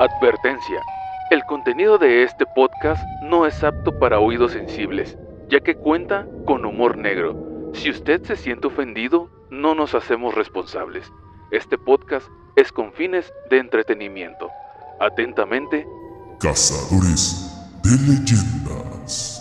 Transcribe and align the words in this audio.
Advertencia. 0.00 0.80
El 1.30 1.44
contenido 1.44 1.98
de 1.98 2.22
este 2.22 2.46
podcast 2.46 3.04
no 3.22 3.44
es 3.44 3.62
apto 3.62 3.98
para 3.98 4.18
oídos 4.18 4.52
sensibles, 4.52 5.18
ya 5.50 5.60
que 5.60 5.74
cuenta 5.74 6.26
con 6.46 6.64
humor 6.64 6.96
negro. 6.96 7.70
Si 7.74 7.90
usted 7.90 8.22
se 8.24 8.36
siente 8.36 8.68
ofendido, 8.68 9.28
no 9.50 9.74
nos 9.74 9.94
hacemos 9.94 10.34
responsables. 10.34 11.12
Este 11.50 11.76
podcast 11.76 12.26
es 12.56 12.72
con 12.72 12.94
fines 12.94 13.30
de 13.50 13.58
entretenimiento. 13.58 14.48
Atentamente, 15.00 15.86
Cazadores 16.38 17.54
de 17.82 17.90
leyendas. 17.90 19.39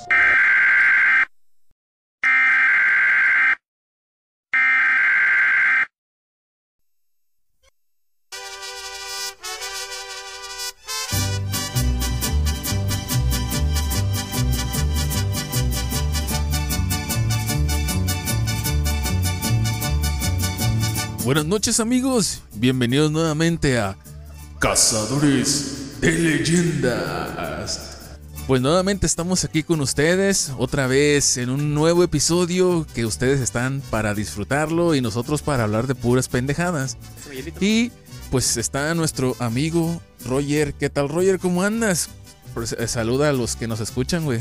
Noches 21.60 21.82
amigos, 21.82 22.42
bienvenidos 22.54 23.12
nuevamente 23.12 23.78
a 23.78 23.98
Cazadores 24.60 26.00
de 26.00 26.10
Leyendas. 26.14 27.82
Pues 28.48 28.62
nuevamente 28.62 29.06
estamos 29.06 29.44
aquí 29.44 29.64
con 29.64 29.82
ustedes, 29.82 30.54
otra 30.58 30.88
vez 30.88 31.36
en 31.36 31.50
un 31.50 31.74
nuevo 31.74 32.02
episodio 32.02 32.88
que 32.96 33.06
ustedes 33.06 33.42
están 33.42 33.82
para 33.90 34.14
disfrutarlo 34.14 34.96
y 34.96 35.02
nosotros 35.02 35.42
para 35.42 35.66
hablar 35.66 35.88
de 35.88 35.96
puras 35.96 36.30
pendejadas. 36.30 36.96
Y 37.60 37.92
pues 38.32 38.56
está 38.56 38.96
nuestro 38.96 39.36
amigo 39.40 40.02
Roger. 40.26 40.74
¿Qué 40.76 40.90
tal 40.90 41.10
Roger? 41.10 41.40
¿Cómo 41.40 41.64
andas? 41.64 42.08
Pues, 42.54 42.72
eh, 42.72 42.88
saluda 42.88 43.28
a 43.28 43.34
los 43.34 43.58
que 43.58 43.68
nos 43.68 43.82
escuchan, 43.82 44.24
güey. 44.24 44.40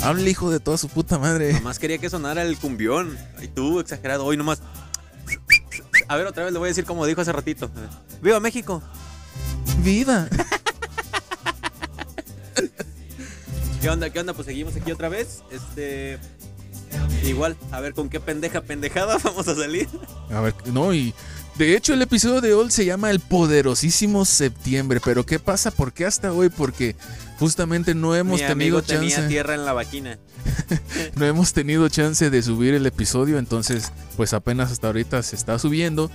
Habla 0.02 0.28
hijo 0.28 0.50
de 0.50 0.60
toda 0.60 0.78
su 0.78 0.88
puta 0.88 1.18
madre. 1.18 1.52
Nomás 1.52 1.78
quería 1.78 1.98
que 1.98 2.08
sonara 2.10 2.42
el 2.42 2.56
cumbión. 2.58 3.18
Y 3.42 3.48
tú, 3.48 3.80
exagerado, 3.80 4.24
hoy 4.24 4.36
nomás. 4.36 4.62
A 6.08 6.16
ver, 6.16 6.26
otra 6.26 6.44
vez 6.44 6.52
le 6.52 6.58
voy 6.58 6.66
a 6.66 6.70
decir 6.70 6.84
como 6.84 7.06
dijo 7.06 7.20
hace 7.20 7.32
ratito. 7.32 7.70
¡Viva 8.20 8.40
México! 8.40 8.82
¡Viva! 9.78 10.28
¿Qué 13.80 13.88
onda? 13.88 14.10
¿Qué 14.10 14.20
onda? 14.20 14.34
Pues 14.34 14.46
seguimos 14.46 14.76
aquí 14.76 14.92
otra 14.92 15.08
vez. 15.08 15.42
Este. 15.50 16.18
Igual, 17.24 17.56
a 17.70 17.80
ver 17.80 17.94
con 17.94 18.08
qué 18.08 18.18
pendeja 18.18 18.62
pendejada 18.62 19.18
vamos 19.24 19.46
a 19.48 19.54
salir. 19.54 19.88
A 20.30 20.40
ver, 20.40 20.54
no, 20.66 20.92
y 20.92 21.14
de 21.66 21.76
hecho 21.76 21.92
el 21.92 22.00
episodio 22.00 22.40
de 22.40 22.54
hoy 22.54 22.70
se 22.70 22.86
llama 22.86 23.10
El 23.10 23.20
Poderosísimo 23.20 24.24
Septiembre, 24.24 24.98
pero 25.04 25.26
¿qué 25.26 25.38
pasa? 25.38 25.70
¿Por 25.70 25.92
qué 25.92 26.06
hasta 26.06 26.32
hoy? 26.32 26.48
Porque 26.48 26.96
justamente 27.38 27.94
no 27.94 28.16
hemos 28.16 28.40
Mi 28.40 28.46
tenido 28.46 28.78
amigo 28.78 28.82
tenía 28.82 29.16
chance, 29.16 29.28
tierra 29.28 29.54
en 29.54 29.66
la 29.66 29.74
vaquina. 29.74 30.18
no 31.16 31.26
hemos 31.26 31.52
tenido 31.52 31.86
chance 31.90 32.30
de 32.30 32.42
subir 32.42 32.72
el 32.72 32.86
episodio, 32.86 33.38
entonces 33.38 33.92
pues 34.16 34.32
apenas 34.32 34.72
hasta 34.72 34.86
ahorita 34.86 35.22
se 35.22 35.36
está 35.36 35.58
subiendo, 35.58 36.10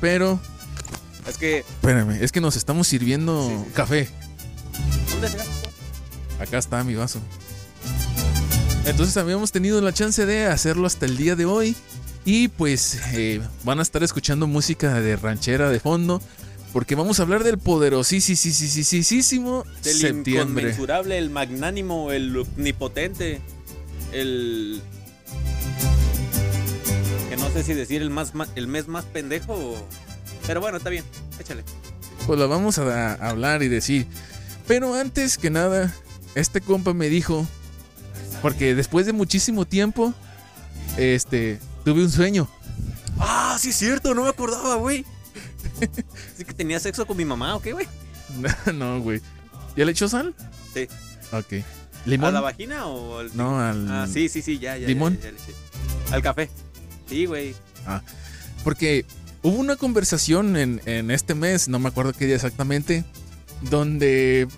pero 0.00 0.38
Es 1.28 1.38
que. 1.38 1.58
espérame, 1.58 2.22
es 2.22 2.30
que 2.30 2.40
nos 2.40 2.54
estamos 2.54 2.86
sirviendo 2.86 3.48
Sí, 3.48 3.56
sí, 3.56 3.64
sí. 3.66 3.70
café. 3.74 4.08
¿Dónde? 5.10 5.28
Acá 6.38 6.58
está 6.58 6.84
mi 6.84 6.94
vaso. 6.94 7.20
Entonces 8.84 9.16
habíamos 9.16 9.50
tenido 9.50 9.80
la 9.80 9.92
chance 9.92 10.24
de 10.24 10.46
hacerlo 10.46 10.86
hasta 10.86 11.06
el 11.06 11.16
día 11.16 11.34
de 11.34 11.46
hoy. 11.46 11.76
Y 12.24 12.48
pues 12.48 13.00
eh, 13.14 13.40
van 13.64 13.80
a 13.80 13.82
estar 13.82 14.02
escuchando 14.02 14.46
música 14.46 15.00
de 15.00 15.16
ranchera 15.16 15.70
de 15.70 15.80
fondo. 15.80 16.20
Porque 16.72 16.94
vamos 16.94 17.20
a 17.20 17.24
hablar 17.24 17.44
del 17.44 17.58
poderosísimo 17.58 19.64
Del 19.82 19.94
septiembre. 19.94 20.62
inconmensurable, 20.62 21.18
el 21.18 21.28
magnánimo, 21.28 22.12
el 22.12 22.34
omnipotente, 22.36 23.40
el. 24.12 24.80
Que 27.28 27.36
no 27.36 27.50
sé 27.50 27.62
si 27.62 27.74
decir 27.74 28.00
el 28.00 28.08
más, 28.10 28.32
el 28.56 28.68
mes 28.68 28.88
más 28.88 29.04
pendejo 29.04 29.52
o- 29.54 29.86
Pero 30.46 30.60
bueno, 30.62 30.78
está 30.78 30.88
bien, 30.90 31.04
échale. 31.38 31.62
Pues 32.26 32.38
lo 32.38 32.48
vamos 32.48 32.78
a, 32.78 33.14
a 33.14 33.28
hablar 33.30 33.62
y 33.62 33.68
decir. 33.68 34.06
Pero 34.66 34.94
antes 34.94 35.36
que 35.36 35.50
nada, 35.50 35.94
este 36.34 36.60
compa 36.62 36.94
me 36.94 37.08
dijo. 37.10 37.46
Porque 38.40 38.74
después 38.74 39.04
de 39.06 39.12
muchísimo 39.12 39.66
tiempo, 39.66 40.14
este, 40.96 41.58
tuve 41.84 42.02
un 42.02 42.10
sueño. 42.10 42.48
Ah, 43.18 43.56
sí 43.60 43.70
es 43.70 43.76
cierto, 43.76 44.14
no 44.14 44.22
me 44.24 44.28
acordaba, 44.30 44.76
güey. 44.76 45.04
¿Sí 46.36 46.44
que 46.44 46.52
tenía 46.54 46.80
sexo 46.80 47.06
con 47.06 47.16
mi 47.16 47.24
mamá 47.24 47.54
o 47.56 47.60
qué, 47.62 47.72
güey? 47.72 47.86
no, 48.74 49.00
güey. 49.00 49.20
¿Ya 49.76 49.84
le 49.84 49.92
echó 49.92 50.08
sal? 50.08 50.34
Sí. 50.74 50.88
Ok. 51.32 51.52
¿A 52.04 52.08
¿Limón? 52.08 52.34
la 52.34 52.40
vagina 52.40 52.86
o 52.86 53.18
al.? 53.18 53.30
No, 53.34 53.60
al. 53.60 53.88
Ah, 53.90 54.06
sí, 54.12 54.28
sí, 54.28 54.42
sí, 54.42 54.58
ya, 54.58 54.74
ya. 54.76 54.82
ya, 54.82 54.88
¿Limón? 54.88 55.16
ya, 55.18 55.24
ya 55.24 55.30
le 55.32 55.36
eché. 55.38 55.52
Al 56.10 56.22
café. 56.22 56.50
Sí, 57.08 57.26
güey. 57.26 57.54
Porque 58.64 59.04
hubo 59.42 59.56
una 59.56 59.76
conversación 59.76 60.56
en, 60.56 60.80
en 60.86 61.10
este 61.10 61.34
mes, 61.34 61.68
no 61.68 61.78
me 61.78 61.88
acuerdo 61.88 62.12
qué 62.12 62.26
día 62.26 62.36
exactamente, 62.36 63.04
donde 63.62 64.48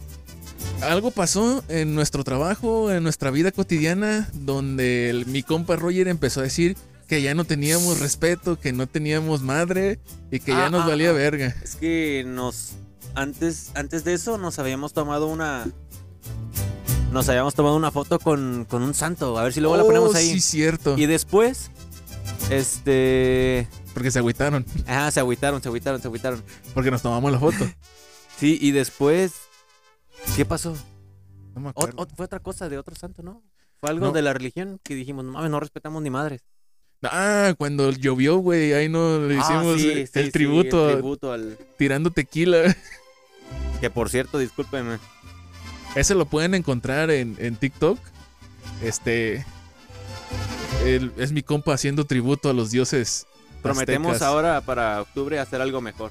algo 0.83 1.11
pasó 1.11 1.63
en 1.69 1.95
nuestro 1.95 2.25
trabajo, 2.25 2.91
en 2.91 3.03
nuestra 3.03 3.31
vida 3.31 3.51
cotidiana, 3.53 4.29
donde 4.33 5.11
el- 5.11 5.27
mi 5.27 5.43
compa 5.43 5.77
Roger 5.77 6.09
empezó 6.09 6.41
a 6.41 6.45
decir 6.45 6.77
que 7.07 7.23
ya 7.23 7.35
no 7.35 7.45
teníamos 7.45 8.01
respeto, 8.01 8.59
que 8.59 8.73
no 8.73 8.87
teníamos 8.87 9.43
madre 9.43 9.99
y 10.31 10.41
que 10.41 10.53
ya 10.53 10.67
Ah, 10.67 10.71
nos 10.71 10.85
ah, 10.85 10.89
valía 10.89 11.11
ah. 11.11 11.13
verga. 11.13 11.55
Es 11.63 11.77
que 11.77 12.25
nos. 12.27 12.73
Antes, 13.15 13.71
antes 13.75 14.05
de 14.05 14.15
eso 14.15 14.39
nos 14.39 14.59
habíamos 14.59 14.93
tomado 14.93 15.27
una. 15.29 15.67
Nos 17.13 17.29
habíamos 17.29 17.55
tomado 17.55 17.77
una 17.77 17.91
foto 17.93 18.19
con, 18.19 18.67
con 18.69 18.83
un 18.83 18.93
santo. 18.95 19.39
A 19.39 19.45
ver 19.45 19.53
si 19.53 19.61
luego 19.61 19.77
la 19.77 19.85
ponemos 19.85 20.15
Oh, 20.15 20.17
ahí. 20.17 20.33
Sí, 20.33 20.41
cierto. 20.41 20.97
Y 20.99 21.07
después. 21.07 21.71
Este. 22.51 23.69
Porque 23.93 24.11
se 24.11 24.19
agüitaron, 24.19 24.65
Ah, 24.87 25.11
se 25.13 25.21
agüitaron, 25.21 25.63
se 25.63 25.69
agüitaron, 25.69 26.01
se 26.01 26.09
agüitaron. 26.09 26.43
porque 26.75 26.91
nos 26.91 27.03
tomamos 27.03 27.31
la 27.33 27.39
foto. 27.39 27.59
Sí, 28.37 28.59
y 28.61 28.73
después. 28.73 29.33
¿Qué 30.35 30.45
pasó? 30.45 30.77
No 31.55 31.61
me 31.61 31.73
fue 32.17 32.25
otra 32.25 32.41
cosa 32.41 32.69
de 32.69 32.79
otro 32.79 32.97
santo, 32.97 33.23
¿no? 33.23 33.45
Fue 33.79 33.91
algo 33.91 34.07
No. 34.07 34.13
de 34.13 34.23
la 34.23 34.33
religión 34.33 34.81
que 34.83 34.97
dijimos, 34.97 35.25
no 35.25 35.31
mames, 35.31 35.53
no 35.53 35.61
respetamos 35.61 36.03
ni 36.03 36.11
madres. 36.11 36.43
Ah, 37.13 37.55
cuando 37.59 37.91
llovió, 37.91 38.37
güey, 38.39 38.73
ahí 38.73 38.89
no 38.89 39.19
le 39.21 39.37
Ah, 39.37 39.41
hicimos 39.41 39.81
sí, 39.81 39.93
sí, 40.07 40.19
el 40.19 40.25
sí, 40.27 40.31
tributo, 40.33 40.89
el 40.89 40.95
tributo 40.97 41.33
al. 41.33 41.59
tirando 41.79 42.11
tequila. 42.11 42.63
Que 43.81 43.91
por 43.91 44.09
cierto, 44.09 44.39
discúlpeme. 44.39 44.99
Ese 45.95 46.15
lo 46.15 46.25
pueden 46.27 46.55
encontrar 46.55 47.11
en, 47.11 47.37
en 47.39 47.57
TikTok. 47.57 47.99
Este. 48.83 49.45
el- 50.85 51.13
es 51.19 51.33
mi 51.33 51.43
compa 51.43 51.75
haciendo 51.75 52.05
tributo 52.07 52.49
a 52.49 52.53
los 52.55 52.71
dioses. 52.71 53.27
Prometemos 53.63 54.13
aztecas. 54.13 54.29
ahora 54.29 54.61
para 54.61 55.01
octubre 55.03 55.39
hacer 55.39 55.61
algo 55.61 55.81
mejor. 55.81 56.11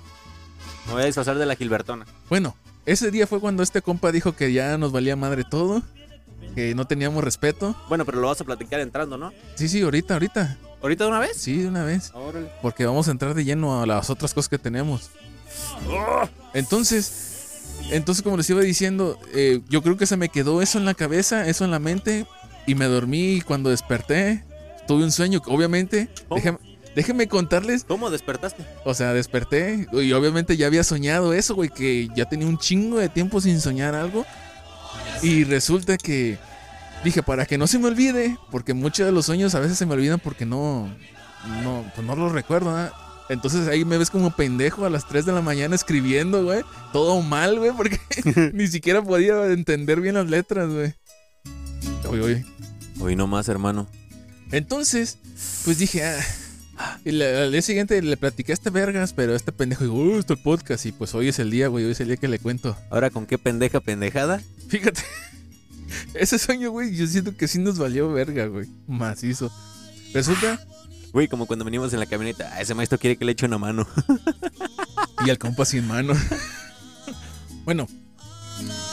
Me 0.87 0.93
voy 0.93 1.03
a 1.03 1.05
disfrazar 1.05 1.37
de 1.37 1.45
la 1.45 1.55
Gilbertona. 1.55 2.05
Bueno, 2.29 2.55
ese 2.85 3.09
día 3.11 3.27
fue 3.27 3.39
cuando 3.39 3.63
este 3.63 3.81
compa 3.81 4.11
dijo 4.11 4.35
que 4.35 4.51
ya 4.53 4.77
nos 4.77 4.91
valía 4.91 5.15
madre 5.15 5.43
todo. 5.49 5.81
Que 6.55 6.75
no 6.75 6.85
teníamos 6.85 7.23
respeto. 7.23 7.75
Bueno, 7.89 8.05
pero 8.05 8.19
lo 8.19 8.27
vas 8.27 8.39
a 8.41 8.43
platicar 8.43 8.79
entrando, 8.81 9.17
¿no? 9.17 9.31
Sí, 9.55 9.67
sí, 9.69 9.81
ahorita, 9.81 10.13
ahorita. 10.15 10.57
¿Ahorita 10.83 11.05
de 11.05 11.09
una 11.11 11.19
vez? 11.19 11.37
Sí, 11.37 11.59
de 11.59 11.69
una 11.69 11.85
vez. 11.85 12.11
Órale. 12.13 12.51
Porque 12.61 12.85
vamos 12.85 13.07
a 13.07 13.11
entrar 13.11 13.33
de 13.33 13.45
lleno 13.45 13.81
a 13.81 13.85
las 13.85 14.09
otras 14.09 14.33
cosas 14.33 14.49
que 14.49 14.59
tenemos. 14.59 15.11
Entonces, 16.53 17.63
entonces 17.89 18.21
como 18.21 18.35
les 18.35 18.49
iba 18.49 18.59
diciendo, 18.59 19.17
eh, 19.33 19.61
yo 19.69 19.81
creo 19.81 19.95
que 19.95 20.05
se 20.05 20.17
me 20.17 20.27
quedó 20.27 20.61
eso 20.61 20.77
en 20.77 20.83
la 20.83 20.93
cabeza, 20.93 21.47
eso 21.47 21.63
en 21.63 21.71
la 21.71 21.79
mente. 21.79 22.27
Y 22.67 22.75
me 22.75 22.85
dormí 22.85 23.35
y 23.35 23.41
cuando 23.41 23.69
desperté. 23.69 24.43
Tuve 24.85 25.05
un 25.05 25.13
sueño, 25.13 25.41
obviamente. 25.45 26.09
Déjame, 26.29 26.57
déjenme 26.93 27.27
contarles. 27.29 27.85
¿Cómo 27.85 28.09
despertaste? 28.09 28.65
O 28.83 28.93
sea, 28.93 29.13
desperté 29.13 29.87
y 29.93 30.11
obviamente 30.11 30.57
ya 30.57 30.67
había 30.67 30.83
soñado 30.83 31.31
eso, 31.33 31.55
güey, 31.55 31.69
que 31.69 32.09
ya 32.13 32.25
tenía 32.25 32.47
un 32.47 32.57
chingo 32.57 32.97
de 32.97 33.07
tiempo 33.07 33.39
sin 33.39 33.61
soñar 33.61 33.95
algo. 33.95 34.25
Y 35.21 35.45
resulta 35.45 35.97
que 35.97 36.37
dije, 37.03 37.23
para 37.23 37.45
que 37.45 37.57
no 37.57 37.67
se 37.67 37.79
me 37.79 37.87
olvide, 37.87 38.37
porque 38.51 38.73
muchos 38.73 39.05
de 39.05 39.11
los 39.11 39.25
sueños 39.25 39.55
a 39.55 39.59
veces 39.59 39.77
se 39.77 39.85
me 39.85 39.93
olvidan 39.93 40.19
porque 40.19 40.45
no, 40.45 40.87
no, 41.63 41.91
pues 41.95 42.05
no 42.05 42.15
los 42.15 42.31
recuerdo, 42.31 42.75
¿ah? 42.75 42.91
Entonces 43.29 43.67
ahí 43.67 43.85
me 43.85 43.97
ves 43.97 44.09
como 44.09 44.35
pendejo 44.35 44.85
a 44.85 44.89
las 44.89 45.07
3 45.07 45.25
de 45.25 45.31
la 45.31 45.41
mañana 45.41 45.75
escribiendo, 45.75 46.43
güey. 46.43 46.61
Todo 46.91 47.21
mal, 47.21 47.57
güey, 47.57 47.71
porque 47.71 47.99
ni 48.53 48.67
siquiera 48.67 49.01
podía 49.01 49.45
entender 49.47 50.01
bien 50.01 50.15
las 50.15 50.29
letras, 50.29 50.69
güey. 50.69 50.93
Uy, 52.09 52.19
uy. 52.19 52.45
Hoy 52.99 53.15
no 53.15 53.27
más, 53.27 53.47
hermano. 53.47 53.87
Entonces, 54.51 55.17
pues 55.65 55.77
dije, 55.79 56.03
ah. 56.03 56.19
Y 57.05 57.21
al 57.21 57.51
día 57.51 57.61
siguiente 57.61 58.01
le 58.01 58.17
platiqué 58.17 58.51
a 58.51 58.55
este 58.55 58.69
vergas, 58.69 59.13
pero 59.13 59.35
este 59.35 59.51
pendejo 59.51 59.83
dijo, 59.83 59.95
uh, 59.95 60.19
esto 60.19 60.33
el 60.33 60.41
podcast. 60.41 60.85
Y 60.85 60.91
pues 60.91 61.13
hoy 61.13 61.29
es 61.29 61.39
el 61.39 61.51
día, 61.51 61.67
güey, 61.67 61.85
hoy 61.85 61.91
es 61.91 61.99
el 61.99 62.07
día 62.07 62.17
que 62.17 62.27
le 62.27 62.39
cuento. 62.39 62.75
Ahora 62.89 63.09
con 63.09 63.25
qué 63.25 63.37
pendeja 63.37 63.79
pendejada. 63.79 64.41
Fíjate, 64.67 65.01
ese 66.13 66.37
sueño, 66.39 66.71
güey, 66.71 66.95
yo 66.95 67.07
siento 67.07 67.35
que 67.35 67.47
sí 67.47 67.59
nos 67.59 67.77
valió 67.77 68.11
verga, 68.11 68.45
güey. 68.47 68.67
Macizo. 68.87 69.51
Resulta, 70.13 70.59
Güey, 71.11 71.27
como 71.27 71.45
cuando 71.45 71.63
venimos 71.63 71.93
en 71.93 71.99
la 71.99 72.07
camioneta. 72.07 72.49
"Ah, 72.53 72.61
ese 72.61 72.73
maestro 72.73 72.97
quiere 72.97 73.17
que 73.17 73.23
le 73.25 73.33
eche 73.33 73.45
una 73.45 73.59
mano. 73.59 73.87
y 75.25 75.29
el 75.29 75.37
compa 75.37 75.63
sin 75.63 75.87
mano. 75.87 76.13
bueno, 77.65 77.87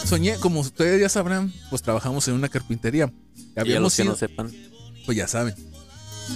soñé, 0.04 0.36
como 0.36 0.60
ustedes 0.60 1.00
ya 1.00 1.08
sabrán, 1.08 1.52
pues 1.70 1.80
trabajamos 1.82 2.26
en 2.28 2.34
una 2.34 2.48
carpintería. 2.48 3.10
Y 3.36 3.40
a 3.40 3.44
los 3.44 3.56
Habíamos 3.56 3.96
que 3.96 4.02
ido, 4.02 4.12
no 4.12 4.18
sepan, 4.18 4.52
pues 5.06 5.16
ya 5.16 5.26
saben. 5.26 5.54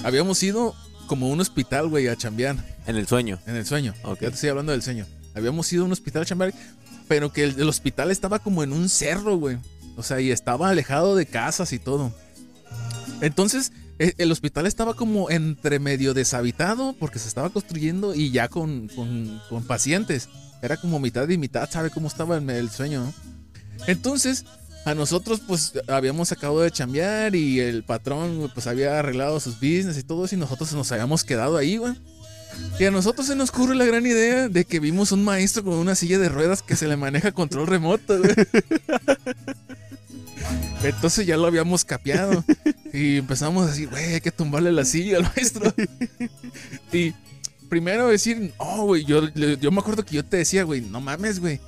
Habíamos 0.04 0.42
ido 0.42 0.74
como 1.06 1.26
a 1.26 1.28
un 1.30 1.40
hospital, 1.40 1.88
güey, 1.88 2.08
a 2.08 2.16
chambear. 2.16 2.56
en 2.86 2.96
el 2.96 3.06
sueño. 3.06 3.38
En 3.46 3.56
el 3.56 3.66
sueño. 3.66 3.94
Ok. 4.04 4.20
Ya 4.22 4.28
te 4.28 4.34
estoy 4.36 4.48
hablando 4.50 4.72
del 4.72 4.82
sueño. 4.82 5.06
Habíamos 5.34 5.70
ido 5.72 5.82
a 5.82 5.86
un 5.86 5.92
hospital 5.92 6.22
a 6.22 6.24
chambear, 6.24 6.54
pero 7.08 7.32
que 7.32 7.44
el, 7.44 7.60
el 7.60 7.68
hospital 7.68 8.10
estaba 8.10 8.38
como 8.38 8.62
en 8.62 8.72
un 8.72 8.88
cerro, 8.88 9.36
güey. 9.36 9.58
O 9.96 10.02
sea, 10.02 10.20
y 10.20 10.30
estaba 10.30 10.68
alejado 10.70 11.16
de 11.16 11.26
casas 11.26 11.72
y 11.72 11.78
todo. 11.78 12.12
Entonces, 13.20 13.72
e- 13.98 14.14
el 14.18 14.32
hospital 14.32 14.66
estaba 14.66 14.94
como 14.94 15.30
entre 15.30 15.78
medio 15.78 16.14
deshabitado 16.14 16.94
porque 16.98 17.18
se 17.18 17.28
estaba 17.28 17.50
construyendo 17.50 18.14
y 18.14 18.30
ya 18.30 18.48
con, 18.48 18.88
con- 18.88 19.40
pacientes. 19.66 20.28
Era 20.62 20.76
como 20.76 20.98
mitad 20.98 21.28
y 21.28 21.38
mitad, 21.38 21.68
¿sabe 21.70 21.90
cómo 21.90 22.08
estaba 22.08 22.36
el, 22.38 22.48
el 22.50 22.70
sueño? 22.70 23.12
Entonces, 23.86 24.44
a 24.84 24.94
nosotros 24.94 25.40
pues 25.46 25.72
habíamos 25.88 26.32
acabado 26.32 26.60
de 26.60 26.70
chambear 26.70 27.34
y 27.34 27.60
el 27.60 27.84
patrón 27.84 28.50
pues 28.54 28.66
había 28.66 28.98
arreglado 28.98 29.38
sus 29.40 29.54
business 29.54 29.96
y 29.98 30.02
todo 30.02 30.24
eso 30.24 30.34
y 30.34 30.38
nosotros 30.38 30.72
nos 30.72 30.90
habíamos 30.92 31.22
quedado 31.24 31.56
ahí, 31.56 31.76
güey. 31.76 31.94
Y 32.78 32.84
a 32.84 32.90
nosotros 32.90 33.26
se 33.26 33.34
nos 33.34 33.50
ocurre 33.50 33.74
la 33.74 33.84
gran 33.84 34.06
idea 34.06 34.48
de 34.48 34.64
que 34.64 34.78
vimos 34.80 35.10
un 35.12 35.24
maestro 35.24 35.64
con 35.64 35.74
una 35.74 35.94
silla 35.96 36.18
de 36.18 36.28
ruedas 36.28 36.62
que 36.62 36.76
se 36.76 36.86
le 36.86 36.96
maneja 36.96 37.32
control 37.32 37.66
remoto, 37.66 38.18
güey. 38.18 38.32
Entonces 40.84 41.26
ya 41.26 41.36
lo 41.36 41.46
habíamos 41.46 41.84
capeado. 41.84 42.44
Y 42.92 43.16
empezamos 43.16 43.66
a 43.66 43.70
decir, 43.70 43.88
güey, 43.88 44.14
hay 44.14 44.20
que 44.20 44.30
tumbarle 44.30 44.70
la 44.70 44.84
silla 44.84 45.16
al 45.16 45.24
maestro. 45.24 45.74
Y 46.92 47.12
primero 47.68 48.06
decir, 48.06 48.54
no, 48.56 48.84
güey, 48.84 49.04
yo, 49.04 49.28
yo 49.34 49.72
me 49.72 49.80
acuerdo 49.80 50.04
que 50.04 50.14
yo 50.14 50.24
te 50.24 50.36
decía, 50.36 50.62
güey, 50.62 50.80
no 50.80 51.00
mames, 51.00 51.40
güey. 51.40 51.58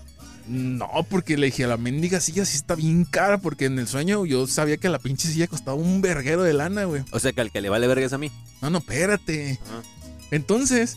No, 0.46 0.88
porque 1.10 1.36
le 1.36 1.46
dije 1.46 1.64
a 1.64 1.66
la 1.66 1.76
mendiga 1.76 2.20
silla 2.20 2.44
sí 2.44 2.56
está 2.56 2.76
bien 2.76 3.04
cara, 3.04 3.38
porque 3.38 3.64
en 3.64 3.78
el 3.80 3.88
sueño 3.88 4.24
yo 4.24 4.46
sabía 4.46 4.76
que 4.76 4.88
la 4.88 5.00
pinche 5.00 5.26
silla 5.26 5.48
costaba 5.48 5.76
un 5.76 6.00
verguero 6.00 6.44
de 6.44 6.52
lana, 6.52 6.84
güey. 6.84 7.02
O 7.10 7.18
sea 7.18 7.32
que 7.32 7.40
al 7.40 7.50
que 7.50 7.60
le 7.60 7.68
vale 7.68 7.88
verga 7.88 8.06
es 8.06 8.12
a 8.12 8.18
mí. 8.18 8.30
No, 8.62 8.70
no, 8.70 8.78
espérate. 8.78 9.58
Ah. 9.68 9.82
Entonces, 10.30 10.96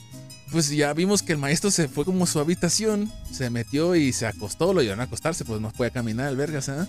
pues 0.52 0.70
ya 0.70 0.94
vimos 0.94 1.24
que 1.24 1.32
el 1.32 1.40
maestro 1.40 1.72
se 1.72 1.88
fue 1.88 2.06
como 2.06 2.26
a 2.26 2.28
su 2.28 2.40
habitación, 2.40 3.12
se 3.32 3.50
metió 3.50 3.96
y 3.96 4.14
se 4.14 4.28
acostó, 4.28 4.74
lo 4.74 4.82
llevaron 4.82 5.02
a 5.02 5.06
acostarse, 5.06 5.46
pues 5.46 5.60
no 5.60 5.72
podía 5.72 5.92
caminar 5.92 6.30
el 6.30 6.36
vergas, 6.36 6.70
¿ah? 6.70 6.88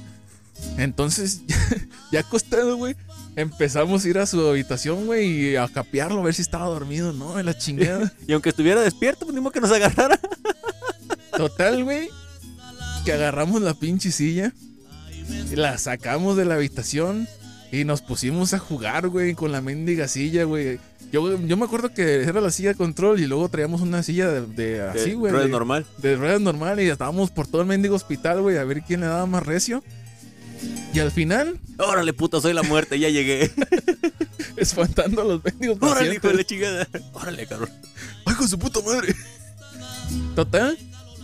Entonces, 0.78 1.42
ya, 2.12 2.20
acostado, 2.20 2.76
güey, 2.76 2.96
empezamos 3.36 4.04
a 4.04 4.08
ir 4.08 4.18
a 4.18 4.26
su 4.26 4.46
habitación, 4.48 5.06
güey, 5.06 5.50
y 5.50 5.56
a 5.56 5.68
capearlo, 5.68 6.20
a 6.20 6.24
ver 6.24 6.34
si 6.34 6.42
estaba 6.42 6.66
dormido, 6.66 7.12
¿no? 7.12 7.38
En 7.38 7.46
la 7.46 7.56
chingada. 7.56 8.12
Y 8.26 8.32
aunque 8.32 8.48
estuviera 8.50 8.80
despierto, 8.80 9.24
pues 9.26 9.34
ni 9.34 9.40
modo 9.40 9.52
que 9.52 9.60
nos 9.60 9.72
agarrara. 9.72 10.18
Total, 11.36 11.84
güey, 11.84 12.08
que 13.04 13.12
agarramos 13.12 13.62
la 13.62 13.74
pinche 13.74 14.10
silla, 14.10 14.52
y 15.50 15.56
la 15.56 15.78
sacamos 15.78 16.36
de 16.36 16.44
la 16.44 16.54
habitación 16.54 17.28
y 17.72 17.84
nos 17.84 18.02
pusimos 18.02 18.52
a 18.52 18.58
jugar, 18.58 19.08
güey, 19.08 19.34
con 19.34 19.52
la 19.52 19.60
mendiga 19.60 20.08
silla, 20.08 20.44
güey. 20.44 20.78
Yo, 21.12 21.40
yo 21.40 21.56
me 21.56 21.64
acuerdo 21.64 21.92
que 21.92 22.22
era 22.22 22.40
la 22.40 22.50
silla 22.50 22.70
de 22.70 22.74
control 22.76 23.20
y 23.20 23.26
luego 23.26 23.48
traíamos 23.48 23.80
una 23.80 24.02
silla 24.02 24.28
de, 24.28 24.42
de 24.46 24.82
así, 24.82 25.10
De 25.10 25.14
güey. 25.16 25.32
ruedas 25.32 25.46
de- 25.48 25.52
normal. 25.52 25.86
de 25.98 26.16
ruedas 26.16 26.40
normal 26.40 26.80
y 26.80 26.88
estábamos 26.88 27.30
por 27.30 27.46
todo 27.48 27.62
el 27.62 27.66
mendigo 27.68 27.94
hospital, 27.96 28.42
güey, 28.42 28.56
a 28.58 28.64
ver 28.64 28.82
quién 28.82 29.00
le 29.00 29.06
daba 29.06 29.26
más 29.26 29.44
recio. 29.44 29.82
Y 30.92 30.98
al 30.98 31.10
final, 31.10 31.58
Órale, 31.78 32.12
puta, 32.12 32.40
soy 32.40 32.52
la 32.52 32.62
muerte, 32.62 32.98
ya 32.98 33.08
llegué. 33.08 33.50
espantando 34.56 35.22
a 35.22 35.24
los 35.24 35.44
mendigos 35.44 35.78
Órale, 35.80 36.14
hijo 36.14 36.28
de 36.28 36.34
la 36.34 36.44
chingada. 36.44 36.88
Órale, 37.12 37.46
cabrón. 37.46 37.70
¡Ay, 38.26 38.34
con 38.34 38.48
su 38.48 38.58
puta 38.58 38.80
madre! 38.80 39.14
Total, 40.34 40.76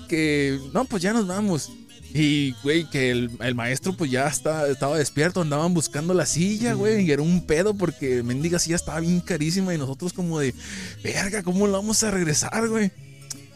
que 0.09 0.59
no, 0.73 0.85
pues 0.85 1.03
ya 1.03 1.12
nos 1.12 1.27
vamos. 1.27 1.71
Y, 2.15 2.53
güey, 2.62 2.88
que 2.88 3.11
el, 3.11 3.31
el 3.41 3.55
maestro 3.55 3.94
pues 3.94 4.11
ya 4.11 4.27
está, 4.27 4.69
estaba 4.69 4.97
despierto, 4.97 5.43
andaban 5.43 5.75
buscando 5.75 6.15
la 6.15 6.25
silla, 6.25 6.73
güey, 6.73 7.05
y 7.05 7.11
era 7.11 7.21
un 7.21 7.44
pedo 7.44 7.75
porque 7.75 8.23
mendiga 8.23 8.59
silla 8.59 8.77
estaba 8.77 9.00
bien 9.00 9.21
carísima 9.21 9.75
y 9.75 9.79
nosotros 9.79 10.15
como 10.15 10.38
de, 10.38 10.55
verga, 11.03 11.43
¿cómo 11.43 11.67
la 11.67 11.75
vamos 11.75 12.03
a 12.05 12.11
regresar, 12.11 12.69
güey? 12.69 12.91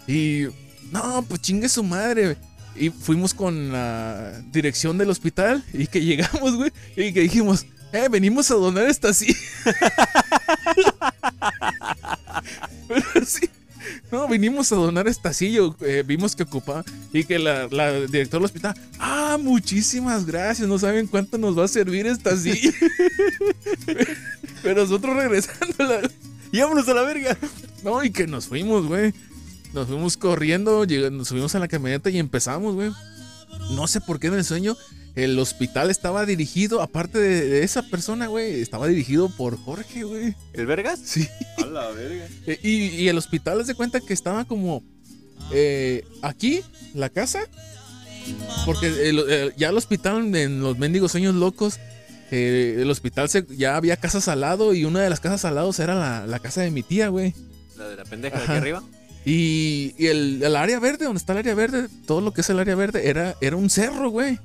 Y, 0.06 0.49
no, 0.93 1.25
pues 1.27 1.41
chingue 1.41 1.69
su 1.69 1.82
madre. 1.82 2.37
Y 2.81 2.88
fuimos 2.88 3.35
con 3.35 3.73
la 3.73 4.41
dirección 4.50 4.97
del 4.97 5.11
hospital 5.11 5.62
y 5.75 5.87
que 5.87 6.00
llegamos, 6.03 6.56
güey, 6.56 6.73
y 6.97 7.12
que 7.12 7.21
dijimos, 7.21 7.67
eh, 7.93 8.09
venimos 8.11 8.50
a 8.50 8.55
donar 8.55 8.88
esta 8.88 9.12
silla. 9.12 9.37
Pero 12.88 13.27
sí. 13.27 13.50
No, 14.11 14.27
vinimos 14.29 14.73
a 14.73 14.77
donar 14.77 15.09
esta 15.09 15.32
silla, 15.35 15.61
eh, 15.81 16.03
vimos 16.06 16.35
que 16.35 16.44
ocupaba 16.44 16.85
y 17.12 17.25
que 17.25 17.38
la, 17.38 17.69
la 17.71 17.93
directora 17.93 18.41
del 18.41 18.44
hospital, 18.47 18.75
ah, 18.99 19.38
muchísimas 19.41 20.25
gracias, 20.27 20.67
no 20.67 20.79
saben 20.79 21.06
cuánto 21.06 21.37
nos 21.38 21.59
va 21.59 21.65
a 21.65 21.69
servir 21.69 22.06
esta 22.06 22.35
silla. 22.37 22.73
Pero 24.62 24.82
nosotros 24.82 25.15
regresándola, 25.17 26.00
Y 26.50 26.61
vámonos 26.61 26.88
a 26.88 26.94
la 26.94 27.03
verga. 27.03 27.37
no, 27.85 28.03
y 28.03 28.11
que 28.11 28.27
nos 28.27 28.47
fuimos, 28.47 28.87
güey. 28.87 29.12
Nos 29.72 29.87
fuimos 29.87 30.17
corriendo, 30.17 30.84
nos 30.87 31.28
subimos 31.28 31.55
a 31.55 31.58
la 31.61 31.69
camioneta 31.69 32.11
y 32.11 32.19
empezamos, 32.19 32.75
güey. 32.75 32.90
No 33.72 33.87
sé 33.87 34.00
por 34.00 34.19
qué 34.19 34.26
en 34.28 34.34
el 34.34 34.44
sueño 34.44 34.76
el 35.17 35.38
hospital 35.38 35.90
estaba 35.90 36.25
dirigido, 36.25 36.81
aparte 36.82 37.19
de, 37.19 37.44
de 37.49 37.62
esa 37.64 37.82
persona, 37.82 38.26
güey, 38.28 38.61
estaba 38.61 38.87
dirigido 38.87 39.28
por 39.28 39.56
Jorge, 39.58 40.05
güey. 40.05 40.34
¿El 40.52 40.67
vergas? 40.67 41.00
Sí. 41.05 41.28
A 41.58 41.67
la 41.67 41.88
verga. 41.90 42.26
Y, 42.62 42.69
y 42.87 43.08
el 43.08 43.19
hospital, 43.19 43.64
de 43.67 43.75
cuenta 43.75 44.00
que 44.00 44.12
estaba 44.12 44.44
como 44.44 44.82
eh, 45.52 46.05
aquí, 46.22 46.62
la 46.94 47.08
casa. 47.11 47.40
Porque 48.67 48.87
el- 48.87 49.19
el- 49.19 49.55
ya 49.56 49.70
el 49.70 49.76
hospital, 49.76 50.34
en 50.34 50.61
los 50.61 50.78
mendigos 50.78 51.12
sueños 51.12 51.34
locos, 51.34 51.78
eh, 52.31 52.76
el 52.78 52.90
hospital 52.90 53.28
se, 53.28 53.44
ya 53.56 53.76
había 53.76 53.96
casas 53.96 54.28
al 54.28 54.40
lado 54.43 54.75
y 54.75 54.84
una 54.84 55.00
de 55.00 55.11
las 55.11 55.19
casas 55.20 55.44
al 55.44 55.56
lado 55.56 55.72
era 55.78 55.94
la, 55.96 56.26
la 56.26 56.38
casa 56.38 56.61
de 56.61 56.70
mi 56.70 56.82
tía, 56.84 57.08
güey. 57.08 57.34
La 57.76 57.88
de 57.88 57.96
la 57.96 58.05
pendeja 58.05 58.37
de 58.38 58.43
aquí 58.44 58.52
arriba. 58.52 58.82
Y, 59.25 59.94
y 59.99 60.06
el, 60.06 60.43
el 60.43 60.56
área 60.56 60.78
verde, 60.81 61.05
donde 61.05 61.19
está 61.19 61.32
el 61.32 61.38
área 61.40 61.55
verde, 61.55 61.88
todo 62.06 62.20
lo 62.20 62.32
que 62.32 62.40
es 62.40 62.50
el 62.50 62.58
área 62.58 62.75
verde, 62.75 63.08
era, 63.08 63.37
era 63.40 63.56
un 63.56 63.69
cerro, 63.70 64.11
güey. 64.11 64.38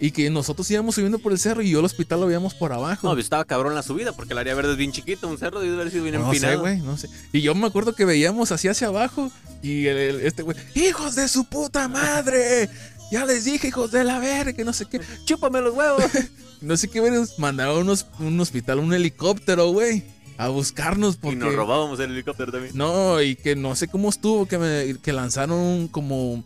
Y 0.00 0.12
que 0.12 0.30
nosotros 0.30 0.70
íbamos 0.70 0.94
subiendo 0.94 1.18
por 1.18 1.32
el 1.32 1.38
cerro 1.40 1.60
y 1.60 1.70
yo 1.70 1.80
el 1.80 1.84
hospital 1.84 2.20
lo 2.20 2.26
veíamos 2.26 2.54
por 2.54 2.72
abajo. 2.72 3.08
No, 3.08 3.14
pues 3.14 3.24
estaba 3.26 3.44
cabrón 3.44 3.74
la 3.74 3.82
subida 3.82 4.12
porque 4.12 4.32
el 4.32 4.38
área 4.38 4.54
verde 4.54 4.72
es 4.72 4.76
bien 4.78 4.92
chiquito. 4.92 5.26
Un 5.26 5.38
cerro 5.38 5.58
debe 5.60 5.74
haber 5.74 5.90
sido 5.90 6.04
bien 6.04 6.14
No 6.16 6.30
sé, 6.30 6.36
empinado. 6.36 6.60
güey, 6.60 6.78
no 6.78 6.96
sé. 6.96 7.08
Y 7.32 7.40
yo 7.40 7.52
me 7.56 7.66
acuerdo 7.66 7.94
que 7.94 8.04
veíamos 8.04 8.52
así 8.52 8.68
hacia 8.68 8.86
abajo 8.88 9.32
y 9.60 9.86
el- 9.86 9.96
el- 9.96 10.20
este 10.20 10.42
güey, 10.44 10.56
hijos 10.76 11.16
de 11.16 11.26
su 11.28 11.44
puta 11.44 11.88
madre. 11.88 12.68
Ya 13.10 13.24
les 13.24 13.44
dije, 13.44 13.68
hijos 13.68 13.90
de 13.90 14.04
la 14.04 14.18
verga, 14.18 14.52
que 14.52 14.64
no 14.66 14.74
sé 14.74 14.84
qué. 14.84 15.00
Chúpame 15.24 15.62
los 15.62 15.74
huevos. 15.74 16.04
No 16.60 16.76
sé 16.76 16.88
qué, 16.88 17.00
mandaron 17.38 17.78
unos, 17.78 18.04
un 18.18 18.38
hospital, 18.40 18.80
un 18.80 18.92
helicóptero, 18.92 19.70
güey, 19.70 20.02
a 20.38 20.48
buscarnos 20.48 21.16
porque... 21.16 21.36
Y 21.36 21.40
nos 21.40 21.54
robábamos 21.54 22.00
el 22.00 22.12
helicóptero 22.12 22.50
también. 22.52 22.72
No, 22.76 23.20
y 23.20 23.36
que 23.36 23.56
no 23.56 23.76
sé 23.76 23.88
cómo 23.88 24.08
estuvo, 24.08 24.46
que, 24.46 24.56
me, 24.56 24.96
que 25.02 25.12
lanzaron 25.12 25.88
como 25.88 26.44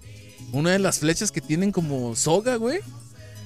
una 0.53 0.71
de 0.71 0.79
las 0.79 0.99
flechas 0.99 1.31
que 1.31 1.41
tienen 1.41 1.71
como 1.71 2.17
soga, 2.17 2.57
güey. 2.57 2.81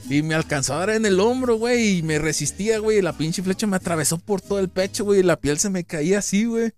Y 0.09 0.23
me 0.23 0.35
alcanzó 0.37 0.75
a 0.75 0.79
dar 0.79 0.91
en 0.91 1.05
el 1.05 1.19
hombro, 1.19 1.57
güey, 1.57 1.99
y 1.99 2.03
me 2.03 2.21
resistía, 2.21 2.79
güey. 2.79 2.99
Y 2.99 3.03
la 3.03 3.13
pinche 3.19 3.43
flecha 3.43 3.67
me 3.67 3.77
atravesó 3.77 4.19
por 4.19 4.41
todo 4.41 4.61
el 4.61 4.69
pecho, 4.69 5.05
güey, 5.05 5.21
y 5.21 5.25
la 5.25 5.37
piel 5.37 5.59
se 5.59 5.69
me 5.69 5.83
caía 5.85 6.21
así, 6.21 6.45
güey. 6.45 6.73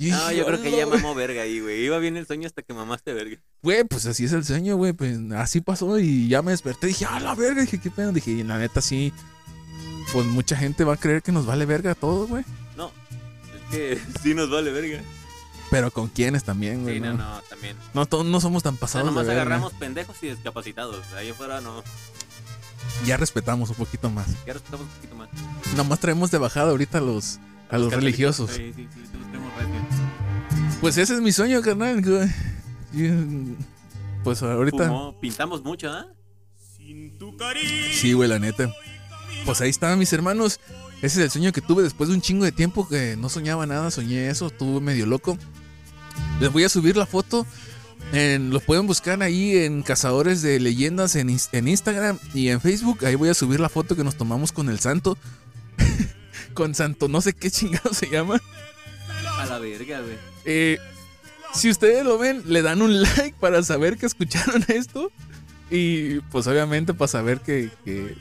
No, 0.00 0.32
yo 0.32 0.44
creo 0.44 0.60
que 0.60 0.66
"Hola, 0.68 0.76
ya 0.78 0.84
güey". 0.86 1.00
mamó 1.00 1.14
verga 1.14 1.42
ahí, 1.42 1.60
güey. 1.60 1.84
Iba 1.84 1.98
bien 2.00 2.16
el 2.16 2.26
sueño 2.26 2.48
hasta 2.48 2.62
que 2.62 2.74
mamaste 2.74 3.12
verga. 3.12 3.40
Güey, 3.62 3.84
pues 3.84 4.06
así 4.06 4.24
es 4.24 4.32
el 4.32 4.44
sueño, 4.44 4.76
güey. 4.76 4.92
Pues 4.92 5.16
así 5.36 5.60
pasó 5.60 6.00
y 6.00 6.26
ya 6.26 6.42
me 6.42 6.50
desperté. 6.50 6.88
Dije, 6.88 7.06
ah, 7.08 7.20
la 7.20 7.36
verga. 7.36 7.60
Dije, 7.60 7.78
qué 7.80 7.92
pedo. 7.92 8.10
Dije, 8.10 8.32
y 8.32 8.42
la 8.42 8.58
neta, 8.58 8.80
sí. 8.80 9.12
Pues 10.12 10.26
mucha 10.26 10.56
gente 10.56 10.82
va 10.82 10.94
a 10.94 10.96
creer 10.96 11.22
que 11.22 11.30
nos 11.30 11.46
vale 11.46 11.64
verga 11.66 11.94
todo, 11.94 12.26
güey. 12.26 12.44
Que 13.72 13.98
sí 14.22 14.34
nos 14.34 14.48
vale 14.50 14.70
verga. 14.70 15.02
Pero 15.70 15.90
con 15.90 16.08
quiénes 16.08 16.44
también, 16.44 16.82
güey. 16.82 16.96
Sí, 16.96 17.00
no, 17.00 17.14
no, 17.14 17.36
no, 17.36 17.42
también. 17.48 17.76
no, 17.94 18.04
todos 18.06 18.26
no 18.26 18.40
somos 18.40 18.62
tan 18.62 18.74
O 18.74 18.76
sea, 18.76 18.80
pasados. 18.80 19.06
nomás 19.06 19.26
de 19.26 19.32
agarramos 19.32 19.72
pendejos 19.72 20.22
y 20.22 20.28
discapacitados. 20.28 21.02
Ahí 21.16 21.30
afuera 21.30 21.60
no. 21.62 21.82
Ya 23.06 23.16
respetamos 23.16 23.70
un 23.70 23.76
poquito 23.76 24.10
más. 24.10 24.26
Ya 24.46 24.52
respetamos 24.52 24.86
un 24.86 24.92
poquito 24.92 25.14
más. 25.16 25.28
Nomás 25.76 25.98
traemos 25.98 26.30
de 26.30 26.38
bajada 26.38 26.70
ahorita 26.70 26.98
a 26.98 27.00
los, 27.00 27.40
a 27.70 27.78
los 27.78 27.92
religiosos. 27.92 28.50
Sí, 28.50 28.72
sí, 28.76 28.86
sí, 28.92 29.00
los 29.18 29.26
tenemos. 29.26 29.52
Pues 30.82 30.98
ese 30.98 31.14
es 31.14 31.20
mi 31.20 31.32
sueño, 31.32 31.62
carnal. 31.62 32.02
Pues 34.24 34.42
ahorita. 34.42 34.88
Fumó, 34.88 35.18
pintamos 35.18 35.64
mucho, 35.64 35.90
¿ah? 35.90 36.06
Sí, 37.92 38.12
güey, 38.12 38.28
la 38.28 38.38
neta. 38.38 38.70
Pues 39.46 39.60
ahí 39.60 39.70
estaban 39.70 39.98
mis 39.98 40.12
hermanos. 40.12 40.60
Ese 41.02 41.18
es 41.18 41.24
el 41.24 41.30
sueño 41.30 41.52
que 41.52 41.60
tuve 41.60 41.82
después 41.82 42.08
de 42.08 42.14
un 42.14 42.22
chingo 42.22 42.44
de 42.44 42.52
tiempo 42.52 42.88
que 42.88 43.16
no 43.16 43.28
soñaba 43.28 43.66
nada, 43.66 43.90
soñé 43.90 44.28
eso, 44.30 44.46
estuve 44.46 44.80
medio 44.80 45.04
loco. 45.04 45.36
Les 46.40 46.52
voy 46.52 46.64
a 46.64 46.68
subir 46.68 46.96
la 46.96 47.06
foto. 47.06 47.46
En, 48.12 48.50
los 48.50 48.62
pueden 48.62 48.86
buscar 48.86 49.22
ahí 49.22 49.56
en 49.56 49.82
Cazadores 49.82 50.42
de 50.42 50.60
Leyendas 50.60 51.16
en, 51.16 51.28
ins- 51.28 51.48
en 51.52 51.66
Instagram 51.68 52.18
y 52.34 52.48
en 52.48 52.60
Facebook. 52.60 53.04
Ahí 53.04 53.14
voy 53.14 53.28
a 53.30 53.34
subir 53.34 53.58
la 53.60 53.68
foto 53.68 53.96
que 53.96 54.04
nos 54.04 54.16
tomamos 54.16 54.52
con 54.52 54.68
el 54.68 54.78
santo. 54.80 55.16
con 56.54 56.74
santo, 56.74 57.08
no 57.08 57.20
sé 57.20 57.32
qué 57.32 57.50
chingado 57.50 57.92
se 57.94 58.08
llama. 58.10 58.40
A 59.38 59.46
la 59.46 59.58
verga, 59.58 60.00
güey. 60.00 60.16
Eh, 60.44 60.78
si 61.54 61.70
ustedes 61.70 62.04
lo 62.04 62.18
ven, 62.18 62.42
le 62.46 62.62
dan 62.62 62.82
un 62.82 63.00
like 63.16 63.34
para 63.40 63.62
saber 63.62 63.96
que 63.96 64.06
escucharon 64.06 64.64
esto. 64.68 65.10
Y 65.70 66.20
pues 66.30 66.46
obviamente 66.46 66.92
para 66.94 67.08
saber 67.08 67.40
que, 67.40 67.70
que, 67.84 68.14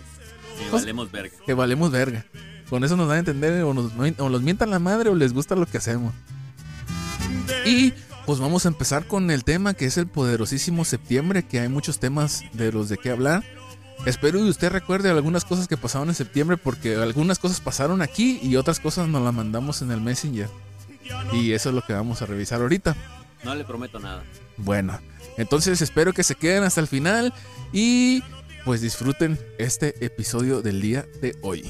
Sí, 0.57 0.63
valemos 0.71 1.11
verga. 1.11 1.35
que 1.45 1.53
valemos 1.53 1.91
verga. 1.91 2.25
Con 2.71 2.85
eso 2.85 2.95
nos 2.95 3.09
dan 3.09 3.17
a 3.17 3.19
entender 3.19 3.63
o 3.63 3.73
nos, 3.73 3.91
o 4.17 4.29
nos 4.29 4.41
mientan 4.41 4.69
la 4.69 4.79
madre 4.79 5.09
o 5.09 5.15
les 5.15 5.33
gusta 5.33 5.57
lo 5.57 5.65
que 5.65 5.77
hacemos. 5.77 6.13
Y 7.65 7.93
pues 8.25 8.39
vamos 8.39 8.65
a 8.65 8.69
empezar 8.69 9.07
con 9.07 9.29
el 9.29 9.43
tema 9.43 9.73
que 9.73 9.85
es 9.85 9.97
el 9.97 10.07
poderosísimo 10.07 10.85
septiembre, 10.85 11.43
que 11.43 11.59
hay 11.59 11.67
muchos 11.67 11.99
temas 11.99 12.45
de 12.53 12.71
los 12.71 12.87
de 12.87 12.97
qué 12.97 13.09
hablar. 13.09 13.43
Espero 14.05 14.39
que 14.39 14.45
usted 14.45 14.71
recuerde 14.71 15.09
algunas 15.09 15.43
cosas 15.43 15.67
que 15.67 15.75
pasaron 15.75 16.07
en 16.07 16.15
septiembre 16.15 16.55
porque 16.55 16.95
algunas 16.95 17.39
cosas 17.39 17.59
pasaron 17.59 18.01
aquí 18.01 18.39
y 18.41 18.55
otras 18.55 18.79
cosas 18.79 19.09
nos 19.09 19.21
las 19.21 19.33
mandamos 19.33 19.81
en 19.81 19.91
el 19.91 19.99
Messenger. 19.99 20.47
Y 21.33 21.51
eso 21.51 21.69
es 21.69 21.75
lo 21.75 21.81
que 21.81 21.91
vamos 21.91 22.21
a 22.21 22.25
revisar 22.25 22.61
ahorita. 22.61 22.95
No 23.43 23.53
le 23.53 23.65
prometo 23.65 23.99
nada. 23.99 24.23
Bueno, 24.55 24.97
entonces 25.37 25.81
espero 25.81 26.13
que 26.13 26.23
se 26.23 26.35
queden 26.35 26.63
hasta 26.63 26.79
el 26.79 26.87
final 26.87 27.33
y 27.73 28.23
pues 28.63 28.79
disfruten 28.79 29.37
este 29.57 30.05
episodio 30.05 30.61
del 30.61 30.79
día 30.79 31.05
de 31.21 31.35
hoy. 31.41 31.69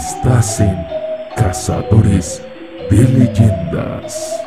Estás 0.00 0.60
en 0.60 0.86
Cazadores 1.36 2.42
de 2.90 3.02
Leyendas. 3.02 4.39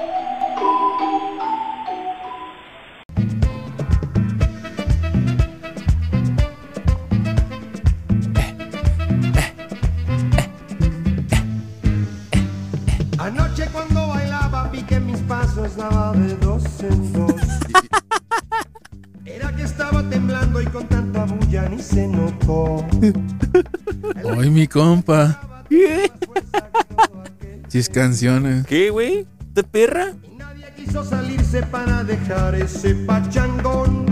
Chis 27.74 27.89
canciones. 27.89 28.68
¿Qué, 28.68 28.92
güey? 28.92 29.25
¿De 29.56 29.63
perra? 29.63 30.13
Y 30.32 30.36
nadie 30.36 30.72
quiso 30.75 31.03
salirse 31.03 31.63
para 31.63 32.03
dejar 32.03 32.53
ese 32.53 32.94
pachangón 32.94 34.06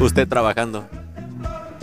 Usted 0.00 0.26
trabajando. 0.26 0.88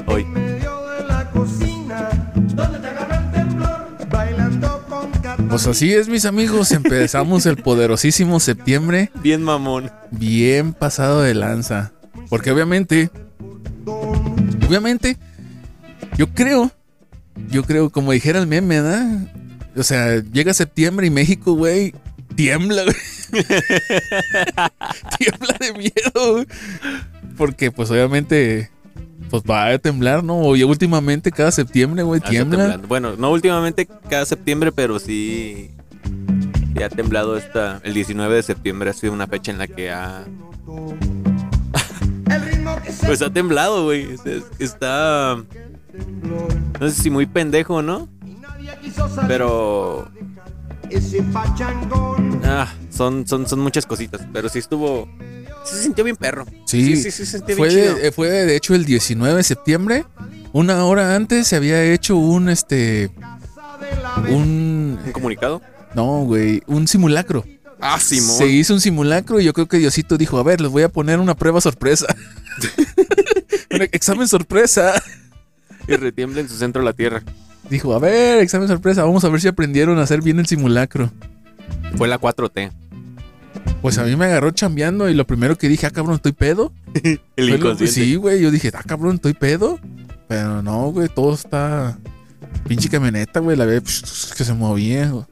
Hoy. 0.08 0.24
en 0.24 0.34
medio 0.34 0.88
de 0.88 1.04
la 1.08 1.30
cocina. 1.30 2.10
Donde 2.34 2.80
te 2.80 2.88
agarra 2.88 3.18
el 3.20 3.32
temblor, 3.32 3.88
bailando 4.10 4.86
con 4.90 5.12
Catalina. 5.12 5.50
Pues 5.52 5.68
así 5.68 5.94
es, 5.94 6.10
mis 6.10 6.26
amigos. 6.26 6.72
Empezamos 6.72 7.46
el 7.46 7.58
poderosísimo 7.58 8.40
septiembre 8.40 9.12
Bien 9.22 9.44
mamón. 9.44 9.92
bien 10.10 10.74
pasado 10.74 11.22
de 11.22 11.36
lanza. 11.36 11.92
Porque 12.28 12.50
obviamente, 12.50 13.12
obviamente, 13.86 15.16
yo 16.18 16.34
creo, 16.34 16.72
yo 17.52 17.64
creo, 17.66 17.92
como 17.92 18.14
dijera 18.14 18.40
el 18.40 18.48
meme, 18.48 18.82
¿verdad? 18.82 19.32
O 19.78 19.84
sea, 19.84 20.22
llega 20.34 20.54
septiembre 20.54 21.08
y 21.08 21.12
México, 21.12 21.54
güey, 21.54 21.94
tiembla, 22.36 22.84
güey. 22.84 22.96
tiembla 25.20 25.56
de 25.60 25.74
miedo, 25.74 26.34
güey. 26.34 26.48
Porque, 27.38 27.72
pues, 27.72 27.92
obviamente, 27.92 28.72
pues 29.30 29.44
va 29.44 29.68
a 29.68 29.78
temblar, 29.78 30.24
¿no? 30.24 30.56
Y 30.56 30.64
últimamente, 30.64 31.32
cada 31.32 31.52
septiembre, 31.52 32.04
güey, 32.04 32.22
tiembla. 32.22 32.78
Bueno, 32.88 33.16
no 33.18 33.32
últimamente 33.32 33.88
cada 34.10 34.26
septiembre, 34.26 34.72
pero 34.72 35.00
sí. 35.00 35.70
sí 36.76 36.84
ha 36.84 36.90
temblado 36.90 37.38
esta. 37.38 37.80
El 37.84 37.94
19 37.94 38.36
de 38.36 38.44
septiembre 38.44 38.90
ha 38.90 38.94
sido 38.94 39.14
una 39.14 39.28
fecha 39.28 39.52
en 39.52 39.58
la 39.60 39.68
que 39.68 39.92
ha. 39.92 40.26
Pues 43.06 43.22
ha 43.22 43.30
temblado, 43.32 43.86
güey. 43.86 44.12
Es- 44.14 44.26
es- 44.26 44.44
Está. 44.60 45.38
No 46.80 46.90
sé 46.90 47.02
si 47.04 47.10
muy 47.10 47.26
pendejo, 47.26 47.82
¿no? 47.82 48.10
Pero. 49.28 50.10
Ah, 52.44 52.74
son, 52.90 53.28
son, 53.28 53.48
son 53.48 53.60
muchas 53.60 53.86
cositas. 53.86 54.22
Pero 54.32 54.50
sí 54.50 54.60
estuvo. 54.60 55.08
Sí 55.66 55.76
se 55.76 55.84
sintió 55.84 56.04
bien 56.04 56.16
perro. 56.16 56.46
Sí, 56.66 56.96
sí, 56.96 57.04
sí, 57.04 57.12
se 57.12 57.26
sintió 57.26 57.58
fue, 57.58 57.68
bien 57.70 57.82
chido. 57.82 57.96
de, 57.96 58.08
eh, 58.08 58.12
fue 58.12 58.30
de 58.30 58.56
hecho 58.56 58.74
el 58.74 58.86
19 58.86 59.36
de 59.36 59.44
septiembre. 59.44 60.06
Una 60.54 60.86
hora 60.86 61.16
antes 61.16 61.48
se 61.48 61.56
había 61.56 61.84
hecho 61.84 62.16
un, 62.16 62.50
este, 62.50 63.12
un, 64.30 64.98
¿Un 65.06 65.12
comunicado? 65.12 65.62
no, 65.94 66.24
güey, 66.24 66.64
un 66.68 66.88
simulacro. 66.88 67.44
Ah, 67.80 68.00
Simón. 68.00 68.38
Se 68.38 68.48
hizo 68.48 68.74
un 68.74 68.82
simulacro 68.82 69.40
y 69.40 69.44
yo 69.44 69.54
creo 69.54 69.68
que 69.68 69.78
Diosito 69.78 70.18
dijo, 70.18 70.40
a 70.40 70.44
ver, 70.44 70.62
les 70.62 70.72
voy 70.72 70.84
a 70.84 70.90
poner 70.90 71.20
una 71.20 71.36
prueba 71.36 71.62
sorpresa. 71.62 72.08
un 73.72 73.82
examen 73.84 74.28
sorpresa. 74.28 75.02
Y 75.88 75.96
retiembla 75.96 76.42
en 76.42 76.50
su 76.50 76.58
centro 76.58 76.82
la 76.82 76.94
tierra. 76.94 77.24
Dijo, 77.70 77.94
a 77.94 78.00
ver, 78.00 78.40
examen 78.40 78.68
sorpresa, 78.68 79.04
vamos 79.04 79.24
a 79.24 79.30
ver 79.30 79.42
si 79.42 79.48
aprendieron 79.48 80.00
a 80.00 80.04
hacer 80.04 80.22
bien 80.22 80.40
el 80.40 80.48
simulacro. 80.48 81.12
Fue 81.98 82.08
la 82.08 82.20
4T. 82.20 82.72
Pues 83.82 83.98
a 83.98 84.04
mí 84.04 84.16
me 84.16 84.26
agarró 84.26 84.52
chambeando 84.52 85.10
y 85.10 85.14
lo 85.14 85.28
primero 85.28 85.58
que 85.58 85.68
dije, 85.68 85.86
ah, 85.86 85.92
cabrón, 85.92 86.16
¿estoy 86.16 86.32
pedo? 86.32 86.74
El 87.36 87.50
inconsciente. 87.50 87.88
Sí, 87.94 88.16
güey, 88.16 88.42
yo 88.42 88.52
dije, 88.52 88.72
ah, 88.74 88.84
cabrón, 88.86 89.16
¿estoy 89.16 89.34
pedo? 89.34 89.80
Pero 90.28 90.62
no, 90.62 90.92
güey, 90.92 91.10
todo 91.10 91.34
está... 91.34 91.98
Pinche 92.68 92.90
camioneta, 92.90 93.40
güey, 93.40 93.56
la 93.56 93.66
ve 93.66 93.82
psh, 93.82 94.34
que 94.34 94.44
se 94.44 94.54
movía. 94.54 95.10
güey. 95.10 95.26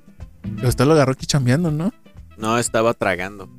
Usted 0.64 0.86
lo 0.86 0.94
agarró 0.94 1.14
aquí 1.14 1.26
chambeando, 1.26 1.72
¿no? 1.72 1.92
No, 2.38 2.58
estaba 2.60 2.94
tragando. 2.94 3.50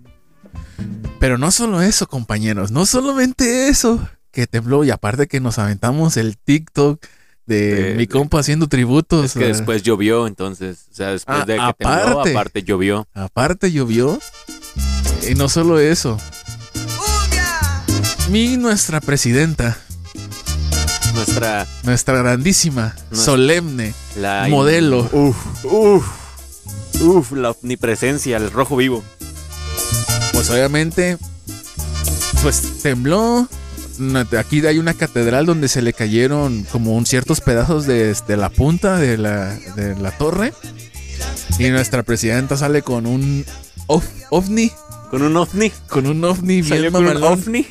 Pero 1.19 1.39
no 1.39 1.51
solo 1.51 1.83
eso, 1.83 2.07
compañeros, 2.07 2.71
no 2.71 2.87
solamente 2.87 3.69
eso, 3.69 4.07
que 4.31 4.47
tembló 4.47 4.85
y 4.85 4.91
aparte 4.91 5.27
que 5.27 5.41
nos 5.41 5.59
aventamos 5.59 6.17
el 6.17 6.37
TikTok 6.37 7.05
de 7.47 7.83
De- 7.91 7.95
mi 7.95 8.07
compa 8.07 8.41
haciendo 8.41 8.69
tributos. 8.69 9.25
Es 9.25 9.33
que 9.35 9.47
después 9.47 9.83
llovió, 9.83 10.27
entonces. 10.27 10.87
O 10.93 10.95
sea, 10.95 11.09
después 11.13 11.39
Ah, 11.41 11.45
de 11.47 11.55
que 11.55 11.61
aparte. 11.61 11.85
tembló, 11.85 12.21
aparte 12.23 12.63
llovió. 12.63 13.09
Aparte 13.15 13.73
llovió. 13.73 14.19
Y 15.29 15.35
no 15.35 15.49
solo 15.49 15.79
eso. 15.79 16.19
Mi 18.31 18.57
nuestra 18.57 19.01
presidenta, 19.01 19.79
Nuestra. 21.15 21.67
nuestra 21.85 22.19
grandísima, 22.19 22.95
Nuestra- 23.11 23.17
solemne, 23.33 23.95
La 24.17 24.47
modelo. 24.49 25.09
Uf, 25.13 25.37
uf. 25.65 26.05
Uf, 27.01 27.33
la 27.33 27.51
omnipresencia, 27.53 28.37
el 28.39 28.51
rojo 28.51 28.77
vivo. 28.77 29.03
Pues 30.33 30.51
obviamente, 30.51 31.19
pues 32.43 32.83
tembló. 32.83 33.49
Aquí 34.39 34.65
hay 34.67 34.79
una 34.79 34.95
catedral 34.95 35.47
donde 35.47 35.69
se 35.69 35.83
le 35.83 35.93
cayeron 35.93 36.65
como 36.71 36.95
un 36.95 37.07
ciertos 37.07 37.41
pedazos 37.41 37.87
de, 37.87 38.15
de 38.27 38.37
la 38.37 38.51
punta 38.51 38.97
de 38.99 39.17
la, 39.19 39.55
de 39.77 39.95
la 39.97 40.11
torre. 40.13 40.53
Y 41.59 41.69
nuestra 41.71 42.03
presidenta 42.03 42.57
sale 42.57 42.83
con 42.83 43.07
un 43.07 43.45
of- 43.87 44.05
ovni, 44.31 44.71
Con 45.11 45.23
un 45.23 45.37
ovni. 45.37 45.73
con 45.89 46.07
un 46.07 46.23
ovni 46.25 46.57
bien 46.63 46.69
Salió 46.69 46.93
con 46.93 47.07
un 47.07 47.23
ovni. 47.23 47.67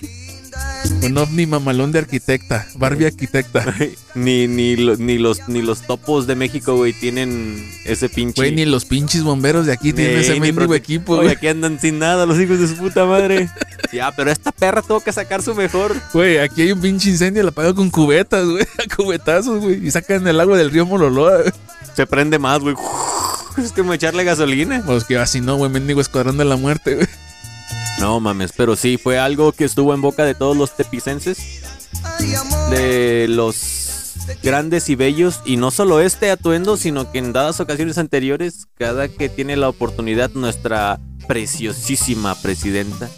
Un 1.02 1.18
ovni 1.18 1.46
mamalón 1.46 1.92
de 1.92 2.00
arquitecta, 2.00 2.68
Barbie 2.76 3.06
arquitecta. 3.08 3.66
ni, 4.16 4.48
ni, 4.48 4.76
lo- 4.76 4.96
ni, 4.98 5.18
los, 5.18 5.48
ni 5.48 5.62
los 5.62 5.82
topos 5.82 6.28
de 6.28 6.36
México, 6.36 6.76
güey, 6.76 6.94
tienen 6.94 7.64
ese 7.86 8.08
pinche. 8.10 8.42
Güey, 8.42 8.56
ni 8.56 8.66
los 8.66 8.86
pinches 8.86 9.24
bomberos 9.24 9.66
de 9.66 9.74
aquí 9.74 9.94
tienen 9.94 10.20
ese 10.20 10.40
mendigo 10.40 10.74
equipo, 10.76 11.18
güey. 11.18 11.30
aquí 11.30 11.48
andan 11.48 11.80
sin 11.80 12.00
nada 12.00 12.26
los 12.26 12.40
hijos 12.40 12.60
de 12.60 12.68
su 12.68 12.76
puta 12.78 13.06
madre. 13.06 13.50
ya, 13.94 14.12
pero 14.16 14.32
esta 14.32 14.52
perra 14.52 14.82
tuvo 14.82 15.00
que 15.02 15.12
sacar 15.12 15.42
su 15.42 15.54
mejor. 15.56 15.96
Güey, 16.14 16.38
aquí 16.38 16.64
hay 16.64 16.72
un 16.72 16.82
pinche 16.82 17.10
incendio, 17.10 17.44
la 17.44 17.50
apagan 17.50 17.74
con 17.76 17.90
cubetas, 17.90 18.46
güey. 18.46 18.64
A 18.64 18.96
cubetazos, 18.96 19.62
güey. 19.62 19.86
Y 19.88 19.92
sacan 19.92 20.28
el 20.28 20.40
agua 20.40 20.58
del 20.58 20.72
río 20.72 20.86
Mololoa. 20.86 21.38
güey. 21.42 21.52
Se 21.96 22.06
prende 22.08 22.40
más, 22.40 22.60
güey. 22.60 22.76
Es 23.58 23.72
como 23.72 23.94
echarle 23.94 24.24
gasolina. 24.24 24.84
Pues 24.86 25.04
que 25.06 25.18
así 25.18 25.40
no, 25.42 25.56
güey, 25.58 25.72
mendigo 25.72 26.02
escuadrón 26.02 26.38
de 26.38 26.46
la 26.46 26.58
muerte, 26.58 26.96
güey. 26.96 27.08
No 28.00 28.20
mames, 28.20 28.52
pero 28.56 28.76
sí, 28.76 28.98
fue 28.98 29.18
algo 29.18 29.52
que 29.52 29.66
estuvo 29.66 29.94
en 29.94 30.02
boca 30.02 30.26
de 30.26 30.36
todos 30.36 30.56
los 30.56 30.76
tepicenses. 30.76 31.62
De 32.70 33.28
los 33.30 34.16
grandes 34.44 34.90
y 34.90 34.96
bellos. 34.96 35.42
Y 35.46 35.58
no 35.58 35.72
solo 35.72 36.02
este 36.02 36.32
atuendo, 36.32 36.78
sino 36.78 37.12
que 37.12 37.20
en 37.20 37.34
dadas 37.34 37.60
ocasiones 37.60 37.98
anteriores, 37.98 38.68
cada 38.78 39.08
que 39.08 39.30
tiene 39.30 39.56
la 39.56 39.70
oportunidad, 39.70 40.32
nuestra 40.32 41.00
preciosísima 41.28 42.36
presidenta 42.36 43.10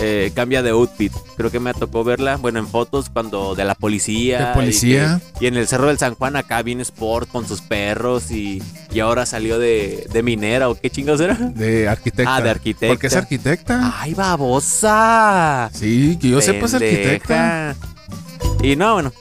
eh, 0.00 0.32
cambia 0.34 0.62
de 0.62 0.70
outfit. 0.70 1.12
Creo 1.36 1.50
que 1.50 1.60
me 1.60 1.72
tocó 1.74 2.04
verla, 2.04 2.36
bueno, 2.36 2.58
en 2.58 2.66
fotos 2.66 3.10
cuando 3.10 3.54
de 3.54 3.64
la 3.64 3.74
policía. 3.74 4.48
De 4.48 4.54
policía. 4.54 5.20
Y, 5.40 5.46
en 5.46 5.56
el 5.56 5.66
Cerro 5.66 5.88
del 5.88 5.98
San 5.98 6.14
Juan 6.14 6.36
acá 6.36 6.62
bien 6.62 6.80
sport 6.80 7.30
con 7.30 7.46
sus 7.46 7.60
perros 7.60 8.30
y, 8.30 8.62
y 8.92 9.00
ahora 9.00 9.26
salió 9.26 9.58
de, 9.58 10.06
de 10.12 10.22
minera 10.22 10.68
o 10.68 10.74
qué 10.74 10.90
chingados 10.90 11.20
era. 11.20 11.34
De 11.34 11.88
arquitecta. 11.88 12.36
Ah, 12.36 12.40
de 12.40 12.50
arquitecta. 12.50 12.92
Porque 12.92 13.06
es 13.06 13.16
arquitecta. 13.16 13.94
¡Ay, 14.00 14.14
babosa! 14.14 15.70
Sí, 15.72 16.18
que 16.20 16.30
yo 16.30 16.40
sepa 16.40 16.66
es 16.66 16.74
arquitecta. 16.74 17.74
Pendeja. 17.74 18.62
Y 18.62 18.76
no, 18.76 18.94
bueno, 18.94 19.12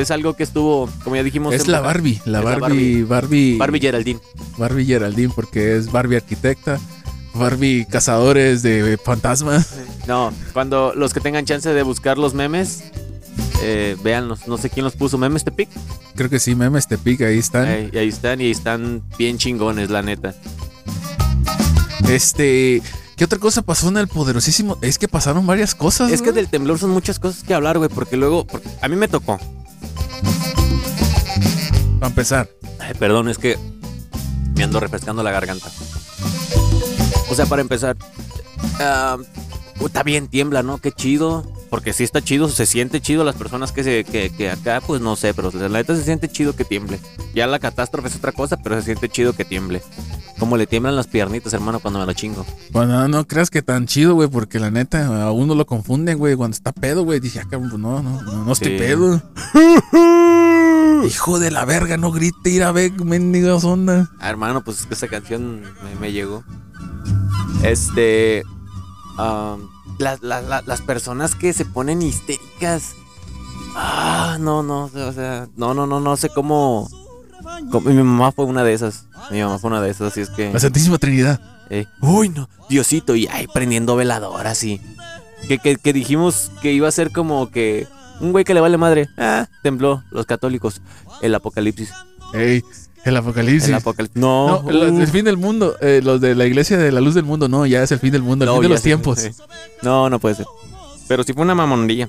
es 0.00 0.10
algo 0.10 0.34
que 0.34 0.42
estuvo, 0.42 0.88
como 1.02 1.16
ya 1.16 1.22
dijimos. 1.22 1.54
Es 1.54 1.68
la 1.68 1.80
Barbie, 1.80 2.20
la 2.24 2.38
Es 2.38 2.44
la 2.44 2.56
Barbie, 2.58 3.02
Barbie, 3.04 3.56
Barbie 3.56 3.80
Geraldine. 3.80 4.20
Barbie 4.58 4.84
Geraldine, 4.84 5.32
porque 5.34 5.76
es 5.76 5.90
Barbie 5.90 6.16
arquitecta, 6.16 6.80
Barbie 7.34 7.86
cazadores 7.86 8.62
de 8.62 8.98
fantasmas. 9.02 9.74
No, 10.06 10.32
cuando 10.52 10.92
los 10.94 11.14
que 11.14 11.20
tengan 11.20 11.44
chance 11.44 11.72
de 11.72 11.82
buscar 11.82 12.18
los 12.18 12.34
memes, 12.34 12.84
eh, 13.62 13.96
véanlos. 14.02 14.46
No 14.46 14.58
sé 14.58 14.70
quién 14.70 14.84
los 14.84 14.94
puso. 14.94 15.16
¿Memes 15.18 15.44
Tepic? 15.44 15.68
Creo 16.14 16.28
que 16.28 16.38
sí, 16.38 16.54
memes 16.54 16.86
te 16.86 16.98
pica, 16.98 17.26
ahí 17.26 17.38
están. 17.38 17.66
Ahí, 17.66 17.90
ahí 17.94 18.08
están 18.08 18.40
y 18.40 18.50
están 18.50 19.02
bien 19.18 19.38
chingones, 19.38 19.90
la 19.90 20.02
neta. 20.02 20.34
Este, 22.08 22.82
¿qué 23.16 23.24
otra 23.24 23.38
cosa 23.38 23.62
pasó 23.62 23.88
en 23.88 23.96
el 23.96 24.08
poderosísimo? 24.08 24.78
Es 24.82 24.98
que 24.98 25.08
pasaron 25.08 25.46
varias 25.46 25.74
cosas. 25.74 26.12
Es 26.12 26.20
que 26.22 26.32
del 26.32 26.48
temblor 26.48 26.78
son 26.78 26.90
muchas 26.90 27.18
cosas 27.18 27.42
que 27.42 27.54
hablar, 27.54 27.78
güey, 27.78 27.88
porque 27.88 28.16
luego, 28.16 28.46
porque 28.46 28.68
a 28.82 28.88
mí 28.88 28.96
me 28.96 29.08
tocó. 29.08 29.38
Para 31.98 32.08
empezar, 32.08 32.50
Ay, 32.78 32.94
perdón, 32.98 33.28
es 33.28 33.38
que 33.38 33.58
me 34.54 34.64
ando 34.64 34.78
refrescando 34.78 35.22
la 35.22 35.30
garganta. 35.30 35.70
O 37.34 37.36
sea, 37.36 37.46
para 37.46 37.62
empezar, 37.62 37.96
ah, 38.78 39.16
está 39.84 40.04
bien, 40.04 40.28
tiembla, 40.28 40.62
¿no? 40.62 40.78
Qué 40.78 40.92
chido. 40.92 41.42
Porque 41.68 41.92
sí 41.92 42.04
está 42.04 42.22
chido, 42.22 42.48
se 42.48 42.64
siente 42.64 43.00
chido 43.00 43.24
las 43.24 43.34
personas 43.34 43.72
que, 43.72 43.82
se, 43.82 44.04
que, 44.04 44.30
que 44.30 44.48
acá, 44.48 44.80
pues 44.86 45.00
no 45.00 45.16
sé, 45.16 45.34
pero 45.34 45.50
la 45.52 45.68
neta 45.68 45.96
se 45.96 46.04
siente 46.04 46.28
chido 46.28 46.54
que 46.54 46.64
tiemble. 46.64 47.00
Ya 47.34 47.48
la 47.48 47.58
catástrofe 47.58 48.06
es 48.06 48.14
otra 48.14 48.30
cosa, 48.30 48.56
pero 48.58 48.76
se 48.76 48.82
siente 48.82 49.08
chido 49.08 49.32
que 49.32 49.44
tiemble. 49.44 49.82
Como 50.38 50.56
le 50.56 50.68
tiemblan 50.68 50.94
las 50.94 51.08
piernitas, 51.08 51.52
hermano, 51.54 51.80
cuando 51.80 51.98
me 51.98 52.06
lo 52.06 52.12
chingo. 52.12 52.46
bueno, 52.70 53.08
no, 53.08 53.26
creas 53.26 53.50
que 53.50 53.62
tan 53.62 53.86
chido, 53.88 54.14
güey, 54.14 54.28
porque 54.28 54.60
la 54.60 54.70
neta, 54.70 55.24
a 55.24 55.32
uno 55.32 55.56
lo 55.56 55.66
confunden, 55.66 56.18
güey, 56.18 56.36
cuando 56.36 56.54
está 56.54 56.70
pedo, 56.70 57.02
güey. 57.02 57.18
Dije, 57.18 57.40
ah, 57.40 57.46
cabrón, 57.50 57.70
pues 57.70 57.82
no, 57.82 58.00
no, 58.00 58.22
no, 58.22 58.44
no 58.44 58.52
estoy 58.52 58.72
Sí. 58.72 58.78
pedo. 58.78 59.20
Hijo 61.04 61.40
de 61.40 61.50
la 61.50 61.64
verga, 61.64 61.96
no 61.96 62.12
grite, 62.12 62.50
ir 62.50 62.62
a 62.62 62.70
ver, 62.70 62.92
mendigas 63.04 63.64
onda. 63.64 64.08
Ah, 64.20 64.30
hermano, 64.30 64.62
pues 64.62 64.78
es 64.82 64.86
que 64.86 64.94
esa 64.94 65.08
canción 65.08 65.62
me, 65.62 65.96
me 66.00 66.12
llegó. 66.12 66.44
Este. 67.64 68.42
las- 69.98 70.22
las- 70.22 70.44
las- 70.44 70.66
las 70.66 70.80
personas 70.82 71.34
que 71.34 71.52
se 71.52 71.64
ponen 71.64 72.02
histéricas. 72.02 72.94
Ah, 73.76 74.36
no, 74.40 74.62
no, 74.62 74.84
o 74.92 75.12
sea, 75.12 75.48
no, 75.56 75.74
no, 75.74 75.86
no, 75.86 76.00
no 76.00 76.16
sé 76.16 76.28
cómo. 76.28 76.88
cómo- 77.70 77.90
mi 77.90 77.96
mamá 77.96 78.32
fue 78.32 78.44
una 78.44 78.64
de 78.64 78.72
esas. 78.72 79.06
Mi 79.30 79.40
mamá 79.42 79.58
fue 79.58 79.68
una 79.70 79.80
de 79.80 79.90
esas, 79.90 80.12
así 80.12 80.20
es 80.20 80.30
que. 80.30 80.52
La 80.52 80.60
Santísima 80.60 80.98
Trinidad. 80.98 81.40
eh, 81.70 81.86
uy, 82.00 82.28
no, 82.28 82.48
Diosito, 82.68 83.14
y 83.16 83.26
ay, 83.28 83.46
prendiendo 83.52 83.96
veladoras 83.96 84.62
y. 84.64 84.80
Que, 85.48 85.58
que, 85.58 85.76
que 85.76 85.92
dijimos 85.92 86.50
que 86.62 86.72
iba 86.72 86.88
a 86.88 86.92
ser 86.92 87.10
como 87.12 87.50
que. 87.50 87.86
Un 88.20 88.32
güey 88.32 88.44
que 88.44 88.54
le 88.54 88.60
vale 88.60 88.76
madre. 88.78 89.08
Ah, 89.18 89.48
tembló, 89.62 90.02
los 90.10 90.24
católicos. 90.26 90.80
El 91.20 91.34
apocalipsis. 91.34 91.90
Ey, 92.32 92.62
el 93.04 93.16
apocalipsis. 93.16 93.68
El 93.68 93.74
apocalipsis. 93.76 94.20
No, 94.20 94.62
No, 94.62 94.70
los 94.70 95.08
uh. 95.08 95.12
fin 95.12 95.24
del 95.24 95.36
mundo, 95.36 95.76
eh, 95.80 96.00
los 96.02 96.20
de 96.20 96.34
la 96.34 96.46
iglesia 96.46 96.76
de 96.78 96.90
la 96.92 97.00
luz 97.00 97.14
del 97.14 97.24
mundo, 97.24 97.48
no, 97.48 97.66
ya 97.66 97.82
es 97.82 97.92
el 97.92 97.98
fin 97.98 98.12
del 98.12 98.22
mundo, 98.22 98.44
el 98.44 98.48
No, 98.50 98.54
fin 98.54 98.62
de 98.62 98.68
los 98.70 98.82
tiempos. 98.82 99.20
sí. 99.20 99.30
No, 99.82 100.08
no 100.10 100.18
puede 100.18 100.36
ser. 100.36 100.46
Pero 101.08 101.22
sí 101.22 101.32
fue 101.32 101.42
una 101.42 101.54
mamonilla. 101.54 102.08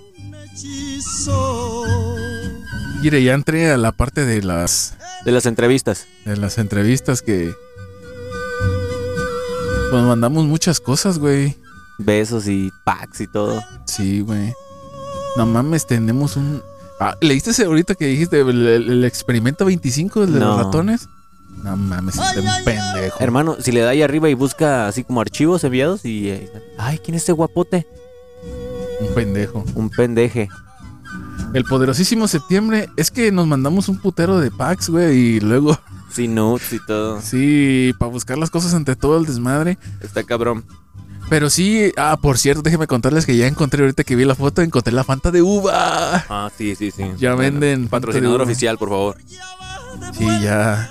Mire, 3.02 3.24
ya 3.24 3.34
entré 3.34 3.70
a 3.72 3.78
la 3.78 3.92
parte 3.92 4.26
de 4.26 4.42
las, 4.42 4.96
De 5.26 5.32
las 5.32 5.46
entrevistas. 5.46 6.08
de 6.26 6.38
las 6.38 6.58
entrevistas 6.58 7.22
que... 7.22 7.54
Pues 9.92 10.04
mandamos 10.04 10.46
muchas 10.46 10.80
cosas, 10.80 11.20
güey. 11.20 11.56
Besos 12.00 12.48
y 12.48 12.72
packs 12.84 13.22
y 13.22 13.28
todo. 13.28 13.62
Sí, 13.86 14.22
güey. 14.22 14.54
No 15.38 15.46
mames, 15.46 15.86
tenemos 15.86 16.36
un... 16.36 16.62
Ah, 17.00 17.16
¿Leíste 17.22 17.52
ese 17.52 17.66
ahorita 17.66 17.96
que 17.96 18.06
dijiste 18.08 18.40
el, 18.40 18.68
el- 18.68 18.90
el 18.90 19.06
experimento 19.06 19.66
25 19.66 20.24
el 20.24 20.34
de 20.34 20.40
No. 20.40 20.58
los 20.58 20.66
ratones? 20.66 21.10
No 21.64 21.76
mames, 21.78 22.16
está 22.16 22.40
un 22.40 22.64
pendejo. 22.66 23.18
Hermano, 23.20 23.56
si 23.60 23.72
le 23.72 23.82
da 23.82 23.90
ahí 23.92 24.02
arriba 24.02 24.30
y 24.30 24.34
busca 24.34 24.88
así 24.88 25.04
como 25.04 25.22
archivos 25.22 25.64
enviados 25.64 26.06
y... 26.06 26.30
eh, 26.30 26.50
Ay, 26.78 27.00
¿quién 27.00 27.16
es 27.16 27.22
este 27.24 27.32
guapote? 27.32 27.88
Un 29.02 29.14
pendejo. 29.16 29.64
Un 29.76 29.90
pendeje. 29.90 30.50
El 31.54 31.64
poderosísimo 31.64 32.28
septiembre, 32.28 32.90
es 32.98 33.12
que 33.12 33.32
nos 33.32 33.48
mandamos 33.48 33.88
un 33.90 34.00
putero 34.00 34.40
de 34.40 34.52
packs, 34.52 34.90
güey, 34.90 35.18
y 35.18 35.40
luego, 35.40 35.78
Sin 36.12 36.36
nuts 36.36 36.74
y 36.74 36.80
todo. 36.86 37.22
sí, 37.22 37.94
para 37.98 38.12
buscar 38.12 38.38
las 38.38 38.50
cosas 38.50 38.74
entre 38.74 38.96
todo 38.98 39.18
el 39.18 39.26
desmadre. 39.26 39.78
Está 40.02 40.24
cabrón. 40.24 40.66
Pero 41.30 41.50
sí, 41.50 41.92
ah, 41.98 42.18
por 42.22 42.38
cierto, 42.38 42.62
déjenme 42.62 42.88
contarles 42.88 43.26
que 43.26 43.36
ya 43.36 43.48
encontré 43.48 43.82
ahorita 43.82 44.04
que 44.04 44.16
vi 44.16 44.26
la 44.26 44.36
foto, 44.36 44.62
encontré 44.62 44.94
la 44.94 45.04
Fanta 45.04 45.32
de 45.32 45.42
uva. 45.42 46.24
Ah, 46.30 46.52
sí, 46.56 46.76
sí, 46.76 46.92
sí. 46.92 47.04
Ya 47.18 47.34
Bueno, 47.34 47.60
venden 47.60 47.88
Patrocinador 47.88 48.42
oficial, 48.42 48.78
por 48.78 48.90
favor. 48.90 49.18
Sí, 50.18 50.28
ya. 50.42 50.90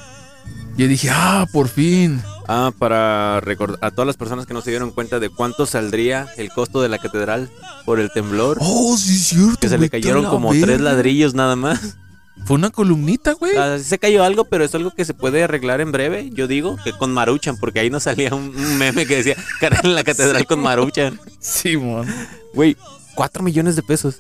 Yo 0.77 0.89
dije, 0.89 1.09
ah, 1.13 1.47
por 1.53 1.69
fin. 1.69 2.21
Ah, 2.49 2.73
para 2.79 3.41
recordar 3.41 3.79
a 3.81 3.91
todas 3.91 4.07
las 4.07 4.17
personas 4.17 4.45
que 4.47 4.55
no 4.55 4.61
se 4.61 4.71
dieron 4.71 4.91
cuenta 4.91 5.19
de 5.19 5.31
cuánto 5.31 5.67
saldría 5.67 6.27
el 6.37 6.51
costo 6.51 6.83
de 6.83 6.89
la 6.89 6.99
catedral 6.99 7.51
por 7.87 8.01
el 8.01 8.11
temblor. 8.11 8.59
Oh, 8.61 8.97
sí, 8.99 9.15
es 9.15 9.29
cierto. 9.29 9.59
que 9.61 9.69
se 9.69 9.79
le 9.79 9.89
cayeron 9.89 10.27
como 10.27 10.51
tres 10.51 10.81
ladrillos 10.81 11.35
nada 11.35 11.57
más. 11.57 11.97
Fue 12.47 12.57
una 12.57 12.71
columnita, 12.71 13.33
güey. 13.35 13.57
Ah, 13.57 13.77
sí 13.79 13.85
se 13.85 13.99
cayó 13.99 14.23
algo, 14.25 14.45
pero 14.45 14.65
es 14.65 14.75
algo 14.75 14.91
que 14.91 15.05
se 15.05 15.15
puede 15.15 15.43
arreglar 15.45 15.81
en 15.81 15.93
breve. 15.93 16.31
Yo 16.33 16.47
digo 16.47 16.77
que 16.85 16.93
con 16.93 17.13
Maruchan, 17.13 17.57
porque 17.57 17.81
ahí 17.81 17.91
no 17.91 18.01
salía 18.01 18.35
un, 18.35 18.55
un 18.55 18.79
meme 18.79 19.07
que 19.07 19.17
decía 19.17 19.37
cargar 19.61 19.87
en 19.87 19.95
la 19.95 20.05
catedral 20.05 20.45
con 20.47 20.61
Maruchan. 20.61 21.19
Sí, 21.39 21.77
mon. 21.77 22.07
Güey, 22.53 22.77
cuatro 23.15 23.43
millones 23.43 23.77
de 23.77 23.83
pesos. 23.83 24.17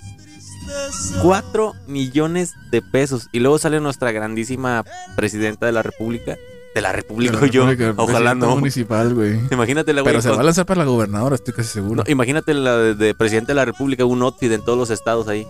Cuatro 1.22 1.74
millones 1.86 2.52
de 2.70 2.80
pesos. 2.82 3.28
Y 3.32 3.40
luego 3.40 3.58
sale 3.58 3.80
nuestra 3.80 4.12
grandísima 4.12 4.84
presidenta 5.16 5.66
de 5.66 5.72
la 5.72 5.82
República. 5.82 6.36
De 6.74 6.80
la 6.80 6.92
República, 6.92 7.34
Pero 7.38 7.46
yo. 7.52 7.66
República, 7.66 7.94
Ojalá 8.02 8.34
no. 8.34 8.56
municipal, 8.56 9.14
güey. 9.14 9.38
Imagínate 9.50 9.92
la 9.92 10.00
güey. 10.00 10.12
Pero 10.12 10.22
se 10.22 10.28
con- 10.30 10.38
va 10.38 10.42
a 10.42 10.44
lanzar 10.44 10.66
para 10.66 10.78
la 10.80 10.84
gobernadora, 10.86 11.34
estoy 11.36 11.54
casi 11.54 11.68
seguro. 11.68 12.02
no, 12.04 12.10
imagínate 12.10 12.52
la 12.54 12.76
de, 12.78 12.94
de 12.94 13.14
presidente 13.14 13.48
de 13.52 13.56
la 13.56 13.64
República, 13.64 14.04
un 14.04 14.22
outfit 14.22 14.50
en 14.50 14.64
todos 14.64 14.76
los 14.78 14.90
estados 14.90 15.28
ahí. 15.28 15.46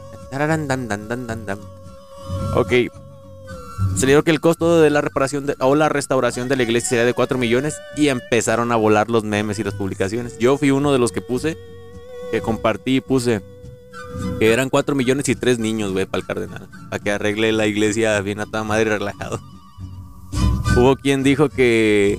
Ok. 2.55 2.73
Salieron 3.97 4.23
que 4.23 4.31
el 4.31 4.41
costo 4.41 4.81
de 4.81 4.91
la 4.91 5.01
reparación 5.01 5.55
o 5.61 5.75
la 5.75 5.89
restauración 5.89 6.49
de 6.49 6.57
la 6.57 6.63
iglesia 6.63 6.91
sería 6.91 7.05
de 7.05 7.15
4 7.15 7.39
millones 7.39 7.77
y 7.97 8.09
empezaron 8.09 8.73
a 8.73 8.77
volar 8.77 9.11
los 9.11 9.25
memes 9.25 9.59
y 9.59 9.65
las 9.65 9.75
publicaciones. 9.75 10.39
Yo 10.39 10.57
fui 10.57 10.71
uno 10.71 10.93
de 10.93 10.99
los 10.99 11.13
que 11.13 11.21
puse, 11.21 11.57
que 12.31 12.41
compartí 12.41 12.97
y 12.97 13.01
puse 13.01 13.43
que 14.39 14.53
eran 14.53 14.71
4 14.71 14.95
millones 14.95 15.29
y 15.29 15.35
3 15.35 15.59
niños, 15.59 15.93
güey, 15.93 16.07
para 16.07 16.21
el 16.21 16.27
cardenal. 16.27 16.69
Para 16.91 17.03
que 17.03 17.11
arregle 17.11 17.53
la 17.53 17.67
iglesia 17.67 18.21
bien 18.21 18.41
a 18.41 18.47
toda 18.47 18.65
madre 18.65 18.99
relajado. 18.99 19.41
Hubo 20.77 20.97
quien 20.97 21.23
dijo 21.23 21.49
que, 21.49 22.19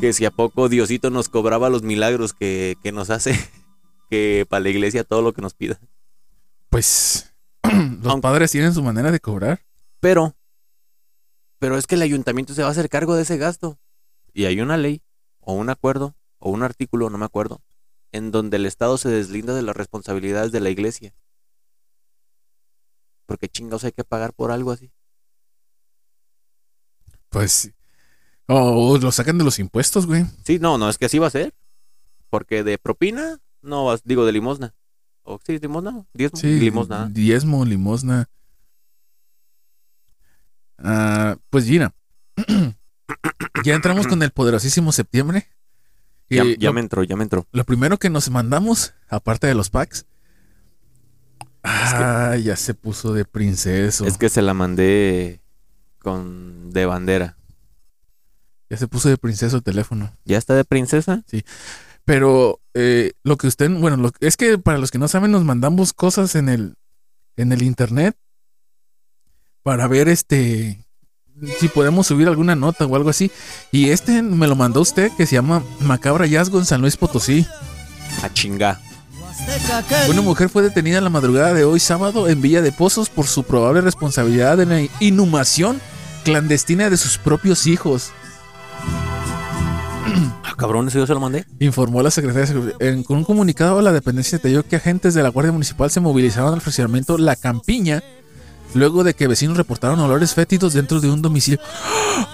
que 0.00 0.12
si 0.12 0.24
a 0.24 0.30
poco 0.30 0.68
Diosito 0.68 1.10
nos 1.10 1.28
cobraba 1.28 1.70
los 1.70 1.82
milagros 1.82 2.32
que, 2.32 2.76
que 2.82 2.92
nos 2.92 3.10
hace, 3.10 3.38
que 4.10 4.46
para 4.48 4.64
la 4.64 4.70
iglesia 4.70 5.04
todo 5.04 5.22
lo 5.22 5.32
que 5.32 5.42
nos 5.42 5.54
pida. 5.54 5.78
Pues 6.68 7.29
los 7.62 8.06
Aunque- 8.06 8.22
padres 8.22 8.50
tienen 8.50 8.74
su 8.74 8.82
manera 8.82 9.10
de 9.10 9.20
cobrar. 9.20 9.64
Pero, 10.00 10.34
pero 11.58 11.76
es 11.76 11.86
que 11.86 11.94
el 11.96 12.02
ayuntamiento 12.02 12.54
se 12.54 12.62
va 12.62 12.68
a 12.68 12.70
hacer 12.72 12.88
cargo 12.88 13.14
de 13.14 13.22
ese 13.22 13.36
gasto. 13.36 13.78
Y 14.32 14.44
hay 14.46 14.60
una 14.60 14.76
ley, 14.76 15.02
o 15.40 15.52
un 15.54 15.68
acuerdo, 15.70 16.14
o 16.38 16.50
un 16.50 16.62
artículo, 16.62 17.10
no 17.10 17.18
me 17.18 17.24
acuerdo, 17.26 17.62
en 18.12 18.30
donde 18.30 18.56
el 18.56 18.66
Estado 18.66 18.96
se 18.96 19.08
deslinda 19.08 19.54
de 19.54 19.62
las 19.62 19.76
responsabilidades 19.76 20.52
de 20.52 20.60
la 20.60 20.70
iglesia. 20.70 21.14
Porque 23.26 23.48
chingados 23.48 23.84
hay 23.84 23.92
que 23.92 24.04
pagar 24.04 24.32
por 24.32 24.50
algo 24.52 24.70
así. 24.72 24.92
Pues. 27.28 27.72
O 28.46 28.98
lo 28.98 29.12
sacan 29.12 29.38
de 29.38 29.44
los 29.44 29.58
impuestos, 29.58 30.06
güey. 30.06 30.24
Sí, 30.44 30.58
no, 30.58 30.78
no, 30.78 30.88
es 30.88 30.98
que 30.98 31.04
así 31.06 31.18
va 31.18 31.28
a 31.28 31.30
ser. 31.30 31.54
Porque 32.28 32.64
de 32.64 32.78
propina, 32.78 33.38
no 33.62 33.84
vas, 33.84 34.02
digo 34.04 34.24
de 34.24 34.32
limosna. 34.32 34.74
O 35.30 35.38
sí, 35.46 35.58
limosna, 35.60 36.04
diezmo, 36.12 36.38
Sí. 36.38 36.58
limosna. 36.58 37.08
Diezmo, 37.08 37.64
limosna. 37.64 38.28
Ah, 40.78 41.36
pues 41.50 41.66
Gina. 41.66 41.94
ya 43.64 43.74
entramos 43.74 44.08
con 44.08 44.22
el 44.24 44.32
poderosísimo 44.32 44.90
septiembre. 44.90 45.46
Ya, 46.28 46.44
ya 46.58 46.68
lo, 46.68 46.72
me 46.74 46.80
entró, 46.80 47.04
ya 47.04 47.16
me 47.16 47.22
entró. 47.22 47.46
lo 47.52 47.64
primero 47.64 47.98
que 47.98 48.10
nos 48.10 48.28
mandamos, 48.30 48.94
aparte 49.08 49.46
de 49.46 49.54
los 49.54 49.70
packs. 49.70 50.06
Ah, 51.62 52.36
ya 52.42 52.56
se 52.56 52.74
puso 52.74 53.12
de 53.12 53.24
princeso. 53.24 54.06
Es 54.06 54.16
que 54.18 54.28
se 54.28 54.42
la 54.42 54.54
mandé 54.54 55.42
con 55.98 56.70
de 56.70 56.86
bandera. 56.86 57.36
Ya 58.68 58.76
se 58.76 58.88
puso 58.88 59.08
de 59.08 59.16
princeso 59.16 59.56
el 59.58 59.62
teléfono. 59.62 60.12
¿Ya 60.24 60.38
está 60.38 60.54
de 60.54 60.64
princesa? 60.64 61.22
Pero 62.04 62.60
eh, 62.74 63.12
lo 63.22 63.36
que 63.36 63.46
usted, 63.46 63.70
bueno, 63.70 63.96
lo- 63.96 64.12
es 64.20 64.36
que 64.36 64.58
para 64.58 64.78
los 64.78 64.90
que 64.90 64.98
no 64.98 65.08
saben, 65.08 65.30
nos 65.30 65.44
mandamos 65.44 65.92
cosas 65.92 66.34
en 66.34 66.48
el, 66.48 66.74
en 67.36 67.52
el 67.52 67.62
internet 67.62 68.16
para 69.62 69.86
ver 69.88 70.08
este 70.08 70.84
si 71.58 71.68
podemos 71.68 72.06
subir 72.06 72.28
alguna 72.28 72.54
nota 72.54 72.84
o 72.86 72.96
algo 72.96 73.10
así. 73.10 73.30
Y 73.72 73.90
este 73.90 74.22
me 74.22 74.46
lo 74.46 74.56
mandó 74.56 74.80
usted 74.80 75.10
que 75.16 75.26
se 75.26 75.36
llama 75.36 75.62
Macabra 75.80 76.24
hallazgo 76.24 76.58
en 76.58 76.66
San 76.66 76.80
Luis 76.80 76.96
Potosí. 76.96 77.46
A 78.22 78.32
chinga. 78.32 78.80
Una 80.10 80.20
mujer 80.20 80.50
fue 80.50 80.62
detenida 80.62 80.98
en 80.98 81.04
la 81.04 81.10
madrugada 81.10 81.54
de 81.54 81.64
hoy 81.64 81.80
sábado 81.80 82.28
en 82.28 82.42
Villa 82.42 82.60
de 82.60 82.72
Pozos 82.72 83.08
por 83.08 83.26
su 83.26 83.44
probable 83.44 83.80
responsabilidad 83.80 84.60
en 84.60 84.68
la 84.68 84.82
inhumación 85.00 85.80
clandestina 86.24 86.90
de 86.90 86.98
sus 86.98 87.16
propios 87.16 87.66
hijos. 87.66 88.10
Ah, 90.60 90.64
cabrón, 90.66 90.88
eso 90.88 90.98
yo 90.98 91.06
se 91.06 91.14
lo 91.14 91.20
mandé. 91.20 91.46
Informó 91.58 92.02
la 92.02 92.10
secretaria. 92.10 92.54
En- 92.80 93.02
con 93.02 93.16
un 93.16 93.24
comunicado, 93.24 93.80
la 93.80 93.92
dependencia 93.92 94.36
detalló 94.36 94.62
que 94.62 94.76
agentes 94.76 95.14
de 95.14 95.22
la 95.22 95.30
Guardia 95.30 95.52
Municipal 95.52 95.90
se 95.90 96.00
movilizaron 96.00 96.52
al 96.52 96.60
fraccionamiento 96.60 97.16
La 97.16 97.34
Campiña 97.34 98.02
luego 98.74 99.02
de 99.02 99.14
que 99.14 99.26
vecinos 99.26 99.56
reportaron 99.56 99.98
olores 100.00 100.34
fétidos 100.34 100.74
dentro 100.74 101.00
de 101.00 101.10
un 101.10 101.22
domicilio. 101.22 101.58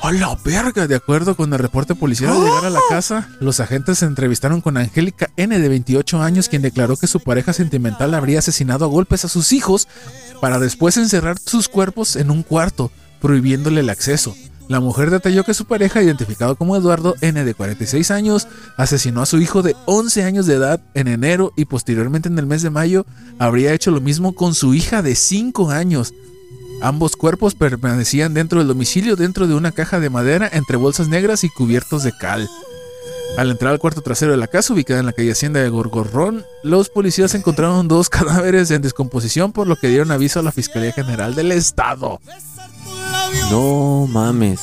¡A 0.03 0.11
la 0.13 0.37
verga! 0.45 0.87
De 0.89 0.97
acuerdo 0.97 1.37
con 1.37 1.53
el 1.53 1.59
reporte 1.61 1.95
policial, 1.95 2.33
al 2.33 2.43
llegar 2.43 2.65
a 2.67 2.71
la 2.71 2.81
casa, 2.91 3.29
los 3.41 3.61
agentes 3.61 4.01
se 4.01 4.07
entrevistaron 4.07 4.61
con 4.61 4.77
Angélica 4.77 5.31
N, 5.37 5.59
de 5.59 5.69
28 5.69 6.21
años, 6.21 6.49
quien 6.49 6.63
declaró 6.63 6.97
que 6.97 7.07
su 7.07 7.21
pareja 7.21 7.53
sentimental 7.53 8.13
habría 8.13 8.41
asesinado 8.41 8.85
a 8.85 8.89
golpes 8.89 9.25
a 9.25 9.29
sus 9.29 9.53
hijos 9.53 9.89
para 10.41 10.59
después 10.59 10.97
encerrar 10.97 11.39
sus 11.39 11.69
cuerpos 11.69 12.17
en 12.17 12.31
un 12.31 12.43
cuarto, 12.43 12.91
prohibiéndole 13.23 13.81
el 13.81 13.89
acceso. 13.89 14.35
La 14.69 14.81
mujer 14.81 15.11
detalló 15.11 15.45
que 15.45 15.55
su 15.55 15.65
pareja, 15.65 16.03
identificado 16.03 16.57
como 16.57 16.77
Eduardo 16.77 17.15
N 17.21 17.45
de 17.45 17.55
46 17.55 18.11
años, 18.11 18.49
asesinó 18.77 19.23
a 19.23 19.27
su 19.27 19.39
hijo 19.39 19.63
de 19.63 19.77
11 19.87 20.25
años 20.25 20.47
de 20.47 20.55
edad 20.55 20.81
en 20.95 21.07
enero 21.07 21.53
y 21.57 21.67
posteriormente 21.67 22.29
en 22.29 22.39
el 22.39 22.47
mes 22.47 22.63
de 22.63 22.71
mayo 22.71 23.07
habría 23.39 23.73
hecho 23.73 23.93
lo 23.93 24.01
mismo 24.01 24.35
con 24.35 24.55
su 24.55 24.75
hija 24.75 25.03
de 25.03 25.15
5 25.15 25.71
años. 25.71 26.15
Ambos 26.83 27.17
cuerpos 27.17 27.55
permanecían 27.55 28.35
dentro 28.35 28.59
del 28.59 28.69
domicilio 28.69 29.17
dentro 29.17 29.47
de 29.47 29.55
una 29.55 29.73
caja 29.73 30.01
de 30.01 30.11
madera 30.11 30.51
entre 30.53 30.77
bolsas 30.77 31.09
negras 31.09 31.45
y 31.45 31.49
cubiertos 31.49 32.03
de 32.03 32.13
cal. 32.17 32.49
Al 33.39 33.51
entrar 33.51 33.73
al 33.73 33.79
cuarto 33.79 34.01
trasero 34.01 34.33
de 34.33 34.39
la 34.39 34.47
casa, 34.47 34.73
ubicada 34.73 34.99
en 34.99 35.07
la 35.07 35.13
calle 35.13 35.33
Hacienda 35.33 35.61
de 35.61 35.69
Gorgorrón, 35.69 36.45
los 36.65 36.89
policías 36.89 37.35
encontraron 37.35 37.87
dos 37.87 38.09
cadáveres 38.11 38.71
en 38.71 38.83
descomposición, 38.83 39.53
por 39.53 39.67
lo 39.67 39.77
que 39.77 39.89
dieron 39.89 40.11
aviso 40.11 40.41
a 40.41 40.43
la 40.43 40.53
Fiscalía 40.53 40.93
General 40.93 41.35
del 41.35 41.53
Estado. 41.53 42.21
No 43.51 44.07
mames. 44.11 44.61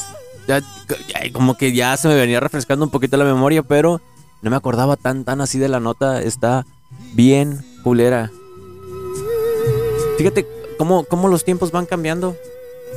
Ya, 0.48 0.60
ya, 0.60 1.32
como 1.32 1.56
que 1.58 1.74
ya 1.74 1.96
se 1.98 2.08
me 2.08 2.16
venía 2.16 2.40
refrescando 2.40 2.84
un 2.86 2.92
poquito 2.92 3.16
la 3.18 3.24
memoria, 3.24 3.64
pero 3.64 4.02
no 4.42 4.50
me 4.50 4.56
acordaba 4.58 4.98
tan, 4.98 5.24
tan 5.24 5.40
así 5.42 5.58
de 5.60 5.70
la 5.70 5.80
nota. 5.80 6.22
Está 6.22 6.66
bien 7.14 7.64
culera. 7.84 8.30
Fíjate 10.18 10.46
cómo, 10.78 11.04
cómo 11.06 11.28
los 11.28 11.44
tiempos 11.46 11.72
van 11.72 11.86
cambiando. 11.86 12.36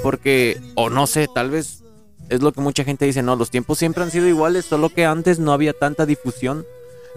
Porque, 0.02 0.60
o 0.74 0.90
no 0.90 1.06
sé, 1.06 1.28
tal 1.32 1.50
vez 1.50 1.82
es 2.28 2.42
lo 2.42 2.52
que 2.52 2.60
mucha 2.60 2.84
gente 2.84 3.04
dice, 3.06 3.22
no, 3.22 3.34
los 3.36 3.50
tiempos 3.50 3.78
siempre 3.78 4.02
han 4.02 4.10
sido 4.10 4.26
iguales, 4.26 4.64
solo 4.66 4.90
que 4.90 5.06
antes 5.06 5.38
no 5.38 5.52
había 5.52 5.72
tanta 5.72 6.04
difusión 6.06 6.66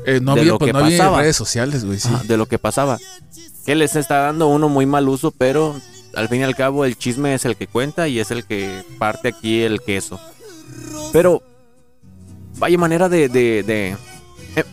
Eh, 0.05 0.19
no 0.21 0.35
De 0.35 0.41
había, 0.41 0.53
lo 0.53 0.59
pues, 0.59 0.69
que 0.69 0.73
no 0.73 0.79
había 0.85 0.97
pasaba. 0.97 1.21
redes 1.21 1.35
sociales, 1.35 1.83
güey, 1.83 1.99
sí. 1.99 2.09
de 2.25 2.37
lo 2.37 2.45
que 2.45 2.57
pasaba. 2.57 2.97
Que 3.65 3.75
les 3.75 3.95
está 3.97 4.19
dando 4.19 4.47
uno 4.47 4.69
muy 4.69 4.85
mal 4.85 5.09
uso, 5.09 5.31
pero 5.31 5.75
al 6.15 6.27
fin 6.29 6.41
y 6.41 6.43
al 6.43 6.55
cabo 6.55 6.85
el 6.85 6.97
chisme 6.97 7.33
es 7.33 7.45
el 7.45 7.55
que 7.55 7.67
cuenta 7.67 8.07
y 8.07 8.19
es 8.19 8.31
el 8.31 8.45
que 8.45 8.83
parte 8.97 9.29
aquí 9.29 9.61
el 9.61 9.81
queso. 9.81 10.19
Pero 11.11 11.41
vaya 12.57 12.77
manera 12.77 13.09
de... 13.09 13.29
de- 13.29 13.97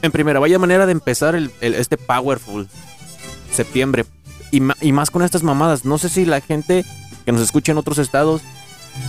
en, 0.03 0.11
primera, 0.12 0.40
vaya 0.40 0.59
manera 0.59 0.87
de 0.87 0.92
empezar 0.92 1.35
el, 1.35 1.51
este 1.61 1.96
Powerful 1.96 2.66
septiembre. 3.53 4.05
Y 4.51 4.92
más 4.92 5.11
con 5.11 5.22
estas 5.22 5.42
mamadas. 5.42 5.85
No 5.85 5.99
sé 5.99 6.09
si 6.09 6.25
la 6.25 6.40
gente 6.40 6.85
que 7.25 7.33
nos 7.33 7.42
escucha 7.42 7.72
en 7.72 7.79
otros 7.79 7.99
estados, 7.99 8.40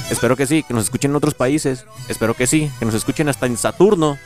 espero 0.09 0.35
que 0.35 0.45
sí, 0.47 0.63
que 0.63 0.73
nos 0.73 0.85
escuchen 0.85 1.11
en 1.11 1.15
otros 1.15 1.35
países, 1.35 1.85
espero 2.09 2.33
que 2.33 2.47
sí, 2.47 2.69
que 2.79 2.85
nos 2.85 2.95
escuchen 2.95 3.29
hasta 3.29 3.45
en 3.45 3.55
Saturno. 3.55 4.17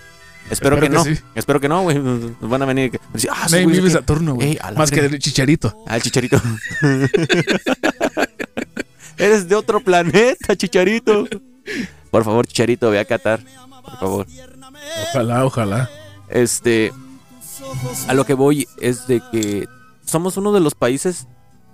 Espero, 0.49 0.75
Espero 0.75 0.75
que, 0.75 0.81
que 0.81 0.89
no. 0.89 1.03
sí. 1.03 1.17
Espero 1.35 1.59
que 1.61 1.69
no, 1.69 1.81
güey. 1.83 1.97
Nos 1.99 2.49
van 2.49 2.61
a 2.61 2.65
venir. 2.65 2.99
decir, 3.13 3.29
ah, 3.31 3.47
Saturno, 3.89 4.35
güey. 4.35 4.49
Ey, 4.49 4.57
a 4.61 4.71
la 4.71 4.79
Más 4.79 4.91
que 4.91 4.99
verga. 5.01 5.15
el 5.15 5.21
chicharito. 5.21 5.83
Ah, 5.87 5.95
el 5.95 6.01
chicharito. 6.01 6.41
Eres 9.17 9.47
de 9.47 9.55
otro 9.55 9.79
planeta, 9.81 10.55
chicharito. 10.55 11.27
Por 12.09 12.23
favor, 12.23 12.47
chicharito, 12.47 12.89
ve 12.89 12.99
a 12.99 13.05
Qatar. 13.05 13.41
Por 13.83 13.99
favor. 13.99 14.27
Ojalá, 15.09 15.45
ojalá. 15.45 15.89
Este. 16.29 16.91
A 18.07 18.13
lo 18.13 18.25
que 18.25 18.33
voy 18.33 18.67
es 18.79 19.07
de 19.07 19.21
que 19.31 19.67
somos 20.05 20.37
uno 20.37 20.51
de 20.51 20.59
los 20.59 20.75
países 20.75 21.27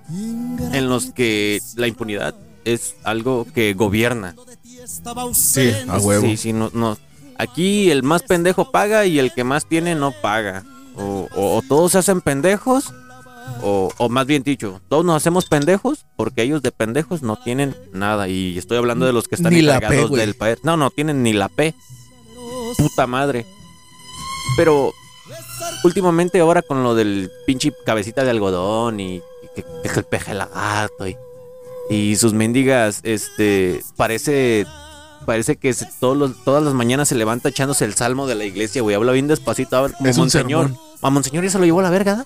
en 0.10 0.90
los 0.90 1.12
que 1.12 1.62
la 1.76 1.88
impunidad 1.88 2.36
es 2.66 2.96
algo 3.04 3.48
que 3.54 3.74
gobierna. 3.74 4.36
Sí, 5.34 5.72
a 5.88 5.98
huevo. 5.98 6.26
Sí, 6.28 6.38
sí, 6.38 6.54
no, 6.54 6.70
no. 6.74 6.98
Aquí 7.38 7.92
el 7.92 8.04
más 8.04 8.24
pendejo 8.24 8.72
paga 8.72 9.06
y 9.06 9.20
el 9.20 9.34
que 9.34 9.44
más 9.44 9.68
tiene 9.68 9.96
no 9.96 10.12
paga. 10.12 10.64
O, 10.96 11.28
o- 11.36 11.58
o 11.58 11.62
todos 11.62 11.92
se 11.92 12.00
hacen 12.00 12.22
pendejos, 12.22 12.92
o, 13.62 13.92
o 13.98 14.10
más 14.10 14.26
bien 14.26 14.44
dicho, 14.44 14.82
todos 14.90 15.06
nos 15.06 15.16
hacemos 15.16 15.46
pendejos 15.46 16.06
porque 16.16 16.42
ellos 16.42 16.62
de 16.64 16.72
pendejos 16.72 17.22
no 17.22 17.36
tienen 17.38 17.76
nada. 17.94 18.28
Y 18.28 18.58
estoy 18.58 18.78
hablando 18.78 19.06
de 19.06 19.14
los 19.14 19.28
que 19.28 19.36
están 19.36 19.54
Ni 19.54 19.62
P, 19.90 19.96
del 20.18 20.36
país. 20.36 20.58
No, 20.64 20.76
no 20.78 20.90
tienen 20.90 21.22
ni 21.24 21.34
la 21.34 21.50
P. 21.50 21.74
Puta 22.78 23.06
madre. 23.08 23.46
Pero 24.56 24.92
últimamente 25.84 26.40
ahora 26.40 26.62
con 26.62 26.84
lo 26.84 26.96
del 26.96 27.30
pinche 27.46 27.72
cabecita 27.86 28.24
de 28.24 28.32
algodón 28.32 29.00
y, 29.00 29.16
y 29.18 29.22
que, 29.56 29.64
que 29.64 30.00
el 30.00 30.06
peje 30.06 30.34
lagarto 30.34 31.08
y, 31.08 31.16
y 31.90 32.16
sus 32.16 32.34
mendigas, 32.34 33.02
este, 33.04 33.82
parece 33.96 34.66
parece 35.28 35.58
que 35.58 35.74
se- 35.74 35.86
todos 36.00 36.18
los- 36.18 36.44
todas 36.44 36.64
las 36.64 36.74
mañanas 36.74 37.10
se 37.10 37.16
levanta 37.16 37.50
echándose 37.50 37.86
el 37.86 37.94
salmo 37.94 38.26
de 38.26 38.34
la 38.36 38.46
iglesia, 38.46 38.82
güey. 38.82 38.96
Habla 38.96 39.12
bien 39.12 39.28
despacito, 39.28 39.76
a 39.78 39.82
ver, 39.82 39.92
como 39.94 40.10
Es 40.10 40.18
monseñor. 40.18 40.72
A 41.04 41.10
monseñor 41.12 41.44
ya 41.44 41.50
se 41.52 41.60
lo 41.60 41.66
llevó 41.66 41.82
a 41.82 41.84
la 41.84 41.90
verga, 41.92 42.16
¿da? 42.16 42.26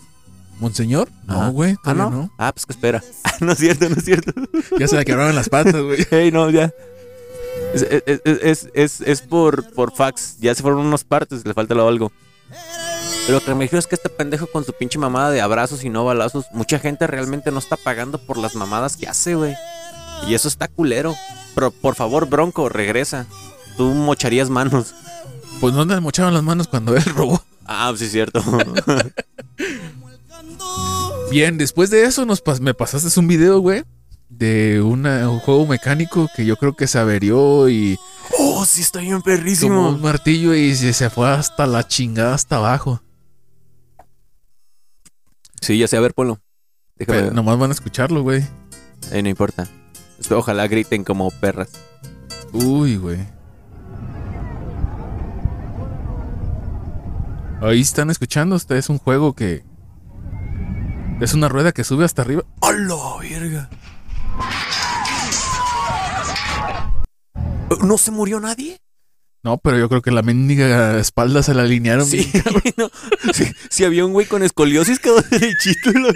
¿Monseñor? 0.59 1.09
Ajá. 1.27 1.45
No, 1.47 1.51
güey. 1.51 1.75
Ah, 1.83 1.93
¿no? 1.95 2.09
no. 2.11 2.31
Ah, 2.37 2.51
pues 2.53 2.65
que 2.67 2.73
espera. 2.73 3.03
no 3.41 3.51
es 3.53 3.57
cierto, 3.57 3.89
no 3.89 3.95
es 3.95 4.05
cierto. 4.05 4.31
Ya 4.79 4.87
se 4.87 4.95
le 4.95 5.03
quebraron 5.03 5.35
las 5.35 5.49
patas, 5.49 5.81
güey. 5.81 6.05
Ey, 6.11 6.31
no, 6.31 6.49
ya. 6.51 6.71
Es, 7.73 7.81
es, 7.81 8.03
es, 8.05 8.21
es, 8.43 8.69
es- 8.73 9.01
es 9.01 9.21
por, 9.21 9.69
por 9.73 9.91
fax. 9.93 10.37
Ya 10.39 10.53
se 10.55 10.61
fueron 10.61 10.85
unas 10.85 11.03
partes, 11.03 11.45
le 11.45 11.53
falta 11.53 11.73
algo. 11.73 12.11
Pero 13.25 13.39
lo 13.39 13.45
que 13.45 13.55
me 13.55 13.63
dijo 13.65 13.77
es 13.77 13.87
que 13.87 13.95
este 13.95 14.09
pendejo 14.09 14.47
con 14.47 14.63
su 14.65 14.73
pinche 14.73 14.97
mamada 14.99 15.29
de 15.31 15.41
abrazos 15.41 15.83
y 15.83 15.89
no 15.89 16.03
balazos, 16.05 16.45
mucha 16.51 16.79
gente 16.79 17.07
realmente 17.07 17.51
no 17.51 17.59
está 17.59 17.77
pagando 17.77 18.17
por 18.17 18.37
las 18.37 18.55
mamadas 18.55 18.97
que 18.97 19.07
hace, 19.07 19.35
güey. 19.35 19.55
Y 20.27 20.33
eso 20.33 20.47
está 20.47 20.67
culero. 20.67 21.15
Pero 21.55 21.71
por 21.71 21.95
favor, 21.95 22.27
Bronco, 22.29 22.69
regresa. 22.69 23.25
Tú 23.77 23.89
mocharías 23.93 24.49
manos. 24.49 24.93
Pues 25.59 25.73
no 25.73 25.85
le 25.85 25.99
mochaban 25.99 26.33
las 26.33 26.43
manos 26.43 26.67
cuando 26.67 26.95
él 26.95 27.03
robó. 27.05 27.41
Ah, 27.65 27.93
sí, 27.97 28.07
cierto. 28.07 28.43
Bien, 31.31 31.57
después 31.57 31.89
de 31.89 32.03
eso 32.03 32.25
nos 32.25 32.43
pas- 32.43 32.59
me 32.59 32.73
pasaste 32.73 33.17
un 33.19 33.27
video, 33.27 33.59
güey. 33.59 33.83
De 34.29 34.81
una- 34.81 35.29
un 35.29 35.39
juego 35.39 35.65
mecánico 35.65 36.29
que 36.35 36.45
yo 36.45 36.57
creo 36.57 36.75
que 36.75 36.87
se 36.87 36.99
averió 36.99 37.69
y 37.69 37.97
oh, 38.39 38.65
sí, 38.65 38.81
está 38.81 38.99
bien 38.99 39.13
tomó 39.13 39.23
perrísimo. 39.23 39.89
un 39.89 40.01
martillo 40.01 40.53
y 40.55 40.73
se, 40.75 40.93
se 40.93 41.09
fue 41.09 41.29
hasta 41.29 41.67
la 41.67 41.87
chingada 41.87 42.33
hasta 42.33 42.57
abajo. 42.57 43.01
Sí, 45.61 45.77
ya 45.77 45.87
sé, 45.87 45.97
a 45.97 46.01
ver, 46.01 46.13
Polo. 46.13 46.39
Déjame 46.95 47.17
Pero 47.17 47.25
ver. 47.27 47.35
nomás 47.35 47.57
van 47.59 47.71
a 47.71 47.73
escucharlo, 47.73 48.23
güey. 48.23 48.43
Eh, 49.11 49.21
no 49.21 49.29
importa. 49.29 49.67
Espero, 50.21 50.39
Ojalá 50.39 50.67
griten 50.67 51.03
como 51.03 51.31
perras. 51.31 51.71
Uy, 52.53 52.95
güey. 52.95 53.17
Ahí 57.59 57.81
están 57.81 58.11
escuchando. 58.11 58.55
Este 58.55 58.77
es 58.77 58.89
un 58.89 58.99
juego 58.99 59.33
que. 59.33 59.63
Es 61.19 61.33
una 61.33 61.49
rueda 61.49 61.71
que 61.71 61.83
sube 61.83 62.05
hasta 62.05 62.21
arriba. 62.21 62.43
¡A 62.61 62.71
la 62.71 62.95
verga! 63.19 63.69
¿No 67.83 67.97
se 67.97 68.11
murió 68.11 68.39
nadie? 68.39 68.77
No, 69.43 69.57
pero 69.57 69.79
yo 69.79 69.89
creo 69.89 70.03
que 70.03 70.11
la 70.11 70.21
mendiga 70.21 70.99
espalda 70.99 71.41
se 71.41 71.55
la 71.55 71.63
alinearon. 71.63 72.05
Sí, 72.05 72.29
bien. 72.31 72.73
no. 72.77 72.91
sí, 73.33 73.45
sí 73.71 73.85
había 73.85 74.05
un 74.05 74.13
güey 74.13 74.27
con 74.27 74.43
escoliosis 74.43 74.99
quedó 74.99 75.19
derechito 75.21 75.91
la 75.93 76.11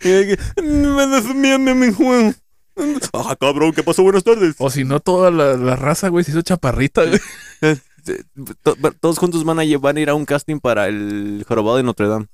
de 0.00 0.38
Me 0.62 1.06
desmiame 1.06 1.74
mi 1.74 1.92
juego. 1.92 2.32
Ah, 3.12 3.34
cabrón, 3.38 3.72
¿qué 3.72 3.82
pasó? 3.82 4.02
Buenas 4.02 4.22
tardes. 4.24 4.54
O 4.58 4.70
si 4.70 4.84
no, 4.84 5.00
toda 5.00 5.30
la, 5.30 5.56
la 5.56 5.74
raza, 5.76 6.08
güey, 6.08 6.24
se 6.24 6.30
hizo 6.30 6.42
chaparrita, 6.42 7.02
güey. 7.04 7.20
To- 8.62 8.76
Todos 9.00 9.18
juntos 9.18 9.44
van 9.44 9.58
a, 9.58 9.64
llevar 9.64 9.96
a 9.96 10.00
ir 10.00 10.08
a 10.10 10.14
un 10.14 10.24
casting 10.24 10.60
para 10.60 10.86
el 10.88 11.44
jorobado 11.46 11.76
de 11.76 11.82
Notre 11.82 12.06
Dame. 12.08 12.26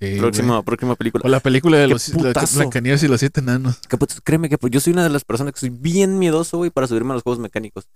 Sí, 0.00 0.16
próxima, 0.18 0.54
güey. 0.54 0.64
próxima 0.64 0.94
película. 0.96 1.22
O 1.24 1.28
la 1.28 1.40
película 1.40 1.78
de 1.78 1.86
los. 1.86 2.12
Blancanieves 2.54 3.02
y 3.02 3.08
los 3.08 3.20
siete 3.20 3.40
enanos. 3.40 3.80
Créeme 4.24 4.48
que 4.48 4.58
pues, 4.58 4.70
yo 4.72 4.80
soy 4.80 4.92
una 4.92 5.04
de 5.04 5.10
las 5.10 5.24
personas 5.24 5.54
que 5.54 5.60
soy 5.60 5.70
bien 5.70 6.18
miedoso, 6.18 6.58
güey, 6.58 6.70
para 6.70 6.86
subirme 6.86 7.12
a 7.12 7.14
los 7.14 7.22
juegos 7.22 7.38
mecánicos. 7.38 7.88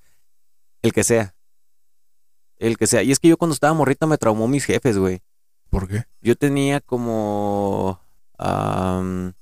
El 0.82 0.92
que 0.92 1.04
sea. 1.04 1.34
el 2.58 2.78
que 2.78 2.86
sea. 2.86 3.02
Y 3.02 3.10
es 3.12 3.18
que 3.18 3.28
yo 3.28 3.36
cuando 3.36 3.52
estaba 3.54 3.74
morrito 3.74 4.06
me 4.06 4.16
traumó 4.16 4.48
mis 4.48 4.64
jefes, 4.64 4.96
güey. 4.96 5.20
¿Por 5.68 5.88
qué? 5.88 6.04
Yo 6.22 6.36
tenía 6.36 6.80
como, 6.80 8.00
am, 8.40 9.34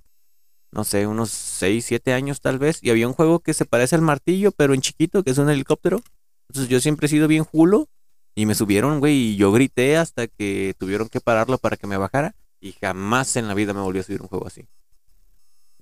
no 0.73 0.85
sé, 0.85 1.07
unos 1.07 1.31
6, 1.31 1.85
7 1.87 2.13
años 2.13 2.41
tal 2.41 2.59
vez. 2.59 2.79
Y 2.83 2.91
había 2.91 3.07
un 3.09 3.15
juego 3.15 3.41
que 3.41 3.55
se 3.55 3.65
parece 3.65 3.95
al 3.97 4.03
martillo, 4.03 4.53
pero 4.53 4.75
en 4.75 4.81
chiquito, 4.81 5.23
que 5.23 5.31
es 5.31 5.39
un 5.39 5.49
helicóptero. 5.49 6.03
Entonces 6.49 6.69
yo 6.69 6.81
siempre 6.81 7.07
he 7.07 7.09
sido 7.11 7.29
bien 7.29 7.45
julo. 7.45 7.89
Y 8.35 8.47
me 8.47 8.55
subieron, 8.55 9.01
güey, 9.01 9.15
y 9.33 9.37
yo 9.37 9.51
grité 9.51 9.97
hasta 9.97 10.29
que 10.29 10.75
tuvieron 10.79 11.09
que 11.09 11.21
pararlo 11.21 11.59
para 11.59 11.77
que 11.77 11.87
me 11.87 11.97
bajara. 11.97 12.35
Y 12.61 12.73
jamás 12.73 13.35
en 13.37 13.49
la 13.49 13.55
vida 13.55 13.73
me 13.75 13.81
volvió 13.81 14.01
a 14.01 14.05
subir 14.05 14.21
un 14.23 14.29
juego 14.29 14.47
así. 14.47 14.67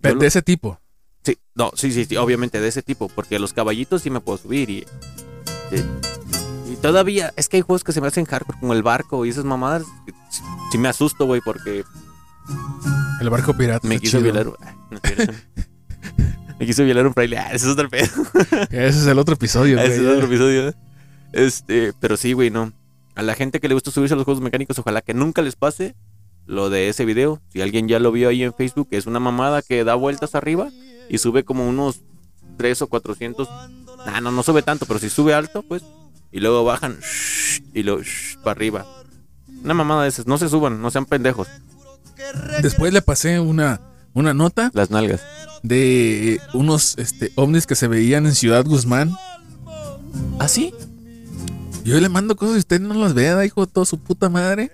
Lo- 0.00 0.14
de 0.14 0.26
ese 0.26 0.42
tipo. 0.42 0.80
Sí, 1.22 1.36
no, 1.54 1.72
sí, 1.74 1.90
sí, 1.92 2.04
sí, 2.04 2.16
obviamente 2.16 2.60
de 2.60 2.68
ese 2.68 2.82
tipo, 2.82 3.08
porque 3.08 3.38
los 3.40 3.52
caballitos 3.52 4.02
sí 4.02 4.10
me 4.10 4.20
puedo 4.20 4.38
subir 4.38 4.70
y, 4.70 4.86
y 6.70 6.76
todavía 6.76 7.32
es 7.36 7.48
que 7.48 7.56
hay 7.56 7.62
juegos 7.62 7.82
que 7.82 7.92
se 7.92 8.00
me 8.00 8.06
hacen 8.06 8.24
hardcore 8.26 8.60
como 8.60 8.72
el 8.74 8.82
barco 8.84 9.24
y 9.26 9.30
esas 9.30 9.44
mamadas. 9.44 9.82
Sí 10.70 10.78
me 10.78 10.88
asusto, 10.88 11.26
güey, 11.26 11.40
porque 11.44 11.84
El 13.20 13.30
barco 13.30 13.54
pirata. 13.56 13.86
me 13.86 13.98
quiso 13.98 14.18
chido. 14.18 14.32
violar. 14.32 14.52
ah, 14.60 14.74
no 14.90 16.56
me 16.58 16.66
quiso 16.66 16.84
violar 16.84 17.06
un 17.06 17.14
fraile. 17.14 17.38
Ah, 17.38 17.48
ese 17.52 17.66
es 17.66 17.72
otro 17.72 17.88
pedo. 17.88 18.06
Ese 18.70 18.88
es 19.00 19.06
el 19.06 19.18
otro 19.18 19.34
episodio, 19.34 19.78
Ese 19.78 19.98
güey. 20.00 20.10
es 20.10 20.14
otro 20.16 20.26
episodio. 20.26 20.74
Este, 21.32 21.92
pero 22.00 22.16
sí, 22.16 22.32
güey, 22.32 22.50
no. 22.50 22.72
A 23.14 23.22
la 23.22 23.34
gente 23.34 23.60
que 23.60 23.68
le 23.68 23.74
gusta 23.74 23.90
subirse 23.90 24.14
a 24.14 24.16
los 24.16 24.24
juegos 24.24 24.42
mecánicos, 24.42 24.78
ojalá 24.78 25.00
que 25.02 25.14
nunca 25.14 25.42
les 25.42 25.56
pase 25.56 25.94
lo 26.46 26.70
de 26.70 26.88
ese 26.88 27.04
video. 27.04 27.40
Si 27.48 27.60
alguien 27.60 27.88
ya 27.88 27.98
lo 27.98 28.12
vio 28.12 28.28
ahí 28.28 28.42
en 28.42 28.54
Facebook, 28.54 28.88
es 28.90 29.06
una 29.06 29.20
mamada 29.20 29.62
que 29.62 29.84
da 29.84 29.94
vueltas 29.94 30.34
arriba 30.34 30.68
y 31.08 31.18
sube 31.18 31.44
como 31.44 31.66
unos 31.68 32.00
3 32.58 32.82
o 32.82 32.86
400. 32.86 33.48
Nah, 34.06 34.20
no, 34.20 34.30
no 34.30 34.42
sube 34.42 34.62
tanto, 34.62 34.86
pero 34.86 34.98
si 35.00 35.08
sube 35.10 35.34
alto, 35.34 35.62
pues. 35.62 35.82
Y 36.32 36.40
luego 36.40 36.64
bajan 36.64 36.98
y 37.72 37.82
luego 37.82 38.02
para 38.44 38.52
arriba. 38.52 38.86
Una 39.64 39.74
mamada 39.74 40.02
de 40.02 40.08
esas. 40.08 40.26
No 40.26 40.38
se 40.38 40.48
suban, 40.48 40.80
no 40.82 40.90
sean 40.90 41.06
pendejos. 41.06 41.48
Después 42.62 42.92
le 42.92 43.02
pasé 43.02 43.40
una, 43.40 43.80
una 44.14 44.34
nota 44.34 44.70
Las 44.74 44.90
nalgas. 44.90 45.20
de 45.62 46.40
unos 46.54 46.96
este, 46.98 47.30
ovnis 47.36 47.66
que 47.66 47.74
se 47.74 47.88
veían 47.88 48.26
en 48.26 48.34
Ciudad 48.34 48.64
Guzmán. 48.64 49.12
¿Ah, 50.38 50.48
sí? 50.48 50.72
Yo 51.84 52.00
le 52.00 52.08
mando 52.08 52.36
cosas 52.36 52.56
y 52.56 52.58
usted 52.60 52.80
no 52.80 52.94
las 52.94 53.14
vea, 53.14 53.44
hijo 53.44 53.64
de 53.66 53.72
toda 53.72 53.86
su 53.86 53.98
puta 53.98 54.28
madre. 54.28 54.70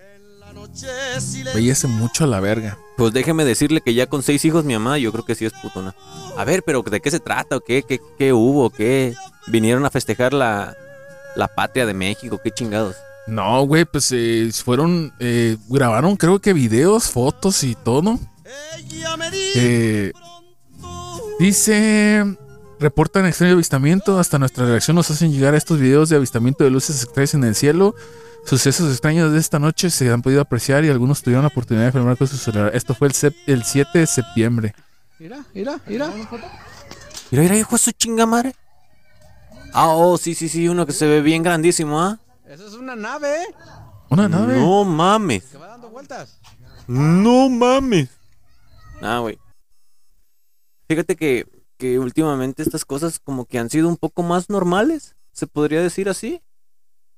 Veíase 1.55 1.87
mucho 1.87 2.25
a 2.25 2.27
la 2.27 2.41
verga. 2.41 2.79
Pues 2.97 3.13
déjeme 3.13 3.45
decirle 3.45 3.81
que 3.81 3.95
ya 3.95 4.07
con 4.07 4.23
seis 4.23 4.45
hijos 4.45 4.65
mi 4.65 4.75
mamá, 4.75 4.97
yo 4.99 5.13
creo 5.13 5.25
que 5.25 5.35
sí 5.35 5.45
es 5.45 5.53
putona. 5.53 5.95
A 6.37 6.45
ver, 6.45 6.63
pero 6.63 6.83
¿de 6.83 7.01
qué 7.01 7.11
se 7.11 7.21
trata? 7.21 7.57
¿O 7.57 7.61
qué, 7.61 7.83
qué, 7.83 8.01
qué 8.19 8.33
hubo? 8.33 8.71
¿Qué? 8.71 9.15
¿Vinieron 9.49 9.85
a 9.85 9.91
festejar 9.91 10.33
la, 10.33 10.75
la 11.37 11.49
patria 11.49 11.85
de 11.85 11.95
México? 11.95 12.41
¿Qué 12.43 12.51
chingados? 12.51 12.97
No, 13.27 13.63
güey, 13.67 13.85
pues 13.85 14.11
eh, 14.13 14.51
fueron, 14.65 15.13
eh, 15.21 15.57
grabaron 15.69 16.17
creo 16.17 16.41
que 16.41 16.53
videos, 16.53 17.05
fotos 17.05 17.63
y 17.63 17.75
todo. 17.77 18.19
Eh, 19.55 20.13
dice, 21.39 22.37
reportan 22.81 23.27
extraño 23.27 23.55
avistamiento, 23.55 24.19
hasta 24.19 24.39
nuestra 24.39 24.67
reacción 24.67 24.97
nos 24.97 25.11
hacen 25.11 25.33
llegar 25.33 25.55
estos 25.55 25.79
videos 25.79 26.09
de 26.09 26.17
avistamiento 26.17 26.65
de 26.65 26.71
luces 26.71 27.03
extrañas 27.03 27.35
en 27.35 27.45
el 27.45 27.55
cielo. 27.55 27.95
Sucesos 28.45 28.91
extraños 28.91 29.33
de 29.33 29.39
esta 29.39 29.61
noche 29.61 29.89
se 29.89 30.11
han 30.11 30.21
podido 30.21 30.41
apreciar 30.41 30.85
y 30.85 30.89
algunos 30.89 31.23
tuvieron 31.23 31.43
la 31.45 31.49
oportunidad 31.49 31.87
de 31.87 31.93
filmar 31.93 32.17
con 32.17 32.27
su 32.27 32.37
celular. 32.37 32.73
Esto 32.75 32.93
fue 32.95 33.07
el, 33.07 33.15
sep- 33.15 33.37
el 33.47 33.63
7 33.63 34.01
de 34.01 34.07
septiembre. 34.09 34.75
Mira, 35.21 35.45
mira, 35.55 35.79
mira. 35.87 36.09
Mira, 37.31 37.43
mira, 37.45 37.57
hijo 37.57 37.77
de 37.77 37.79
su 37.79 37.93
chinga 37.93 38.27
madre. 38.27 38.55
Ah, 39.73 39.87
oh, 39.91 40.19
sí, 40.19 40.35
sí, 40.35 40.49
sí, 40.49 40.69
uno 40.69 40.85
que 40.87 40.93
se 40.93 41.07
ve 41.07 41.23
bien 41.23 41.45
grandísimo, 41.45 42.01
¿ah? 42.03 42.19
Esa 42.53 42.67
es 42.67 42.75
una 42.75 42.95
nave, 42.95 43.45
¿eh? 43.45 43.47
Una 44.11 44.29
nave. 44.29 44.61
No 44.61 44.85
mames. 44.85 45.43
Que 45.45 45.57
va 45.57 45.69
dando 45.69 45.89
vueltas. 45.89 46.39
No 46.87 47.49
mames. 47.49 48.11
Ah, 49.01 49.21
güey. 49.21 49.39
Fíjate 50.87 51.17
que, 51.17 51.47
que 51.79 51.99
últimamente 51.99 52.63
estas 52.63 52.85
cosas 52.85 53.19
como 53.19 53.47
que 53.47 53.59
han 53.59 53.71
sido 53.71 53.89
un 53.89 53.97
poco 53.97 54.23
más 54.23 54.51
normales, 54.51 55.17
se 55.33 55.47
podría 55.47 55.81
decir 55.81 56.11
así. 56.11 56.43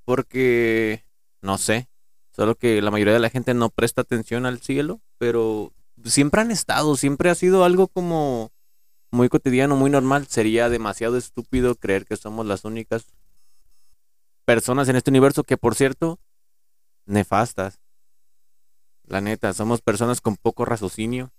Porque, 0.05 1.05
no 1.42 1.59
sé, 1.59 1.88
solo 2.31 2.55
que 2.55 2.81
la 2.81 2.92
mayoría 2.92 3.14
de 3.14 3.18
la 3.18 3.31
gente 3.31 3.55
no 3.55 3.70
presta 3.70 4.03
atención 4.03 4.47
al 4.47 4.61
cielo, 4.61 5.01
pero 5.18 5.73
siempre 6.05 6.42
han 6.42 6.53
estado, 6.53 6.94
siempre 6.97 7.29
ha 7.29 7.35
sido 7.35 7.64
algo 7.64 7.88
como 7.88 8.53
muy 9.11 9.29
cotidiano, 9.29 9.75
muy 9.75 9.90
normal. 9.90 10.29
Sería 10.29 10.68
demasiado 10.68 11.16
estúpido 11.16 11.75
creer 11.75 12.05
que 12.05 12.16
somos 12.16 12.47
las 12.47 12.64
únicas 12.64 13.07
personas 14.44 14.88
en 14.88 14.96
este 14.96 15.11
universo 15.11 15.44
que, 15.44 15.57
por 15.57 15.74
cierto, 15.74 16.18
nefastas. 17.07 17.78
La 19.07 19.20
neta, 19.20 19.52
somos 19.52 19.83
personas 19.83 20.20
con 20.20 20.37
poco 20.37 20.64
raciocinio. 20.64 21.30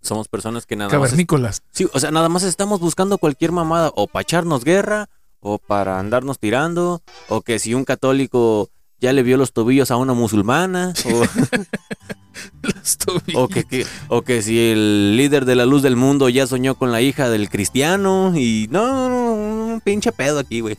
Somos 0.00 0.28
personas 0.28 0.66
que 0.66 0.76
nada 0.76 0.90
más. 0.90 1.08
Cavernícolas. 1.08 1.62
Sí, 1.72 1.88
o 1.92 1.98
sea, 1.98 2.10
nada 2.10 2.28
más 2.28 2.42
estamos 2.42 2.80
buscando 2.80 3.18
cualquier 3.18 3.52
mamada. 3.52 3.90
O 3.96 4.06
para 4.06 4.22
echarnos 4.22 4.64
guerra, 4.64 5.08
o 5.40 5.58
para 5.58 5.98
andarnos 5.98 6.38
tirando, 6.38 7.02
o 7.28 7.42
que 7.42 7.58
si 7.58 7.74
un 7.74 7.84
católico 7.84 8.70
ya 9.00 9.12
le 9.12 9.22
vio 9.22 9.36
los 9.36 9.52
tobillos 9.52 9.90
a 9.90 9.96
una 9.96 10.12
musulmana, 10.12 10.92
o, 11.04 11.22
o 13.42 13.48
que, 13.48 13.64
que- 13.64 13.86
o 14.08 14.22
que 14.22 14.42
si 14.42 14.70
el 14.70 15.16
líder 15.16 15.44
de 15.44 15.56
la 15.56 15.66
luz 15.66 15.82
del 15.82 15.96
mundo 15.96 16.28
ya 16.28 16.46
soñó 16.46 16.76
con 16.76 16.92
la 16.92 17.00
hija 17.00 17.28
del 17.28 17.48
cristiano. 17.48 18.32
Y 18.36 18.68
no, 18.70 18.86
no, 18.86 19.08
no, 19.08 19.32
un 19.74 19.80
pinche 19.80 20.12
pedo 20.12 20.38
aquí, 20.38 20.60
güey. 20.60 20.76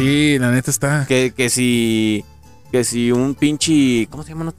Sí, 0.00 0.38
la 0.38 0.50
neta 0.50 0.70
está. 0.70 1.04
Que, 1.06 1.34
que 1.36 1.50
si. 1.50 2.24
Que 2.72 2.84
si 2.84 3.12
un 3.12 3.34
pinche. 3.34 4.06
¿Cómo 4.10 4.22
se 4.22 4.30
llama? 4.30 4.44
no? 4.46 4.54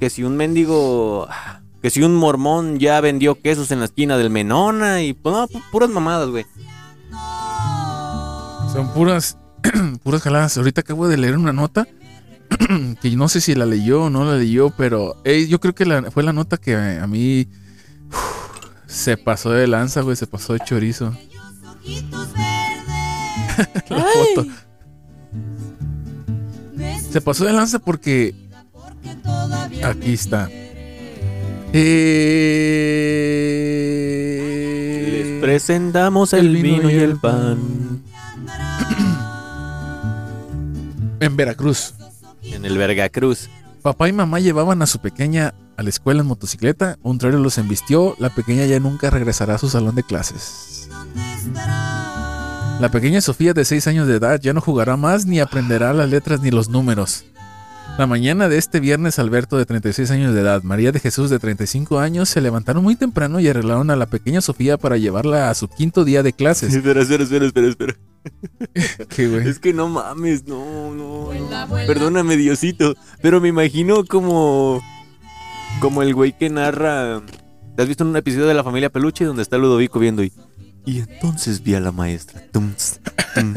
Que 0.00 0.10
si 0.10 0.24
un 0.24 0.36
mendigo. 0.36 1.28
Que 1.80 1.90
si 1.90 2.02
un 2.02 2.16
mormón 2.16 2.80
ya 2.80 3.00
vendió 3.00 3.40
quesos 3.40 3.70
en 3.70 3.78
la 3.78 3.84
esquina 3.84 4.18
del 4.18 4.30
Menona 4.30 5.00
y. 5.02 5.12
pues, 5.12 5.32
No, 5.32 5.46
pu- 5.46 5.62
puras 5.70 5.90
mamadas, 5.90 6.28
güey. 6.30 6.44
Son 8.72 8.92
puras, 8.92 9.38
puras 10.02 10.22
jaladas. 10.22 10.56
Ahorita 10.56 10.80
acabo 10.80 11.06
de 11.06 11.18
leer 11.18 11.36
una 11.38 11.52
nota 11.52 11.86
que 13.00 13.10
no 13.16 13.28
sé 13.28 13.40
si 13.40 13.54
la 13.54 13.66
leyó 13.66 14.04
o 14.04 14.10
no 14.10 14.24
la 14.24 14.36
leyó, 14.36 14.70
pero 14.70 15.22
yo 15.24 15.60
creo 15.60 15.74
que 15.74 15.84
la- 15.86 16.10
fue 16.10 16.24
la 16.24 16.32
nota 16.32 16.56
que 16.56 16.74
a 16.76 17.06
mí 17.06 17.46
se 18.88 19.16
pasó 19.16 19.50
de 19.50 19.68
lanza, 19.68 20.00
güey, 20.00 20.16
se 20.16 20.26
pasó 20.26 20.52
de 20.54 20.60
chorizo. 20.64 21.14
la 23.88 24.04
foto. 24.34 24.46
Se 27.10 27.20
pasó 27.20 27.44
de 27.44 27.52
lanza 27.52 27.78
porque 27.78 28.34
aquí 29.82 30.12
está. 30.12 30.48
Eh, 31.72 31.86
Les 35.12 35.40
presentamos 35.40 36.32
el, 36.32 36.56
vino 36.56 36.90
y 36.90 36.94
el 36.94 37.16
pan. 37.16 37.58
en 41.20 41.36
Veracruz. 41.36 41.94
En 42.42 42.64
el 42.64 42.76
Vergacruz. 42.78 43.48
Papá 43.82 44.08
y 44.08 44.12
mamá 44.12 44.40
llevaban 44.40 44.82
a 44.82 44.86
su 44.86 44.98
pequeña 44.98 45.54
a 45.80 45.82
la 45.82 45.88
escuela 45.88 46.20
en 46.20 46.26
motocicleta, 46.26 46.98
un 47.02 47.16
trailer 47.16 47.40
los 47.40 47.56
embistió, 47.56 48.14
la 48.18 48.28
pequeña 48.28 48.66
ya 48.66 48.78
nunca 48.78 49.08
regresará 49.08 49.54
a 49.54 49.58
su 49.58 49.70
salón 49.70 49.94
de 49.94 50.02
clases. 50.02 50.90
La 52.80 52.90
pequeña 52.90 53.20
Sofía 53.20 53.52
de 53.52 53.66
6 53.66 53.88
años 53.88 54.08
de 54.08 54.16
edad 54.16 54.40
ya 54.40 54.54
no 54.54 54.62
jugará 54.62 54.96
más 54.96 55.26
ni 55.26 55.38
aprenderá 55.38 55.92
las 55.92 56.08
letras 56.08 56.40
ni 56.40 56.50
los 56.50 56.70
números. 56.70 57.26
La 57.98 58.06
mañana 58.06 58.48
de 58.48 58.56
este 58.56 58.80
viernes 58.80 59.18
Alberto 59.18 59.58
de 59.58 59.66
36 59.66 60.10
años 60.10 60.34
de 60.34 60.40
edad, 60.40 60.62
María 60.62 60.90
de 60.90 60.98
Jesús 60.98 61.28
de 61.28 61.38
35 61.38 61.98
años 61.98 62.30
se 62.30 62.40
levantaron 62.40 62.82
muy 62.82 62.96
temprano 62.96 63.38
y 63.38 63.48
arreglaron 63.48 63.90
a 63.90 63.96
la 63.96 64.06
pequeña 64.06 64.40
Sofía 64.40 64.78
para 64.78 64.96
llevarla 64.96 65.50
a 65.50 65.54
su 65.54 65.68
quinto 65.68 66.06
día 66.06 66.22
de 66.22 66.32
clases. 66.32 66.72
Espera, 66.72 67.02
espera, 67.02 67.24
espera, 67.24 67.44
espera, 67.44 67.68
espera. 67.68 67.96
¿Qué, 69.10 69.28
güey? 69.28 69.46
Es 69.46 69.58
que 69.58 69.74
no 69.74 69.90
mames, 69.90 70.46
no, 70.46 70.94
no, 70.94 71.34
no. 71.34 71.76
Perdóname, 71.86 72.38
Diosito. 72.38 72.94
Pero 73.20 73.42
me 73.42 73.48
imagino 73.48 74.06
como. 74.06 74.80
Como 75.82 76.00
el 76.02 76.14
güey 76.14 76.32
que 76.32 76.48
narra. 76.48 77.20
¿Te 77.76 77.82
has 77.82 77.88
visto 77.88 78.04
en 78.04 78.10
un 78.10 78.16
episodio 78.16 78.46
de 78.46 78.54
La 78.54 78.64
Familia 78.64 78.88
Peluche 78.88 79.26
donde 79.26 79.42
está 79.42 79.58
Ludovico 79.58 79.98
viendo 79.98 80.24
y. 80.24 80.32
Y 80.84 80.98
entonces 81.00 81.62
vi 81.62 81.74
a 81.74 81.80
la 81.80 81.92
maestra. 81.92 82.42
Tums, 82.52 83.00
tum, 83.34 83.54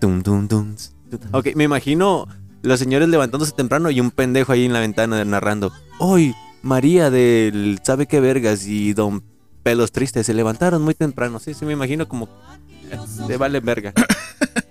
tum, 0.00 0.22
tum, 0.22 0.48
tums, 0.48 0.94
tum. 1.10 1.20
Ok, 1.32 1.48
me 1.54 1.64
imagino 1.64 2.26
los 2.62 2.78
señores 2.80 3.08
levantándose 3.08 3.52
temprano 3.52 3.90
y 3.90 4.00
un 4.00 4.10
pendejo 4.10 4.52
ahí 4.52 4.64
en 4.64 4.72
la 4.72 4.80
ventana 4.80 5.24
narrando. 5.24 5.72
Hoy, 5.98 6.34
María 6.62 7.10
del 7.10 7.78
sabe 7.82 8.06
qué 8.06 8.20
vergas 8.20 8.66
y 8.66 8.94
don 8.94 9.22
Pelos 9.62 9.92
Tristes 9.92 10.26
se 10.26 10.34
levantaron 10.34 10.82
muy 10.82 10.94
temprano. 10.94 11.38
Sí, 11.38 11.54
sí, 11.54 11.64
me 11.64 11.72
imagino 11.74 12.08
como. 12.08 12.28
eh, 12.90 12.98
Te 13.26 13.36
vale 13.36 13.60
verga. 13.60 13.92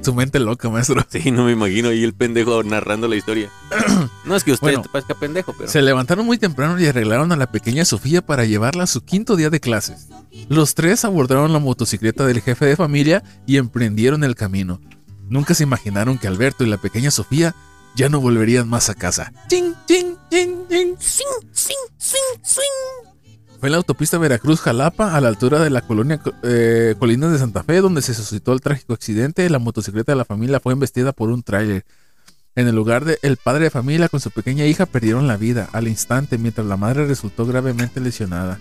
Su 0.00 0.14
mente 0.14 0.38
loca, 0.38 0.68
maestro. 0.70 1.04
Sí, 1.10 1.30
no 1.30 1.44
me 1.44 1.52
imagino 1.52 1.88
ahí 1.88 2.04
el 2.04 2.14
pendejo 2.14 2.62
narrando 2.62 3.08
la 3.08 3.16
historia. 3.16 3.50
No 4.24 4.36
es 4.36 4.44
que 4.44 4.52
usted 4.52 4.66
Bueno, 4.66 4.82
te 4.82 4.90
parezca 4.90 5.14
pendejo, 5.14 5.54
pero. 5.56 5.70
Se 5.70 5.80
levantaron 5.80 6.26
muy 6.26 6.36
temprano 6.36 6.78
y 6.78 6.86
arreglaron 6.86 7.32
a 7.32 7.36
la 7.36 7.50
pequeña 7.50 7.86
Sofía 7.86 8.20
para 8.20 8.44
llevarla 8.44 8.84
a 8.84 8.86
su 8.86 9.02
quinto 9.02 9.36
día 9.36 9.48
de 9.48 9.58
clases. 9.58 10.08
Los 10.48 10.74
tres 10.74 11.04
abordaron 11.06 11.52
la 11.52 11.58
motocicleta 11.58 12.26
del 12.26 12.42
jefe 12.42 12.66
de 12.66 12.76
familia 12.76 13.22
y 13.46 13.56
emprendieron 13.56 14.24
el 14.24 14.34
camino. 14.34 14.80
Nunca 15.30 15.54
se 15.54 15.62
imaginaron 15.62 16.18
que 16.18 16.28
Alberto 16.28 16.62
y 16.62 16.68
la 16.68 16.76
pequeña 16.76 17.10
Sofía 17.10 17.54
ya 17.96 18.08
no 18.10 18.20
volverían 18.20 18.68
más 18.68 18.90
a 18.90 18.94
casa. 18.94 19.32
¡Chin, 19.48 19.74
chin, 19.86 20.16
chin, 20.30 20.66
chin! 20.68 20.96
Fue 23.58 23.68
en 23.68 23.72
la 23.72 23.78
autopista 23.78 24.18
Veracruz-Jalapa, 24.18 25.16
a 25.16 25.20
la 25.20 25.26
altura 25.26 25.58
de 25.58 25.70
la 25.70 25.80
colonia 25.80 26.20
eh, 26.44 26.94
Colinas 26.96 27.32
de 27.32 27.38
Santa 27.38 27.64
Fe, 27.64 27.80
donde 27.80 28.02
se 28.02 28.14
suscitó 28.14 28.52
el 28.52 28.60
trágico 28.60 28.92
accidente. 28.92 29.50
La 29.50 29.58
motocicleta 29.58 30.12
de 30.12 30.16
la 30.16 30.24
familia 30.24 30.60
fue 30.60 30.74
embestida 30.74 31.12
por 31.12 31.30
un 31.30 31.42
tráiler. 31.42 31.84
En 32.54 32.68
el 32.68 32.76
lugar 32.76 33.04
el 33.20 33.36
padre 33.36 33.64
de 33.64 33.70
familia 33.70 34.08
con 34.08 34.20
su 34.20 34.30
pequeña 34.30 34.64
hija 34.64 34.86
perdieron 34.86 35.26
la 35.26 35.36
vida 35.36 35.68
al 35.72 35.88
instante, 35.88 36.38
mientras 36.38 36.68
la 36.68 36.76
madre 36.76 37.06
resultó 37.06 37.46
gravemente 37.46 38.00
lesionada. 38.00 38.60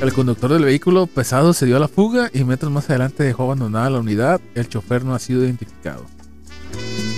El 0.00 0.12
conductor 0.12 0.52
del 0.52 0.64
vehículo 0.64 1.06
pesado 1.06 1.52
se 1.52 1.66
dio 1.66 1.76
a 1.76 1.80
la 1.80 1.88
fuga 1.88 2.30
y 2.34 2.42
metros 2.42 2.72
más 2.72 2.90
adelante 2.90 3.22
dejó 3.22 3.44
abandonada 3.44 3.90
la 3.90 4.00
unidad. 4.00 4.40
El 4.56 4.68
chofer 4.68 5.04
no 5.04 5.14
ha 5.14 5.20
sido 5.20 5.44
identificado. 5.44 6.04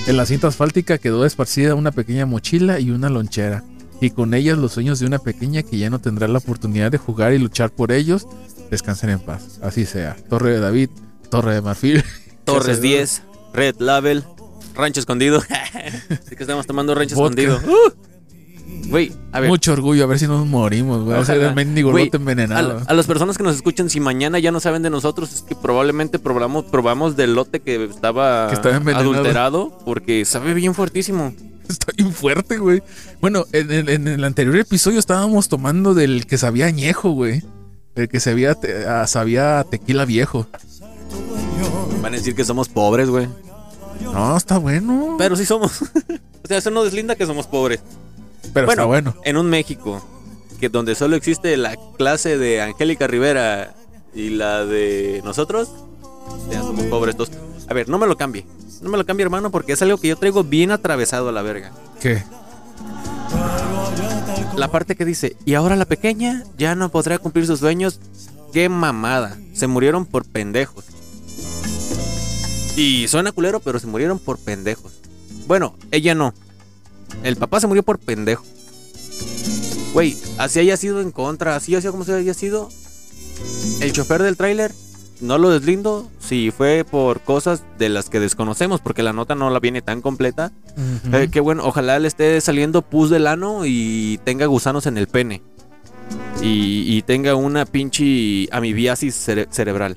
En 0.06 0.16
la 0.18 0.26
cinta 0.26 0.48
asfáltica 0.48 0.98
quedó 0.98 1.24
esparcida 1.24 1.74
una 1.74 1.92
pequeña 1.92 2.26
mochila 2.26 2.80
y 2.80 2.90
una 2.90 3.08
lonchera, 3.08 3.64
y 4.02 4.10
con 4.10 4.34
ellas 4.34 4.58
los 4.58 4.72
sueños 4.72 4.98
de 4.98 5.06
una 5.06 5.18
pequeña 5.18 5.62
que 5.62 5.78
ya 5.78 5.88
no 5.88 6.00
tendrá 6.00 6.26
la 6.28 6.38
oportunidad 6.38 6.90
de 6.90 6.98
jugar 6.98 7.32
y 7.32 7.38
luchar 7.38 7.70
por 7.70 7.92
ellos. 7.92 8.26
Descansen 8.70 9.10
en 9.10 9.20
paz. 9.20 9.60
Así 9.62 9.86
sea. 9.86 10.16
Torre 10.28 10.50
de 10.50 10.60
David, 10.60 10.90
Torre 11.30 11.54
de 11.54 11.62
Marfil. 11.62 12.02
Torres 12.44 12.80
10, 12.80 13.22
Red 13.54 13.76
Label, 13.78 14.24
Rancho 14.74 14.98
Escondido. 15.00 15.38
Así 16.10 16.34
que 16.36 16.42
estamos 16.42 16.66
tomando 16.66 16.94
Rancho 16.94 17.14
Vodka. 17.16 17.40
Escondido. 17.42 17.60
Uh. 18.64 18.88
Güey, 18.88 19.12
a 19.32 19.40
ver. 19.40 19.48
Mucho 19.50 19.72
orgullo, 19.74 20.04
a 20.04 20.06
ver 20.06 20.18
si 20.18 20.26
nos 20.26 20.46
morimos, 20.46 21.04
güey. 21.04 21.16
A 21.18 21.24
ser 21.24 21.36
Ojalá. 21.36 21.50
el 21.50 21.54
mendigo 21.54 21.90
Güey, 21.90 22.06
lote 22.06 22.16
envenenado. 22.16 22.78
A, 22.78 22.82
a 22.90 22.94
las 22.94 23.06
personas 23.06 23.36
que 23.36 23.42
nos 23.44 23.54
escuchan, 23.54 23.90
si 23.90 24.00
mañana 24.00 24.38
ya 24.38 24.50
no 24.50 24.60
saben 24.60 24.82
de 24.82 24.90
nosotros, 24.90 25.32
es 25.32 25.42
que 25.42 25.54
probablemente 25.54 26.18
probamos, 26.18 26.64
probamos 26.64 27.14
del 27.16 27.34
lote 27.34 27.60
que 27.60 27.84
estaba, 27.84 28.48
Que 28.48 28.54
estaba 28.54 28.76
envenenado. 28.76 29.12
adulterado, 29.12 29.78
porque 29.84 30.24
sabe 30.24 30.54
bien 30.54 30.74
fuertísimo. 30.74 31.34
Está 31.72 31.92
bien 31.96 32.12
fuerte, 32.12 32.58
güey. 32.58 32.82
Bueno, 33.20 33.44
en, 33.52 33.70
el- 33.70 33.88
en 33.88 34.08
el 34.08 34.24
anterior 34.24 34.56
episodio 34.56 34.98
estábamos 34.98 35.48
tomando 35.48 35.94
del 35.94 36.26
que 36.26 36.38
sabía 36.38 36.66
añejo, 36.66 37.10
güey. 37.10 37.42
El 37.94 38.08
que 38.08 38.20
sabía, 38.20 38.54
te- 38.54 38.86
ah, 38.86 39.06
sabía 39.06 39.64
tequila 39.68 40.04
viejo. 40.04 40.46
Van 42.00 42.14
a 42.14 42.16
decir 42.16 42.34
que 42.34 42.44
somos 42.44 42.68
pobres, 42.68 43.08
güey. 43.08 43.28
No, 44.02 44.36
está 44.36 44.58
bueno. 44.58 45.16
Pero 45.18 45.36
sí 45.36 45.44
somos. 45.46 45.82
o 46.44 46.48
sea, 46.48 46.58
eso 46.58 46.70
no 46.70 46.84
deslinda 46.84 47.14
que 47.16 47.26
somos 47.26 47.46
pobres. 47.46 47.80
Pero 48.52 48.68
está 48.68 48.84
bueno. 48.84 49.14
En 49.24 49.36
un 49.36 49.48
México, 49.48 50.04
que 50.60 50.68
donde 50.68 50.94
solo 50.94 51.16
existe 51.16 51.56
la 51.56 51.76
clase 51.96 52.36
de 52.38 52.60
Angélica 52.60 53.06
Rivera 53.06 53.74
y 54.14 54.30
la 54.30 54.64
de 54.66 55.20
nosotros, 55.24 55.70
ya 56.50 56.60
somos 56.60 56.84
pobres 56.86 57.16
todos. 57.16 57.30
A 57.68 57.74
ver, 57.74 57.88
no 57.88 57.98
me 57.98 58.06
lo 58.06 58.16
cambie. 58.16 58.44
No 58.82 58.90
me 58.90 58.98
lo 58.98 59.06
cambie, 59.06 59.24
hermano, 59.24 59.50
porque 59.50 59.72
es 59.72 59.82
algo 59.82 59.98
que 59.98 60.08
yo 60.08 60.16
traigo 60.16 60.42
bien 60.42 60.72
atravesado 60.72 61.28
a 61.28 61.32
la 61.32 61.42
verga. 61.42 61.70
¿Qué? 62.00 62.22
La 64.56 64.70
parte 64.70 64.96
que 64.96 65.04
dice, 65.04 65.36
y 65.44 65.54
ahora 65.54 65.76
la 65.76 65.86
pequeña 65.86 66.44
ya 66.58 66.74
no 66.74 66.90
podrá 66.90 67.18
cumplir 67.18 67.46
sus 67.46 67.60
sueños. 67.60 68.00
Qué 68.52 68.68
mamada. 68.68 69.38
Se 69.54 69.66
murieron 69.66 70.04
por 70.04 70.26
pendejos. 70.26 70.84
Y 72.76 73.06
suena 73.08 73.32
culero, 73.32 73.60
pero 73.60 73.78
se 73.78 73.86
murieron 73.86 74.18
por 74.18 74.38
pendejos. 74.38 74.92
Bueno, 75.46 75.76
ella 75.90 76.14
no. 76.14 76.34
El 77.22 77.36
papá 77.36 77.60
se 77.60 77.66
murió 77.66 77.82
por 77.82 77.98
pendejo. 77.98 78.44
Güey, 79.92 80.16
así 80.38 80.58
haya 80.58 80.76
sido 80.76 81.00
en 81.00 81.10
contra, 81.10 81.54
así 81.54 81.76
haya 81.76 81.90
como 81.90 82.04
se 82.04 82.14
haya 82.14 82.34
sido. 82.34 82.68
El 83.80 83.92
chofer 83.92 84.22
del 84.22 84.36
tráiler, 84.36 84.72
no 85.22 85.38
lo 85.38 85.48
deslindo 85.50 86.10
si 86.18 86.50
fue 86.50 86.84
por 86.88 87.20
cosas 87.20 87.62
de 87.78 87.88
las 87.88 88.10
que 88.10 88.20
desconocemos, 88.20 88.80
porque 88.80 89.02
la 89.02 89.12
nota 89.12 89.34
no 89.34 89.48
la 89.50 89.60
viene 89.60 89.80
tan 89.80 90.02
completa. 90.02 90.52
Eh, 91.12 91.28
qué 91.32 91.40
bueno, 91.40 91.64
ojalá 91.64 91.98
le 91.98 92.08
esté 92.08 92.40
saliendo 92.40 92.82
pus 92.82 93.08
del 93.08 93.26
ano 93.26 93.62
y 93.64 94.20
tenga 94.24 94.46
gusanos 94.46 94.86
en 94.86 94.98
el 94.98 95.06
pene. 95.06 95.40
Y, 96.42 96.84
y 96.96 97.02
tenga 97.02 97.34
una 97.36 97.64
pinche 97.64 98.48
amibiasis 98.52 99.28
cere- 99.28 99.46
cerebral. 99.50 99.96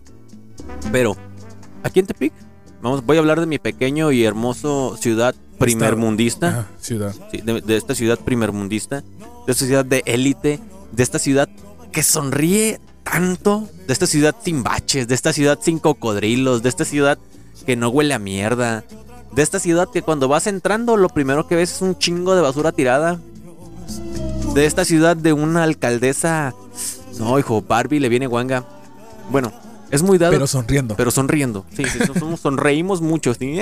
Pero, 0.92 1.18
aquí 1.84 2.00
en 2.00 2.06
Tepic, 2.06 2.32
vamos, 2.82 3.06
voy 3.06 3.18
a 3.18 3.20
hablar 3.20 3.40
de 3.40 3.48
mi 3.48 3.58
pequeño 3.58 4.12
y 4.12 4.24
hermoso 4.24 4.96
ciudad 5.00 5.34
primermundista. 5.58 6.68
Ciudad. 6.80 7.14
Sí, 7.32 7.42
de, 7.42 7.62
de 7.62 7.76
esta 7.78 7.96
ciudad 7.96 8.20
primermundista, 8.20 9.02
de 9.46 9.52
esta 9.52 9.66
ciudad 9.66 9.86
de 9.86 10.04
élite, 10.06 10.60
de 10.92 11.04
esta 11.04 11.18
ciudad 11.18 11.50
que 11.92 12.04
sonríe 12.04 12.80
tanto, 13.10 13.70
de 13.88 13.94
esta 13.94 14.08
ciudad 14.08 14.36
sin 14.44 14.64
baches, 14.64 15.08
de 15.08 15.16
esta 15.16 15.32
ciudad 15.32 15.60
sin 15.62 15.80
cocodrilos, 15.80 16.62
de 16.64 16.70
esta 16.70 16.84
ciudad 16.84 17.18
que 17.66 17.76
no 17.78 17.88
huele 17.90 18.14
a 18.14 18.20
mierda, 18.20 18.84
de 19.34 19.42
esta 19.42 19.60
ciudad 19.60 19.88
que 19.94 20.02
cuando 20.02 20.28
vas 20.28 20.48
entrando 20.48 20.98
lo 20.98 21.08
primero 21.10 21.48
que 21.48 21.56
ves 21.56 21.72
es 21.76 21.82
un 21.82 21.98
chingo 21.98 22.36
de 22.36 22.42
basura 22.42 22.72
tirada, 22.74 23.20
de 24.54 24.66
esta 24.66 24.84
ciudad 24.86 25.16
de 25.16 25.34
una 25.34 25.64
alcaldesa, 25.64 26.54
no 27.20 27.38
hijo, 27.40 27.62
Barbie 27.62 28.00
le 28.00 28.10
viene 28.10 28.28
guanga, 28.28 28.66
bueno, 29.30 29.52
es 29.92 30.02
muy 30.02 30.18
dado, 30.18 30.32
Pero 30.32 30.40
pero, 30.40 30.48
sonriendo. 30.48 30.96
sonriendo, 31.12 31.66
sí, 31.76 31.84
sí, 31.86 32.00
somos- 32.20 32.40
sonreímos 32.40 33.02
mucho, 33.02 33.34
¿sí? 33.34 33.60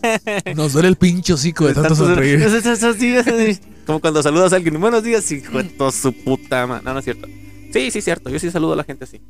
Nos 0.56 0.72
duele 0.72 0.88
el 0.88 0.96
pinche 0.96 1.32
hocico 1.34 1.66
de 1.66 1.74
tanto 1.74 1.94
sonreír. 1.94 2.40
Como 3.86 4.00
cuando 4.00 4.22
saludas 4.22 4.52
a 4.52 4.56
alguien, 4.56 4.80
buenos 4.80 5.02
días, 5.04 5.30
hijo 5.30 5.58
de 5.62 5.70
su 5.92 6.12
puta 6.12 6.66
ma-". 6.66 6.80
No, 6.82 6.92
no 6.92 6.98
es 6.98 7.04
cierto. 7.04 7.28
Sí, 7.76 7.90
sí, 7.90 8.00
cierto. 8.02 8.30
Yo 8.30 8.38
sí 8.38 8.50
saludo 8.50 8.72
a 8.72 8.76
la 8.76 8.84
gente 8.84 9.04
así. 9.04 9.20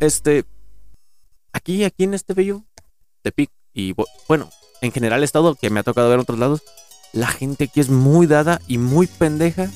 Este. 0.00 0.44
Aquí, 1.52 1.84
aquí 1.84 2.04
en 2.04 2.14
este 2.14 2.34
bello 2.34 2.62
Tepic. 3.22 3.50
Y 3.74 3.94
bu- 3.94 4.06
bueno, 4.28 4.50
en 4.80 4.92
general, 4.92 5.22
estado 5.22 5.54
que 5.54 5.70
me 5.70 5.80
ha 5.80 5.82
tocado 5.82 6.08
ver 6.08 6.14
en 6.16 6.20
otros 6.22 6.38
lados. 6.38 6.62
La 7.12 7.26
gente 7.28 7.64
aquí 7.64 7.80
es 7.80 7.88
muy 7.90 8.26
dada 8.26 8.60
y 8.68 8.78
muy 8.78 9.06
pendeja. 9.06 9.68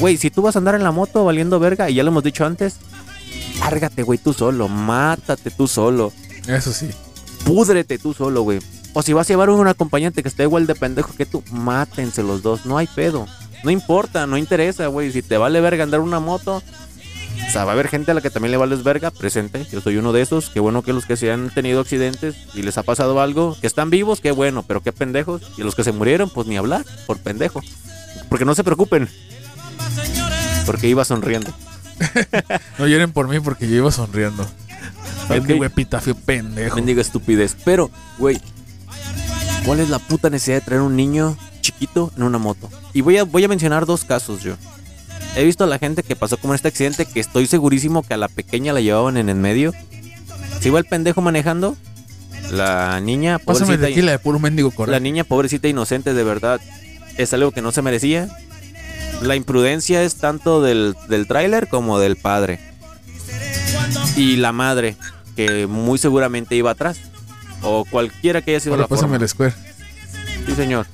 Güey, 0.00 0.16
si 0.16 0.30
tú 0.30 0.42
vas 0.42 0.56
a 0.56 0.58
andar 0.58 0.74
en 0.74 0.82
la 0.82 0.92
moto 0.92 1.24
valiendo 1.24 1.58
verga, 1.58 1.88
y 1.90 1.94
ya 1.94 2.02
lo 2.02 2.10
hemos 2.10 2.22
dicho 2.24 2.44
antes, 2.44 2.76
lárgate, 3.60 4.02
güey, 4.02 4.18
tú 4.18 4.32
solo. 4.32 4.68
Mátate 4.68 5.50
tú 5.50 5.66
solo 5.68 6.12
Eso 6.48 6.72
sí. 6.72 6.88
púdrete 7.44 7.98
tú 7.98 8.12
solo, 8.14 8.42
güey. 8.42 8.58
O 8.94 9.02
si 9.02 9.12
vas 9.12 9.26
a 9.28 9.32
llevar 9.32 9.50
un 9.50 9.66
acompañante 9.68 10.22
que 10.22 10.28
esté 10.28 10.44
igual 10.44 10.66
de 10.66 10.74
pendejo 10.74 11.12
que 11.14 11.26
tú, 11.26 11.42
mátense 11.52 12.22
los 12.22 12.42
dos, 12.42 12.64
no 12.66 12.78
hay 12.78 12.86
pedo. 12.86 13.26
No 13.64 13.70
importa, 13.70 14.26
no 14.26 14.38
interesa, 14.38 14.86
güey. 14.86 15.10
Si 15.12 15.22
te 15.22 15.36
vale 15.36 15.60
verga 15.60 15.82
andar 15.84 16.00
una 16.00 16.20
moto, 16.20 16.62
o 17.46 17.50
sea, 17.50 17.64
va 17.64 17.72
a 17.72 17.74
haber 17.74 17.88
gente 17.88 18.10
a 18.10 18.14
la 18.14 18.20
que 18.20 18.30
también 18.30 18.50
le 18.50 18.56
vales 18.56 18.82
verga, 18.82 19.10
presente. 19.10 19.66
Yo 19.70 19.80
soy 19.80 19.96
uno 19.96 20.12
de 20.12 20.22
esos. 20.22 20.50
Qué 20.50 20.60
bueno 20.60 20.82
que 20.82 20.92
los 20.92 21.06
que 21.06 21.16
se 21.16 21.30
han 21.30 21.50
tenido 21.50 21.80
accidentes 21.80 22.36
y 22.54 22.62
les 22.62 22.78
ha 22.78 22.82
pasado 22.82 23.20
algo, 23.20 23.56
que 23.60 23.66
están 23.66 23.90
vivos, 23.90 24.20
qué 24.20 24.32
bueno, 24.32 24.64
pero 24.66 24.82
qué 24.82 24.92
pendejos. 24.92 25.42
Y 25.56 25.62
los 25.62 25.74
que 25.74 25.84
se 25.84 25.92
murieron, 25.92 26.30
pues 26.30 26.46
ni 26.46 26.56
hablar, 26.56 26.84
por 27.06 27.18
pendejo. 27.18 27.62
Porque 28.28 28.44
no 28.44 28.54
se 28.54 28.64
preocupen. 28.64 29.08
Porque 30.64 30.88
iba 30.88 31.04
sonriendo. 31.04 31.52
No 32.78 32.86
lloren 32.86 33.10
por 33.10 33.26
mí 33.26 33.40
porque 33.40 33.66
yo 33.66 33.76
iba 33.76 33.90
sonriendo. 33.90 34.46
Mendigo 35.30 35.64
epitafio 35.64 36.14
pendejo. 36.14 36.76
Mendiga 36.76 37.00
estupidez. 37.00 37.56
Pero, 37.64 37.90
güey, 38.18 38.38
¿cuál 39.64 39.80
es 39.80 39.88
la 39.88 39.98
puta 39.98 40.28
necesidad 40.28 40.56
de 40.58 40.60
traer 40.60 40.82
un 40.82 40.94
niño 40.94 41.38
chiquito 41.62 42.12
en 42.16 42.22
una 42.22 42.36
moto? 42.36 42.68
Y 42.92 43.00
voy 43.00 43.16
a, 43.16 43.24
voy 43.24 43.44
a 43.44 43.48
mencionar 43.48 43.86
dos 43.86 44.04
casos 44.04 44.42
yo. 44.42 44.56
He 45.36 45.44
visto 45.44 45.64
a 45.64 45.66
la 45.66 45.78
gente 45.78 46.02
que 46.02 46.16
pasó 46.16 46.38
como 46.38 46.54
en 46.54 46.56
este 46.56 46.68
accidente 46.68 47.04
que 47.04 47.20
estoy 47.20 47.46
segurísimo 47.46 48.02
que 48.02 48.14
a 48.14 48.16
la 48.16 48.28
pequeña 48.28 48.72
la 48.72 48.80
llevaban 48.80 49.18
en 49.18 49.28
el 49.28 49.36
medio. 49.36 49.72
Se 50.60 50.68
iba 50.68 50.78
el 50.78 50.86
pendejo 50.86 51.20
manejando. 51.20 51.76
La 52.50 53.00
niña, 53.00 53.38
pobrecita, 53.38 53.78
tequila 53.86 54.12
de 54.12 54.18
puro 54.18 54.38
mendigo 54.38 54.72
la 54.86 55.00
niña 55.00 55.24
pobrecita 55.24 55.66
inocente 55.66 56.14
de 56.14 56.22
verdad 56.22 56.60
es 57.16 57.34
algo 57.34 57.50
que 57.50 57.60
no 57.60 57.72
se 57.72 57.82
merecía. 57.82 58.28
La 59.20 59.36
imprudencia 59.36 60.02
es 60.02 60.16
tanto 60.16 60.62
del, 60.62 60.94
del 61.08 61.26
tráiler 61.26 61.68
como 61.68 61.98
del 61.98 62.16
padre. 62.16 62.60
Y 64.16 64.36
la 64.36 64.52
madre, 64.52 64.96
que 65.34 65.66
muy 65.66 65.98
seguramente 65.98 66.54
iba 66.56 66.70
atrás. 66.70 66.98
O 67.62 67.84
cualquiera 67.84 68.42
que 68.42 68.52
haya 68.52 68.60
sido 68.60 68.74
Ahora 68.74 68.82
la 68.84 68.88
pásame 68.88 69.18
forma. 69.18 69.24
el 69.24 69.28
square. 69.28 69.54
Sí, 70.46 70.54
señor. 70.54 70.86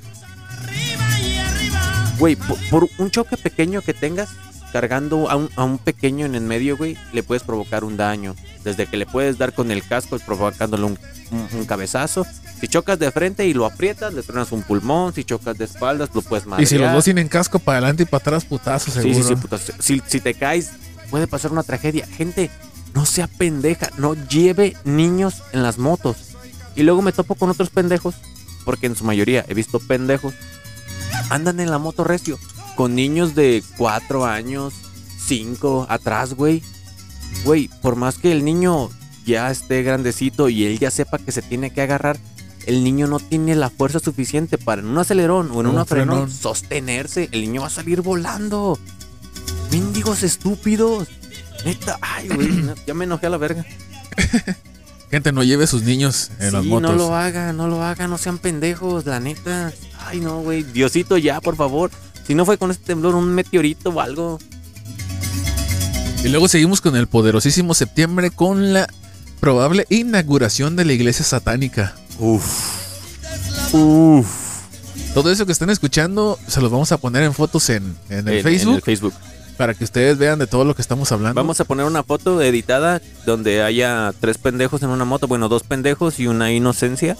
Güey, 2.22 2.36
por, 2.36 2.56
por 2.70 2.88
un 2.98 3.10
choque 3.10 3.36
pequeño 3.36 3.82
que 3.82 3.92
tengas, 3.94 4.28
cargando 4.72 5.28
a 5.28 5.34
un, 5.36 5.50
a 5.56 5.64
un 5.64 5.78
pequeño 5.78 6.24
en 6.24 6.34
el 6.36 6.42
medio, 6.42 6.76
güey, 6.76 6.96
le 7.12 7.22
puedes 7.24 7.42
provocar 7.42 7.82
un 7.84 7.96
daño. 7.96 8.36
Desde 8.64 8.86
que 8.86 8.96
le 8.96 9.06
puedes 9.06 9.38
dar 9.38 9.52
con 9.52 9.70
el 9.72 9.82
casco 9.86 10.18
provocándole 10.24 10.84
un, 10.84 10.98
un- 11.32 11.48
un 11.58 11.64
cabezazo. 11.66 12.24
Si 12.60 12.68
chocas 12.68 12.96
de 13.00 13.10
frente 13.10 13.44
y 13.46 13.54
lo 13.54 13.66
aprietas, 13.66 14.14
le 14.14 14.22
truenas 14.22 14.52
un 14.52 14.62
pulmón. 14.62 15.12
Si 15.12 15.24
chocas 15.24 15.58
de 15.58 15.64
espaldas, 15.64 16.10
lo 16.14 16.22
puedes 16.22 16.46
matar. 16.46 16.62
Y 16.62 16.66
si 16.66 16.78
los 16.78 16.92
dos 16.92 17.04
tienen 17.04 17.26
casco 17.28 17.58
para 17.58 17.78
adelante 17.78 18.04
y 18.04 18.06
para 18.06 18.22
atrás, 18.22 18.44
putazo, 18.44 18.92
seguro. 18.92 19.14
Sí, 19.14 19.22
sí, 19.22 19.28
sí, 19.28 19.34
puta, 19.34 19.58
Si, 19.80 20.00
si 20.06 20.20
te 20.20 20.34
caes, 20.34 20.70
puede 21.10 21.26
pasar 21.26 21.50
una 21.50 21.64
tragedia. 21.64 22.06
Gente, 22.06 22.50
no 22.94 23.04
sea 23.04 23.26
pendeja, 23.26 23.90
no 23.98 24.14
lleve 24.28 24.76
niños 24.84 25.42
en 25.52 25.64
las 25.64 25.78
motos. 25.78 26.16
Y 26.76 26.84
luego 26.84 27.02
me 27.02 27.10
topo 27.12 27.34
con 27.34 27.50
otros 27.50 27.70
pendejos, 27.70 28.14
porque 28.64 28.86
en 28.86 28.94
su 28.94 29.02
mayoría 29.04 29.44
he 29.48 29.54
visto 29.54 29.80
pendejos, 29.80 30.34
andan 31.32 31.60
en 31.60 31.70
la 31.70 31.78
moto 31.78 32.04
recio, 32.04 32.38
con 32.76 32.94
niños 32.94 33.34
de 33.34 33.62
4 33.78 34.26
años, 34.26 34.74
5, 35.26 35.86
atrás, 35.88 36.34
güey. 36.34 36.62
Güey, 37.44 37.68
por 37.80 37.96
más 37.96 38.18
que 38.18 38.32
el 38.32 38.44
niño 38.44 38.90
ya 39.24 39.50
esté 39.50 39.82
grandecito 39.82 40.48
y 40.48 40.64
él 40.64 40.78
ya 40.78 40.90
sepa 40.90 41.18
que 41.18 41.32
se 41.32 41.42
tiene 41.42 41.72
que 41.72 41.80
agarrar, 41.80 42.18
el 42.66 42.84
niño 42.84 43.06
no 43.06 43.18
tiene 43.18 43.54
la 43.56 43.70
fuerza 43.70 43.98
suficiente 43.98 44.58
para 44.58 44.82
en 44.82 44.88
un 44.88 44.98
acelerón 44.98 45.50
o 45.52 45.60
en 45.60 45.66
Un 45.66 45.74
una 45.74 45.84
frenón 45.84 46.28
frenón. 46.28 46.30
sostenerse. 46.30 47.28
El 47.32 47.40
niño 47.42 47.62
va 47.62 47.66
a 47.68 47.70
salir 47.70 48.02
volando. 48.02 48.78
Mendigos 49.70 50.22
estúpidos. 50.22 51.08
Neta, 51.64 51.98
ay, 52.02 52.28
güey, 52.28 52.48
ya 52.86 52.94
me 52.94 53.04
enojé 53.04 53.26
a 53.26 53.30
la 53.30 53.38
verga. 53.38 53.64
Gente, 55.10 55.32
no 55.32 55.42
lleve 55.42 55.64
a 55.64 55.66
sus 55.66 55.82
niños 55.82 56.30
en 56.38 56.52
las 56.52 56.64
motos. 56.64 56.90
no 56.90 56.96
lo 56.96 57.14
hagan, 57.14 57.56
no 57.56 57.68
lo 57.68 57.82
hagan, 57.82 58.10
no 58.10 58.18
sean 58.18 58.38
pendejos, 58.38 59.04
la 59.06 59.20
neta. 59.20 59.72
Ay, 60.06 60.20
no, 60.20 60.40
güey. 60.40 60.62
Diosito, 60.62 61.16
ya, 61.18 61.40
por 61.40 61.56
favor. 61.56 61.90
Si 62.26 62.34
no 62.34 62.44
fue 62.44 62.58
con 62.58 62.70
este 62.70 62.84
temblor, 62.84 63.14
un 63.14 63.34
meteorito 63.34 63.90
o 63.90 64.00
algo. 64.00 64.38
Y 66.24 66.28
luego 66.28 66.46
seguimos 66.48 66.80
con 66.80 66.94
el 66.96 67.08
poderosísimo 67.08 67.74
septiembre 67.74 68.30
con 68.30 68.72
la 68.72 68.86
probable 69.40 69.86
inauguración 69.90 70.76
de 70.76 70.84
la 70.84 70.92
iglesia 70.92 71.24
satánica. 71.24 71.94
Uf. 72.18 72.44
Uf. 73.74 74.26
Todo 75.14 75.30
eso 75.32 75.46
que 75.46 75.52
están 75.52 75.70
escuchando 75.70 76.38
se 76.46 76.60
los 76.60 76.70
vamos 76.70 76.92
a 76.92 76.96
poner 76.98 77.22
en 77.24 77.34
fotos 77.34 77.68
en, 77.70 77.96
en 78.08 78.28
el 78.28 78.36
En- 78.38 78.42
Facebook 78.44 78.70
En 78.70 78.76
el 78.76 78.82
Facebook. 78.82 79.14
para 79.56 79.74
que 79.74 79.84
ustedes 79.84 80.16
vean 80.16 80.38
de 80.38 80.46
todo 80.46 80.64
lo 80.64 80.74
que 80.76 80.82
estamos 80.82 81.10
hablando. 81.12 81.34
Vamos 81.34 81.60
a 81.60 81.64
poner 81.64 81.86
una 81.86 82.02
foto 82.04 82.40
editada 82.40 83.02
donde 83.26 83.62
haya 83.62 84.12
tres 84.20 84.38
pendejos 84.38 84.82
en 84.82 84.90
una 84.90 85.04
moto, 85.04 85.26
bueno, 85.26 85.48
dos 85.48 85.64
pendejos 85.64 86.20
y 86.20 86.28
una 86.28 86.52
inocencia. 86.52 87.16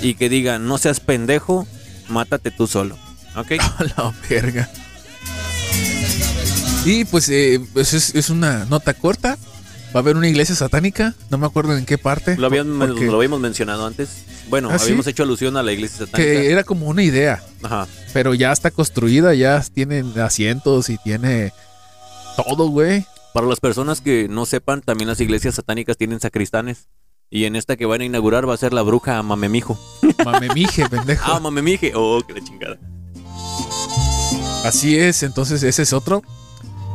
Y 0.00 0.14
que 0.14 0.28
diga, 0.28 0.60
no 0.60 0.78
seas 0.78 1.00
pendejo, 1.00 1.66
mátate 2.08 2.50
tú 2.50 2.66
solo. 2.66 2.96
¿Ok? 3.36 3.52
A 3.78 3.84
la 3.84 4.12
verga. 4.28 4.68
Y 6.84 7.04
pues 7.04 7.28
eh, 7.28 7.60
pues 7.72 7.92
es, 7.92 8.14
es 8.14 8.30
una 8.30 8.64
nota 8.66 8.94
corta. 8.94 9.36
Va 9.94 9.94
a 9.94 9.98
haber 10.00 10.16
una 10.16 10.28
iglesia 10.28 10.54
satánica. 10.54 11.14
No 11.30 11.38
me 11.38 11.46
acuerdo 11.46 11.76
en 11.76 11.86
qué 11.86 11.96
parte. 11.98 12.36
Lo, 12.36 12.46
habían- 12.46 12.78
porque- 12.78 13.06
lo 13.06 13.16
habíamos 13.16 13.40
mencionado 13.40 13.86
antes. 13.86 14.24
Bueno, 14.48 14.68
¿Ah, 14.70 14.78
sí? 14.78 14.84
habíamos 14.84 15.06
hecho 15.06 15.22
alusión 15.22 15.56
a 15.56 15.62
la 15.62 15.72
iglesia 15.72 16.06
satánica. 16.06 16.18
que 16.40 16.50
era 16.52 16.64
como 16.64 16.86
una 16.86 17.02
idea. 17.02 17.42
Ajá. 17.62 17.86
Pero 18.12 18.34
ya 18.34 18.52
está 18.52 18.70
construida. 18.70 19.34
Ya 19.34 19.62
tiene 19.72 20.04
asientos 20.22 20.88
y 20.90 20.98
tiene 20.98 21.52
todo, 22.36 22.68
güey. 22.68 23.06
Para 23.34 23.46
las 23.46 23.60
personas 23.60 24.00
que 24.00 24.26
no 24.28 24.46
sepan, 24.46 24.80
también 24.80 25.08
las 25.08 25.20
iglesias 25.20 25.54
satánicas 25.54 25.96
tienen 25.96 26.20
sacristanes. 26.20 26.88
Y 27.30 27.44
en 27.44 27.56
esta 27.56 27.76
que 27.76 27.84
van 27.86 28.00
a 28.00 28.04
inaugurar 28.04 28.48
va 28.48 28.54
a 28.54 28.56
ser 28.56 28.72
la 28.72 28.82
bruja 28.82 29.22
Mamemijo. 29.22 29.78
Mamemije, 30.24 30.88
pendejo. 30.88 31.30
Ah, 31.32 31.40
Mamemije. 31.40 31.92
Oh, 31.94 32.20
qué 32.26 32.34
la 32.34 32.40
chingada. 32.42 32.78
Así 34.64 34.98
es, 34.98 35.22
entonces 35.22 35.62
ese 35.62 35.82
es 35.82 35.92
otro. 35.92 36.22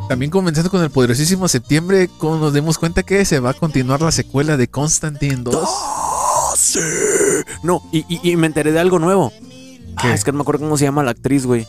También 0.10 0.32
comenzando 0.32 0.70
con 0.70 0.82
el 0.84 0.90
poderosísimo 0.90 1.48
septiembre, 1.48 2.10
como 2.18 2.38
nos 2.38 2.54
dimos 2.54 2.78
cuenta 2.78 3.04
que 3.04 3.24
se 3.26 3.40
va 3.40 3.52
a 3.52 3.54
continuar 3.54 4.02
la 4.02 4.12
secuela 4.12 4.58
de 4.58 4.68
Constantine 4.68 5.38
2. 5.44 5.56
¡Ah, 5.66 6.54
sí! 6.58 6.80
No, 7.64 7.82
y, 7.92 8.00
y- 8.14 8.32
y 8.32 8.36
me 8.36 8.48
enteré 8.48 8.72
de 8.74 8.80
algo 8.80 9.00
nuevo. 9.00 9.32
Ah, 9.96 10.14
es 10.14 10.24
que 10.26 10.32
no 10.32 10.40
me 10.40 10.42
acuerdo 10.42 10.66
cómo 10.66 10.78
se 10.78 10.84
llama 10.86 11.04
la 11.04 11.12
actriz, 11.12 11.46
güey. 11.46 11.66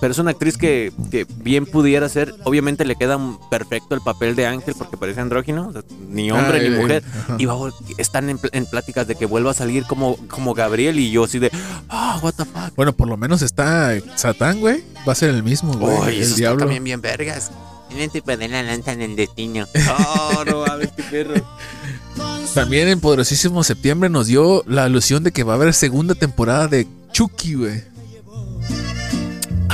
Pero 0.00 0.12
es 0.12 0.18
una 0.18 0.30
actriz 0.30 0.56
que, 0.56 0.92
que 1.10 1.26
bien 1.38 1.66
pudiera 1.66 2.08
ser. 2.08 2.32
Obviamente 2.44 2.84
le 2.84 2.94
queda 2.94 3.18
perfecto 3.50 3.96
el 3.96 4.00
papel 4.00 4.36
de 4.36 4.46
Ángel 4.46 4.74
porque 4.78 4.96
parece 4.96 5.20
andrógino. 5.20 5.68
o 5.68 5.72
sea, 5.72 5.82
ni 6.08 6.30
hombre 6.30 6.60
Ay, 6.60 6.70
ni 6.70 6.76
mujer. 6.76 7.02
Y 7.38 7.46
va, 7.46 7.56
están 7.98 8.30
en, 8.30 8.38
en 8.52 8.66
pláticas 8.66 9.08
de 9.08 9.16
que 9.16 9.26
vuelva 9.26 9.50
a 9.50 9.54
salir 9.54 9.84
como, 9.86 10.16
como 10.28 10.54
Gabriel 10.54 11.00
y 11.00 11.10
yo 11.10 11.24
así 11.24 11.40
de... 11.40 11.50
Ah, 11.88 12.18
what 12.22 12.34
the 12.34 12.44
fuck. 12.44 12.74
Bueno, 12.76 12.92
por 12.92 13.08
lo 13.08 13.16
menos 13.16 13.42
está 13.42 13.92
Satán, 14.14 14.60
güey. 14.60 14.84
Va 15.06 15.12
a 15.12 15.16
ser 15.16 15.30
el 15.30 15.42
mismo, 15.42 15.72
güey. 15.76 15.96
El 16.08 16.14
eso 16.14 16.22
está 16.22 16.36
diablo. 16.36 16.60
también 16.60 16.84
bien 16.84 17.00
vergas. 17.00 17.50
Tienen 17.88 18.10
tipo 18.10 18.36
de 18.36 18.48
la 18.48 18.62
lanza 18.62 18.92
en 18.92 19.02
el 19.02 19.16
destino. 19.16 19.66
Oh, 20.30 20.44
no 20.44 20.64
mames, 20.66 20.90
qué 20.94 21.02
perro. 21.02 21.34
También 22.54 22.86
en 22.88 23.00
poderosísimo 23.00 23.64
septiembre 23.64 24.08
nos 24.10 24.26
dio 24.28 24.62
la 24.66 24.84
alusión 24.84 25.24
de 25.24 25.32
que 25.32 25.42
va 25.42 25.54
a 25.54 25.56
haber 25.56 25.74
segunda 25.74 26.14
temporada 26.14 26.68
de 26.68 26.86
Chucky, 27.12 27.54
güey. 27.54 27.82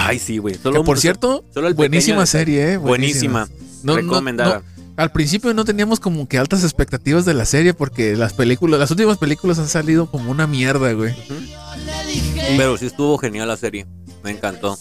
Ay, 0.06 0.18
sí, 0.18 0.38
güey. 0.38 0.56
Que 0.56 0.70
por 0.70 0.98
cierto, 0.98 1.44
solo 1.52 1.68
el 1.68 1.74
buenísima 1.74 2.26
serie, 2.26 2.72
eh. 2.72 2.76
Buenísima. 2.76 3.48
No, 3.82 3.96
Recomendada. 3.96 4.62
no. 4.66 4.74
Al 4.96 5.10
principio 5.10 5.52
no 5.54 5.64
teníamos 5.64 5.98
como 5.98 6.28
que 6.28 6.38
altas 6.38 6.62
expectativas 6.62 7.24
de 7.24 7.34
la 7.34 7.44
serie 7.46 7.74
porque 7.74 8.16
las 8.16 8.32
películas, 8.32 8.78
las 8.78 8.90
últimas 8.92 9.18
películas 9.18 9.58
han 9.58 9.68
salido 9.68 10.08
como 10.10 10.30
una 10.30 10.46
mierda, 10.46 10.92
güey. 10.92 11.14
Pero 12.56 12.76
sí 12.76 12.86
estuvo 12.86 13.18
genial 13.18 13.48
la 13.48 13.56
serie. 13.56 13.86
Me 14.22 14.30
encantó. 14.30 14.78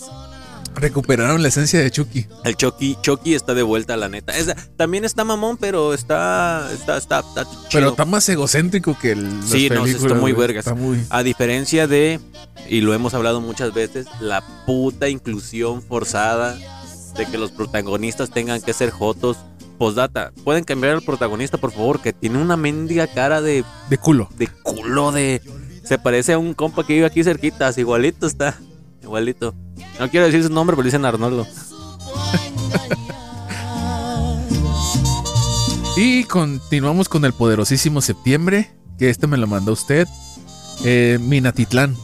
Recuperaron 0.76 1.42
la 1.42 1.48
esencia 1.48 1.80
de 1.80 1.92
Chucky. 1.92 2.28
El 2.44 2.56
Chucky, 2.56 2.98
Chucky 3.02 3.36
está 3.36 3.54
de 3.54 3.64
vuelta, 3.64 3.96
la 3.98 4.10
neta. 4.10 4.34
También 4.76 5.06
está 5.06 5.24
mamón, 5.24 5.58
pero 5.58 5.94
está, 5.94 6.70
está, 6.74 6.98
está, 6.98 7.20
está 7.20 7.44
chido. 7.46 7.70
Pero 7.72 7.90
está 7.90 8.06
más 8.06 8.28
egocéntrico 8.30 8.98
que 9.00 9.12
el. 9.12 9.44
Sí, 9.46 9.70
no, 9.70 9.86
está 9.86 10.16
muy 10.16 10.34
vergas. 10.34 10.66
Está 10.66 10.76
muy. 10.76 11.06
A 11.10 11.24
diferencia 11.24 11.88
de, 11.88 12.20
y 12.68 12.82
lo 12.82 12.94
hemos 12.94 13.14
hablado 13.14 13.42
muchas 13.42 13.74
veces, 13.74 14.08
la 14.20 14.44
puta 14.66 15.10
inclusión 15.10 15.82
forzada 15.82 16.58
de 17.16 17.26
que 17.26 17.38
los 17.38 17.52
protagonistas 17.52 18.30
tengan 18.32 18.62
que 18.62 18.74
ser 18.74 18.90
jotos. 18.90 19.38
Postdata, 19.78 20.32
pueden 20.44 20.64
cambiar 20.64 20.94
al 20.94 21.02
protagonista, 21.02 21.58
por 21.58 21.72
favor, 21.72 22.00
que 22.00 22.14
tiene 22.14 22.38
una 22.38 22.56
mendiga 22.56 23.08
cara 23.08 23.42
de, 23.42 23.66
De 23.90 23.98
culo. 23.98 24.30
de 24.38 24.48
culo 24.48 25.12
de... 25.12 25.42
Se 25.84 25.98
parece 25.98 26.34
a 26.34 26.38
un 26.38 26.54
compa 26.54 26.86
que 26.86 26.94
vive 26.94 27.06
aquí 27.08 27.24
cerquita, 27.24 27.72
igualito 27.76 28.28
está. 28.28 28.58
Igualito. 29.02 29.54
No 30.00 30.10
quiero 30.10 30.26
decir 30.26 30.44
su 30.44 30.50
nombre, 30.50 30.76
pero 30.76 30.86
dicen 30.86 31.06
Arnoldo. 31.06 31.48
Y 35.96 36.24
continuamos 36.24 37.08
con 37.08 37.24
el 37.26 37.34
poderosísimo 37.34 38.02
septiembre. 38.02 38.72
Que 38.98 39.10
este 39.10 39.28
me 39.28 39.38
lo 39.38 39.48
mandó 39.48 39.74
usted. 39.74 40.08
Eh, 40.84 41.20
Minatitlán. 41.22 41.96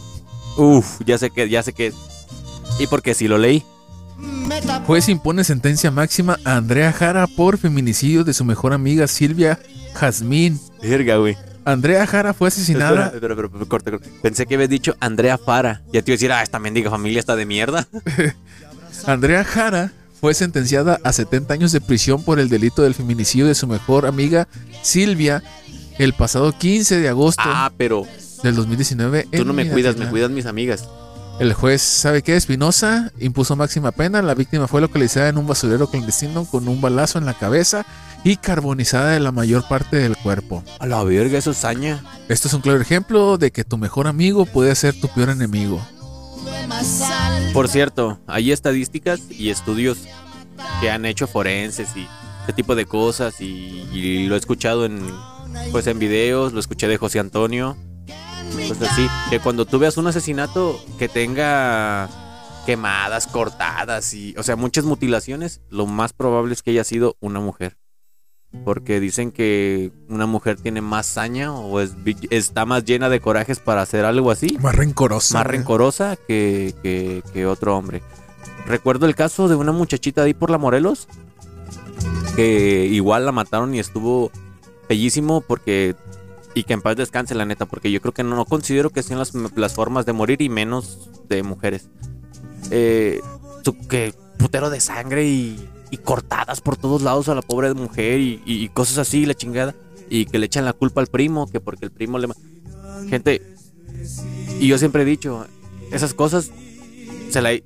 Uf, 0.57 1.01
ya 1.05 1.17
sé 1.17 1.31
que, 1.31 1.49
ya 1.49 1.63
sé 1.63 1.73
que. 1.73 1.93
Y 2.79 2.87
porque 2.87 3.13
si 3.13 3.27
lo 3.27 3.37
leí. 3.37 3.63
Juez 4.85 5.09
impone 5.09 5.43
sentencia 5.43 5.91
máxima 5.91 6.37
a 6.43 6.57
Andrea 6.57 6.91
Jara 6.91 7.27
por 7.27 7.57
feminicidio 7.57 8.23
de 8.23 8.33
su 8.33 8.43
mejor 8.43 8.73
amiga 8.73 9.07
Silvia 9.07 9.59
Jazmín. 9.93 10.59
Verga, 10.81 11.17
güey. 11.17 11.37
Andrea 11.65 12.05
Jara 12.07 12.33
fue 12.33 12.47
asesinada. 12.47 13.07
Espera, 13.07 13.33
espera, 13.33 13.65
corta. 13.67 13.91
Pensé 14.21 14.45
que 14.45 14.55
habías 14.55 14.69
dicho 14.69 14.95
Andrea 14.99 15.37
Fara. 15.37 15.81
Ya 15.91 16.01
te 16.01 16.11
iba 16.11 16.13
a 16.13 16.17
decir, 16.17 16.31
ah, 16.31 16.43
esta 16.43 16.59
mendiga 16.59 16.89
familia 16.89 17.19
está 17.19 17.35
de 17.35 17.45
mierda. 17.45 17.87
Andrea 19.05 19.43
Jara 19.43 19.91
fue 20.19 20.33
sentenciada 20.33 20.99
a 21.03 21.13
70 21.13 21.53
años 21.53 21.71
de 21.71 21.81
prisión 21.81 22.23
por 22.23 22.39
el 22.39 22.49
delito 22.49 22.81
del 22.81 22.93
feminicidio 22.93 23.47
de 23.47 23.55
su 23.55 23.67
mejor 23.67 24.05
amiga 24.05 24.47
Silvia 24.81 25.41
el 25.97 26.13
pasado 26.13 26.51
15 26.57 26.99
de 26.99 27.09
agosto 27.09 27.41
Ah, 27.45 27.71
pero 27.77 28.05
del 28.43 28.55
2019. 28.55 29.27
tú 29.31 29.45
no 29.45 29.53
me 29.53 29.69
cuidas, 29.69 29.97
me 29.97 30.07
cuidas 30.07 30.31
mis 30.31 30.45
amigas. 30.45 30.87
El 31.39 31.53
juez, 31.53 31.81
¿sabe 31.81 32.21
qué? 32.21 32.35
Espinosa 32.35 33.13
impuso 33.17 33.55
máxima 33.55 33.93
pena. 33.93 34.21
La 34.21 34.35
víctima 34.35 34.67
fue 34.67 34.81
localizada 34.81 35.29
en 35.29 35.37
un 35.37 35.47
basurero 35.47 35.89
clandestino 35.89 36.43
con 36.43 36.67
un 36.67 36.81
balazo 36.81 37.17
en 37.17 37.25
la 37.25 37.33
cabeza 37.33 37.85
y 38.25 38.35
carbonizada 38.35 39.11
de 39.11 39.21
la 39.21 39.31
mayor 39.31 39.65
parte 39.69 39.95
del 39.95 40.17
cuerpo. 40.17 40.65
A 40.79 40.85
la 40.85 41.01
verga, 41.05 41.37
eso 41.37 41.51
es 41.51 41.57
saña. 41.57 42.03
Esto 42.27 42.49
es 42.49 42.53
un 42.53 42.59
claro 42.59 42.81
ejemplo 42.81 43.37
de 43.37 43.51
que 43.51 43.63
tu 43.63 43.77
mejor 43.77 44.07
amigo 44.07 44.45
puede 44.45 44.75
ser 44.75 44.99
tu 44.99 45.07
peor 45.07 45.29
enemigo. 45.29 45.81
Por 47.53 47.69
cierto, 47.69 48.19
hay 48.27 48.51
estadísticas 48.51 49.21
y 49.29 49.49
estudios 49.49 49.99
que 50.81 50.91
han 50.91 51.05
hecho 51.05 51.25
forenses 51.25 51.87
y 51.95 52.05
ese 52.43 52.51
tipo 52.51 52.75
de 52.75 52.85
cosas 52.85 53.39
y, 53.39 53.87
y 53.93 54.27
lo 54.27 54.35
he 54.35 54.37
escuchado 54.37 54.83
en 54.83 54.99
pues 55.71 55.87
en 55.87 55.99
videos, 55.99 56.51
lo 56.51 56.59
escuché 56.59 56.87
de 56.89 56.97
José 56.97 57.19
Antonio. 57.19 57.77
Pues 58.55 58.81
así, 58.81 59.07
que 59.29 59.39
cuando 59.39 59.65
tú 59.65 59.79
veas 59.79 59.97
un 59.97 60.07
asesinato 60.07 60.79
que 60.97 61.07
tenga 61.09 62.09
quemadas, 62.65 63.25
cortadas 63.27 64.13
y, 64.13 64.35
o 64.37 64.43
sea, 64.43 64.55
muchas 64.55 64.85
mutilaciones, 64.85 65.61
lo 65.69 65.85
más 65.87 66.13
probable 66.13 66.53
es 66.53 66.61
que 66.61 66.71
haya 66.71 66.83
sido 66.83 67.15
una 67.19 67.39
mujer. 67.39 67.77
Porque 68.65 68.99
dicen 68.99 69.31
que 69.31 69.91
una 70.07 70.25
mujer 70.25 70.57
tiene 70.59 70.81
más 70.81 71.05
saña 71.05 71.53
o 71.53 71.79
es, 71.79 71.93
está 72.31 72.65
más 72.65 72.83
llena 72.83 73.07
de 73.09 73.19
corajes 73.19 73.59
para 73.59 73.83
hacer 73.83 74.05
algo 74.05 74.31
así 74.31 74.57
Más 74.59 74.73
rencoroso. 74.75 75.35
más 75.35 75.45
rencorosa 75.45 76.15
que, 76.27 76.73
que- 76.81 77.21
que 77.31 77.45
otro 77.45 77.77
hombre. 77.77 78.01
Recuerdo 78.65 79.05
el 79.05 79.15
caso 79.15 79.47
de 79.47 79.55
una 79.55 79.71
muchachita 79.71 80.23
ahí 80.23 80.33
por 80.33 80.49
la 80.49 80.57
Morelos, 80.57 81.07
que 82.35 82.85
igual 82.87 83.25
la 83.25 83.31
mataron 83.31 83.73
y 83.75 83.79
estuvo 83.79 84.31
bellísimo 84.87 85.41
porque... 85.41 85.95
Y 86.59 86.63
que 86.65 86.73
en 86.73 86.81
paz 86.81 86.97
descanse 86.97 87.35
la 87.35 87.45
neta, 87.45 87.65
porque 87.65 87.89
yo 87.89 88.01
creo 88.01 88.13
que 88.13 88.21
no, 88.21 88.43
considero 88.43 88.89
que 88.89 89.01
sean 89.01 89.17
las, 89.17 89.31
las 89.55 89.73
formas 89.73 90.05
de 90.05 90.11
morir 90.11 90.41
y 90.41 90.49
menos 90.49 91.09
de 91.29 91.41
mujeres. 91.41 91.87
Eh, 92.69 93.21
su- 93.63 93.77
que 93.87 94.13
putero 94.37 94.69
de 94.69 94.81
sangre 94.81 95.25
y, 95.25 95.65
cortadas 96.03 96.59
por 96.59 96.75
todos 96.75 97.01
lados 97.01 97.29
a 97.29 97.35
la 97.35 97.41
pobre 97.41 97.73
mujer 97.73 98.19
y, 98.19 98.69
cosas 98.73 98.97
así, 98.97 99.25
la 99.25 99.35
chingada. 99.35 99.73
Y 100.09 100.25
que 100.25 100.37
le 100.37 100.47
echan 100.47 100.65
la 100.65 100.73
culpa 100.73 100.99
al 100.99 101.07
primo, 101.07 101.49
que 101.49 101.61
porque 101.61 101.85
el 101.85 101.91
primo 101.91 102.19
le... 102.19 102.27
Gente, 103.07 103.41
y 104.59 104.67
yo 104.67 104.77
siempre 104.77 105.03
he 105.03 105.05
dicho, 105.05 105.47
esas 105.93 106.13
cosas, 106.13 106.51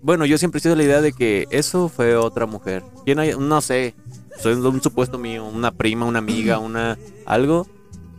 bueno, 0.03 0.27
yo 0.27 0.37
siempre 0.37 0.59
he 0.59 0.61
sido 0.61 0.75
la 0.75 0.83
idea 0.83 1.01
de 1.01 1.13
que 1.13 1.47
eso 1.49 1.89
fue 1.89 2.15
otra 2.15 2.45
mujer. 2.45 2.83
¿Quién 3.05 3.17
hay? 3.17 3.33
No 3.39 3.59
sé, 3.59 3.95
soy 4.39 4.53
un 4.53 4.83
supuesto 4.83 5.17
mío, 5.17 5.45
una 5.45 5.71
prima, 5.71 6.05
una 6.05 6.19
amiga, 6.19 6.59
una 6.59 6.99
algo. 7.25 7.67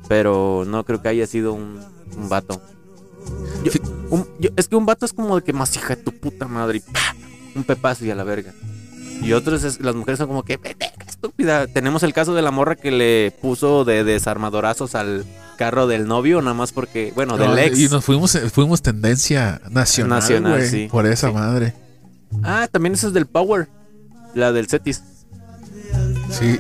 Pero 0.09 0.64
no 0.66 0.84
creo 0.84 1.00
que 1.02 1.09
haya 1.09 1.26
sido 1.26 1.52
un, 1.52 1.80
un 2.16 2.28
vato. 2.28 2.61
Yo- 3.64 3.72
un- 4.11 4.28
yo- 4.38 4.50
es 4.57 4.68
que 4.68 4.76
un 4.76 4.84
vato 4.86 5.07
es 5.07 5.12
como 5.12 5.36
el 5.36 5.42
que 5.42 5.52
más 5.52 5.74
hija 5.76 5.96
de 5.96 6.02
tu 6.02 6.12
puta 6.12 6.46
madre 6.46 6.82
y 7.55 7.59
un 7.59 7.64
pepazo 7.64 8.05
y 8.05 8.11
a 8.11 8.14
la 8.14 8.24
verga. 8.24 8.52
Y 9.22 9.32
otros, 9.32 9.64
es- 9.64 9.80
las 9.80 9.94
mujeres 9.94 10.18
son 10.18 10.26
como 10.28 10.42
que, 10.42 10.57
"Vete, 10.59 10.92
estúpida. 11.09 11.66
Tenemos 11.66 12.02
el 12.02 12.12
caso 12.12 12.34
de 12.34 12.42
la 12.42 12.50
morra 12.50 12.76
que 12.76 12.90
le 12.90 13.30
puso 13.40 13.84
de 13.86 14.05
desarmadorazos 14.05 14.94
al 14.94 15.24
carro 15.57 15.86
del 15.86 16.07
novio, 16.07 16.42
nada 16.42 16.52
más 16.55 16.72
porque, 16.72 17.12
bueno, 17.14 17.38
del 17.38 17.57
ex. 17.59 17.78
Y 17.78 17.88
nos 17.88 18.05
fuimos, 18.05 18.36
fuimos 18.52 18.82
tendencia 18.82 19.62
nacional, 19.70 20.18
Nacional, 20.20 20.66
sí. 20.66 20.88
por 20.90 21.07
esa 21.07 21.28
Sí. 21.28 21.34
madre. 21.34 21.74
Ah, 22.42 22.68
también 22.70 22.94
eso 22.94 23.07
es 23.07 23.14
del 23.14 23.26
Power. 23.26 23.68
La 24.34 24.52
del 24.52 24.66
Cetis. 24.66 25.00
Sí. 26.30 26.59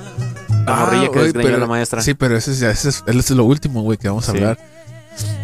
La 0.66 0.76
morrilla 0.76 1.10
que 1.10 1.32
pero- 1.32 1.58
la 1.58 1.66
maestra. 1.66 2.02
Sí, 2.02 2.14
pero 2.14 2.36
ese 2.36 2.52
es, 2.52 2.62
ese 2.62 2.88
es, 2.88 3.04
ese 3.06 3.18
es 3.18 3.30
lo 3.30 3.44
último, 3.44 3.82
güey, 3.82 3.98
que 3.98 4.08
vamos 4.08 4.28
a 4.28 4.32
Sí. 4.32 4.38
hablar. 4.38 4.58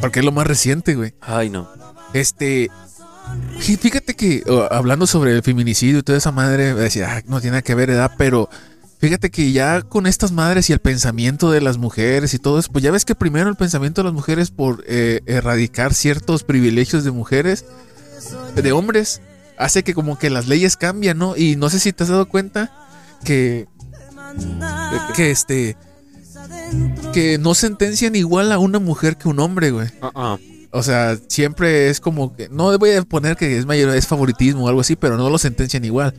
Porque 0.01 0.21
es 0.21 0.25
lo 0.25 0.33
más 0.33 0.47
reciente, 0.47 0.95
güey. 0.95 1.15
Ay, 1.21 1.51
no. 1.51 1.69
Este. 2.13 2.71
Fíjate 3.61 4.15
que 4.17 4.43
oh, 4.49 4.67
hablando 4.71 5.07
sobre 5.07 5.33
el 5.33 5.43
feminicidio 5.43 5.99
y 5.99 6.03
toda 6.03 6.19
esa 6.19 6.33
madre, 6.33 6.75
decía, 6.75 7.17
"Ah, 7.19 7.23
no 7.27 7.41
tiene 7.41 7.53
nada 7.53 7.63
que 7.63 7.77
ver 7.77 7.91
edad, 7.91 8.11
pero 8.19 8.49
fíjate 8.99 9.31
que 9.31 9.53
ya 9.53 9.83
con 9.83 10.07
estas 10.09 10.33
madres 10.33 10.69
y 10.69 10.73
el 10.73 10.81
pensamiento 10.81 11.53
de 11.53 11.61
las 11.61 11.79
mujeres 11.79 12.35
y 12.35 12.41
todo 12.41 12.59
eso, 12.59 12.73
pues 12.73 12.83
ya 12.83 12.91
ves 12.91 13.05
que 13.05 13.15
primero 13.15 13.49
el 13.49 13.55
pensamiento 13.55 14.01
de 14.03 14.07
las 14.07 14.15
mujeres 14.15 14.51
por 14.51 14.83
eh, 14.89 15.21
erradicar 15.27 15.95
ciertos 15.95 16.43
privilegios 16.43 17.05
de 17.05 17.13
mujeres, 17.13 17.65
de 18.57 18.73
hombres, 18.73 19.21
hace 19.59 19.85
que 19.85 19.95
como 19.95 20.19
que 20.19 20.29
las 20.31 20.49
leyes 20.49 20.77
cambian, 20.77 21.17
¿no? 21.19 21.37
Y 21.37 21.55
no 21.55 21.71
sé 21.71 21.79
si 21.79 21.93
te 21.93 22.03
has 22.03 22.09
dado 22.09 22.27
cuenta 22.29 22.73
que, 23.25 23.69
que 25.17 25.31
este, 25.31 25.77
que 27.13 27.39
no 27.39 27.55
sentencian 27.55 28.15
igual 28.15 28.53
a 28.53 28.59
una 28.59 28.79
mujer 28.79 29.17
que 29.17 29.29
un 29.29 29.39
hombre, 29.41 29.71
güey. 29.71 29.89
Ah, 30.03 30.11
ah. 30.15 30.39
O 30.73 30.83
sea, 30.85 31.19
siempre 31.29 31.89
es 31.91 32.01
como 32.01 32.35
que. 32.37 32.49
No 32.49 32.77
voy 32.79 32.93
a 32.93 33.03
poner 33.03 33.37
que 33.37 33.59
es 33.59 33.67
mayor, 33.67 33.95
es 33.97 34.07
favoritismo 34.07 34.65
o 34.65 34.69
algo 34.69 34.81
así, 34.83 34.95
pero 34.97 35.17
no 35.17 35.29
lo 35.29 35.39
sentencian 35.39 35.85
igual. 35.85 36.15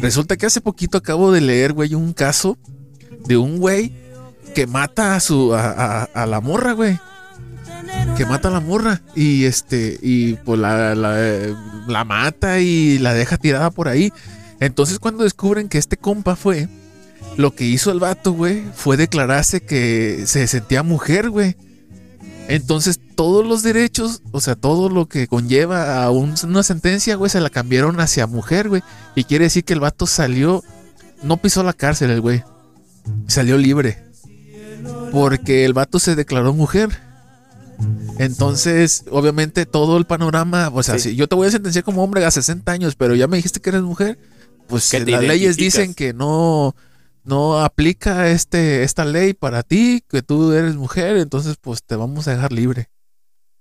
Resulta 0.00 0.36
que 0.36 0.46
hace 0.46 0.60
poquito 0.60 0.98
acabo 0.98 1.30
de 1.32 1.40
leer, 1.40 1.72
güey, 1.72 1.94
un 1.94 2.12
caso 2.12 2.58
de 3.26 3.36
un 3.36 3.58
güey 3.58 3.92
que 4.54 4.66
mata 4.66 5.14
a 5.14 5.20
su. 5.20 5.54
a, 5.54 5.70
a- 5.70 6.04
a 6.04 6.26
la 6.26 6.40
morra, 6.40 6.72
güey. 6.72 6.98
Que 8.16 8.26
mata 8.26 8.48
a 8.48 8.50
la 8.50 8.60
morra. 8.60 9.00
Y 9.14 9.44
este. 9.44 9.96
Y 10.02 10.34
pues 10.34 10.58
la, 10.58 10.94
la, 10.96 11.56
la 11.86 12.04
mata 12.04 12.58
y 12.58 12.98
la 12.98 13.14
deja 13.14 13.36
tirada 13.36 13.70
por 13.70 13.86
ahí. 13.88 14.12
Entonces, 14.58 14.98
cuando 14.98 15.22
descubren 15.22 15.68
que 15.68 15.78
este 15.78 15.96
compa 15.96 16.34
fue. 16.34 16.68
Lo 17.38 17.54
que 17.54 17.64
hizo 17.64 17.90
el 17.92 18.00
vato, 18.00 18.32
güey, 18.32 18.64
fue 18.74 18.96
declararse 18.98 19.60
que 19.62 20.24
se 20.26 20.46
sentía 20.48 20.82
mujer, 20.82 21.30
güey. 21.30 21.56
Entonces, 22.48 22.98
todos 23.14 23.46
los 23.46 23.62
derechos, 23.62 24.22
o 24.32 24.40
sea, 24.40 24.56
todo 24.56 24.88
lo 24.90 25.06
que 25.06 25.28
conlleva 25.28 26.02
a 26.02 26.10
un- 26.10 26.34
una 26.44 26.62
sentencia, 26.64 27.14
güey, 27.14 27.30
se 27.30 27.40
la 27.40 27.48
cambiaron 27.48 28.00
hacia 28.00 28.26
mujer, 28.26 28.68
güey. 28.68 28.82
Y 29.14 29.22
quiere 29.24 29.44
decir 29.44 29.64
que 29.64 29.72
el 29.72 29.78
vato 29.80 30.06
salió, 30.06 30.64
no 31.22 31.36
pisó 31.36 31.62
la 31.62 31.72
cárcel, 31.74 32.10
el 32.10 32.20
güey. 32.20 32.42
Salió 33.28 33.56
libre. 33.56 34.02
Porque 35.12 35.64
el 35.64 35.74
vato 35.74 36.00
se 36.00 36.16
declaró 36.16 36.52
mujer. 36.54 36.90
Entonces, 38.18 39.04
obviamente, 39.10 39.64
todo 39.64 39.96
el 39.96 40.06
panorama, 40.06 40.70
o 40.74 40.82
sea, 40.82 40.98
Sí. 40.98 41.10
si 41.10 41.16
yo 41.16 41.28
te 41.28 41.36
voy 41.36 41.46
a 41.46 41.50
sentenciar 41.52 41.84
como 41.84 42.02
hombre 42.02 42.24
a 42.24 42.30
60 42.32 42.72
años, 42.72 42.96
pero 42.96 43.14
ya 43.14 43.28
me 43.28 43.36
dijiste 43.36 43.60
que 43.60 43.70
eres 43.70 43.82
mujer, 43.82 44.18
pues 44.66 44.92
las 44.92 45.22
leyes 45.22 45.56
dicen 45.56 45.94
que 45.94 46.12
no, 46.12 46.74
no 47.28 47.60
aplica 47.60 48.30
este, 48.30 48.82
esta 48.82 49.04
ley 49.04 49.34
para 49.34 49.62
ti, 49.62 50.02
que 50.08 50.22
tú 50.22 50.52
eres 50.52 50.76
mujer, 50.76 51.16
entonces 51.18 51.56
pues 51.60 51.82
te 51.84 51.94
vamos 51.96 52.26
a 52.28 52.32
dejar 52.34 52.52
libre. 52.52 52.90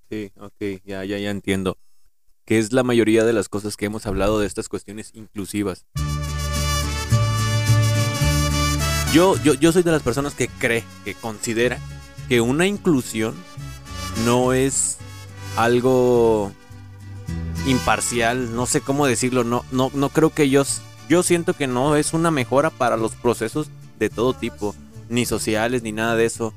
Sí, 0.10 0.32
ok, 0.40 0.82
ya, 0.86 1.04
ya, 1.04 1.18
ya 1.18 1.30
entiendo. 1.30 1.78
Que 2.46 2.60
es 2.60 2.72
la 2.72 2.84
mayoría 2.84 3.26
de 3.26 3.34
las 3.34 3.50
cosas 3.50 3.76
que 3.76 3.86
hemos 3.86 4.06
hablado 4.06 4.40
de 4.40 4.48
estas 4.48 4.70
cuestiones 4.70 5.12
inclusivas. 5.14 5.86
Yo, 9.14 9.36
yo, 9.44 9.54
yo 9.54 9.72
soy 9.72 9.84
de 9.84 9.92
las 9.92 10.04
personas 10.04 10.34
que 10.34 10.48
cree, 10.48 10.84
que 11.04 11.14
considera 11.14 11.80
que 12.30 12.42
una 12.42 12.68
inclusión 12.68 13.36
no 14.26 14.54
es 14.54 14.98
algo 15.56 16.52
imparcial, 17.66 18.54
no 18.56 18.66
sé 18.66 18.82
cómo 18.82 19.08
decirlo, 19.08 19.44
no, 19.44 19.66
no, 19.72 19.92
no 19.94 20.10
creo 20.10 20.30
que 20.30 20.50
yo, 20.50 20.62
s- 20.62 20.82
yo 21.10 21.24
siento 21.24 21.54
que 21.54 21.68
no 21.68 21.96
es 21.96 22.14
una 22.14 22.32
mejora 22.32 22.70
para 22.70 22.98
los 22.98 23.14
procesos 23.14 23.68
de 24.00 24.10
todo 24.10 24.34
tipo, 24.34 24.76
ni 25.10 25.26
sociales, 25.26 25.84
ni 25.84 25.92
nada 25.92 26.16
de 26.16 26.26
eso. 26.26 26.54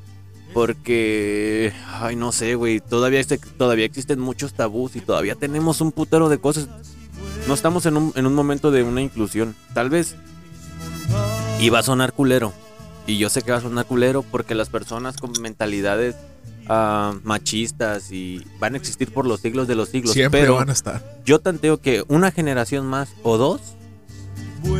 Porque, 0.52 1.72
ay, 2.00 2.16
no 2.16 2.32
sé, 2.32 2.56
güey, 2.56 2.80
todavía, 2.80 3.20
este- 3.20 3.38
todavía 3.38 3.84
existen 3.84 4.18
muchos 4.18 4.52
tabús 4.52 4.96
y 4.96 5.00
todavía 5.00 5.36
tenemos 5.36 5.80
un 5.80 5.92
putero 5.92 6.28
de 6.28 6.38
cosas. 6.38 6.68
No 7.46 7.54
estamos 7.54 7.86
en 7.86 7.96
un, 7.96 8.12
en 8.16 8.26
un 8.26 8.34
momento 8.34 8.70
de 8.70 8.82
una 8.82 9.00
inclusión. 9.00 9.54
Tal 9.74 9.90
vez. 9.90 10.16
Y 11.60 11.70
va 11.70 11.80
a 11.80 11.82
sonar 11.82 12.12
culero. 12.12 12.52
Y 13.06 13.18
yo 13.18 13.28
sé 13.28 13.42
que 13.42 13.52
va 13.52 13.58
a 13.58 13.62
sonar 13.62 13.86
culero 13.86 14.22
porque 14.22 14.54
las 14.54 14.68
personas 14.68 15.16
con 15.16 15.32
mentalidades 15.40 16.16
ah, 16.68 17.14
machistas 17.22 18.10
y 18.12 18.44
van 18.58 18.74
a 18.74 18.76
existir 18.78 19.12
por 19.12 19.26
los 19.26 19.40
siglos 19.40 19.68
de 19.68 19.74
los 19.74 19.88
siglos. 19.88 20.12
Siempre 20.12 20.40
pero 20.40 20.56
van 20.56 20.70
a 20.70 20.72
estar. 20.72 21.02
yo 21.24 21.38
tanteo 21.40 21.80
que 21.80 22.04
una 22.08 22.30
generación 22.30 22.86
más 22.86 23.10
o 23.22 23.36
dos 23.36 23.60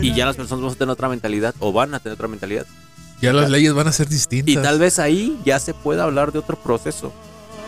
y 0.02 0.14
ya 0.14 0.26
las 0.26 0.36
personas 0.36 0.62
van 0.64 0.72
a 0.72 0.74
tener 0.74 0.92
otra 0.92 1.08
mentalidad 1.08 1.54
o 1.58 1.72
van 1.72 1.94
a 1.94 2.00
tener 2.00 2.14
otra 2.14 2.28
mentalidad. 2.28 2.66
Ya 3.20 3.32
las 3.32 3.50
leyes 3.50 3.74
van 3.74 3.86
a 3.86 3.92
ser 3.92 4.08
distintas. 4.08 4.52
Y 4.52 4.56
tal 4.56 4.78
vez 4.78 4.98
ahí 4.98 5.38
ya 5.44 5.58
se 5.58 5.74
pueda 5.74 6.04
hablar 6.04 6.32
de 6.32 6.38
otro 6.38 6.56
proceso. 6.56 7.12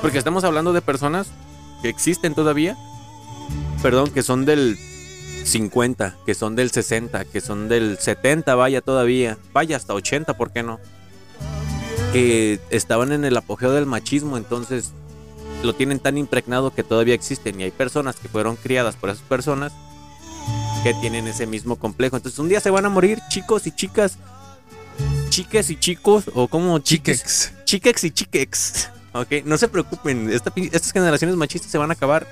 Porque 0.01 0.19
estamos 0.19 0.45
hablando 0.45 0.73
de 0.73 0.81
personas 0.81 1.29
que 1.83 1.89
existen 1.89 2.35
todavía. 2.35 2.77
Perdón, 3.83 4.11
que 4.11 4.23
son 4.23 4.47
del 4.47 4.79
50, 5.45 6.17
que 6.25 6.35
son 6.35 6.57
del 6.57 6.71
60, 6.71 7.27
que 7.27 7.41
son 7.41 7.69
del 7.69 7.99
70, 7.99 8.55
vaya 8.55 8.81
todavía. 8.81 9.37
Vaya 9.53 9.77
hasta 9.77 9.93
80, 9.93 10.37
¿por 10.39 10.53
qué 10.53 10.63
no? 10.63 10.81
Que 12.13 12.59
estaban 12.71 13.13
en 13.13 13.25
el 13.25 13.37
apogeo 13.37 13.73
del 13.73 13.87
machismo, 13.87 14.39
entonces 14.39 14.93
lo 15.63 15.75
tienen 15.75 15.99
tan 15.99 16.17
impregnado 16.17 16.75
que 16.75 16.83
todavía 16.83 17.15
existen. 17.15 17.61
Y 17.61 17.65
hay 17.65 17.71
personas 17.71 18.17
que 18.17 18.29
fueron 18.29 18.57
criadas 18.57 18.97
por 18.97 19.11
esas 19.11 19.23
personas 19.23 19.73
que 20.83 20.95
tienen 20.95 21.27
ese 21.27 21.47
mismo 21.47 21.77
complejo. 21.77 22.17
Entonces 22.17 22.39
un 22.39 22.49
día 22.49 22.61
se 22.61 22.71
van 22.71 22.85
a 22.87 22.89
morir 22.89 23.21
chicos 23.29 23.67
y 23.67 23.73
chicas, 23.73 24.19
chiques 25.29 25.71
y 25.71 25.77
chicos, 25.77 26.25
o 26.35 26.49
como 26.49 26.79
chiques, 26.81 27.53
Chiquex. 27.65 27.65
chiquex 27.65 28.05
y 28.05 28.11
chiquex. 28.11 28.89
Ok, 29.13 29.45
no 29.45 29.59
se 29.59 29.69
preocupen, 29.69 30.31
esta 30.31 30.53
estas 30.57 30.93
generaciones 30.93 31.37
machistas 31.37 31.71
se 31.71 31.79
van 31.79 31.91
a 31.91 31.95
acabar, 31.95 32.27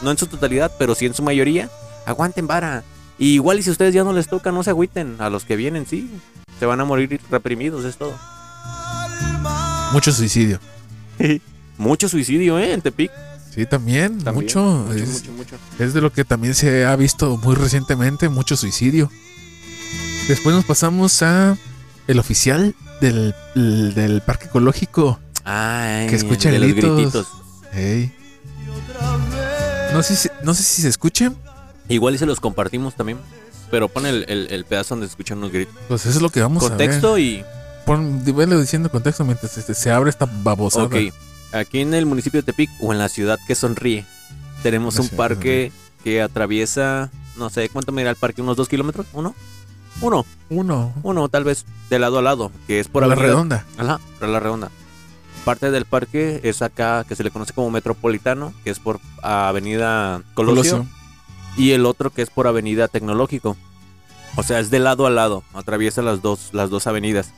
no 0.00 0.10
en 0.10 0.18
su 0.18 0.26
totalidad, 0.26 0.72
pero 0.78 0.94
sí 0.94 1.06
en 1.06 1.14
su 1.14 1.22
mayoría. 1.22 1.70
Aguanten 2.06 2.46
vara. 2.46 2.82
Y 3.18 3.34
igual 3.34 3.58
y 3.58 3.62
si 3.62 3.68
a 3.68 3.72
ustedes 3.72 3.94
ya 3.94 4.02
no 4.02 4.12
les 4.12 4.26
toca, 4.26 4.50
no 4.50 4.62
se 4.62 4.70
agüiten. 4.70 5.16
A 5.20 5.30
los 5.30 5.44
que 5.44 5.56
vienen, 5.56 5.86
sí. 5.86 6.10
Se 6.58 6.66
van 6.66 6.80
a 6.80 6.84
morir 6.84 7.20
reprimidos, 7.30 7.84
es 7.84 7.96
todo. 7.96 8.14
Mucho 9.92 10.10
suicidio. 10.10 10.58
Mucho 11.78 12.08
suicidio, 12.08 12.58
¿eh? 12.58 12.72
En 12.72 12.80
Tepic. 12.80 13.10
Sí, 13.54 13.66
también. 13.66 14.18
También. 14.18 14.44
mucho. 14.46 14.62
mucho, 14.62 14.92
es, 14.94 15.08
mucho, 15.28 15.32
mucho. 15.32 15.56
es 15.78 15.92
de 15.94 16.00
lo 16.00 16.12
que 16.12 16.24
también 16.24 16.54
se 16.54 16.84
ha 16.86 16.96
visto 16.96 17.36
muy 17.36 17.54
recientemente, 17.54 18.28
mucho 18.28 18.56
suicidio. 18.56 19.10
Después 20.28 20.54
nos 20.56 20.64
pasamos 20.64 21.20
a 21.22 21.56
el 22.06 22.18
oficial 22.18 22.74
del, 23.00 23.34
del 23.54 24.22
parque 24.22 24.46
ecológico. 24.46 25.18
Ay, 25.44 26.06
Que 26.08 26.16
escucha 26.16 26.50
de 26.50 26.58
los 26.60 26.68
gritos. 26.72 26.96
grititos. 26.96 27.26
Ey. 27.74 28.12
No 29.92 30.02
sé, 30.02 30.16
si, 30.16 30.28
no 30.42 30.54
sé 30.54 30.62
si 30.62 30.82
se 30.82 30.88
escuchen. 30.88 31.36
Igual 31.88 32.14
y 32.14 32.18
se 32.18 32.26
los 32.26 32.40
compartimos 32.40 32.94
también. 32.94 33.18
Pero 33.70 33.88
pon 33.88 34.06
el, 34.06 34.24
el- 34.28 34.48
el 34.50 34.64
pedazo 34.64 34.94
donde 34.94 35.06
se 35.06 35.10
escuchan 35.12 35.38
unos 35.38 35.52
gritos. 35.52 35.74
Pues 35.88 36.02
eso 36.06 36.16
es 36.16 36.22
lo 36.22 36.30
que 36.30 36.40
vamos 36.40 36.64
a 36.64 36.68
Contexto 36.68 37.18
y. 37.18 37.36
ver. 37.38 37.46
Pon, 37.84 38.24
diciendo 38.24 38.90
contexto 38.90 39.24
mientras 39.24 39.58
este, 39.58 39.74
se 39.74 39.90
abre 39.90 40.08
esta 40.10 40.26
babosada. 40.42 40.84
Ok. 40.86 40.94
Aquí 41.52 41.80
en 41.80 41.94
el 41.94 42.06
municipio 42.06 42.40
de 42.40 42.46
Tepic 42.46 42.70
o 42.80 42.92
en 42.92 42.98
la 42.98 43.08
ciudad 43.08 43.38
que 43.46 43.54
sonríe, 43.54 44.06
tenemos 44.62 44.98
un 44.98 45.08
parque 45.10 45.70
que 46.02 46.22
atraviesa, 46.22 47.10
no 47.36 47.50
sé, 47.50 47.68
¿cuánto 47.68 47.92
me 47.92 48.00
irá 48.02 48.10
el 48.10 48.16
parque? 48.16 48.42
¿Unos 48.42 48.56
dos 48.56 48.68
kilómetros? 48.68 49.06
¿Uno? 49.12 49.34
Uno, 50.00 50.24
Uno. 50.48 50.92
uno, 51.02 51.28
tal 51.28 51.44
vez, 51.44 51.66
de 51.90 51.98
lado 51.98 52.18
a 52.18 52.22
lado, 52.22 52.50
que 52.66 52.80
es 52.80 52.88
por 52.88 53.02
la 53.02 53.08
avenida- 53.12 53.26
redonda. 53.26 53.66
Ajá, 53.76 54.00
por 54.18 54.28
la 54.30 54.40
redonda. 54.40 54.70
Parte 55.44 55.70
del 55.70 55.84
parque 55.84 56.40
es 56.44 56.62
acá, 56.62 57.04
que 57.06 57.16
se 57.16 57.24
le 57.24 57.30
conoce 57.30 57.52
como 57.52 57.70
Metropolitano, 57.70 58.54
que 58.64 58.70
es 58.70 58.78
por 58.78 59.00
Avenida 59.22 60.22
Colosio, 60.34 60.72
Colosio. 60.78 60.86
y 61.56 61.72
el 61.72 61.84
otro 61.84 62.10
que 62.10 62.22
es 62.22 62.30
por 62.30 62.46
Avenida 62.46 62.88
Tecnológico. 62.88 63.56
O 64.36 64.42
sea, 64.42 64.60
es 64.60 64.70
de 64.70 64.78
lado 64.78 65.06
a 65.06 65.10
lado, 65.10 65.42
atraviesa 65.52 66.00
las 66.00 66.22
dos, 66.22 66.50
las 66.52 66.70
dos 66.70 66.86
avenidas. 66.86 67.32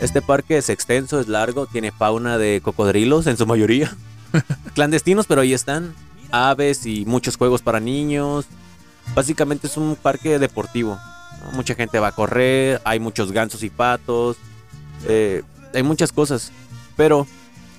Este 0.00 0.20
parque 0.22 0.58
es 0.58 0.68
extenso, 0.68 1.20
es 1.20 1.28
largo, 1.28 1.66
tiene 1.66 1.90
fauna 1.90 2.36
de 2.38 2.60
cocodrilos 2.62 3.26
en 3.26 3.36
su 3.36 3.46
mayoría. 3.46 3.94
Clandestinos, 4.74 5.26
pero 5.26 5.40
ahí 5.40 5.52
están. 5.54 5.94
Aves 6.30 6.84
y 6.86 7.06
muchos 7.06 7.36
juegos 7.36 7.62
para 7.62 7.80
niños. 7.80 8.46
Básicamente 9.14 9.66
es 9.68 9.76
un 9.76 9.96
parque 9.96 10.38
deportivo. 10.38 10.98
¿no? 11.44 11.52
Mucha 11.52 11.74
gente 11.74 11.98
va 11.98 12.08
a 12.08 12.12
correr, 12.12 12.80
hay 12.84 12.98
muchos 13.00 13.32
gansos 13.32 13.62
y 13.62 13.70
patos. 13.70 14.36
eh, 15.08 15.42
hay 15.74 15.82
muchas 15.82 16.12
cosas. 16.12 16.52
Pero 16.96 17.26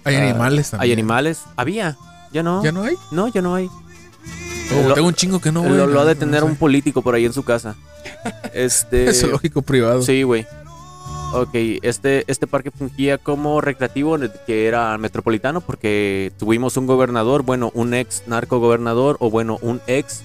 Hay 0.04 0.16
Ah, 0.16 0.30
animales 0.30 0.72
también. 0.72 0.84
Hay 0.90 0.94
animales. 0.94 1.42
Había. 1.56 1.98
Ya 2.32 2.42
no. 2.44 2.64
¿Ya 2.64 2.72
no 2.72 2.84
hay? 2.84 2.96
No, 3.12 3.28
ya 3.28 3.42
no 3.42 3.56
hay. 3.56 3.68
Oh, 3.68 4.88
Lo- 4.90 4.94
tengo 4.96 5.08
un 5.08 5.14
chingo 5.14 5.40
que 5.40 5.52
no 5.52 5.64
lo, 5.68 5.86
lo 5.88 6.00
ha 6.02 6.06
de 6.06 6.14
no 6.16 6.20
tener 6.20 6.40
sé. 6.42 6.46
un 6.46 6.56
político 6.56 7.02
por 7.02 7.14
ahí 7.16 7.26
en 7.26 7.34
su 7.34 7.44
casa. 7.44 7.76
Este. 8.54 9.10
Es 9.10 9.22
zoológico 9.22 9.62
privado. 9.62 10.02
Sí, 10.02 10.24
güey. 10.24 10.46
Ok, 11.34 11.50
este, 11.82 12.24
este 12.28 12.48
parque 12.48 12.72
fungía 12.72 13.18
como 13.18 13.60
recreativo, 13.62 14.18
que 14.46 14.68
era 14.68 14.98
metropolitano, 14.98 15.62
porque 15.62 16.32
tuvimos 16.38 16.78
un 16.78 16.88
gobernador, 16.88 17.44
bueno, 17.44 17.70
un 17.74 17.94
ex 17.94 18.24
narco 18.28 18.60
gobernador, 18.60 19.18
o 19.20 19.30
bueno, 19.30 19.60
un 19.62 19.82
ex 19.88 20.24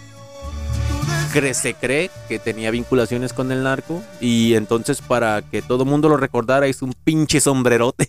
se 1.55 1.73
cree 1.73 2.11
que 2.29 2.39
tenía 2.39 2.71
vinculaciones 2.71 3.33
con 3.33 3.51
el 3.53 3.63
narco, 3.63 4.03
y 4.21 4.55
entonces 4.55 5.01
para 5.01 5.41
que 5.43 5.63
todo 5.63 5.85
el 5.85 5.89
mundo 5.89 6.11
lo 6.11 6.19
recordara 6.19 6.69
hizo 6.69 6.85
un 6.85 6.93
pinche 6.93 7.41
sombrerote, 7.41 8.09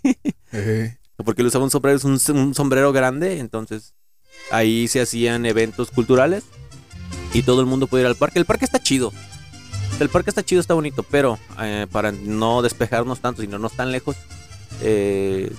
porque 1.24 1.42
él 1.42 1.48
usaba 1.48 1.64
un 1.64 1.72
sombrero, 1.72 1.98
es 1.98 2.04
un, 2.04 2.20
un 2.36 2.54
sombrero 2.54 2.92
grande, 2.92 3.40
entonces 3.40 3.94
ahí 4.52 4.88
se 4.90 5.02
hacían 5.02 5.46
eventos 5.46 5.90
culturales, 5.90 6.44
y 7.34 7.42
todo 7.44 7.62
el 7.62 7.68
mundo 7.68 7.88
podía 7.88 8.04
ir 8.04 8.08
al 8.08 8.16
parque. 8.16 8.40
El 8.40 8.46
parque 8.46 8.66
está 8.66 8.80
chido, 8.80 9.12
el 10.04 10.10
parque 10.10 10.30
está 10.30 10.44
chido, 10.44 10.62
está 10.62 10.74
bonito, 10.74 11.04
pero 11.04 11.40
eh, 11.62 11.88
para 11.92 12.12
no 12.12 12.62
despejarnos 12.62 13.20
tanto, 13.20 13.42
sino 13.42 13.58
no 13.58 13.70
tan 13.70 13.92
lejos, 13.92 14.16
eh, 14.82 15.52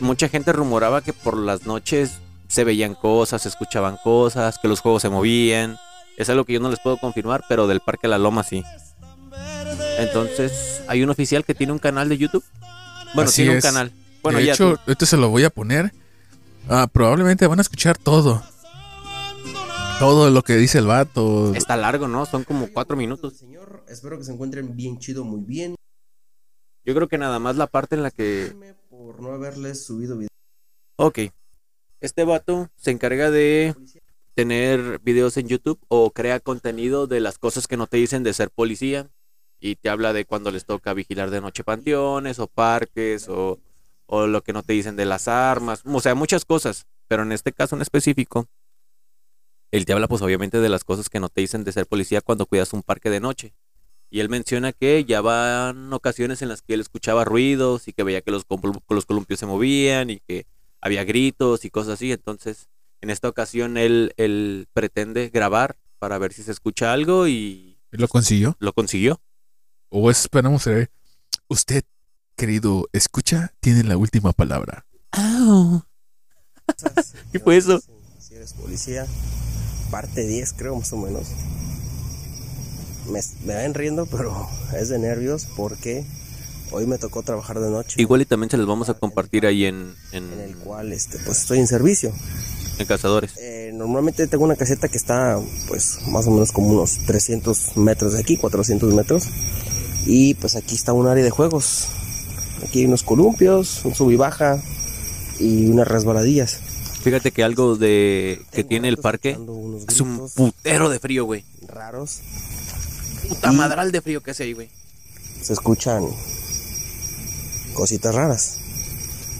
mucha 0.00 0.28
gente 0.28 0.52
rumoraba 0.52 1.02
que 1.02 1.12
por 1.12 1.38
las 1.38 1.66
noches 1.66 2.18
se 2.48 2.64
veían 2.64 2.94
cosas, 2.94 3.42
se 3.42 3.48
escuchaban 3.48 3.96
cosas, 4.02 4.58
que 4.58 4.68
los 4.68 4.80
juegos 4.80 5.02
se 5.02 5.08
movían. 5.08 5.78
Es 6.16 6.28
algo 6.28 6.44
que 6.44 6.52
yo 6.52 6.60
no 6.60 6.70
les 6.70 6.78
puedo 6.78 6.96
confirmar, 6.98 7.42
pero 7.48 7.66
del 7.66 7.80
Parque 7.80 8.06
La 8.06 8.18
Loma 8.18 8.44
sí. 8.44 8.62
Entonces, 9.98 10.82
hay 10.86 11.02
un 11.02 11.10
oficial 11.10 11.44
que 11.44 11.54
tiene 11.54 11.72
un 11.72 11.78
canal 11.78 12.08
de 12.08 12.18
YouTube. 12.18 12.44
Bueno, 13.14 13.28
Así 13.28 13.42
tiene 13.42 13.56
un 13.56 13.62
canal. 13.62 13.92
Bueno, 14.22 14.38
de 14.38 14.46
ya 14.46 14.52
hecho, 14.52 14.78
esto 14.86 15.06
se 15.06 15.16
lo 15.16 15.28
voy 15.30 15.44
a 15.44 15.50
poner. 15.50 15.92
Ah, 16.68 16.86
probablemente 16.90 17.46
van 17.46 17.58
a 17.58 17.62
escuchar 17.62 17.98
todo. 17.98 18.42
Todo 19.98 20.28
lo 20.30 20.42
que 20.42 20.56
dice 20.56 20.78
el 20.78 20.86
vato. 20.86 21.54
está 21.54 21.76
largo, 21.76 22.08
¿no? 22.08 22.26
Son 22.26 22.44
como 22.44 22.68
cuatro 22.72 22.96
minutos. 22.96 23.36
Señor, 23.36 23.84
espero 23.88 24.18
que 24.18 24.24
se 24.24 24.32
encuentren 24.32 24.74
bien 24.76 24.98
chido, 24.98 25.24
muy 25.24 25.40
bien. 25.42 25.76
Yo 26.84 26.94
creo 26.94 27.08
que 27.08 27.16
nada 27.16 27.38
más 27.38 27.56
la 27.56 27.66
parte 27.68 27.94
en 27.94 28.02
la 28.02 28.10
que 28.10 28.54
Por 28.90 29.20
no 29.20 29.32
haberles 29.32 29.84
subido 29.84 30.18
video. 30.18 30.28
Ok. 30.96 31.20
Este 32.00 32.24
vato 32.24 32.68
se 32.76 32.90
encarga 32.90 33.30
de 33.30 33.74
tener 34.34 34.98
videos 34.98 35.36
en 35.36 35.48
YouTube 35.48 35.78
o 35.88 36.10
crea 36.10 36.40
contenido 36.40 37.06
de 37.06 37.20
las 37.20 37.38
cosas 37.38 37.66
que 37.66 37.76
no 37.76 37.86
te 37.86 37.96
dicen 37.96 38.24
de 38.24 38.34
ser 38.34 38.50
policía. 38.50 39.08
Y 39.60 39.76
te 39.76 39.88
habla 39.88 40.12
de 40.12 40.26
cuando 40.26 40.50
les 40.50 40.66
toca 40.66 40.92
vigilar 40.92 41.30
de 41.30 41.40
noche 41.40 41.64
panteones 41.64 42.38
o 42.38 42.48
parques 42.48 43.28
o, 43.28 43.58
o 44.06 44.26
lo 44.26 44.42
que 44.42 44.52
no 44.52 44.62
te 44.62 44.74
dicen 44.74 44.96
de 44.96 45.06
las 45.06 45.28
armas. 45.28 45.82
O 45.86 46.00
sea, 46.00 46.14
muchas 46.14 46.44
cosas. 46.44 46.86
Pero 47.08 47.22
en 47.22 47.32
este 47.32 47.52
caso 47.52 47.76
en 47.76 47.82
específico, 47.82 48.46
él 49.76 49.84
te 49.86 49.92
habla 49.92 50.06
pues 50.08 50.22
obviamente 50.22 50.60
de 50.60 50.68
las 50.68 50.84
cosas 50.84 51.08
que 51.08 51.20
no 51.20 51.28
te 51.28 51.40
dicen 51.40 51.64
de 51.64 51.72
ser 51.72 51.86
policía 51.86 52.20
cuando 52.20 52.46
cuidas 52.46 52.72
un 52.72 52.82
parque 52.82 53.10
de 53.10 53.20
noche. 53.20 53.54
Y 54.10 54.20
él 54.20 54.28
menciona 54.28 54.72
que 54.72 55.04
ya 55.04 55.20
van 55.20 55.92
ocasiones 55.92 56.40
en 56.42 56.48
las 56.48 56.62
que 56.62 56.74
él 56.74 56.80
escuchaba 56.80 57.24
ruidos 57.24 57.88
y 57.88 57.92
que 57.92 58.04
veía 58.04 58.20
que 58.20 58.30
los, 58.30 58.44
col- 58.44 58.80
los 58.88 59.06
columpios 59.06 59.40
se 59.40 59.46
movían 59.46 60.10
y 60.10 60.20
que 60.20 60.46
había 60.80 61.02
gritos 61.04 61.64
y 61.64 61.70
cosas 61.70 61.94
así. 61.94 62.12
Entonces, 62.12 62.68
en 63.00 63.10
esta 63.10 63.28
ocasión 63.28 63.76
él, 63.76 64.12
él 64.16 64.68
pretende 64.72 65.30
grabar 65.30 65.76
para 65.98 66.18
ver 66.18 66.32
si 66.32 66.42
se 66.44 66.52
escucha 66.52 66.92
algo 66.92 67.26
y 67.26 67.78
¿Lo 67.90 68.06
consiguió? 68.06 68.56
lo 68.60 68.72
consiguió. 68.72 69.20
O 69.88 70.10
esperamos 70.10 70.66
a 70.68 70.70
ver. 70.70 70.90
Usted, 71.48 71.82
querido, 72.36 72.88
escucha, 72.92 73.52
tiene 73.60 73.82
la 73.82 73.96
última 73.96 74.32
palabra. 74.32 74.86
¿Qué 77.32 77.38
fue 77.40 77.56
eso? 77.56 77.80
Si 78.18 78.34
eres 78.34 78.52
policía, 78.54 79.06
parte 79.90 80.26
10 80.26 80.52
creo 80.54 80.76
más 80.76 80.92
o 80.92 80.96
menos. 80.96 81.26
Me, 83.10 83.20
me 83.44 83.54
ven 83.54 83.74
riendo, 83.74 84.06
pero 84.06 84.48
es 84.78 84.88
de 84.88 84.98
nervios 84.98 85.46
porque 85.56 86.04
hoy 86.70 86.86
me 86.86 86.98
tocó 86.98 87.22
trabajar 87.22 87.60
de 87.60 87.70
noche. 87.70 88.00
Igual 88.00 88.22
y 88.22 88.24
también 88.24 88.50
se 88.50 88.56
los 88.56 88.66
vamos 88.66 88.88
a 88.88 88.94
compartir 88.94 89.46
ahí 89.46 89.64
en, 89.66 89.94
en, 90.12 90.32
En 90.32 90.40
el 90.40 90.56
cual 90.56 90.92
este, 90.92 91.18
pues 91.24 91.40
estoy 91.42 91.58
en 91.58 91.66
servicio. 91.66 92.12
en 92.78 92.86
Cazadores. 92.86 93.32
Eh, 93.38 93.70
normalmente 93.74 94.26
tengo 94.26 94.44
una 94.44 94.56
caseta 94.56 94.88
que 94.88 94.96
está 94.96 95.38
pues 95.68 95.98
más 96.08 96.26
o 96.26 96.30
menos 96.30 96.50
como 96.52 96.68
unos 96.70 96.98
300 97.06 97.76
metros 97.76 98.14
de 98.14 98.20
aquí, 98.20 98.36
400 98.36 98.92
metros. 98.94 99.24
Y 100.06 100.34
pues 100.34 100.56
aquí 100.56 100.74
está 100.74 100.92
un 100.92 101.06
área 101.06 101.24
de 101.24 101.30
juegos. 101.30 101.86
Aquí 102.66 102.80
hay 102.80 102.86
unos 102.86 103.02
columpios, 103.02 103.84
un 103.84 103.94
sub 103.94 104.10
y 104.10 104.16
baja 104.16 104.62
y 105.38 105.66
unas 105.66 105.86
resbaladillas. 105.88 106.60
Fíjate 107.04 107.30
que 107.32 107.44
algo 107.44 107.76
de 107.76 108.40
que 108.50 108.64
tiene 108.64 108.88
el 108.88 108.96
parque 108.96 109.38
es 109.88 110.00
un 110.00 110.28
putero 110.34 110.88
de 110.88 110.98
frío, 110.98 111.26
güey. 111.26 111.44
raros. 111.68 112.20
Puta 113.28 113.52
Y- 113.52 113.56
madral 113.56 113.92
de 113.92 114.00
frío 114.00 114.22
que 114.22 114.30
hace 114.30 114.44
ahí, 114.44 114.54
güey. 114.54 114.70
Se 115.42 115.52
escuchan 115.52 116.02
cositas 117.74 118.14
raras. 118.14 118.56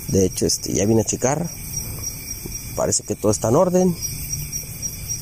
De 0.08 0.26
hecho, 0.26 0.44
este 0.46 0.74
ya 0.74 0.84
vine 0.84 1.00
a 1.00 1.04
checar. 1.04 1.48
Parece 2.76 3.02
que 3.04 3.14
todo 3.14 3.32
está 3.32 3.48
en 3.48 3.56
orden. 3.56 3.96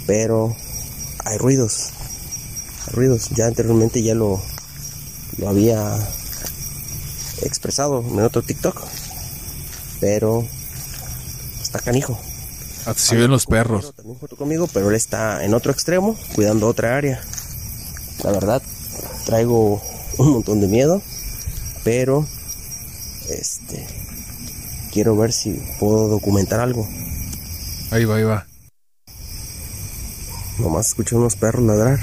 Pero 0.07 0.57
hay 1.24 1.38
ruidos. 1.38 1.90
Hay 2.88 2.95
ruidos. 2.95 3.30
Ya 3.36 3.47
anteriormente 3.47 4.03
ya 4.03 4.14
lo, 4.16 4.43
lo 5.38 5.49
había 5.49 5.97
expresado 7.43 8.01
en 8.01 8.18
otro 8.20 8.43
TikTok. 8.43 8.82
Pero 10.01 10.45
está 11.62 11.78
canijo. 11.78 12.18
Así 12.87 13.16
ven 13.16 13.30
los 13.30 13.47
perros. 13.47 13.95
También 13.95 14.18
junto 14.18 14.37
conmigo, 14.37 14.68
pero 14.72 14.89
él 14.91 14.97
está 14.97 15.45
en 15.45 15.55
otro 15.55 15.72
extremo, 15.72 16.16
cuidando 16.35 16.66
otra 16.66 16.97
área. 16.97 17.20
La 18.24 18.33
verdad, 18.33 18.62
traigo 19.24 19.80
un 20.18 20.33
montón 20.33 20.61
de 20.61 20.68
miedo, 20.68 21.01
pero 21.85 22.26
este 23.28 23.87
quiero 24.93 25.16
ver 25.16 25.33
si 25.33 25.53
puedo 25.78 26.09
documentar 26.09 26.61
algo. 26.61 26.87
Ahí 27.91 28.05
va, 28.05 28.16
ahí 28.16 28.24
va. 28.24 28.47
Nomás 30.59 30.89
escuché 30.89 31.16
unos 31.16 31.37
perros 31.37 31.64
ladrar, 31.64 32.01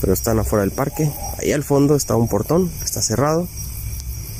pero 0.00 0.12
están 0.12 0.38
afuera 0.38 0.62
del 0.62 0.72
parque. 0.72 1.12
Ahí 1.38 1.52
al 1.52 1.64
fondo 1.64 1.96
está 1.96 2.16
un 2.16 2.28
portón 2.28 2.70
que 2.70 2.84
está 2.84 3.02
cerrado. 3.02 3.46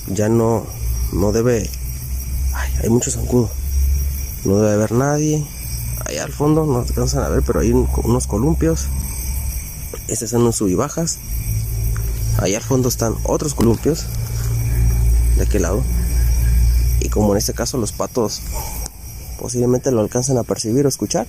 Ya 0.09 0.29
no, 0.29 0.67
no 1.13 1.33
debe. 1.33 1.69
Ay, 2.55 2.73
hay 2.83 2.89
mucho 2.89 3.11
zancudo. 3.11 3.51
No 4.47 4.59
debe 4.59 4.75
haber 4.75 4.93
nadie. 4.93 5.45
Ahí 6.05 6.19
al 6.19 6.33
fondo 6.33 6.65
no 6.67 6.79
alcanzan 6.79 7.25
a 7.25 7.29
ver, 7.29 7.43
pero 7.45 7.61
hay 7.61 7.73
un- 7.73 7.89
unos 8.05 8.27
columpios. 8.27 8.87
Estos 10.09 10.31
son 10.31 10.43
unos 10.43 10.57
sub 10.57 10.69
y 10.69 10.75
bajas. 10.75 11.19
Ahí 12.39 12.55
al 12.55 12.63
fondo 12.63 12.89
están 12.89 13.15
otros 13.25 13.55
columpios. 13.55 14.07
De 15.37 15.43
aquel 15.43 15.63
lado. 15.63 15.83
Y 17.01 17.09
como 17.09 17.33
en 17.33 17.39
este 17.39 17.53
caso 17.55 17.77
los 17.79 17.93
patos 17.93 18.41
posiblemente 19.39 19.91
lo 19.91 20.01
alcanzan 20.01 20.39
a 20.39 20.45
percibir 20.45 20.87
o 20.87 20.89
escuchar 20.89 21.27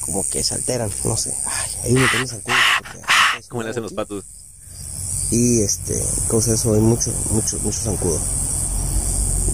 como 0.00 0.24
que 0.30 0.42
se 0.42 0.54
alteran, 0.54 0.90
no 1.04 1.16
sé. 1.16 1.34
Ay, 1.46 1.70
hay 1.84 1.92
un 1.94 2.00
montón 2.00 2.24
de 2.24 2.52
hay 2.52 3.42
¿Cómo 3.48 3.62
le 3.62 3.70
hacen 3.70 3.82
los 3.82 3.92
patos? 3.92 4.24
Y 5.30 5.60
este, 5.62 5.94
cosa 6.28 6.54
eso, 6.54 6.72
hay 6.74 6.80
mucho, 6.80 7.12
mucho, 7.30 7.58
mucho 7.62 7.78
zancudo. 7.78 8.18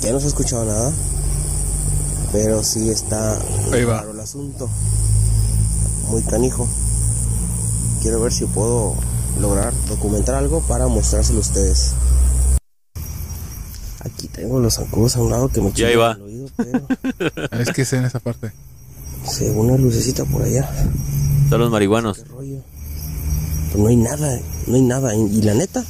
Ya 0.01 0.13
no 0.13 0.19
se 0.21 0.27
ha 0.27 0.29
escuchado 0.29 0.65
nada, 0.65 0.93
pero 2.33 2.63
sí 2.65 2.91
está 2.91 3.39
Ahí 3.73 3.85
va. 3.85 3.99
raro 4.01 4.13
el 4.13 4.21
asunto. 4.21 4.69
Muy 6.09 6.23
canijo. 6.23 6.69
Quiero 8.03 8.21
ver 8.21 8.33
si 8.33 8.47
puedo 8.47 8.95
lograr 9.41 9.73
documentar 9.89 10.35
algo 10.37 10.61
para 10.63 10.87
mostrárselo 10.89 11.39
a 11.39 11.43
ustedes. 11.43 11.93
Aquí 14.01 14.29
tengo 14.29 14.59
los 14.61 14.75
zancudos 14.75 15.17
a 15.17 15.21
un 15.21 15.31
lado 15.31 15.49
que 15.49 15.61
me 15.61 15.73
Ya 15.73 15.87
ahí 15.89 15.93
chingan 15.93 16.09
va. 16.09 16.13
el 16.15 16.23
oído, 16.23 16.49
pero 16.57 16.87
Es 17.61 17.71
que 17.73 17.83
es 17.83 17.93
en 17.93 18.05
esa 18.05 18.19
parte. 18.21 18.53
según 19.29 19.71
una 19.71 19.77
lucecita 19.79 20.25
por 20.25 20.43
allá. 20.43 20.69
Son 21.51 21.61
los 21.61 21.71
marihuanos. 21.71 22.19
¿Qué 22.19 22.25
rollo? 22.25 22.63
Pues 23.73 23.83
no 23.83 23.89
hay 23.89 23.97
nada, 23.97 24.41
no 24.67 24.75
hay 24.75 24.83
nada. 24.83 25.15
Y 25.15 25.43
la 25.43 25.55
neta, 25.55 25.85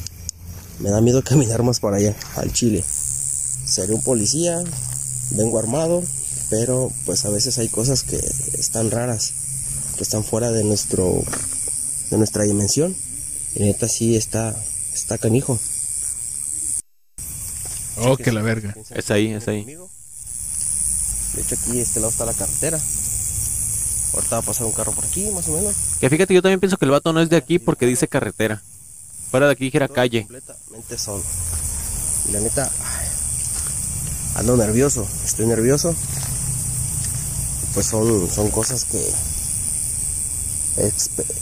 me 0.81 0.91
da 0.91 1.01
miedo 1.01 1.23
caminar 1.23 1.63
más 1.63 1.79
para 1.81 1.97
allá, 1.99 2.15
al 2.37 2.53
Chile. 2.53 2.85
Seré 2.85 3.95
un 3.95 4.03
policía, 4.03 4.59
vengo 5.31 5.59
armado, 5.59 6.03
pero 6.51 6.93
pues 7.07 7.25
a 7.25 7.31
veces 7.31 7.59
hay 7.59 7.69
cosas 7.69 8.03
que 8.03 8.21
están 8.59 8.91
raras, 8.91 9.33
que 9.97 10.03
están 10.03 10.25
fuera 10.25 10.51
de 10.51 10.65
nuestro, 10.65 11.23
de 12.11 12.19
nuestra 12.19 12.43
dimensión. 12.45 12.95
Y 13.55 13.61
neta 13.61 13.89
sí 13.89 14.17
está, 14.17 14.55
está 14.93 15.17
canijo. 15.17 15.59
Oh, 17.99 18.17
que 18.17 18.33
la 18.33 18.43
verga. 18.43 18.75
Es 18.91 19.11
ahí, 19.11 19.33
es 19.33 19.47
ahí. 19.49 19.65
De 19.65 21.43
hecho 21.43 21.55
aquí 21.55 21.79
este 21.79 22.01
lado 22.01 22.11
está 22.11 22.25
la 22.25 22.35
carretera. 22.35 22.81
Ahorita 24.13 24.37
va 24.37 24.43
a 24.43 24.45
pasar 24.45 24.67
un 24.67 24.73
carro 24.73 24.93
por 24.93 25.05
aquí, 25.05 25.31
más 25.31 25.49
o 25.49 25.53
menos. 25.53 25.75
Que 26.01 26.11
fíjate, 26.11 26.35
yo 26.35 26.43
también 26.43 26.59
pienso 26.59 26.77
que 26.77 26.85
el 26.85 26.91
vato 26.91 27.13
no 27.13 27.21
es 27.21 27.31
de 27.31 27.37
aquí 27.37 27.61
porque 27.61 27.87
dice 27.87 28.09
carretera. 28.09 28.61
Fuera 29.31 29.47
de 29.47 29.53
aquí 29.53 29.65
dijera 29.65 29.87
calle. 29.87 30.23
Completamente 30.23 30.99
solo. 30.99 31.23
Y 32.29 32.33
la 32.33 32.41
neta, 32.41 32.69
ay, 32.85 33.07
ando 34.35 34.57
nervioso, 34.57 35.07
estoy 35.25 35.47
nervioso. 35.47 35.95
Pues 37.75 37.87
son, 37.87 38.29
son 38.31 38.51
cosas 38.51 38.85
que 38.85 39.01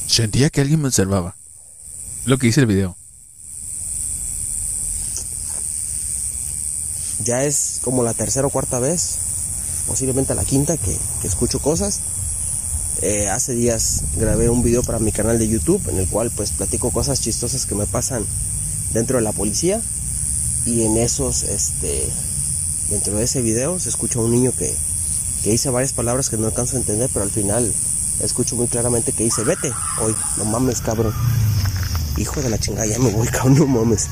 Sentía 0.06 0.50
que 0.50 0.60
alguien 0.60 0.80
me 0.80 0.88
observaba. 0.88 1.36
Lo 2.24 2.38
que 2.38 2.48
dice 2.48 2.60
el 2.60 2.66
video. 2.66 2.96
ya 7.28 7.44
es 7.44 7.80
como 7.82 8.02
la 8.02 8.14
tercera 8.14 8.46
o 8.46 8.50
cuarta 8.50 8.78
vez, 8.78 9.18
posiblemente 9.86 10.34
la 10.34 10.44
quinta, 10.44 10.78
que, 10.78 10.96
que 11.20 11.28
escucho 11.28 11.60
cosas. 11.60 12.00
Eh, 13.02 13.28
hace 13.28 13.54
días 13.54 14.02
grabé 14.16 14.48
un 14.48 14.62
video 14.62 14.82
para 14.82 14.98
mi 14.98 15.12
canal 15.12 15.38
de 15.38 15.46
YouTube 15.46 15.80
en 15.88 15.98
el 15.98 16.08
cual 16.08 16.32
pues 16.34 16.50
platico 16.50 16.90
cosas 16.90 17.20
chistosas 17.20 17.64
que 17.64 17.76
me 17.76 17.86
pasan 17.86 18.26
dentro 18.92 19.18
de 19.18 19.22
la 19.22 19.30
policía 19.30 19.80
y 20.66 20.82
en 20.82 20.96
esos, 20.96 21.44
este, 21.44 22.08
dentro 22.88 23.16
de 23.16 23.24
ese 23.24 23.40
video 23.40 23.78
se 23.78 23.90
escucha 23.90 24.18
un 24.18 24.32
niño 24.32 24.52
que, 24.58 24.74
que 25.48 25.52
dice 25.52 25.70
varias 25.70 25.94
palabras 25.94 26.28
que 26.28 26.36
no 26.36 26.46
alcanzo 26.46 26.76
a 26.76 26.80
entender, 26.80 27.08
pero 27.10 27.24
al 27.24 27.30
final 27.30 27.72
escucho 28.20 28.54
muy 28.54 28.66
claramente 28.68 29.12
que 29.12 29.24
dice 29.24 29.44
vete 29.44 29.72
hoy, 29.98 30.14
no 30.36 30.44
mames 30.44 30.82
cabrón, 30.82 31.14
hijo 32.18 32.42
de 32.42 32.50
la 32.50 32.58
chingada, 32.58 32.84
ya 32.84 32.98
me 32.98 33.10
voy 33.10 33.26
cabrón, 33.32 33.56
no 33.56 33.66
mames. 33.66 34.08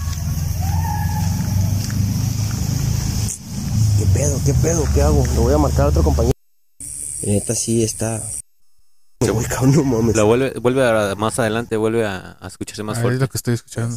¿Qué 3.98 4.06
pedo? 4.14 4.40
¿Qué 4.46 4.54
pedo? 4.54 4.84
¿Qué 4.94 5.02
hago? 5.02 5.26
Le 5.26 5.38
voy 5.38 5.52
a 5.52 5.58
marcar 5.58 5.82
a 5.82 5.88
otro 5.88 6.02
compañero. 6.02 6.32
Y 7.20 7.26
neta 7.32 7.54
sí 7.54 7.82
está. 7.84 8.22
Me 9.20 9.30
voy, 9.30 9.44
cabrón, 9.44 9.72
no 9.76 9.84
mames. 9.84 10.16
La 10.16 10.22
vuelve, 10.22 10.54
vuelve 10.58 10.88
a- 10.88 11.14
más 11.16 11.38
adelante, 11.38 11.76
vuelve 11.76 12.06
a, 12.06 12.38
a 12.40 12.46
escucharse 12.46 12.82
más 12.82 12.96
Ah, 12.96 13.00
es 13.00 13.02
fuerte. 13.02 13.20
lo 13.20 13.28
que 13.28 13.36
estoy 13.36 13.52
escuchando. 13.54 13.94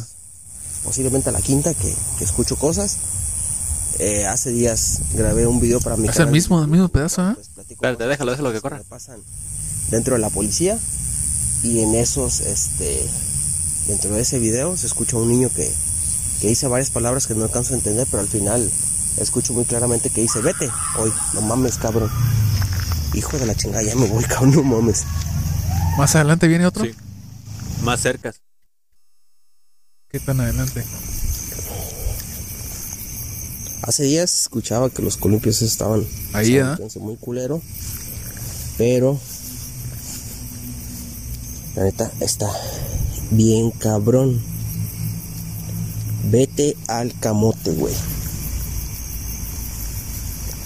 Posiblemente 0.84 1.32
la 1.32 1.40
quinta 1.40 1.72
que, 1.72 1.94
que 2.18 2.24
escucho 2.24 2.56
cosas. 2.56 2.98
Eh, 3.98 4.26
hace 4.26 4.50
días 4.50 5.00
grabé 5.12 5.46
un 5.46 5.60
video 5.60 5.80
para 5.80 5.96
mi 5.96 6.08
Es 6.08 6.18
el 6.18 6.28
mismo, 6.30 6.62
el 6.62 6.68
mismo 6.68 6.88
pedazo, 6.88 7.22
¿ah? 7.22 7.32
Pues, 7.34 7.48
platico 7.48 7.84
Espérate, 7.84 8.06
déjalo, 8.06 8.30
déjalo 8.30 8.52
que 8.52 8.60
corra. 8.60 8.82
pasan 8.88 9.20
dentro 9.90 10.14
de 10.14 10.20
la 10.20 10.30
policía. 10.30 10.78
Y 11.62 11.80
en 11.80 11.94
esos, 11.94 12.40
este. 12.40 13.06
Dentro 13.86 14.14
de 14.14 14.22
ese 14.22 14.38
video 14.38 14.76
se 14.76 14.86
escucha 14.86 15.16
un 15.16 15.28
niño 15.28 15.48
que, 15.54 15.70
que 16.40 16.48
dice 16.48 16.68
varias 16.68 16.90
palabras 16.90 17.26
que 17.26 17.34
no 17.34 17.44
alcanzo 17.44 17.74
a 17.74 17.76
entender, 17.76 18.06
pero 18.10 18.22
al 18.22 18.28
final 18.28 18.70
escucho 19.18 19.52
muy 19.52 19.64
claramente 19.64 20.10
que 20.10 20.20
dice 20.20 20.40
vete 20.40 20.70
hoy, 20.96 21.12
no 21.34 21.40
mames 21.42 21.76
cabrón. 21.76 22.10
Hijo 23.14 23.38
de 23.38 23.46
la 23.46 23.54
chingada, 23.54 23.82
ya 23.82 23.96
me 23.96 24.06
voy, 24.06 24.22
cabrón, 24.28 24.52
no 24.52 24.62
mames. 24.62 25.04
Más 25.98 26.14
adelante 26.14 26.46
viene 26.46 26.66
otro. 26.66 26.84
Sí. 26.84 26.94
Más 27.82 28.00
cercas. 28.00 28.40
¿Qué 30.08 30.20
tan 30.20 30.40
adelante? 30.40 30.84
Hace 33.82 34.04
días 34.04 34.42
escuchaba 34.42 34.90
que 34.90 35.02
los 35.02 35.16
columpios 35.16 35.62
estaban 35.62 36.06
Ahí, 36.32 36.58
¿ah? 36.58 36.68
sintiéndose 36.76 36.98
muy 37.00 37.16
culero, 37.16 37.62
pero 38.76 39.18
la 41.74 41.84
neta 41.84 42.12
está 42.20 42.48
bien 43.30 43.70
cabrón. 43.70 44.42
Vete 46.24 46.76
al 46.88 47.18
camote, 47.18 47.72
güey. 47.72 47.94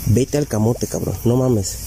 Vete 0.06 0.36
al 0.36 0.48
camote, 0.48 0.86
cabrón. 0.86 1.16
No 1.24 1.36
mames. 1.36 1.78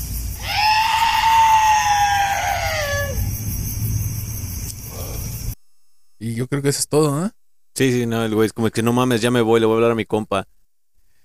Y 6.19 6.33
yo 6.33 6.47
creo 6.47 6.61
que 6.61 6.69
eso 6.69 6.79
es 6.79 6.87
todo, 6.87 7.13
¿ah? 7.13 7.31
Sí, 7.75 7.91
sí, 7.91 8.05
no, 8.07 8.23
el 8.23 8.33
güey 8.33 8.47
es 8.47 8.53
como 8.53 8.71
que 8.71 8.81
no 8.81 8.91
mames, 8.91 9.21
ya 9.21 9.29
me 9.29 9.41
voy, 9.41 9.59
le 9.59 9.65
voy 9.67 9.73
a 9.73 9.77
hablar 9.77 9.91
a 9.91 9.95
mi 9.95 10.05
compa. 10.05 10.47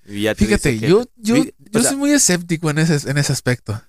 Y 0.07 0.23
ya 0.23 0.35
te 0.35 0.45
Fíjate, 0.47 0.79
que- 0.79 0.89
yo, 0.89 1.05
yo, 1.17 1.37
yo 1.37 1.81
sea, 1.81 1.91
soy 1.91 1.97
muy 1.99 2.11
escéptico 2.13 2.71
en 2.71 2.79
ese, 2.79 3.09
en 3.11 3.19
ese 3.19 3.33
aspecto. 3.33 3.81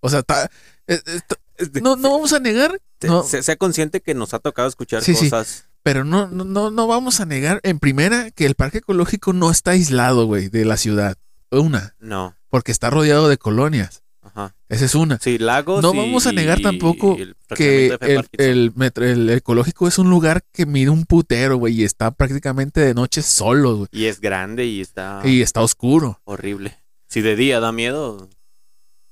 O 0.00 0.08
sea, 0.08 0.22
ta- 0.22 0.50
eh, 0.86 1.00
eh, 1.06 1.80
no, 1.82 1.96
no 1.96 2.10
vamos 2.12 2.32
a 2.32 2.40
negar, 2.40 2.80
no, 3.02 3.22
se- 3.22 3.42
sea 3.42 3.56
consciente 3.56 4.00
que 4.00 4.14
nos 4.14 4.34
ha 4.34 4.38
tocado 4.38 4.68
escuchar 4.68 5.02
Sí, 5.02 5.14
sí. 5.14 5.30
cosas. 5.30 5.64
pero 5.82 6.04
no, 6.04 6.28
no, 6.28 6.44
no, 6.44 6.70
no 6.70 6.86
vamos 6.86 7.20
a 7.20 7.26
negar 7.26 7.60
en 7.64 7.78
primera 7.80 8.30
que 8.30 8.46
el 8.46 8.54
parque 8.54 8.78
ecológico 8.78 9.32
no 9.32 9.50
está 9.50 9.72
aislado, 9.72 10.26
güey, 10.26 10.48
de 10.48 10.64
la 10.64 10.76
ciudad. 10.76 11.16
Una, 11.50 11.94
No. 11.98 12.36
porque 12.48 12.70
está 12.72 12.88
rodeado 12.90 13.28
de 13.28 13.36
colonias. 13.38 14.01
Ajá. 14.34 14.54
Esa 14.68 14.84
es 14.86 14.94
una. 14.94 15.18
Sí, 15.20 15.36
lagos. 15.38 15.82
No 15.82 15.92
y- 15.92 15.96
vamos 15.98 16.26
a 16.26 16.32
negar 16.32 16.60
tampoco 16.60 17.16
el 17.18 17.36
que 17.54 17.96
el, 18.00 18.26
el, 18.38 18.72
metro- 18.74 19.04
el 19.04 19.28
ecológico 19.30 19.86
es 19.88 19.98
un 19.98 20.08
lugar 20.08 20.42
que 20.52 20.64
mide 20.64 20.88
un 20.90 21.04
putero, 21.04 21.56
güey, 21.58 21.80
y 21.80 21.84
está 21.84 22.10
prácticamente 22.10 22.80
de 22.80 22.94
noche 22.94 23.20
solo, 23.22 23.76
güey. 23.76 23.88
Y 23.92 24.06
es 24.06 24.20
grande 24.20 24.64
y 24.64 24.80
está 24.80 25.20
Y 25.24 25.42
está 25.42 25.60
oscuro. 25.60 26.20
horrible. 26.24 26.78
Si 27.08 27.20
de 27.20 27.36
día 27.36 27.60
da 27.60 27.72
miedo, 27.72 28.30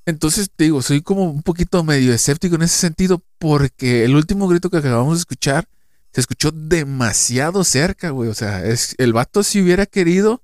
Entonces, 0.06 0.50
digo, 0.56 0.80
soy 0.82 1.02
como 1.02 1.24
un 1.30 1.42
poquito 1.42 1.84
medio 1.84 2.12
escéptico 2.14 2.54
en 2.56 2.62
ese 2.62 2.78
sentido, 2.78 3.22
porque 3.38 4.04
el 4.04 4.16
último 4.16 4.48
grito 4.48 4.70
que 4.70 4.78
acabamos 4.78 5.18
de 5.18 5.20
escuchar 5.20 5.66
se 6.12 6.20
escuchó 6.22 6.50
demasiado 6.50 7.62
cerca, 7.62 8.10
güey. 8.10 8.30
O 8.30 8.34
sea, 8.34 8.64
es, 8.64 8.94
el 8.98 9.12
vato 9.12 9.42
si 9.42 9.60
hubiera 9.62 9.84
querido, 9.86 10.42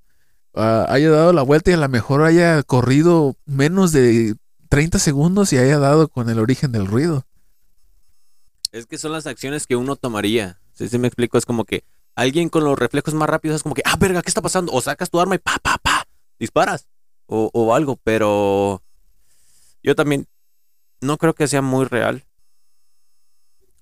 ah, 0.54 0.84
haya 0.90 1.10
dado 1.10 1.32
la 1.32 1.42
vuelta 1.42 1.70
y 1.70 1.74
a 1.74 1.78
lo 1.78 1.88
mejor 1.88 2.22
haya 2.22 2.62
corrido 2.62 3.36
menos 3.46 3.90
de 3.92 4.34
30 4.68 4.98
segundos 4.98 5.52
y 5.52 5.58
haya 5.58 5.78
dado 5.78 6.08
con 6.08 6.28
el 6.30 6.38
origen 6.38 6.72
del 6.72 6.86
ruido. 6.86 7.26
es 8.72 8.86
que 8.86 8.98
son 8.98 9.12
las 9.12 9.26
acciones 9.26 9.66
que 9.66 9.76
uno 9.76 9.96
tomaría. 9.96 10.60
Si 10.74 10.98
me 10.98 11.08
explico, 11.08 11.38
es 11.38 11.46
como 11.46 11.64
que 11.64 11.84
alguien 12.14 12.48
con 12.48 12.64
los 12.64 12.78
reflejos 12.78 13.14
más 13.14 13.28
rápidos 13.28 13.56
es 13.56 13.62
como 13.62 13.74
que, 13.74 13.82
ah, 13.84 13.96
verga, 13.98 14.22
¿qué 14.22 14.28
está 14.28 14.42
pasando? 14.42 14.72
O 14.72 14.80
sacas 14.80 15.08
tu 15.10 15.20
arma 15.20 15.34
y 15.34 15.38
pa, 15.38 15.58
pa, 15.62 15.78
pa, 15.78 16.06
disparas. 16.38 16.86
O, 17.26 17.50
o 17.52 17.74
algo, 17.74 17.98
pero 18.04 18.82
yo 19.82 19.94
también 19.94 20.26
no 21.00 21.16
creo 21.16 21.34
que 21.34 21.48
sea 21.48 21.62
muy 21.62 21.86
real. 21.86 22.24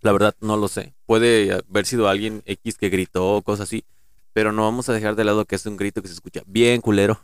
La 0.01 0.13
verdad, 0.13 0.37
no 0.41 0.57
lo 0.57 0.69
sé. 0.69 0.95
Puede 1.07 1.53
haber 1.53 1.87
sido 1.87 2.09
alguien 2.09 2.43
X 2.47 2.77
que 2.77 2.91
gritó 2.91 3.37
o 3.37 3.43
cosas 3.43 3.69
así, 3.69 3.85
pero 4.33 4.53
no 4.53 4.63
vamos 4.63 4.89
a 4.89 4.93
dejar 4.93 5.17
de 5.17 5.25
lado 5.25 5.45
que 5.47 5.57
es 5.57 5.67
un 5.67 5.77
grito 5.77 6.03
que 6.03 6.09
se 6.09 6.15
escucha 6.15 6.43
bien 6.47 6.81
culero. 6.81 7.21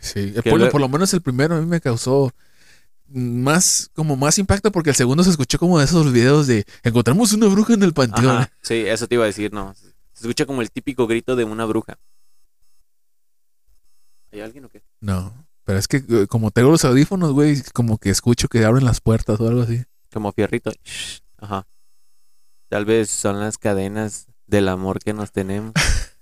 Sí, 0.00 0.34
por, 0.44 0.70
por 0.70 0.80
lo 0.80 0.88
menos 0.88 1.12
el 1.14 1.22
primero 1.22 1.56
a 1.56 1.60
mí 1.60 1.66
me 1.66 1.80
causó 1.80 2.32
más, 3.08 3.90
como 3.94 4.16
más 4.16 4.38
impacto 4.38 4.72
porque 4.72 4.90
el 4.90 4.96
segundo 4.96 5.22
se 5.24 5.30
escuchó 5.30 5.58
como 5.58 5.78
de 5.78 5.84
esos 5.84 6.12
videos 6.12 6.46
de 6.46 6.64
encontramos 6.82 7.32
una 7.32 7.46
bruja 7.46 7.74
en 7.74 7.82
el 7.82 7.92
panteón. 7.92 8.36
Ajá, 8.36 8.52
sí, 8.62 8.74
eso 8.74 9.06
te 9.06 9.14
iba 9.14 9.24
a 9.24 9.28
decir, 9.28 9.52
no. 9.52 9.74
Se 9.74 10.22
escucha 10.22 10.46
como 10.46 10.62
el 10.62 10.70
típico 10.70 11.06
grito 11.06 11.36
de 11.36 11.44
una 11.44 11.64
bruja. 11.64 11.98
¿Hay 14.32 14.40
alguien 14.40 14.64
o 14.64 14.68
qué? 14.68 14.82
No, 15.00 15.46
pero 15.64 15.78
es 15.78 15.88
que 15.88 15.98
eh, 16.08 16.26
como 16.28 16.50
tengo 16.50 16.70
los 16.70 16.84
audífonos, 16.84 17.32
güey, 17.32 17.62
como 17.72 17.98
que 17.98 18.10
escucho 18.10 18.48
que 18.48 18.64
abren 18.64 18.84
las 18.84 19.00
puertas 19.00 19.38
o 19.40 19.48
algo 19.48 19.62
así. 19.62 19.84
Como 20.12 20.32
fierrito. 20.32 20.72
Ajá. 21.38 21.66
Tal 22.68 22.84
vez 22.84 23.10
son 23.10 23.40
las 23.40 23.58
cadenas 23.58 24.26
del 24.46 24.68
amor 24.68 24.98
que 25.00 25.12
nos 25.12 25.32
tenemos. 25.32 25.72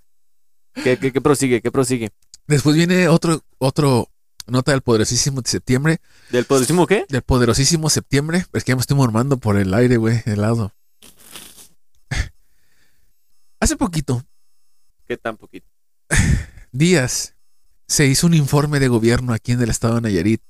¿Qué, 0.82 0.98
qué, 0.98 1.12
qué 1.12 1.20
prosigue? 1.20 1.62
¿Qué 1.62 1.70
prosigue? 1.70 2.10
Después 2.46 2.76
viene 2.76 3.08
otro, 3.08 3.42
otro 3.58 4.08
nota 4.46 4.72
del 4.72 4.82
poderosísimo 4.82 5.40
de 5.42 5.50
septiembre. 5.50 6.00
¿Del 6.30 6.44
poderísimo 6.44 6.86
qué? 6.86 7.06
Del 7.08 7.22
poderosísimo 7.22 7.90
septiembre. 7.90 8.46
Es 8.52 8.64
que 8.64 8.72
ya 8.72 8.76
me 8.76 8.80
estoy 8.80 8.96
mormando 8.96 9.36
por 9.38 9.56
el 9.56 9.72
aire, 9.74 9.96
güey, 9.96 10.22
helado. 10.26 10.72
Hace 13.60 13.76
poquito, 13.76 14.24
¿Qué 15.06 15.16
tan 15.16 15.36
poquito? 15.36 15.66
días, 16.72 17.34
se 17.86 18.06
hizo 18.06 18.26
un 18.26 18.34
informe 18.34 18.80
de 18.80 18.88
gobierno 18.88 19.32
aquí 19.32 19.52
en 19.52 19.62
el 19.62 19.70
estado 19.70 19.96
de 19.96 20.00
Nayarit, 20.00 20.42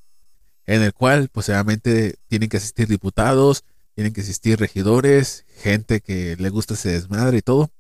en 0.67 0.83
el 0.83 0.93
cual, 0.93 1.29
pues 1.31 1.49
obviamente, 1.49 2.17
tienen 2.29 2.49
que 2.49 2.57
asistir 2.59 2.89
diputados, 2.89 3.65
tienen 3.95 4.13
que 4.13 4.23
asistir 4.23 4.59
regidores, 4.59 5.45
gente 5.63 6.01
que 6.01 6.37
le 6.39 6.49
gusta 6.51 6.75
ese 6.75 6.91
desmadre 6.91 7.39
y 7.39 7.43
todo. 7.43 7.71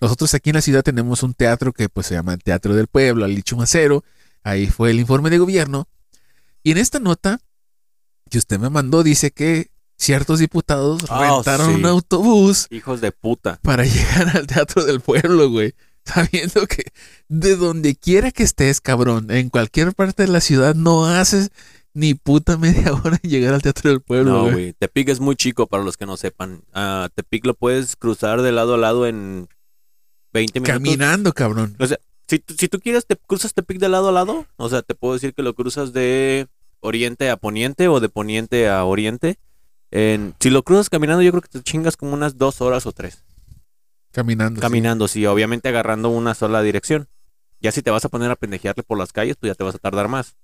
Nosotros 0.00 0.32
aquí 0.34 0.50
en 0.50 0.56
la 0.56 0.62
ciudad 0.62 0.82
tenemos 0.82 1.22
un 1.22 1.34
teatro 1.34 1.72
que 1.72 1.88
pues 1.88 2.06
se 2.06 2.14
llama 2.14 2.34
el 2.34 2.42
Teatro 2.42 2.74
del 2.74 2.86
Pueblo, 2.86 3.24
al 3.24 3.42
Macero. 3.56 4.04
Ahí 4.48 4.66
fue 4.66 4.90
el 4.90 5.00
informe 5.00 5.30
de 5.30 5.38
gobierno. 5.38 5.88
Y 6.62 6.72
en 6.72 6.78
esta 6.78 6.98
nota 6.98 7.40
que 8.30 8.38
usted 8.38 8.58
me 8.58 8.70
mandó 8.70 9.02
dice 9.02 9.30
que 9.30 9.70
ciertos 9.96 10.38
diputados 10.38 11.02
Ah, 11.08 11.34
rentaron 11.36 11.68
sí. 11.68 11.74
un 11.74 11.86
autobús 11.86 12.66
Hijos 12.70 13.00
de 13.00 13.10
puta. 13.12 13.58
para 13.62 13.84
llegar 13.84 14.36
al 14.36 14.46
Teatro 14.46 14.84
del 14.84 15.00
Pueblo, 15.00 15.50
güey. 15.50 15.74
Sabiendo 16.04 16.66
que 16.66 16.84
de 17.28 17.56
donde 17.56 17.94
quiera 17.94 18.30
que 18.30 18.42
estés, 18.42 18.80
cabrón, 18.80 19.30
en 19.30 19.50
cualquier 19.50 19.92
parte 19.94 20.22
de 20.24 20.32
la 20.32 20.40
ciudad 20.40 20.74
no 20.74 21.06
haces 21.06 21.50
ni 21.94 22.14
puta 22.14 22.56
media 22.56 22.92
hora 22.94 23.18
en 23.22 23.30
llegar 23.30 23.54
al 23.54 23.62
Teatro 23.62 23.90
del 23.90 24.00
Pueblo, 24.00 24.30
No, 24.32 24.50
güey. 24.52 24.72
Tepic 24.72 25.08
es 25.10 25.20
muy 25.20 25.36
chico 25.36 25.66
para 25.66 25.82
los 25.84 25.96
que 25.96 26.06
no 26.06 26.16
sepan. 26.16 26.62
Ah, 26.72 27.08
Tepic 27.14 27.44
lo 27.44 27.54
puedes 27.54 27.96
cruzar 27.96 28.40
de 28.42 28.52
lado 28.52 28.74
a 28.74 28.78
lado 28.78 29.06
en 29.06 29.48
20 30.32 30.60
minutos. 30.60 30.72
Caminando, 30.74 31.32
cabrón. 31.32 31.74
O 31.78 31.86
sea, 31.86 31.98
si, 32.28 32.38
tú- 32.38 32.54
si 32.58 32.68
tú 32.68 32.78
quieres, 32.80 33.06
te 33.06 33.16
cruzas 33.16 33.54
Tepic 33.54 33.78
de 33.78 33.88
lado 33.88 34.08
a 34.08 34.12
lado. 34.12 34.46
O 34.56 34.68
sea, 34.68 34.82
te 34.82 34.94
puedo 34.94 35.14
decir 35.14 35.34
que 35.34 35.42
lo 35.42 35.54
cruzas 35.54 35.92
de 35.92 36.46
oriente 36.80 37.30
a 37.30 37.36
poniente 37.36 37.88
o 37.88 37.98
de 38.00 38.08
poniente 38.08 38.68
a 38.68 38.84
oriente. 38.84 39.38
En, 39.90 40.34
si 40.38 40.50
lo 40.50 40.62
cruzas 40.62 40.90
caminando, 40.90 41.22
yo 41.22 41.30
creo 41.32 41.42
que 41.42 41.48
te 41.48 41.62
chingas 41.62 41.96
como 41.96 42.12
unas 42.14 42.36
dos 42.36 42.60
horas 42.60 42.86
o 42.86 42.92
tres. 42.92 43.24
Caminando. 44.12 44.60
sí. 44.60 44.62
Caminando, 44.62 45.08
sí, 45.08 45.26
obviamente 45.26 45.68
agarrando 45.68 46.08
una 46.10 46.34
sola 46.34 46.62
dirección. 46.62 47.08
Ya 47.60 47.72
si 47.72 47.82
te 47.82 47.90
vas 47.90 48.04
a 48.04 48.08
poner 48.08 48.30
a 48.30 48.36
pendejearle 48.36 48.82
por 48.84 48.98
las 48.98 49.12
calles, 49.12 49.36
pues 49.40 49.50
ya 49.50 49.54
te 49.54 49.64
vas 49.64 49.74
a 49.74 49.78
tardar 49.78 50.08
más. 50.08 50.36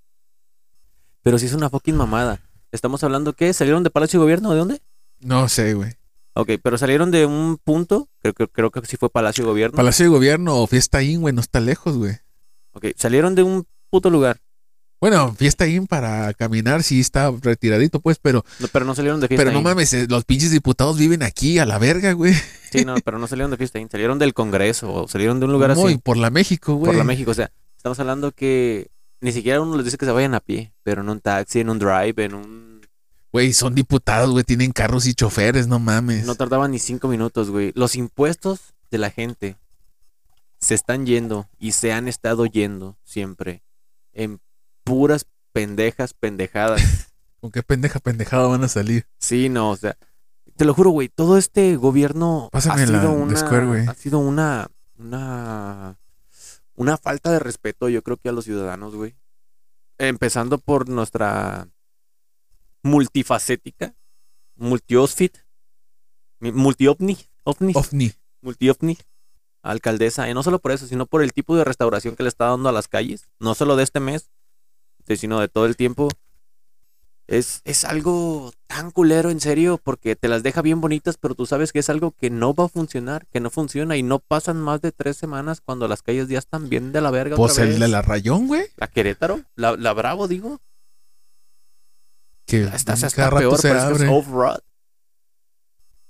Pero 1.23 1.39
si 1.39 1.47
es 1.47 1.53
una 1.55 1.71
fucking 1.71 1.97
mamada. 1.97 2.41
Estamos 2.73 3.05
hablando 3.05 3.33
que 3.35 3.53
salieron 3.53 3.85
de 3.85 3.91
Palacio 3.91 4.19
de 4.19 4.25
Gobierno, 4.25 4.51
¿de 4.51 4.59
dónde? 4.59 4.83
No 5.21 5.49
sé, 5.49 5.75
güey. 5.75 5.95
Ok, 6.35 6.51
pero 6.63 6.77
salieron 6.79 7.11
de 7.11 7.27
un 7.27 7.59
punto, 7.63 8.09
creo 8.21 8.35
que 8.35 8.49
creo 8.49 8.71
que 8.71 8.85
sí 8.87 8.97
fue 8.97 9.09
Palacio 9.11 9.45
de 9.45 9.51
Gobierno. 9.51 9.77
Palacio 9.77 10.05
de 10.05 10.11
Gobierno 10.11 10.57
o 10.57 10.67
Fiesta 10.67 11.03
Inn, 11.03 11.21
güey, 11.21 11.33
no 11.35 11.41
está 11.41 11.61
lejos, 11.61 11.97
güey. 11.97 12.15
ok, 12.73 12.87
salieron 12.97 13.35
de 13.37 13.45
un 13.45 13.67
puto 13.91 14.11
lugar, 14.11 14.39
Bueno, 15.01 15.33
Fiesta 15.35 15.67
Inn 15.69 15.87
para 15.87 16.33
caminar 16.35 16.83
sí 16.83 16.99
está 16.99 17.31
retiradito, 17.43 18.01
pues, 18.01 18.19
pero, 18.21 18.45
no, 18.59 18.67
pero 18.73 18.85
no 18.85 18.95
salieron 18.97 19.21
de 19.21 19.29
fiesta. 19.29 19.45
pero 19.45 19.55
no 19.55 19.63
mames, 19.63 19.93
eh, 19.93 20.07
los 20.09 20.25
pinches 20.25 20.51
diputados 20.51 20.99
viven 20.99 21.23
aquí 21.23 21.59
a 21.61 21.67
la 21.67 21.79
verga, 21.79 22.13
güey. 22.13 22.35
Sí, 22.73 22.85
no, 22.85 22.97
pero 23.05 23.19
no 23.21 23.29
salieron 23.29 23.53
de 23.53 23.57
fiesta, 23.57 23.79
Inn, 23.79 23.89
salieron 23.91 24.19
del 24.19 24.35
Congreso 24.35 24.93
o 24.93 25.07
salieron 25.07 25.39
de 25.39 25.47
un 25.47 25.53
lugar 25.53 25.77
Muy 25.77 25.93
así. 25.93 26.01
por 26.03 26.17
la 26.17 26.31
México, 26.31 26.75
güey. 26.75 26.87
por 26.87 26.97
la 26.97 27.05
México. 27.05 27.31
O 27.31 27.35
sea, 27.35 27.53
estamos 27.77 28.01
hablando 28.01 28.33
que 28.33 28.89
ni 29.21 29.31
siquiera 29.31 29.61
uno 29.61 29.77
les 29.77 29.85
dice 29.85 29.97
que 29.99 30.07
se 30.07 30.11
vayan 30.13 30.35
a 30.35 30.41
pie, 30.41 30.73
pero 30.83 31.03
en 31.03 31.09
un 31.09 31.21
taxi, 31.21 31.61
en 31.61 31.71
un 31.71 31.79
drive, 31.79 32.25
en 32.25 32.35
un... 32.35 32.74
Güey, 33.35 33.53
son 33.53 33.75
diputados, 33.75 34.31
güey, 34.31 34.45
tienen 34.45 34.71
carros 34.71 35.09
y 35.09 35.15
choferes, 35.15 35.67
no 35.67 35.81
mames. 35.81 36.25
No 36.25 36.37
tardaban 36.37 36.71
ni 36.71 36.79
cinco 36.79 37.09
minutos, 37.09 37.51
güey. 37.51 37.73
Los 37.75 37.97
impuestos 37.97 38.75
de 38.93 38.99
la 38.99 39.11
gente 39.11 39.57
se 40.61 40.77
están 40.77 41.05
yendo 41.05 41.49
y 41.59 41.73
se 41.73 41.93
han 41.93 42.07
estado 42.07 42.47
yendo 42.47 42.97
siempre 43.03 43.65
en 44.13 44.41
puras 44.85 45.27
pendejas, 45.51 46.15
pendejadas. 46.15 46.81
¿Con 47.41 47.51
qué 47.51 47.65
pendeja 47.65 47.99
pendejada 47.99 48.47
van 48.47 48.63
a 48.63 48.69
salir? 48.69 49.09
Sí, 49.19 49.49
no, 49.49 49.71
o 49.71 49.77
sea, 49.77 49.97
te 50.57 50.65
lo 50.65 50.73
juro, 50.73 50.91
güey, 50.91 51.09
todo 51.09 51.37
este 51.37 51.75
gobierno 51.75 52.51
Pásame 52.53 52.83
ha 52.83 52.87
la 52.87 53.01
sido 53.01 53.17
de 53.17 53.21
una, 53.21 53.37
Square, 53.37 53.87
ha 53.89 53.95
sido 53.95 54.21
una, 54.21 54.71
una, 54.97 55.99
una 56.77 56.97
falta 56.99 57.33
de 57.33 57.41
respeto, 57.41 57.89
yo 57.89 58.01
creo 58.03 58.17
que 58.17 58.29
a 58.29 58.33
los 58.33 58.45
ciudadanos, 58.45 58.95
güey. 58.95 59.17
Empezando 59.99 60.59
por 60.59 60.89
nuestra 60.89 61.67
multifacética, 62.85 63.95
multiosfit, 64.57 65.39
multiovni, 66.39 67.17
ovni, 67.43 67.73
OVNI. 67.75 68.13
multiovni, 68.43 68.99
alcaldesa, 69.63 70.29
y 70.29 70.35
no 70.35 70.43
solo 70.43 70.59
por 70.59 70.71
eso, 70.71 70.87
sino 70.87 71.07
por 71.07 71.23
el 71.23 71.33
tipo 71.33 71.57
de 71.57 71.65
restauración 71.65 72.15
que 72.15 72.23
le 72.23 72.29
está 72.29 72.47
dando 72.47 72.69
a 72.69 72.73
las 72.73 72.87
calles, 72.87 73.31
no 73.41 73.55
solo 73.55 73.75
de 73.77 73.85
este 73.85 74.01
mes, 74.01 74.31
sino 75.17 75.41
de 75.41 75.49
todo 75.49 75.67
el 75.67 75.77
tiempo. 75.77 76.09
Es, 77.27 77.63
es 77.65 77.87
algo 77.87 78.53
tan 78.67 78.91
culero, 78.91 79.31
en 79.31 79.41
serio, 79.41 79.81
porque 79.83 80.15
te 80.15 80.29
las 80.29 80.43
deja 80.43 80.61
bien 80.61 80.83
bonitas, 80.83 81.17
pero 81.17 81.35
tú 81.35 81.47
sabes 81.47 81.73
que 81.73 81.79
es 81.79 81.89
algo 81.89 82.11
que 82.11 82.29
no 82.29 82.53
va 82.53 82.67
a 82.67 82.69
funcionar, 82.69 83.27
que 83.29 83.41
no 83.41 83.49
funciona, 83.49 83.97
y 83.97 84.03
no 84.03 84.19
pasan 84.19 84.61
más 84.61 84.83
de 84.83 84.93
tres 84.93 85.17
semanas 85.17 85.63
cuando 85.63 85.89
las 85.89 86.03
calles 86.03 86.29
ya 86.29 86.39
están 86.39 86.69
bien 86.69 86.93
de 86.93 87.01
la 87.01 87.11
verga. 87.11 87.37
Pues 87.37 87.53
otra 87.53 87.65
el 87.65 87.71
vez. 87.71 87.81
de 87.81 87.89
la 87.89 88.03
Rayón, 88.03 88.47
güey. 88.47 88.67
La 88.77 88.89
Querétaro, 88.89 89.41
la, 89.57 89.75
la 89.75 89.95
Bravo, 89.95 90.29
digo. 90.29 90.61
Que 92.47 92.65
Está, 92.65 92.95
cada 92.95 93.07
está 93.07 93.31
rato 93.31 93.39
peor, 93.39 93.59
se 93.59 93.71
que 93.71 93.77
es 93.77 93.83
abre. 93.83 94.09
off-road. 94.09 94.59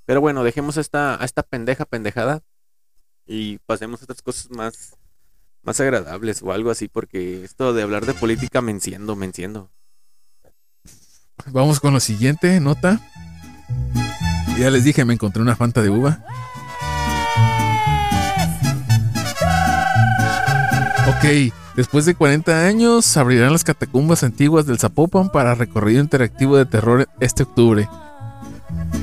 Pero 0.06 0.20
bueno, 0.20 0.44
dejemos 0.44 0.76
esta, 0.76 1.20
a 1.20 1.24
esta 1.24 1.42
pendeja 1.42 1.84
pendejada 1.86 2.42
y 3.26 3.58
pasemos 3.58 4.00
a 4.00 4.04
otras 4.04 4.20
cosas 4.22 4.50
más, 4.50 4.96
más 5.62 5.80
agradables 5.80 6.42
o 6.42 6.52
algo 6.52 6.70
así, 6.70 6.88
porque 6.88 7.42
esto 7.44 7.72
de 7.72 7.82
hablar 7.82 8.04
de 8.04 8.14
política 8.14 8.60
me 8.60 8.70
enciendo, 8.72 9.16
me 9.16 9.26
enciendo. 9.26 9.70
Vamos 11.46 11.80
con 11.80 11.94
lo 11.94 12.00
siguiente, 12.00 12.60
nota. 12.60 13.00
Ya 14.58 14.70
les 14.70 14.84
dije, 14.84 15.04
me 15.04 15.14
encontré 15.14 15.40
una 15.42 15.56
fanta 15.56 15.82
de 15.82 15.90
uva. 15.90 16.22
Ok, 21.06 21.52
después 21.76 22.06
de 22.06 22.14
40 22.14 22.66
años 22.66 23.16
abrirán 23.16 23.52
las 23.52 23.64
catacumbas 23.64 24.22
antiguas 24.22 24.66
del 24.66 24.78
Zapopan 24.78 25.30
para 25.30 25.54
recorrido 25.54 26.00
interactivo 26.00 26.56
de 26.56 26.66
terror 26.66 27.08
este 27.20 27.42
octubre. 27.44 27.88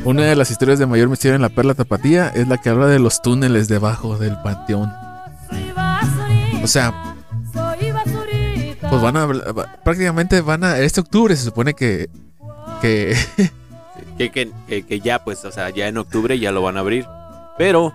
Una 0.04 0.24
de 0.24 0.36
las 0.36 0.52
historias 0.52 0.80
de 0.80 0.86
mayor 0.86 1.10
misterio 1.10 1.36
en 1.36 1.42
la 1.42 1.50
Perla 1.50 1.74
Tapatía 1.74 2.30
es 2.30 2.48
la 2.48 2.58
que 2.58 2.70
habla 2.70 2.88
de 2.88 3.00
los 3.00 3.22
túneles 3.22 3.68
debajo 3.68 4.18
del 4.18 4.36
panteón. 4.42 4.92
O 6.64 6.68
sea, 6.68 7.16
pues 8.90 9.02
van 9.02 9.18
a 9.18 9.28
prácticamente 9.84 10.42
van 10.42 10.64
a 10.64 10.78
este 10.80 11.00
octubre 11.02 11.36
se 11.36 11.46
supone 11.46 11.74
Que, 11.74 12.10
que, 14.18 14.30
que, 14.68 14.84
que 14.84 15.00
ya, 15.00 15.24
pues, 15.24 15.46
o 15.46 15.52
sea, 15.52 15.70
ya 15.70 15.88
en 15.88 15.98
octubre 15.98 16.38
ya 16.40 16.52
lo 16.52 16.62
van 16.62 16.78
a 16.78 16.82
abrir. 16.82 17.06
Pero, 17.58 17.94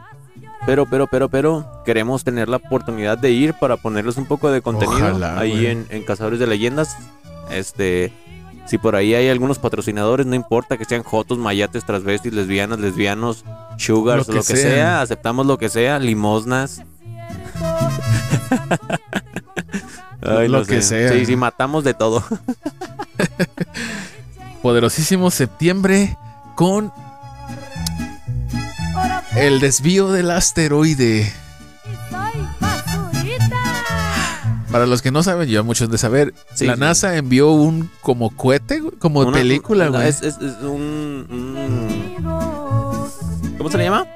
pero, 0.66 0.86
pero, 0.86 1.06
pero, 1.06 1.28
pero, 1.28 1.82
queremos 1.84 2.24
tener 2.24 2.48
la 2.48 2.56
oportunidad 2.58 3.16
de 3.16 3.30
ir 3.30 3.54
para 3.54 3.76
ponerles 3.76 4.16
un 4.16 4.26
poco 4.26 4.50
de 4.50 4.60
contenido 4.60 5.06
Ojalá, 5.06 5.38
ahí 5.38 5.66
en, 5.66 5.86
en 5.90 6.02
Cazadores 6.02 6.38
de 6.38 6.46
Leyendas. 6.46 6.96
Este, 7.50 8.12
si 8.66 8.78
por 8.78 8.96
ahí 8.96 9.14
hay 9.14 9.28
algunos 9.28 9.58
patrocinadores, 9.58 10.26
no 10.26 10.34
importa 10.34 10.76
que 10.76 10.84
sean 10.84 11.04
jotos, 11.04 11.38
mayates, 11.38 11.84
transvestis, 11.84 12.32
lesbianas, 12.32 12.80
lesbianos, 12.80 13.44
sugars, 13.76 14.26
Lo 14.28 14.34
lo 14.34 14.40
que 14.40 14.56
sea. 14.56 14.70
sea. 14.70 15.00
aceptamos 15.02 15.46
lo 15.46 15.56
que 15.56 15.68
sea, 15.68 15.98
limosnas. 15.98 16.82
Ay, 20.22 20.48
Lo 20.48 20.64
que 20.64 20.82
sea. 20.82 21.12
Sí, 21.12 21.26
sí, 21.26 21.36
matamos 21.36 21.84
de 21.84 21.94
todo. 21.94 22.24
poderosísimo 24.62 25.30
septiembre 25.30 26.16
con 26.56 26.92
el 29.36 29.60
desvío 29.60 30.08
del 30.08 30.30
asteroide. 30.30 31.32
Para 34.70 34.86
los 34.86 35.00
que 35.00 35.10
no 35.10 35.22
saben, 35.22 35.48
ya 35.48 35.62
muchos 35.62 35.90
de 35.90 35.96
saber, 35.96 36.34
Sí, 36.54 36.66
la 36.66 36.74
sí. 36.74 36.80
NASA 36.80 37.16
envió 37.16 37.50
un 37.52 37.88
como 38.02 38.30
cohete, 38.36 38.80
güey, 38.80 38.94
como 38.98 39.20
Una- 39.20 39.32
película, 39.32 39.88
güey. 39.88 40.06
Es, 40.08 40.22
es- 40.22 40.36
es 40.38 40.56
un, 40.62 41.26
un- 41.30 42.24
¿Cómo 43.56 43.70
se 43.70 43.78
le 43.78 43.84
llama? 43.84 44.06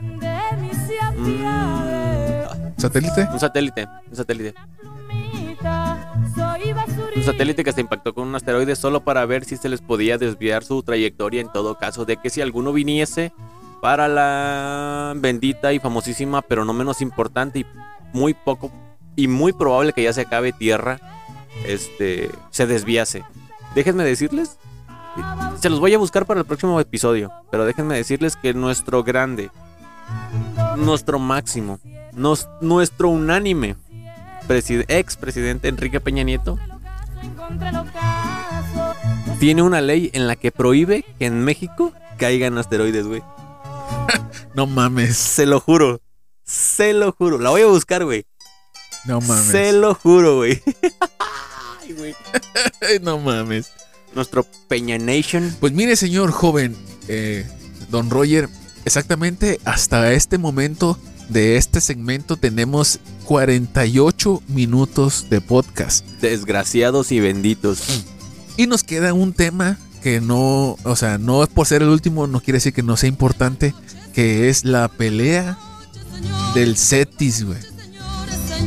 Mm, 0.00 0.20
¿Satélite? 2.78 3.28
un 3.30 3.40
satélite. 3.40 3.86
Un 4.10 4.16
satélite. 4.16 4.54
Un 7.16 7.22
satélite 7.24 7.62
que 7.64 7.72
se 7.72 7.80
impactó 7.82 8.14
con 8.14 8.26
un 8.28 8.34
asteroide 8.34 8.74
solo 8.76 9.00
para 9.00 9.26
ver 9.26 9.44
si 9.44 9.58
se 9.58 9.68
les 9.68 9.82
podía 9.82 10.16
desviar 10.16 10.64
su 10.64 10.82
trayectoria 10.82 11.42
en 11.42 11.52
todo 11.52 11.74
caso 11.76 12.06
de 12.06 12.16
que 12.16 12.30
si 12.30 12.40
alguno 12.40 12.72
viniese 12.72 13.32
para 13.80 14.08
la 14.08 15.14
bendita 15.16 15.72
y 15.72 15.78
famosísima, 15.78 16.42
pero 16.42 16.64
no 16.64 16.72
menos 16.72 17.00
importante 17.00 17.60
y 17.60 17.66
muy 18.12 18.34
poco 18.34 18.70
y 19.16 19.28
muy 19.28 19.52
probable 19.52 19.92
que 19.92 20.02
ya 20.02 20.12
se 20.12 20.22
acabe 20.22 20.52
Tierra, 20.52 20.98
este, 21.66 22.30
se 22.50 22.66
desviase. 22.66 23.24
Déjenme 23.74 24.04
decirles, 24.04 24.58
se 25.58 25.68
los 25.70 25.80
voy 25.80 25.94
a 25.94 25.98
buscar 25.98 26.26
para 26.26 26.40
el 26.40 26.46
próximo 26.46 26.78
episodio, 26.80 27.32
pero 27.50 27.64
déjenme 27.64 27.96
decirles 27.96 28.36
que 28.36 28.54
nuestro 28.54 29.02
grande, 29.02 29.50
nuestro 30.76 31.18
máximo, 31.18 31.78
nos- 32.12 32.48
nuestro 32.60 33.08
unánime 33.08 33.76
ex 34.88 35.16
presidente 35.16 35.68
Enrique 35.68 36.00
Peña 36.00 36.24
Nieto 36.24 36.58
tiene 39.38 39.62
una 39.62 39.80
ley 39.80 40.10
en 40.12 40.26
la 40.26 40.36
que 40.36 40.50
prohíbe 40.52 41.04
que 41.18 41.26
en 41.26 41.44
México 41.44 41.92
caigan 42.18 42.58
asteroides, 42.58 43.06
güey. 43.06 43.22
No 44.54 44.66
mames, 44.66 45.16
Se 45.16 45.46
lo 45.46 45.60
juro. 45.60 46.00
Se 46.44 46.92
lo 46.92 47.12
juro. 47.12 47.38
La 47.38 47.50
voy 47.50 47.62
a 47.62 47.66
buscar, 47.66 48.04
güey. 48.04 48.26
no 49.04 49.20
mames. 49.20 49.46
Se 49.46 49.72
lo 49.72 49.94
juro, 49.94 50.36
güey. 50.36 50.60
Ay, 51.82 51.92
güey. 51.92 52.14
no 53.02 53.18
mames. 53.18 53.70
Nuestro 54.14 54.44
Peña 54.68 54.98
Nation. 54.98 55.54
Pues 55.60 55.72
mire, 55.72 55.94
señor 55.94 56.32
joven, 56.32 56.76
eh, 57.06 57.48
don 57.90 58.10
Roger, 58.10 58.48
exactamente 58.84 59.60
hasta 59.64 60.12
este 60.12 60.36
momento 60.38 60.98
de 61.30 61.56
este 61.56 61.80
segmento 61.80 62.36
tenemos 62.36 62.98
48 63.24 64.42
minutos 64.48 65.28
de 65.30 65.40
podcast. 65.40 66.04
Desgraciados 66.20 67.12
y 67.12 67.20
benditos. 67.20 68.04
Y 68.56 68.66
nos 68.66 68.82
queda 68.82 69.14
un 69.14 69.32
tema 69.32 69.78
que 70.02 70.20
no, 70.20 70.76
o 70.82 70.96
sea, 70.96 71.18
no 71.18 71.42
es 71.42 71.48
por 71.48 71.66
ser 71.66 71.82
el 71.82 71.88
último, 71.88 72.26
no 72.26 72.40
quiere 72.40 72.56
decir 72.56 72.72
que 72.72 72.82
no 72.82 72.96
sea 72.96 73.08
importante, 73.08 73.74
que 74.12 74.48
es 74.48 74.64
la 74.64 74.88
pelea 74.88 75.58
del 76.54 76.76
Cetis, 76.76 77.44
güey. 77.44 77.58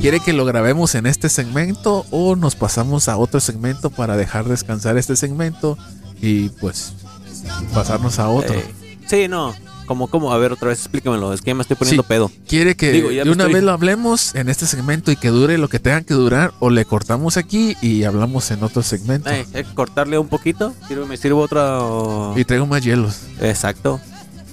¿Quiere 0.02 0.20
que 0.20 0.34
lo 0.34 0.46
grabemos 0.46 0.96
en 0.96 1.06
este 1.06 1.30
segmento 1.30 2.06
o 2.10 2.36
nos 2.36 2.56
pasamos 2.56 3.08
a 3.08 3.18
otro 3.18 3.40
segmento 3.40 3.90
para 3.90 4.18
dejar 4.18 4.46
descansar 4.46 4.98
este 4.98 5.16
segmento 5.16 5.78
y 6.22 6.50
pues 6.50 6.94
pasarnos 7.74 8.20
a 8.20 8.30
otro? 8.30 8.56
Eh, 8.56 8.74
sí, 9.08 9.28
no. 9.28 9.54
Como, 9.94 10.08
como, 10.08 10.34
a 10.34 10.38
ver, 10.40 10.52
otra 10.54 10.70
vez 10.70 10.80
explícamelo. 10.80 11.34
Es 11.34 11.42
que 11.42 11.52
ya 11.52 11.56
me 11.56 11.62
estoy 11.62 11.78
poniendo 11.78 12.02
Sí. 12.02 12.08
pedo. 12.10 12.32
¿Quiere 12.48 12.76
que 12.76 12.92
Digo, 12.92 13.10
de 13.10 13.22
una 13.22 13.32
estoy- 13.44 13.54
vez 13.54 13.64
lo 13.64 13.74
hablemos 13.74 14.34
en 14.34 14.50
este 14.50 14.66
segmento 14.66 15.12
y 15.12 15.16
que 15.16 15.28
dure 15.28 15.60
lo 15.60 15.68
que 15.70 15.78
tenga 15.78 16.02
que 16.02 16.16
durar 16.16 16.52
o 16.60 16.72
le 16.72 16.84
cortamos 16.86 17.38
aquí 17.38 17.78
y 17.80 18.04
hablamos 18.06 18.50
en 18.50 18.64
otro 18.64 18.82
segmento? 18.82 19.30
Eh, 19.30 19.46
que 19.54 19.64
cortarle 19.76 20.18
un 20.18 20.30
poquito. 20.30 20.74
Sirve- 20.88 21.06
me 21.06 21.16
sirvo 21.16 21.42
otra. 21.42 21.80
Y 22.36 22.44
traigo 22.44 22.66
más 22.66 22.84
hielos. 22.84 23.18
Exacto. 23.40 24.02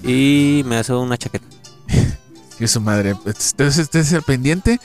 Y 0.05 0.63
me 0.67 0.77
hace 0.77 0.93
una 0.93 1.17
chaqueta. 1.17 1.47
Y 2.61 2.67
su 2.67 2.83
madre. 2.83 3.17
Entonces, 3.25 3.79
estés 3.79 4.13
al 4.13 4.23
pendiente. 4.23 4.79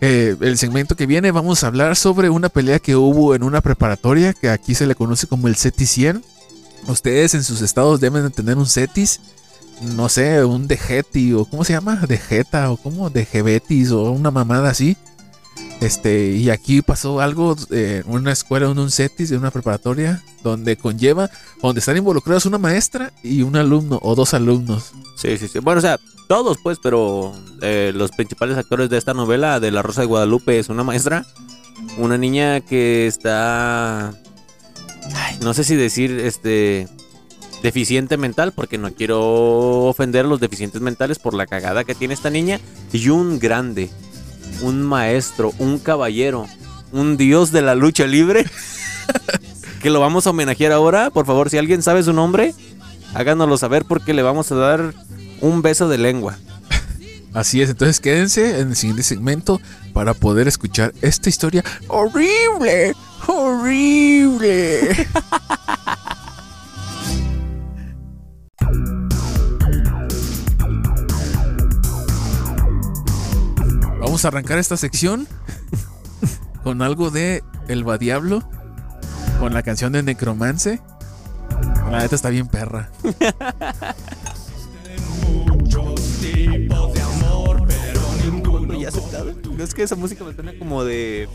Eh, 0.00 0.34
el 0.40 0.58
segmento 0.58 0.96
que 0.96 1.06
viene 1.06 1.30
vamos 1.30 1.62
a 1.62 1.68
hablar 1.68 1.94
sobre 1.94 2.28
una 2.30 2.48
pelea 2.48 2.80
que 2.80 2.96
hubo 2.96 3.36
en 3.36 3.44
una 3.44 3.60
preparatoria 3.60 4.32
que 4.32 4.50
aquí 4.50 4.74
se 4.74 4.88
le 4.88 4.96
conoce 4.96 5.28
como 5.28 5.46
el 5.46 5.54
CETIS 5.54 5.88
100. 5.90 6.24
Ustedes 6.88 7.34
en 7.34 7.44
sus 7.44 7.60
estados 7.60 8.00
deben 8.00 8.24
de 8.24 8.30
tener 8.30 8.56
un 8.58 8.66
CETIS. 8.66 9.20
No 9.82 10.08
sé, 10.08 10.44
un 10.44 10.68
Dejeti 10.68 11.32
o 11.32 11.44
¿cómo 11.44 11.64
se 11.64 11.72
llama? 11.72 11.96
Dejeta 12.06 12.70
o 12.70 12.76
como 12.76 13.10
Dejebetis 13.10 13.90
o 13.92 14.10
una 14.10 14.30
mamada 14.30 14.70
así. 14.70 14.96
Este, 15.80 16.32
y 16.32 16.50
aquí 16.50 16.82
pasó 16.82 17.20
algo 17.20 17.56
eh, 17.70 18.02
en 18.04 18.12
una 18.12 18.32
escuela, 18.32 18.70
en 18.70 18.78
un 18.78 18.90
CETIS, 18.90 19.30
de 19.30 19.38
una 19.38 19.50
preparatoria, 19.50 20.22
donde 20.42 20.76
conlleva, 20.76 21.30
donde 21.62 21.78
están 21.78 21.96
involucrados 21.96 22.44
una 22.44 22.58
maestra 22.58 23.12
y 23.22 23.42
un 23.42 23.56
alumno 23.56 23.98
o 24.02 24.14
dos 24.14 24.34
alumnos. 24.34 24.92
Sí, 25.16 25.38
sí, 25.38 25.48
sí. 25.48 25.58
Bueno, 25.58 25.78
o 25.78 25.82
sea, 25.82 25.98
todos 26.28 26.58
pues, 26.62 26.78
pero 26.82 27.32
eh, 27.62 27.92
los 27.94 28.10
principales 28.10 28.58
actores 28.58 28.90
de 28.90 28.98
esta 28.98 29.14
novela, 29.14 29.58
de 29.58 29.70
La 29.70 29.80
Rosa 29.80 30.02
de 30.02 30.06
Guadalupe, 30.06 30.58
es 30.58 30.68
una 30.68 30.84
maestra, 30.84 31.24
una 31.96 32.18
niña 32.18 32.60
que 32.60 33.06
está, 33.06 34.12
no 35.40 35.54
sé 35.54 35.64
si 35.64 35.76
decir, 35.76 36.10
este, 36.12 36.88
deficiente 37.62 38.16
mental, 38.16 38.52
porque 38.52 38.78
no 38.78 38.92
quiero 38.92 39.84
ofender 39.84 40.24
a 40.24 40.28
los 40.28 40.40
deficientes 40.40 40.80
mentales 40.80 41.18
por 41.18 41.34
la 41.34 41.46
cagada 41.46 41.84
que 41.84 41.94
tiene 41.94 42.14
esta 42.14 42.30
niña, 42.30 42.60
y 42.92 43.08
un 43.08 43.38
grande, 43.38 43.90
un 44.62 44.82
maestro, 44.82 45.52
un 45.58 45.78
caballero, 45.78 46.46
un 46.92 47.16
dios 47.16 47.52
de 47.52 47.62
la 47.62 47.74
lucha 47.74 48.06
libre, 48.06 48.44
que 49.82 49.90
lo 49.90 50.00
vamos 50.00 50.26
a 50.26 50.30
homenajear 50.30 50.72
ahora. 50.72 51.10
Por 51.10 51.26
favor, 51.26 51.50
si 51.50 51.58
alguien 51.58 51.82
sabe 51.82 52.02
su 52.02 52.12
nombre, 52.12 52.54
háganoslo 53.14 53.56
saber 53.58 53.84
porque 53.84 54.14
le 54.14 54.22
vamos 54.22 54.50
a 54.52 54.56
dar 54.56 54.94
un 55.40 55.62
beso 55.62 55.88
de 55.88 55.98
lengua. 55.98 56.38
Así 57.34 57.62
es, 57.62 57.70
entonces 57.70 58.00
quédense 58.00 58.60
en 58.60 58.68
el 58.70 58.76
siguiente 58.76 59.02
segmento 59.02 59.60
para 59.92 60.14
poder 60.14 60.48
escuchar 60.48 60.92
esta 61.00 61.28
historia 61.28 61.64
horrible, 61.88 62.94
horrible. 63.26 65.06
Vamos 74.10 74.24
a 74.24 74.28
arrancar 74.28 74.58
esta 74.58 74.76
sección 74.76 75.28
con 76.64 76.82
algo 76.82 77.12
de 77.12 77.44
El 77.68 77.88
Va 77.88 77.96
Diablo, 77.96 78.42
con 79.38 79.54
la 79.54 79.62
canción 79.62 79.92
de 79.92 80.02
Necromance. 80.02 80.80
La 81.92 82.00
neta 82.00 82.16
está 82.16 82.28
bien 82.28 82.48
perra. 82.48 82.90
No 89.56 89.62
es 89.62 89.74
que 89.74 89.84
esa 89.84 89.94
música 89.94 90.24
me 90.24 90.34
suena 90.34 90.58
como 90.58 90.82
de. 90.82 91.28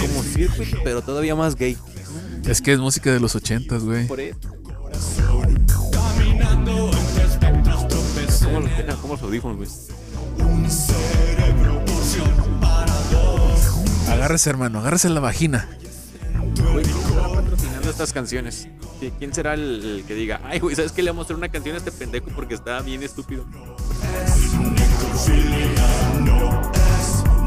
Como 0.00 0.22
circuit, 0.24 0.78
pero 0.82 1.00
todavía 1.00 1.36
más 1.36 1.54
gay. 1.54 1.78
Es 2.44 2.60
que 2.60 2.72
es 2.72 2.80
música 2.80 3.12
de 3.12 3.20
los 3.20 3.36
ochentas, 3.36 3.84
güey. 3.84 4.08
Por 4.08 4.18
eso. 4.18 4.36
¿Cómo 8.44 8.60
los, 8.60 8.96
cómo 8.96 9.14
los 9.14 9.22
audífonos, 9.22 9.56
güey? 9.58 9.68
Agárrese, 14.10 14.50
hermano, 14.50 14.78
agárrese 14.80 15.08
la 15.10 15.20
vagina. 15.20 15.68
Güey, 16.72 16.84
¿quién 16.84 16.96
estará 16.98 17.28
patrocinando 17.32 17.90
estas 17.90 18.12
canciones? 18.12 18.68
¿Qui- 19.00 19.12
¿Quién 19.18 19.32
será 19.32 19.54
el, 19.54 19.84
el 19.84 20.04
que 20.06 20.14
diga, 20.14 20.40
ay, 20.44 20.58
güey, 20.60 20.74
¿sabes 20.74 20.92
qué? 20.92 21.02
Le 21.02 21.10
voy 21.10 21.16
a 21.16 21.18
mostrar 21.20 21.36
una 21.38 21.48
canción 21.48 21.74
a 21.74 21.78
este 21.78 21.92
pendejo 21.92 22.30
porque 22.34 22.54
está 22.54 22.80
bien 22.82 23.02
estúpido? 23.02 23.44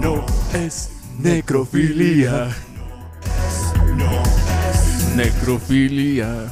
No 0.01 0.25
es 0.53 0.89
necrofilia. 1.19 2.49
Necrofilia. 5.15 6.47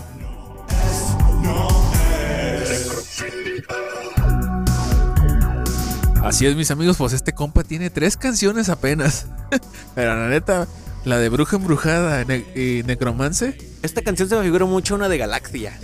Así 6.23 6.45
es, 6.45 6.55
mis 6.55 6.69
amigos, 6.71 6.97
pues 6.97 7.13
este 7.13 7.33
compa 7.33 7.63
tiene 7.63 7.89
tres 7.89 8.17
canciones 8.17 8.69
apenas. 8.69 9.27
Pero 9.95 10.15
la 10.15 10.29
neta, 10.29 10.67
la 11.05 11.17
de 11.17 11.29
Bruja 11.29 11.55
Embrujada 11.55 12.23
ne- 12.25 12.45
y 12.55 12.83
Necromance. 12.83 13.57
Esta 13.81 14.01
canción 14.01 14.27
se 14.29 14.35
me 14.35 14.43
figura 14.43 14.65
mucho 14.65 14.95
una 14.95 15.07
de 15.09 15.17
Galaxia. 15.17 15.79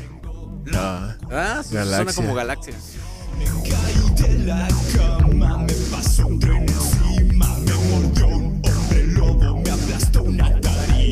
No. 0.66 0.80
Ah, 1.32 1.62
suena 1.64 1.86
Galaxia. 1.86 2.16
como 2.16 2.36
Galaxia. 2.36 2.74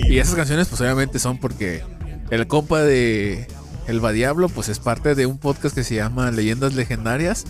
Y 0.07 0.19
esas 0.19 0.36
canciones, 0.36 0.67
pues 0.67 0.82
obviamente 0.82 1.19
son 1.19 1.38
porque 1.38 1.84
el 2.30 2.47
compa 2.47 2.82
de 2.82 3.47
El 3.88 4.03
Va 4.03 4.11
Diablo, 4.11 4.49
pues 4.49 4.69
es 4.69 4.80
parte 4.80 5.15
de 5.15 5.26
un 5.26 5.38
podcast 5.38 5.74
que 5.76 5.84
se 5.84 5.95
llama 5.95 6.30
Leyendas 6.32 6.74
Legendarias. 6.76 7.45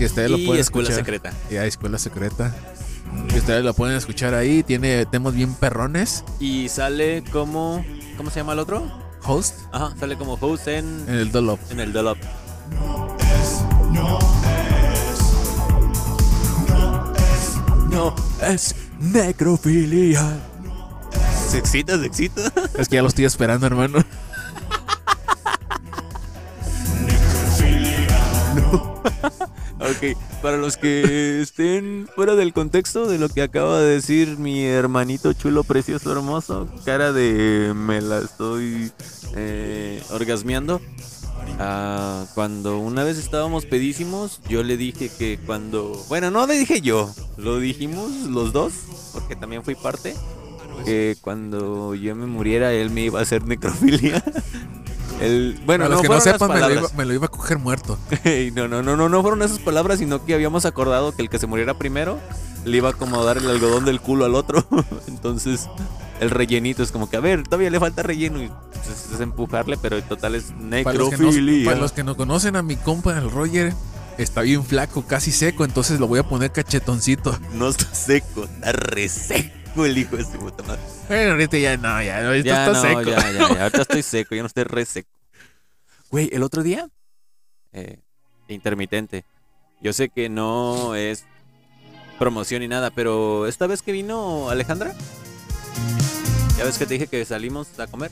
Que 0.00 0.06
ustedes 0.06 0.30
lo 0.30 0.38
Y 0.38 0.46
pueden 0.46 0.62
Escuela 0.62 0.88
escuchar. 0.88 1.04
Secreta. 1.04 1.32
Y 1.50 1.56
hay 1.56 1.68
Escuela 1.68 1.98
Secreta. 1.98 2.56
Que 3.28 3.38
ustedes 3.38 3.62
lo 3.62 3.74
pueden 3.74 3.98
escuchar 3.98 4.32
ahí. 4.32 4.62
Tiene 4.62 5.04
temas 5.04 5.34
bien 5.34 5.52
perrones. 5.52 6.24
Y 6.40 6.70
sale 6.70 7.22
como. 7.30 7.84
¿Cómo 8.16 8.30
se 8.30 8.40
llama 8.40 8.54
el 8.54 8.60
otro? 8.60 8.90
Host 9.22 9.56
Ajá, 9.72 9.94
sale 10.00 10.16
como 10.16 10.38
host 10.40 10.68
en, 10.68 11.04
en 11.06 11.16
el 11.16 11.30
Dolop. 11.30 11.60
en 11.70 11.80
el 11.80 11.92
Dolop. 11.92 12.16
No 17.90 18.14
es 18.42 18.74
necrofilia. 18.98 20.38
Se 21.48 21.58
excita, 21.58 21.98
se 21.98 22.06
excita. 22.06 22.42
Es 22.78 22.88
que 22.88 22.96
ya 22.96 23.02
lo 23.02 23.08
estoy 23.08 23.24
esperando, 23.24 23.66
hermano. 23.66 23.98
Para 30.42 30.56
los 30.56 30.76
que 30.76 31.40
estén 31.40 32.08
fuera 32.14 32.34
del 32.34 32.52
contexto 32.52 33.06
de 33.06 33.18
lo 33.18 33.28
que 33.28 33.42
acaba 33.42 33.80
de 33.80 33.94
decir 33.94 34.38
mi 34.38 34.64
hermanito 34.64 35.32
chulo, 35.32 35.64
precioso, 35.64 36.12
hermoso, 36.12 36.68
cara 36.84 37.12
de 37.12 37.72
me 37.74 38.00
la 38.00 38.18
estoy 38.18 38.90
eh, 39.34 40.02
orgasmeando. 40.10 40.80
Ah, 41.58 42.24
cuando 42.34 42.78
una 42.78 43.04
vez 43.04 43.18
estábamos 43.18 43.66
pedísimos, 43.66 44.40
yo 44.48 44.62
le 44.62 44.76
dije 44.76 45.10
que 45.10 45.38
cuando. 45.44 46.04
Bueno, 46.08 46.30
no 46.30 46.46
le 46.46 46.58
dije 46.58 46.80
yo, 46.80 47.12
lo 47.36 47.58
dijimos 47.58 48.10
los 48.28 48.52
dos, 48.52 48.72
porque 49.12 49.36
también 49.36 49.64
fui 49.64 49.74
parte. 49.74 50.14
Que 50.84 51.16
cuando 51.20 51.94
yo 51.94 52.14
me 52.16 52.26
muriera, 52.26 52.72
él 52.72 52.90
me 52.90 53.02
iba 53.02 53.18
a 53.18 53.22
hacer 53.22 53.46
necrofilia. 53.46 54.24
El, 55.20 55.60
bueno, 55.66 55.84
Para 55.84 55.94
los 55.94 55.98
no 55.98 56.02
que 56.02 56.08
no 56.08 56.20
sepan, 56.20 56.52
me 56.52 56.60
lo, 56.60 56.70
iba, 56.72 56.88
me 56.96 57.04
lo 57.04 57.14
iba 57.14 57.26
a 57.26 57.28
coger 57.28 57.58
muerto. 57.58 57.98
No, 58.54 58.68
no, 58.68 58.82
no, 58.82 58.96
no, 58.96 59.08
no 59.08 59.22
fueron 59.22 59.42
esas 59.42 59.58
palabras, 59.58 59.98
sino 59.98 60.24
que 60.24 60.34
habíamos 60.34 60.64
acordado 60.64 61.12
que 61.14 61.22
el 61.22 61.28
que 61.28 61.38
se 61.38 61.46
muriera 61.46 61.74
primero 61.74 62.18
le 62.64 62.76
iba 62.76 62.88
a 62.88 62.92
acomodar 62.92 63.38
el 63.38 63.48
algodón 63.48 63.84
del 63.84 64.00
culo 64.00 64.24
al 64.24 64.34
otro. 64.34 64.64
Entonces, 65.08 65.68
el 66.20 66.30
rellenito 66.30 66.82
es 66.82 66.92
como 66.92 67.08
que, 67.08 67.16
a 67.16 67.20
ver, 67.20 67.42
todavía 67.44 67.70
le 67.70 67.78
falta 67.78 68.02
relleno. 68.02 68.42
Y 68.42 68.50
pues, 68.84 69.08
es 69.12 69.20
empujarle, 69.20 69.76
pero 69.76 69.98
en 69.98 70.04
total 70.04 70.34
es 70.34 70.52
necrofilia. 70.52 71.64
para 71.66 71.80
los 71.80 71.92
que 71.92 72.04
no 72.04 72.16
conocen 72.16 72.56
a 72.56 72.62
mi 72.62 72.76
compa, 72.76 73.16
el 73.16 73.30
Roger, 73.30 73.74
está 74.18 74.40
bien 74.42 74.64
flaco, 74.64 75.04
casi 75.06 75.32
seco. 75.32 75.64
Entonces 75.64 76.00
lo 76.00 76.08
voy 76.08 76.20
a 76.20 76.22
poner 76.24 76.50
cachetoncito. 76.52 77.38
No 77.54 77.68
está 77.68 77.94
seco, 77.94 78.44
está 78.44 78.72
reseco 78.72 79.59
el 79.76 79.96
hijo 79.98 80.16
de 80.16 80.24
su 80.24 80.32
puta 80.32 80.62
madre. 80.64 80.82
Bueno, 81.08 81.32
ahorita 81.32 81.58
ya 81.58 81.76
no, 81.76 82.02
ya, 82.02 82.26
ahorita 82.26 82.46
Ya, 82.46 82.66
está 82.66 82.72
no, 82.72 82.82
seco. 83.00 83.10
ya, 83.10 83.32
ya, 83.32 83.48
ya, 83.54 83.62
ahorita 83.64 83.82
estoy 83.82 84.02
seco, 84.02 84.34
ya 84.34 84.42
no 84.42 84.46
estoy 84.46 84.64
reseco. 84.64 85.10
Güey, 86.10 86.28
el 86.32 86.42
otro 86.42 86.62
día, 86.62 86.88
eh, 87.72 87.98
intermitente. 88.48 89.24
Yo 89.80 89.92
sé 89.92 90.08
que 90.08 90.28
no 90.28 90.94
es 90.94 91.24
promoción 92.18 92.60
ni 92.60 92.68
nada, 92.68 92.90
pero 92.90 93.46
esta 93.46 93.66
vez 93.66 93.80
que 93.82 93.92
vino 93.92 94.50
Alejandra, 94.50 94.94
ya 96.58 96.64
ves 96.64 96.76
que 96.76 96.86
te 96.86 96.94
dije 96.94 97.06
que 97.06 97.24
salimos 97.24 97.78
a 97.78 97.86
comer. 97.86 98.10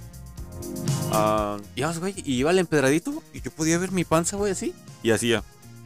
Ah, 1.12 1.58
ya, 1.76 1.92
güey, 1.92 2.14
y 2.24 2.34
iba 2.34 2.50
al 2.50 2.58
empedradito 2.58 3.22
y 3.32 3.40
yo 3.40 3.50
podía 3.50 3.78
ver 3.78 3.92
mi 3.92 4.04
panza, 4.04 4.36
güey, 4.36 4.52
así. 4.52 4.74
Y 5.02 5.10
hacía. 5.10 5.42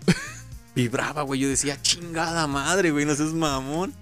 Vibraba, 0.74 1.22
güey. 1.22 1.40
Yo 1.40 1.48
decía, 1.48 1.80
chingada 1.80 2.46
madre, 2.46 2.90
güey, 2.90 3.04
no 3.04 3.14
seas 3.14 3.32
mamón. 3.32 3.92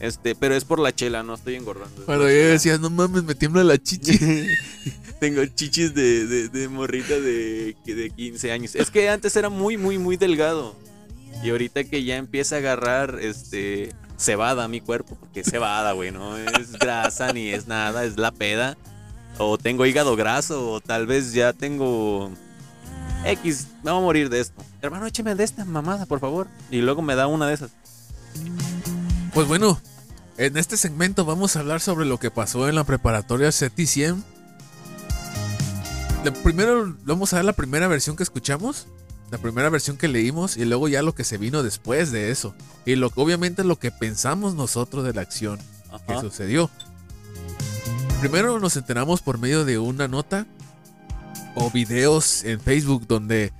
Este, 0.00 0.34
pero 0.34 0.54
es 0.56 0.64
por 0.64 0.78
la 0.78 0.94
chela, 0.94 1.22
no 1.22 1.34
estoy 1.34 1.56
engordando. 1.56 2.04
Pero 2.06 2.22
yo 2.22 2.48
decía, 2.48 2.78
no 2.78 2.88
mames, 2.88 3.22
me 3.22 3.34
tiembla 3.34 3.62
la 3.62 3.76
chichi. 3.76 4.18
Tengo 5.20 5.44
chichis 5.44 5.94
de, 5.94 6.26
de, 6.26 6.48
de 6.48 6.68
morrita 6.68 7.20
de, 7.20 7.76
de 7.84 8.10
15 8.10 8.52
años. 8.52 8.74
Es 8.74 8.90
que 8.90 9.10
antes 9.10 9.36
era 9.36 9.50
muy, 9.50 9.76
muy, 9.76 9.98
muy 9.98 10.16
delgado. 10.16 10.74
Y 11.42 11.50
ahorita 11.50 11.84
que 11.84 12.02
ya 12.02 12.16
empieza 12.16 12.56
a 12.56 12.58
agarrar 12.58 13.18
este 13.20 13.94
cebada 14.16 14.64
a 14.64 14.68
mi 14.68 14.80
cuerpo, 14.80 15.16
porque 15.18 15.40
es 15.40 15.50
cebada, 15.50 15.92
güey, 15.92 16.10
no 16.10 16.36
es 16.36 16.72
grasa 16.78 17.32
ni 17.32 17.50
es 17.50 17.66
nada, 17.66 18.04
es 18.04 18.16
la 18.16 18.30
peda. 18.30 18.78
O 19.38 19.58
tengo 19.58 19.86
hígado 19.86 20.16
graso, 20.16 20.72
o 20.72 20.80
tal 20.80 21.06
vez 21.06 21.32
ya 21.32 21.52
tengo 21.52 22.30
X, 23.24 23.68
me 23.82 23.90
voy 23.90 24.00
a 24.00 24.04
morir 24.04 24.28
de 24.30 24.40
esto. 24.40 24.62
Hermano, 24.80 25.06
écheme 25.06 25.34
de 25.34 25.44
esta 25.44 25.64
mamada, 25.64 26.06
por 26.06 26.20
favor. 26.20 26.46
Y 26.70 26.80
luego 26.80 27.02
me 27.02 27.14
da 27.14 27.26
una 27.26 27.46
de 27.46 27.54
esas. 27.54 27.70
Pues 29.40 29.48
bueno, 29.48 29.80
en 30.36 30.58
este 30.58 30.76
segmento 30.76 31.24
vamos 31.24 31.56
a 31.56 31.60
hablar 31.60 31.80
sobre 31.80 32.04
lo 32.04 32.18
que 32.18 32.30
pasó 32.30 32.68
en 32.68 32.74
la 32.74 32.84
preparatoria 32.84 33.50
CETI 33.50 33.86
100. 33.86 34.24
La- 36.22 36.32
primero 36.34 36.94
vamos 37.06 37.32
a 37.32 37.36
ver 37.36 37.46
la 37.46 37.54
primera 37.54 37.88
versión 37.88 38.16
que 38.16 38.22
escuchamos, 38.22 38.86
la 39.30 39.38
primera 39.38 39.70
versión 39.70 39.96
que 39.96 40.08
leímos 40.08 40.58
y 40.58 40.66
luego 40.66 40.88
ya 40.88 41.00
lo 41.00 41.14
que 41.14 41.24
se 41.24 41.38
vino 41.38 41.62
después 41.62 42.12
de 42.12 42.30
eso. 42.30 42.54
Y 42.84 42.96
lo 42.96 43.08
que 43.08 43.18
obviamente 43.18 43.64
lo 43.64 43.78
que 43.78 43.90
pensamos 43.90 44.54
nosotros 44.56 45.04
de 45.04 45.14
la 45.14 45.22
acción 45.22 45.58
que 46.06 46.20
sucedió. 46.20 46.68
Primero 48.20 48.60
nos 48.60 48.76
enteramos 48.76 49.22
por 49.22 49.38
medio 49.38 49.64
de 49.64 49.78
una 49.78 50.06
nota 50.06 50.46
o 51.54 51.70
videos 51.70 52.44
en 52.44 52.60
Facebook 52.60 53.06
donde 53.06 53.54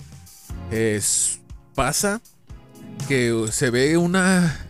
es- 0.70 1.41
pasa 1.74 2.20
que 3.09 3.47
se 3.51 3.70
ve 3.70 3.97
una 3.97 4.66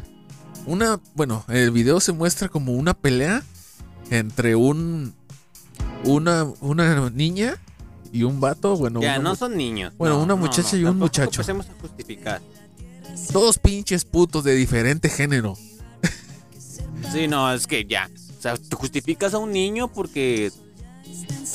una 0.71 1.01
bueno 1.15 1.45
el 1.49 1.71
video 1.73 2.01
se 2.01 2.13
muestra 2.13 2.49
como 2.49 2.73
una 2.73 2.95
pelea 2.95 3.43
entre 4.11 4.55
un 4.55 5.13
una 6.05 6.45
una 6.61 7.11
niña 7.11 7.59
y 8.13 8.23
un 8.23 8.41
vato 8.41 8.77
bueno 8.77 9.01
Ya, 9.01 9.19
no 9.19 9.35
son 9.37 9.57
niños. 9.57 9.93
Bueno, 9.99 10.17
No, 10.17 10.23
una 10.25 10.35
muchacha 10.37 10.77
no, 10.77 10.79
y 10.79 10.85
un 10.85 10.99
muchacho. 10.99 11.41
Empecemos 11.41 11.67
a 11.69 11.81
justificar. 11.81 12.41
dos 13.33 13.59
pinches 13.59 14.05
putos 14.05 14.45
de 14.45 14.55
diferente 14.55 15.09
género 15.09 15.57
Sí, 17.13 17.29
no, 17.29 17.53
es 17.53 17.67
que 17.67 17.85
ya. 17.85 18.09
O 18.39 18.43
sea, 18.43 18.57
tú 18.57 18.77
justificas 18.77 19.35
a 19.35 19.39
un 19.39 19.53
niño 19.53 19.89
porque. 19.89 20.51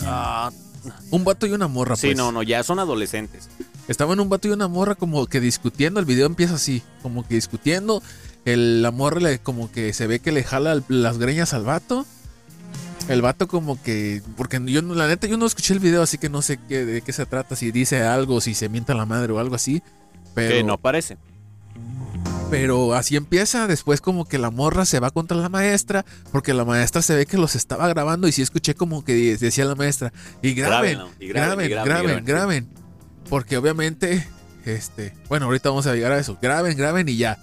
Ah, 0.04 0.52
un 1.10 1.24
vato 1.24 1.48
y 1.48 1.52
una 1.52 1.68
morra 1.68 1.96
sí, 1.96 2.08
pues. 2.08 2.18
no, 2.18 2.32
no, 2.32 2.44
ya 2.44 2.64
son 2.64 2.80
adolescentes. 2.80 3.50
Estaban 3.88 4.20
un 4.20 4.30
vato 4.30 4.48
y 4.48 4.52
una 4.52 4.68
morra 4.68 4.96
como 4.96 5.26
que 5.28 5.40
discutiendo. 5.40 6.00
El 6.00 6.06
video 6.06 6.26
empieza 6.26 6.56
así, 6.56 6.82
como 7.02 7.28
que 7.28 7.36
discutiendo. 7.36 8.02
El, 8.46 8.82
la 8.82 8.92
morra 8.92 9.20
le, 9.20 9.40
como 9.40 9.72
que 9.72 9.92
se 9.94 10.08
ve 10.08 10.20
que 10.20 10.32
le 10.32 10.44
jala 10.44 10.82
las 10.88 11.18
greñas 11.18 11.54
al 11.54 11.64
vato. 11.64 12.06
El 13.10 13.22
vato 13.22 13.48
como 13.48 13.82
que... 13.82 14.22
Porque 14.38 14.60
yo, 14.66 14.82
no- 14.82 14.96
la 14.96 15.08
neta, 15.08 15.28
yo 15.28 15.38
no 15.38 15.46
escuché 15.46 15.74
el 15.74 15.80
video, 15.80 16.02
así 16.02 16.18
que 16.18 16.30
no 16.30 16.42
sé 16.42 16.58
qué, 16.68 16.86
de 16.86 17.02
qué 17.02 17.12
se 17.14 17.26
trata. 17.26 17.56
Si 17.56 17.72
dice 17.72 18.02
algo, 18.04 18.42
si 18.42 18.54
se 18.56 18.70
mienta 18.70 18.94
la 18.96 19.06
madre 19.06 19.34
o 19.34 19.40
algo 19.40 19.56
así. 19.56 19.84
Pero, 20.34 20.56
Que 20.56 20.64
no 20.64 20.78
parece. 20.80 21.18
pero 22.50 22.94
así 22.94 23.16
empieza. 23.16 23.68
Después 23.68 24.02
como 24.02 24.26
que 24.26 24.38
la 24.38 24.50
morra 24.50 24.86
se 24.86 25.00
va 25.00 25.12
contra 25.12 25.38
la 25.38 25.50
maestra. 25.50 26.06
Porque 26.32 26.54
la 26.54 26.66
maestra 26.66 27.02
se 27.02 27.16
ve 27.16 27.26
que 27.26 27.38
los 27.38 27.56
estaba 27.56 27.88
grabando. 27.88 28.28
Y 28.28 28.32
sí 28.32 28.42
escuché 28.42 28.74
como 28.76 29.04
que 29.04 29.38
decía 29.38 29.66
la 29.66 29.76
maestra. 29.76 30.12
Y 30.42 30.54
graben, 30.54 31.00
y 31.20 31.28
graben, 31.28 31.30
graben, 31.30 31.66
y 31.66 31.70
graben, 31.70 32.26
graben. 32.26 32.70
Porque 33.30 33.58
obviamente, 33.58 34.28
este, 34.66 35.14
bueno, 35.30 35.46
ahorita 35.46 35.70
vamos 35.70 35.86
a 35.88 35.94
llegar 35.94 36.12
a 36.12 36.20
eso. 36.20 36.38
Graben, 36.42 36.76
graben 36.78 37.08
y 37.10 37.18
ya. 37.18 37.38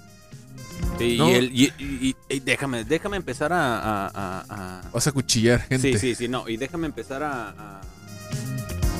Sí, 0.99 1.16
No. 1.18 1.28
y, 1.30 1.33
el- 1.35 1.53
y- 1.53 1.72
y- 1.78 2.16
y 2.28 2.41
déjame, 2.41 2.85
déjame 2.85 3.16
empezar 3.16 3.53
a. 3.53 3.78
a- 3.78 4.07
a- 4.14 4.45
a- 4.49 4.91
Vas 4.93 5.07
a 5.07 5.12
cuchillar 5.12 5.61
gente. 5.62 5.93
Sí, 5.95 5.99
sí, 5.99 6.14
sí, 6.14 6.28
no. 6.28 6.49
Y 6.49 6.57
déjame 6.57 6.87
empezar 6.87 7.22
a. 7.22 7.80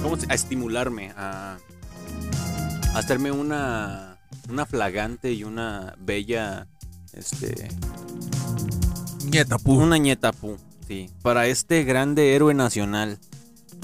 ¿cómo 0.03 0.17
se- 0.17 0.27
a 0.29 0.35
estimularme, 0.35 1.13
a, 1.17 1.59
hacerme 2.95 3.31
una. 3.33 4.19
Una 4.49 4.67
flagante 4.67 5.33
y 5.33 5.45
una 5.45 5.95
bella. 6.01 6.67
Este. 7.13 7.69
Nieta, 9.27 9.59
pu. 9.59 9.75
Una 9.75 9.99
ñetapu, 9.99 10.57
sí. 10.89 11.11
Para 11.23 11.47
este 11.47 11.85
grande 11.85 12.35
héroe 12.35 12.55
nacional. 12.55 13.19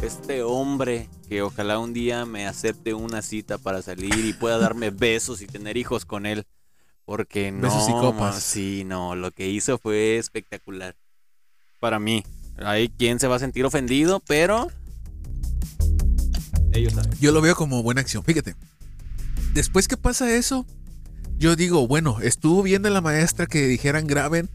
Este 0.03 0.42
hombre 0.42 1.09
que 1.28 1.42
ojalá 1.42 1.78
un 1.78 1.92
día 1.92 2.24
me 2.24 2.46
acepte 2.46 2.94
una 2.94 3.20
cita 3.22 3.59
para 3.59 3.82
salir 3.82 4.14
y 4.24 4.32
pueda 4.32 4.59
darme 4.59 4.90
besos 4.90 5.42
y 5.42 5.46
tener 5.46 5.76
hijos 5.76 6.05
con 6.05 6.24
él. 6.26 6.44
Porque 7.09 7.50
no. 7.50 7.62
Besos 7.62 7.88
y 7.88 7.92
copas. 7.92 8.34
ma, 8.34 8.38
Sí, 8.38 8.84
no. 8.84 9.14
Lo 9.16 9.30
que 9.30 9.48
hizo 9.48 9.78
fue 9.78 10.18
espectacular. 10.18 10.94
Para 11.80 11.98
mí. 11.98 12.22
Hay 12.59 12.90
quien 12.90 13.18
se 13.18 13.26
va 13.26 13.36
a 13.36 13.38
sentir 13.38 13.64
ofendido, 13.64 14.20
pero. 14.26 14.68
Ellos 16.74 16.92
saben. 16.92 17.11
Yo 17.18 17.32
lo 17.32 17.40
veo 17.40 17.54
como 17.56 17.82
buena 17.82 18.02
acción. 18.02 18.22
Fíjate. 18.24 18.56
Después 19.54 19.88
que 19.88 19.96
pasa 19.96 20.30
eso, 20.36 20.66
yo 21.38 21.56
digo, 21.56 21.88
bueno, 21.88 22.18
estuvo 22.20 22.62
bien 22.62 22.82
de 22.82 22.90
la 22.90 23.00
maestra 23.00 23.46
que 23.46 23.66
dijeran 23.66 24.06
graben 24.06 24.50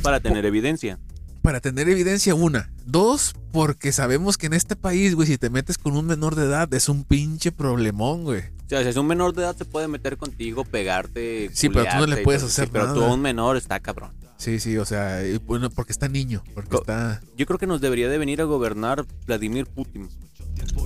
Para 0.00 0.20
tener 0.20 0.46
evidencia. 0.46 0.98
para 1.42 1.60
tener 1.60 1.86
evidencia, 1.90 2.34
una. 2.34 2.72
Dos, 2.86 3.34
porque 3.52 3.92
sabemos 3.92 4.38
que 4.38 4.46
en 4.46 4.54
este 4.54 4.74
país, 4.74 5.14
güey, 5.14 5.28
si 5.28 5.36
te 5.36 5.50
metes 5.50 5.76
con 5.76 5.98
un 5.98 6.06
menor 6.06 6.34
de 6.34 6.46
edad, 6.46 6.72
es 6.72 6.88
un 6.88 7.04
pinche 7.04 7.52
problemón, 7.52 8.24
güey. 8.24 8.44
O 8.68 8.70
sea, 8.70 8.82
si 8.82 8.88
es 8.90 8.96
un 8.96 9.06
menor 9.06 9.34
de 9.34 9.42
edad, 9.42 9.56
se 9.56 9.64
puede 9.64 9.88
meter 9.88 10.16
contigo, 10.18 10.62
pegarte. 10.64 11.50
Sí, 11.54 11.68
pero 11.70 11.86
tú 11.90 11.96
no 12.00 12.06
le 12.06 12.18
puedes 12.18 12.42
hacer 12.42 12.66
Sí, 12.66 12.70
pero 12.72 12.92
tú 12.92 13.02
a 13.02 13.14
un 13.14 13.20
menor 13.22 13.56
está 13.56 13.80
cabrón. 13.80 14.12
Sí, 14.36 14.60
sí, 14.60 14.76
o 14.76 14.84
sea, 14.84 15.20
bueno, 15.46 15.68
porque 15.70 15.90
está 15.92 16.06
niño, 16.06 16.44
porque 16.54 16.70
Co- 16.70 16.78
está... 16.80 17.20
Yo 17.36 17.46
creo 17.46 17.58
que 17.58 17.66
nos 17.66 17.80
debería 17.80 18.08
de 18.08 18.18
venir 18.18 18.40
a 18.40 18.44
gobernar 18.44 19.04
Vladimir 19.26 19.66
Putin. 19.66 20.08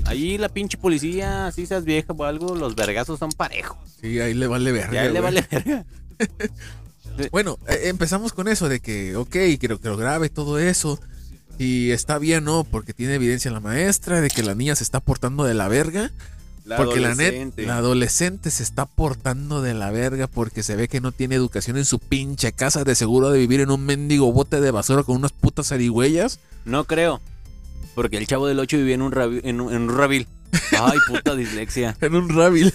Ahí 0.05 0.39
la 0.39 0.49
pinche 0.49 0.79
policía, 0.79 1.49
así 1.49 1.67
seas 1.67 1.85
vieja 1.85 2.13
o 2.17 2.25
algo, 2.25 2.55
los 2.55 2.75
vergazos 2.77 3.19
son 3.19 3.33
parejos. 3.33 3.77
Sí, 4.01 4.21
ahí 4.21 4.33
le 4.35 4.47
vale 4.47 4.71
verga, 4.73 4.93
Ya 5.05 5.11
le 5.11 5.21
vale 5.21 5.47
verga. 5.51 5.85
Bueno, 7.31 7.59
eh, 7.69 7.81
empezamos 7.85 8.33
con 8.33 8.49
eso 8.49 8.69
de 8.71 8.81
que, 8.81 9.17
ok, 9.17 9.37
quiero 9.59 9.79
que 9.81 9.89
lo 9.89 9.97
grabe 9.99 10.31
todo 10.31 10.59
eso. 10.59 10.99
Y 11.59 11.91
está 11.91 12.19
bien, 12.19 12.45
¿no? 12.45 12.65
Porque 12.65 12.95
tiene 12.95 13.15
evidencia 13.17 13.51
la 13.51 13.61
maestra 13.61 14.21
de 14.23 14.31
que 14.31 14.43
la 14.43 14.55
niña 14.55 14.75
se 14.77 14.83
está 14.85 15.01
portando 15.01 15.45
de 15.45 15.53
la 15.55 15.69
verga. 15.69 16.11
La 16.65 16.77
porque 16.77 17.01
la 17.01 17.09
adolescente. 17.09 17.63
net, 17.63 17.69
la 17.69 17.79
adolescente 17.79 18.51
se 18.53 18.63
está 18.63 18.87
portando 18.87 19.63
de 19.63 19.75
la 19.75 19.91
verga 19.91 20.29
porque 20.29 20.63
se 20.63 20.77
ve 20.77 20.87
que 20.89 21.01
no 21.01 21.11
tiene 21.11 21.35
educación 21.35 21.77
en 21.77 21.85
su 21.85 21.99
pinche 21.99 22.53
casa, 22.53 22.85
de 22.85 22.95
seguro 22.95 23.31
de 23.31 23.39
vivir 23.41 23.61
en 23.61 23.71
un 23.71 23.85
mendigo 23.85 24.33
bote 24.33 24.61
de 24.61 24.71
basura 24.71 25.03
con 25.03 25.17
unas 25.17 25.33
putas 25.33 25.69
zarigüeyas. 25.69 26.39
No 26.65 26.85
creo. 26.85 27.21
Porque 27.97 28.17
el 28.17 28.27
chavo 28.29 28.47
del 28.47 28.61
8 28.61 28.77
vivía 28.77 28.95
en 28.95 29.03
un, 29.03 29.11
rabi- 29.13 29.41
en 29.43 29.61
un, 29.61 29.73
en 29.73 29.83
un 29.83 29.97
rabil. 29.99 30.29
Ay, 30.81 30.99
puta 31.09 31.35
dislexia. 31.35 31.97
En 32.01 32.15
un 32.15 32.29
rabil. 32.29 32.73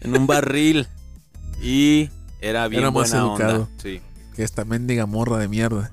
En 0.00 0.16
un 0.16 0.26
barril. 0.26 0.88
Y 1.62 2.08
era 2.40 2.68
bien 2.68 2.80
Era 2.82 2.90
más 2.90 3.10
buena 3.10 3.26
educado. 3.26 3.54
onda. 3.64 3.68
Sí. 3.82 4.00
Que 4.34 4.42
esta 4.44 4.64
mendiga 4.64 5.04
morra 5.06 5.36
de 5.38 5.48
mierda. 5.48 5.92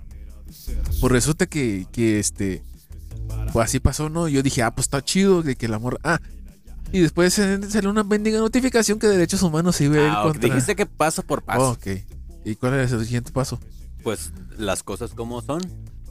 Pues 1.02 1.12
resulta 1.12 1.46
que, 1.46 1.88
que 1.92 2.20
este. 2.20 2.64
Pues 3.52 3.66
así 3.66 3.80
pasó, 3.80 4.10
¿no? 4.10 4.28
Yo 4.30 4.42
dije, 4.42 4.64
ah, 4.64 4.72
pues 4.74 4.86
está 4.86 5.04
chido 5.04 5.42
de 5.44 5.56
que 5.58 5.68
la 5.68 5.78
morra. 5.80 5.98
Ah. 6.04 6.20
Y 6.92 7.00
después 7.00 7.34
salió 7.34 7.90
una 7.90 8.04
mendiga 8.04 8.40
notificación 8.40 8.98
que 9.00 9.08
derechos 9.08 9.42
humanos 9.42 9.80
iba 9.82 9.96
a 9.98 10.00
ir 10.00 10.12
Ah, 10.14 10.24
contra. 10.24 10.50
Dijiste 10.50 10.76
que 10.76 10.86
paso 10.86 11.22
por 11.24 11.44
paso. 11.44 11.62
Oh, 11.62 11.72
ok. 11.72 11.88
¿Y 12.46 12.56
cuál 12.56 12.76
es 12.76 12.92
el 12.94 13.04
siguiente 13.04 13.32
paso? 13.32 13.60
Pues 14.04 14.32
las 14.58 14.84
cosas 14.84 15.12
como 15.12 15.42
son. 15.42 15.62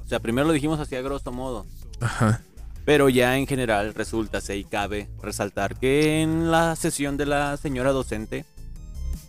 O 0.05 0.09
sea, 0.09 0.21
primero 0.21 0.47
lo 0.47 0.53
dijimos 0.53 0.79
así 0.79 0.95
a 0.95 1.03
grosso 1.03 1.33
modo. 1.33 1.65
Ajá. 2.01 2.43
Pero 2.85 3.09
ya 3.09 3.37
en 3.37 3.47
general 3.47 3.95
resulta, 3.95 4.41
se 4.41 4.57
y 4.57 4.65
cabe 4.65 5.09
resaltar 5.23 5.77
que 5.79 6.23
en 6.23 6.51
la 6.51 6.77
sesión 6.77 7.17
de 7.17 7.27
la 7.27 7.57
señora 7.57 7.91
docente, 7.91 8.45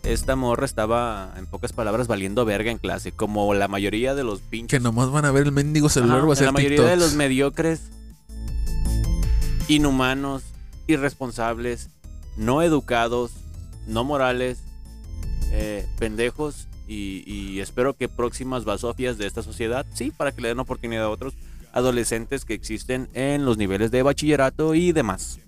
esta 0.04 0.36
morra 0.36 0.64
estaba, 0.64 1.32
en 1.36 1.46
pocas 1.46 1.72
palabras, 1.72 2.06
valiendo 2.06 2.44
verga 2.44 2.70
en 2.70 2.78
clase, 2.78 3.10
como 3.10 3.52
la 3.54 3.66
mayoría 3.66 4.14
de 4.14 4.22
los 4.22 4.40
pinches. 4.40 4.78
Que 4.78 4.82
nomás 4.82 5.10
van 5.10 5.24
a 5.24 5.32
ver 5.32 5.44
el 5.46 5.52
mendigo 5.52 5.88
celular 5.88 6.18
Ajá, 6.18 6.26
o 6.26 6.28
de 6.28 6.32
hacer 6.34 6.46
la 6.46 6.52
mayoría 6.52 6.84
de 6.84 6.96
los 6.96 7.14
mediocres, 7.14 7.80
inhumanos, 9.66 10.42
irresponsables, 10.88 11.90
no 12.36 12.62
educados, 12.62 13.30
no 13.86 14.02
morales, 14.02 14.58
eh, 15.52 15.86
pendejos 15.98 16.66
y, 16.88 17.22
y 17.26 17.60
espero 17.60 17.94
que 17.94 18.08
próximas 18.08 18.64
basofias 18.64 19.18
de 19.18 19.26
esta 19.26 19.42
sociedad, 19.44 19.86
sí, 19.94 20.10
para 20.10 20.32
que 20.32 20.42
le 20.42 20.48
den 20.48 20.58
oportunidad 20.58 21.04
a 21.04 21.10
otros 21.10 21.34
adolescentes 21.72 22.44
que 22.44 22.54
existen 22.54 23.08
en 23.14 23.44
los 23.44 23.56
niveles 23.56 23.90
de 23.90 24.02
bachillerato 24.02 24.74
y 24.74 24.92
demás. 24.92 25.38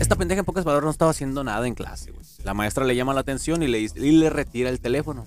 Esta 0.00 0.16
pendeja 0.16 0.40
en 0.40 0.44
pocas 0.44 0.64
palabras 0.64 0.84
no 0.84 0.90
estaba 0.90 1.10
haciendo 1.10 1.42
nada 1.42 1.66
en 1.66 1.74
clase. 1.74 2.12
La 2.44 2.54
maestra 2.54 2.84
le 2.84 2.94
llama 2.94 3.14
la 3.14 3.20
atención 3.20 3.62
y 3.62 3.66
le, 3.66 3.80
y 3.80 4.12
le 4.12 4.30
retira 4.30 4.70
el 4.70 4.80
teléfono. 4.80 5.26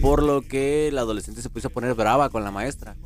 Por 0.00 0.22
lo 0.22 0.42
que 0.42 0.90
la 0.92 1.02
adolescente 1.02 1.42
se 1.42 1.50
puso 1.50 1.68
a 1.68 1.70
poner 1.70 1.94
brava 1.94 2.30
con 2.30 2.44
la 2.44 2.50
maestra. 2.50 2.96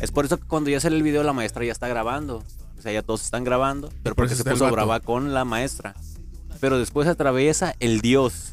Es 0.00 0.10
por 0.10 0.24
eso 0.24 0.38
que 0.38 0.46
cuando 0.46 0.70
ya 0.70 0.80
sale 0.80 0.96
el 0.96 1.02
video 1.02 1.22
la 1.22 1.32
maestra 1.32 1.64
ya 1.64 1.72
está 1.72 1.88
grabando. 1.88 2.44
Sea, 2.84 2.92
ya 2.92 3.02
todos 3.02 3.24
están 3.24 3.44
grabando, 3.44 3.88
pero 4.02 4.14
por 4.14 4.26
porque 4.26 4.34
se 4.34 4.44
puso 4.44 4.70
brava 4.70 5.00
con 5.00 5.32
la 5.32 5.44
maestra. 5.46 5.94
Pero 6.60 6.78
después 6.78 7.08
atraviesa 7.08 7.74
el 7.80 8.00
dios, 8.02 8.52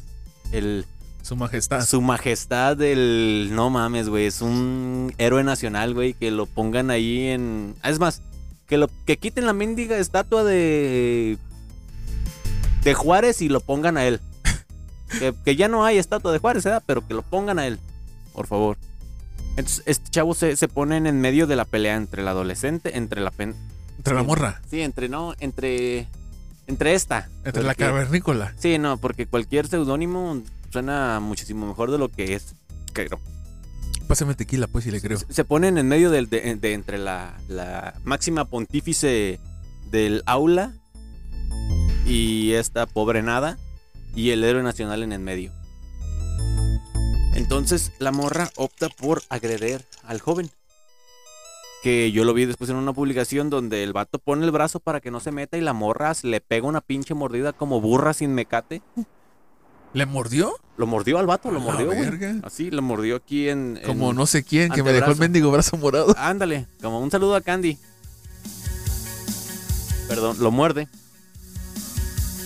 el 0.52 0.86
Su 1.22 1.36
majestad. 1.36 1.84
su 1.84 2.00
majestad 2.00 2.76
del 2.78 3.50
no 3.52 3.68
mames, 3.70 4.08
güey, 4.08 4.24
es 4.26 4.40
un 4.40 5.12
héroe 5.18 5.44
nacional, 5.44 5.92
güey, 5.94 6.14
que 6.14 6.30
lo 6.30 6.46
pongan 6.46 6.90
ahí 6.90 7.28
en 7.28 7.74
ah, 7.82 7.90
es 7.90 7.98
más, 7.98 8.22
que 8.66 8.78
lo 8.78 8.88
que 9.06 9.18
quiten 9.18 9.44
la 9.44 9.52
mendiga 9.52 9.98
estatua 9.98 10.44
de 10.44 11.36
de 12.84 12.94
Juárez 12.94 13.42
y 13.42 13.48
lo 13.50 13.60
pongan 13.60 13.96
a 13.98 14.06
él. 14.06 14.20
que, 15.18 15.34
que 15.44 15.56
ya 15.56 15.68
no 15.68 15.84
hay 15.84 15.98
estatua 15.98 16.32
de 16.32 16.38
Juárez, 16.38 16.64
¿verdad? 16.64 16.82
pero 16.86 17.06
que 17.06 17.12
lo 17.14 17.20
pongan 17.22 17.58
a 17.58 17.66
él, 17.66 17.78
por 18.32 18.46
favor. 18.46 18.78
Entonces, 19.56 19.82
este 19.84 20.08
chavo 20.10 20.32
se, 20.34 20.56
se 20.56 20.66
ponen 20.68 21.06
en 21.06 21.20
medio 21.20 21.46
de 21.46 21.56
la 21.56 21.66
pelea 21.66 21.96
entre 21.96 22.22
el 22.22 22.28
adolescente, 22.28 22.96
entre 22.96 23.20
la 23.20 23.30
pen- 23.30 23.54
Entre 24.02 24.14
la 24.14 24.24
morra. 24.24 24.60
Sí, 24.68 24.80
entre 24.82 25.08
no, 25.08 25.32
entre 25.38 26.08
Entre 26.66 26.94
esta. 26.94 27.28
Entre 27.44 27.62
la 27.62 27.74
cavernícola. 27.76 28.52
Sí, 28.58 28.78
no, 28.78 28.96
porque 28.98 29.26
cualquier 29.26 29.68
seudónimo 29.68 30.42
suena 30.70 31.20
muchísimo 31.20 31.66
mejor 31.68 31.90
de 31.92 31.98
lo 31.98 32.08
que 32.08 32.34
es. 32.34 32.56
Creo. 32.92 33.20
Pásame 34.08 34.34
tequila, 34.34 34.66
pues, 34.66 34.84
si 34.84 34.90
le 34.90 35.00
creo. 35.00 35.18
Se 35.28 35.44
ponen 35.44 35.78
en 35.78 35.86
medio 35.86 36.10
del- 36.10 36.28
de, 36.28 36.56
de 36.56 36.72
entre 36.72 36.98
la, 36.98 37.38
la 37.48 37.94
máxima 38.04 38.44
pontífice 38.44 39.38
del 39.90 40.22
aula 40.26 40.74
y 42.06 42.52
esta 42.54 42.86
pobre 42.86 43.22
nada 43.22 43.56
y 44.16 44.30
el 44.30 44.42
héroe 44.42 44.62
nacional 44.64 45.02
en 45.04 45.12
el 45.12 45.20
medio. 45.20 45.52
Entonces 47.34 47.92
la 47.98 48.10
morra 48.12 48.50
opta 48.56 48.88
por 48.88 49.22
agredir 49.28 49.84
al 50.04 50.20
joven. 50.20 50.50
Que 51.82 52.12
yo 52.12 52.24
lo 52.24 52.32
vi 52.32 52.46
después 52.46 52.70
en 52.70 52.76
una 52.76 52.92
publicación 52.92 53.50
donde 53.50 53.82
el 53.82 53.92
vato 53.92 54.18
pone 54.20 54.44
el 54.44 54.52
brazo 54.52 54.78
para 54.78 55.00
que 55.00 55.10
no 55.10 55.18
se 55.18 55.32
meta 55.32 55.56
y 55.58 55.60
la 55.60 55.72
morra 55.72 56.12
le 56.22 56.40
pega 56.40 56.66
una 56.68 56.80
pinche 56.80 57.12
mordida 57.14 57.52
como 57.52 57.80
burra 57.80 58.12
sin 58.12 58.34
mecate. 58.34 58.82
¿Le 59.92 60.06
mordió? 60.06 60.54
Lo 60.76 60.86
mordió 60.86 61.18
al 61.18 61.26
vato, 61.26 61.50
lo 61.50 61.58
la 61.58 61.64
mordió, 61.64 61.86
güey. 61.86 61.98
verga. 62.00 62.36
Así, 62.44 62.70
lo 62.70 62.80
mordió 62.82 63.16
aquí 63.16 63.48
en... 63.48 63.76
en- 63.78 63.86
Como 63.86 64.12
no 64.14 64.26
sé 64.26 64.42
quién, 64.44 64.70
que 64.70 64.82
me 64.82 64.92
dejó 64.92 65.10
el 65.10 65.18
mendigo 65.18 65.50
brazo 65.50 65.76
morado. 65.76 66.14
Ándale, 66.16 66.66
como 66.80 67.00
un 67.00 67.10
saludo 67.10 67.34
a 67.34 67.40
Candy. 67.40 67.76
Perdón, 70.08 70.36
lo 70.40 70.50
muerde. 70.50 70.88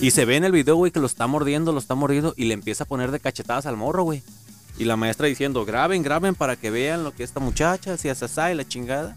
Y 0.01 0.11
se 0.11 0.25
ve 0.25 0.35
en 0.35 0.43
el 0.43 0.51
video, 0.51 0.75
güey, 0.75 0.91
que 0.91 0.99
lo 0.99 1.05
está 1.07 1.25
mordiendo, 1.27 1.71
lo 1.71 1.79
está 1.79 1.95
mordiendo 1.95 2.33
y 2.37 2.45
le 2.45 2.53
empieza 2.53 2.83
a 2.83 2.87
poner 2.87 3.11
de 3.11 3.19
cachetadas 3.19 3.65
al 3.65 3.77
morro, 3.77 4.03
güey. 4.03 4.23
Y 4.77 4.85
la 4.85 4.95
maestra 4.95 5.27
diciendo, 5.27 5.63
graben, 5.65 6.03
graben 6.03 6.35
para 6.35 6.55
que 6.55 6.69
vean 6.69 7.03
lo 7.03 7.13
que 7.13 7.23
esta 7.23 7.39
muchacha, 7.39 7.97
si 7.97 8.09
así 8.09 8.25
y 8.51 8.55
la 8.55 8.67
chingada. 8.67 9.15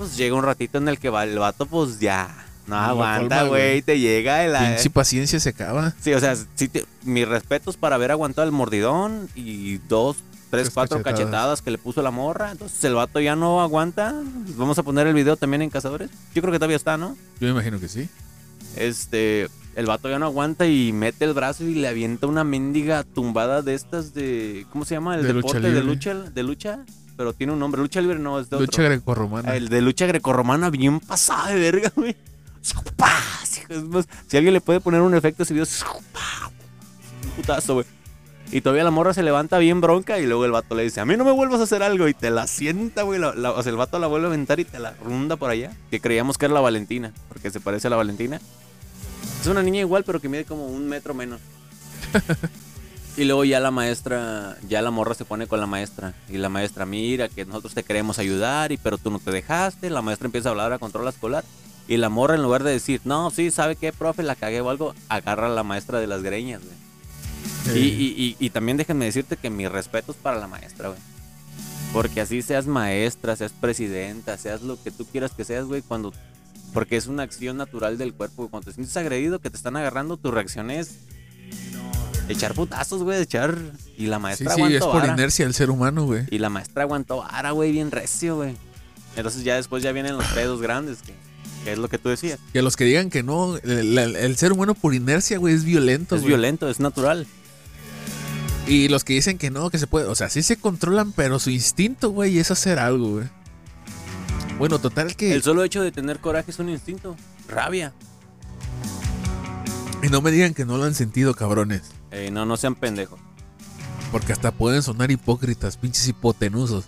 Pues 0.00 0.16
llega 0.16 0.34
un 0.34 0.42
ratito 0.44 0.78
en 0.78 0.88
el 0.88 0.98
que 0.98 1.10
va 1.10 1.24
el 1.24 1.38
vato, 1.38 1.66
pues 1.66 2.00
ya. 2.00 2.34
No 2.66 2.76
aguanta, 2.76 3.42
güey. 3.44 3.82
te 3.82 3.98
llega 3.98 4.44
el... 4.44 4.52
Pinche 4.56 4.88
paciencia 4.90 5.38
se 5.40 5.50
acaba. 5.50 5.92
Sí, 6.00 6.14
o 6.14 6.20
sea, 6.20 6.34
sí 6.54 6.68
te- 6.68 6.86
mis 7.04 7.28
respetos 7.28 7.76
para 7.76 7.96
haber 7.96 8.10
aguantado 8.10 8.46
el 8.46 8.52
mordidón 8.52 9.28
y 9.34 9.76
dos, 9.88 10.16
tres, 10.50 10.64
Tres 10.64 10.70
cuatro 10.70 10.98
cachetadas. 11.02 11.20
cachetadas. 11.26 11.62
que 11.62 11.70
le 11.72 11.78
puso 11.78 12.00
la 12.00 12.10
morra. 12.10 12.50
Entonces 12.52 12.82
el 12.84 12.94
vato 12.94 13.20
ya 13.20 13.36
no 13.36 13.60
aguanta. 13.60 14.14
Vamos 14.56 14.78
a 14.78 14.82
poner 14.84 15.06
el 15.06 15.14
video 15.14 15.36
también 15.36 15.62
en 15.62 15.68
Cazadores. 15.70 16.10
Yo 16.34 16.40
creo 16.42 16.50
que 16.52 16.58
todavía 16.58 16.76
está, 16.76 16.96
¿no? 16.96 17.16
Yo 17.40 17.46
me 17.46 17.50
imagino 17.50 17.78
que 17.78 17.88
sí. 17.88 18.08
Este, 18.76 19.48
el 19.74 19.86
vato 19.86 20.08
ya 20.08 20.18
no 20.18 20.26
aguanta 20.26 20.66
y 20.66 20.92
mete 20.92 21.24
el 21.24 21.34
brazo 21.34 21.64
y 21.64 21.74
le 21.74 21.88
avienta 21.88 22.26
una 22.26 22.44
mendiga 22.44 23.02
tumbada 23.04 23.62
de 23.62 23.74
estas 23.74 24.14
de, 24.14 24.66
¿cómo 24.70 24.84
se 24.84 24.94
llama? 24.94 25.16
El 25.16 25.26
De 25.26 25.32
lucha 25.32 25.58
deporte 25.58 25.72
de 25.74 25.82
lucha, 25.82 26.14
de 26.14 26.42
lucha, 26.42 26.78
pero 27.20 27.34
tiene 27.34 27.52
un 27.52 27.58
nombre. 27.58 27.82
Lucha 27.82 28.00
libre 28.00 28.18
no, 28.18 28.40
es 28.40 28.48
de 28.48 28.56
otro. 28.56 28.64
Lucha 28.64 28.82
grecorromana. 28.82 29.54
El 29.54 29.68
de 29.68 29.82
lucha 29.82 30.06
grecorromana 30.06 30.70
bien 30.70 31.00
pasada 31.00 31.48
de 31.48 31.60
verga, 31.60 31.92
güey. 31.94 32.16
Si 34.26 34.36
alguien 34.38 34.54
le 34.54 34.62
puede 34.62 34.80
poner 34.80 35.02
un 35.02 35.14
efecto 35.14 35.42
a 35.42 35.44
ese 35.44 35.52
video, 35.52 35.66
un 37.24 37.30
putazo, 37.32 37.74
güey. 37.74 37.86
Y 38.52 38.62
todavía 38.62 38.84
la 38.84 38.90
morra 38.90 39.12
se 39.12 39.22
levanta 39.22 39.58
bien 39.58 39.82
bronca 39.82 40.18
y 40.18 40.24
luego 40.24 40.46
el 40.46 40.50
vato 40.50 40.74
le 40.74 40.82
dice, 40.84 40.98
a 41.00 41.04
mí 41.04 41.14
no 41.14 41.26
me 41.26 41.30
vuelvas 41.32 41.60
a 41.60 41.64
hacer 41.64 41.82
algo. 41.82 42.08
Y 42.08 42.14
te 42.14 42.30
la 42.30 42.46
sienta, 42.46 43.02
güey. 43.02 43.20
la- 43.20 43.34
la- 43.34 43.50
o 43.52 43.62
sea, 43.62 43.68
el 43.68 43.76
vato 43.76 43.98
la 43.98 44.06
vuelve 44.06 44.28
a 44.28 44.30
aventar 44.30 44.58
y 44.58 44.64
te 44.64 44.78
la 44.78 44.94
runda 45.04 45.36
por 45.36 45.50
allá. 45.50 45.72
Que 45.90 46.00
creíamos 46.00 46.38
que 46.38 46.46
era 46.46 46.54
la 46.54 46.60
Valentina, 46.60 47.12
porque 47.28 47.50
se 47.50 47.60
parece 47.60 47.88
a 47.88 47.90
la 47.90 47.96
Valentina. 47.96 48.40
Es 49.42 49.46
una 49.46 49.62
niña 49.62 49.80
igual, 49.80 50.04
pero 50.04 50.20
que 50.22 50.30
mide 50.30 50.46
como 50.46 50.64
un 50.68 50.88
metro 50.88 51.12
menos. 51.12 51.38
Y 53.20 53.24
luego 53.26 53.44
ya 53.44 53.60
la 53.60 53.70
maestra, 53.70 54.56
ya 54.66 54.80
la 54.80 54.90
morra 54.90 55.12
se 55.12 55.26
pone 55.26 55.46
con 55.46 55.60
la 55.60 55.66
maestra. 55.66 56.14
Y 56.30 56.38
la 56.38 56.48
maestra, 56.48 56.86
mira, 56.86 57.28
que 57.28 57.44
nosotros 57.44 57.74
te 57.74 57.82
queremos 57.82 58.18
ayudar, 58.18 58.72
y 58.72 58.78
pero 58.78 58.96
tú 58.96 59.10
no 59.10 59.18
te 59.18 59.30
dejaste. 59.30 59.90
La 59.90 60.00
maestra 60.00 60.24
empieza 60.24 60.48
a 60.48 60.52
hablar 60.52 60.72
a 60.72 60.78
control 60.78 61.06
escolar. 61.06 61.44
Y 61.86 61.98
la 61.98 62.08
morra, 62.08 62.36
en 62.36 62.42
lugar 62.42 62.62
de 62.64 62.70
decir, 62.70 63.02
no, 63.04 63.30
sí, 63.30 63.50
¿sabe 63.50 63.76
qué, 63.76 63.92
profe? 63.92 64.22
La 64.22 64.36
cagué 64.36 64.62
o 64.62 64.70
algo, 64.70 64.94
agarra 65.10 65.48
a 65.48 65.50
la 65.50 65.62
maestra 65.64 66.00
de 66.00 66.06
las 66.06 66.22
greñas, 66.22 66.62
güey. 66.64 67.78
Y, 67.78 67.88
y- 67.88 68.14
y- 68.16 68.36
y 68.46 68.48
también 68.50 68.78
déjenme 68.78 69.04
decirte 69.04 69.36
que 69.36 69.50
mis 69.50 69.70
respetos 69.70 70.16
para 70.16 70.38
la 70.38 70.46
maestra, 70.46 70.88
güey. 70.88 71.00
Porque 71.92 72.22
así 72.22 72.40
seas 72.40 72.66
maestra, 72.66 73.36
seas 73.36 73.52
presidenta, 73.52 74.38
seas 74.38 74.62
lo 74.62 74.82
que 74.82 74.90
tú 74.90 75.04
quieras 75.04 75.32
que 75.32 75.44
seas, 75.44 75.66
güey, 75.66 75.82
cuando... 75.82 76.14
Porque 76.72 76.96
es 76.96 77.06
una 77.06 77.24
acción 77.24 77.58
natural 77.58 77.98
del 77.98 78.14
cuerpo. 78.14 78.36
güey. 78.44 78.48
Cuando 78.48 78.70
te 78.70 78.74
sientes 78.74 78.96
agredido, 78.96 79.40
que 79.40 79.50
te 79.50 79.58
están 79.58 79.76
agarrando, 79.76 80.16
tu 80.16 80.30
reacción 80.30 80.70
es 80.70 81.00
echar 82.32 82.54
putazos, 82.54 83.02
güey, 83.02 83.20
echar... 83.22 83.58
Y 83.96 84.06
la 84.06 84.16
Sí, 84.16 84.22
maestra 84.22 84.54
sí, 84.54 84.60
es 84.62 84.66
aguantó 84.66 84.92
por 84.92 85.00
vara. 85.02 85.12
inercia 85.14 85.44
el 85.46 85.54
ser 85.54 85.70
humano, 85.70 86.04
güey. 86.06 86.24
Y 86.30 86.38
la 86.38 86.48
maestra 86.48 86.82
aguantó 86.84 87.18
vara, 87.18 87.50
güey, 87.50 87.72
bien 87.72 87.90
recio, 87.90 88.36
güey. 88.36 88.56
Entonces 89.16 89.44
ya 89.44 89.56
después 89.56 89.82
ya 89.82 89.92
vienen 89.92 90.16
los 90.16 90.26
pedos 90.28 90.60
grandes, 90.62 90.98
que, 91.02 91.12
que 91.64 91.72
es 91.72 91.78
lo 91.78 91.88
que 91.88 91.98
tú 91.98 92.08
decías. 92.08 92.38
Que 92.52 92.62
los 92.62 92.76
que 92.76 92.84
digan 92.84 93.10
que 93.10 93.22
no, 93.22 93.56
el, 93.56 93.98
el- 93.98 94.16
el 94.16 94.36
ser 94.36 94.52
humano 94.52 94.74
por 94.74 94.94
inercia, 94.94 95.38
güey, 95.38 95.54
es 95.54 95.64
violento. 95.64 96.16
Es 96.16 96.22
violento, 96.24 96.68
es 96.70 96.80
natural. 96.80 97.26
Y 98.66 98.88
los 98.88 99.02
que 99.04 99.14
dicen 99.14 99.36
que 99.36 99.50
no, 99.50 99.68
que 99.70 99.78
se 99.78 99.86
puede, 99.88 100.06
o 100.06 100.14
sea, 100.14 100.28
sí 100.30 100.42
se 100.42 100.56
controlan, 100.56 101.12
pero 101.12 101.38
su 101.40 101.50
instinto, 101.50 102.10
güey, 102.10 102.38
es 102.38 102.50
hacer 102.52 102.78
algo, 102.78 103.14
güey. 103.14 103.28
Bueno, 104.58 104.78
total 104.78 105.16
que... 105.16 105.34
El 105.34 105.42
solo 105.42 105.64
hecho 105.64 105.82
de 105.82 105.90
tener 105.90 106.20
coraje 106.20 106.50
es 106.52 106.58
un 106.58 106.68
instinto. 106.68 107.16
Rabia. 107.48 107.92
Y 110.02 110.08
no 110.08 110.22
me 110.22 110.30
digan 110.30 110.54
que 110.54 110.64
no 110.64 110.76
lo 110.78 110.84
han 110.84 110.94
sentido, 110.94 111.34
cabrones. 111.34 111.82
Eh, 112.10 112.30
no, 112.30 112.44
no 112.44 112.56
sean 112.56 112.74
pendejos. 112.74 113.18
Porque 114.12 114.32
hasta 114.32 114.50
pueden 114.50 114.82
sonar 114.82 115.10
hipócritas, 115.10 115.76
pinches 115.76 116.08
hipotenusos. 116.08 116.84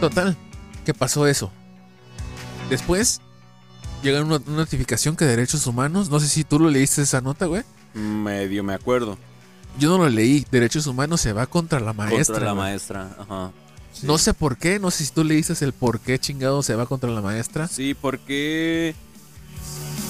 Total, 0.00 0.36
¿qué 0.84 0.94
pasó 0.94 1.26
eso? 1.26 1.50
Después 2.70 3.20
llega 4.02 4.22
una, 4.22 4.36
una 4.36 4.56
notificación 4.58 5.16
que 5.16 5.24
Derechos 5.24 5.66
Humanos, 5.66 6.10
no 6.10 6.20
sé 6.20 6.28
si 6.28 6.44
tú 6.44 6.58
lo 6.58 6.68
leíste 6.68 7.02
esa 7.02 7.20
nota, 7.20 7.46
güey. 7.46 7.62
Medio 7.94 8.64
me 8.64 8.74
acuerdo. 8.74 9.18
Yo 9.78 9.90
no 9.90 9.98
lo 9.98 10.08
leí. 10.08 10.46
Derechos 10.50 10.86
Humanos 10.86 11.20
se 11.20 11.32
va 11.32 11.46
contra 11.46 11.80
la 11.80 11.92
maestra. 11.92 12.34
Contra 12.34 12.44
la 12.44 12.52
güey. 12.52 12.62
maestra. 12.64 13.16
Ajá. 13.18 13.52
No 14.02 14.18
sé 14.18 14.34
por 14.34 14.56
qué, 14.56 14.78
no 14.78 14.90
sé 14.90 15.04
si 15.04 15.12
tú 15.12 15.22
leíste 15.22 15.52
el 15.64 15.72
por 15.72 16.00
qué 16.00 16.18
chingado 16.18 16.62
se 16.62 16.74
va 16.74 16.86
contra 16.86 17.10
la 17.10 17.20
maestra. 17.20 17.68
Sí, 17.68 17.94
porque 17.94 18.94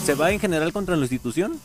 se 0.04 0.14
va 0.14 0.30
en 0.30 0.40
general 0.40 0.72
contra 0.72 0.96
la 0.96 1.02
institución, 1.02 1.58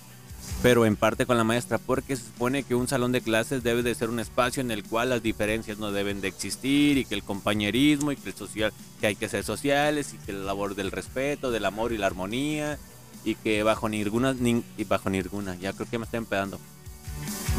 pero 0.64 0.86
en 0.86 0.96
parte 0.96 1.26
con 1.26 1.38
la 1.38 1.44
maestra, 1.44 1.78
porque 1.78 2.16
se 2.16 2.24
supone 2.24 2.64
que 2.64 2.74
un 2.76 2.88
salón 2.88 3.12
de 3.12 3.22
clases 3.22 3.64
debe 3.64 3.84
de 3.84 3.94
ser 3.94 4.10
un 4.10 4.20
espacio 4.20 4.62
en 4.62 4.72
el 4.72 4.84
cual 4.84 5.10
las 5.10 5.22
diferencias 5.22 5.78
no 5.78 5.92
deben 5.92 6.20
de 6.20 6.28
existir 6.30 6.98
y 6.98 7.06
que 7.06 7.14
el 7.16 7.24
compañerismo 7.24 8.12
y 8.12 8.16
que 8.16 8.30
el 8.30 8.36
social, 8.36 8.74
que 9.00 9.08
hay 9.08 9.16
que 9.16 9.30
ser 9.30 9.44
sociales 9.44 10.14
y 10.14 10.18
que 10.26 10.34
la 10.34 10.44
labor 10.46 10.74
del 10.76 10.92
respeto, 10.92 11.52
del 11.52 11.66
amor 11.66 11.92
y 11.94 11.98
la 11.98 12.08
armonía 12.08 12.80
y 13.24 13.36
que 13.36 13.62
bajo 13.64 13.88
ninguna 13.88 14.34
nin- 14.34 14.64
y 14.78 14.84
bajo 14.84 15.10
ninguna, 15.10 15.56
ya 15.56 15.74
creo 15.74 15.88
que 15.90 15.98
me 16.00 16.06
estoy 16.06 16.18
empedando. 16.20 16.60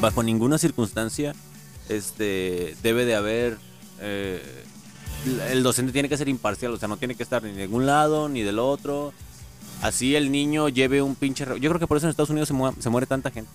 Bajo 0.01 0.23
ninguna 0.23 0.59
circunstancia 0.59 1.35
este 1.89 2.77
debe 2.83 3.05
de 3.05 3.15
haber 3.15 3.59
eh, 4.01 4.43
el 5.51 5.63
docente 5.63 5.93
tiene 5.93 6.09
que 6.09 6.17
ser 6.17 6.29
imparcial, 6.29 6.73
o 6.73 6.77
sea, 6.79 6.87
no 6.89 6.97
tiene 6.97 7.15
que 7.15 7.23
estar 7.23 7.43
ni 7.43 7.53
de 7.53 7.63
ningún 7.67 7.87
lado 7.87 8.29
ni 8.29 8.43
del 8.43 8.59
otro. 8.59 9.13
Así 9.83 10.17
el 10.17 10.33
niño 10.33 10.69
lleve 10.69 11.03
un 11.03 11.15
pinche... 11.15 11.45
Yo 11.45 11.71
creo 11.71 11.79
que 11.79 11.87
por 11.87 11.97
eso 11.97 12.07
en 12.07 12.11
Estados 12.11 12.31
Unidos 12.31 12.49
se, 12.49 12.55
mu- 12.55 12.73
se 12.79 12.91
muere 12.91 13.07
tanta 13.07 13.31
gente. 13.31 13.51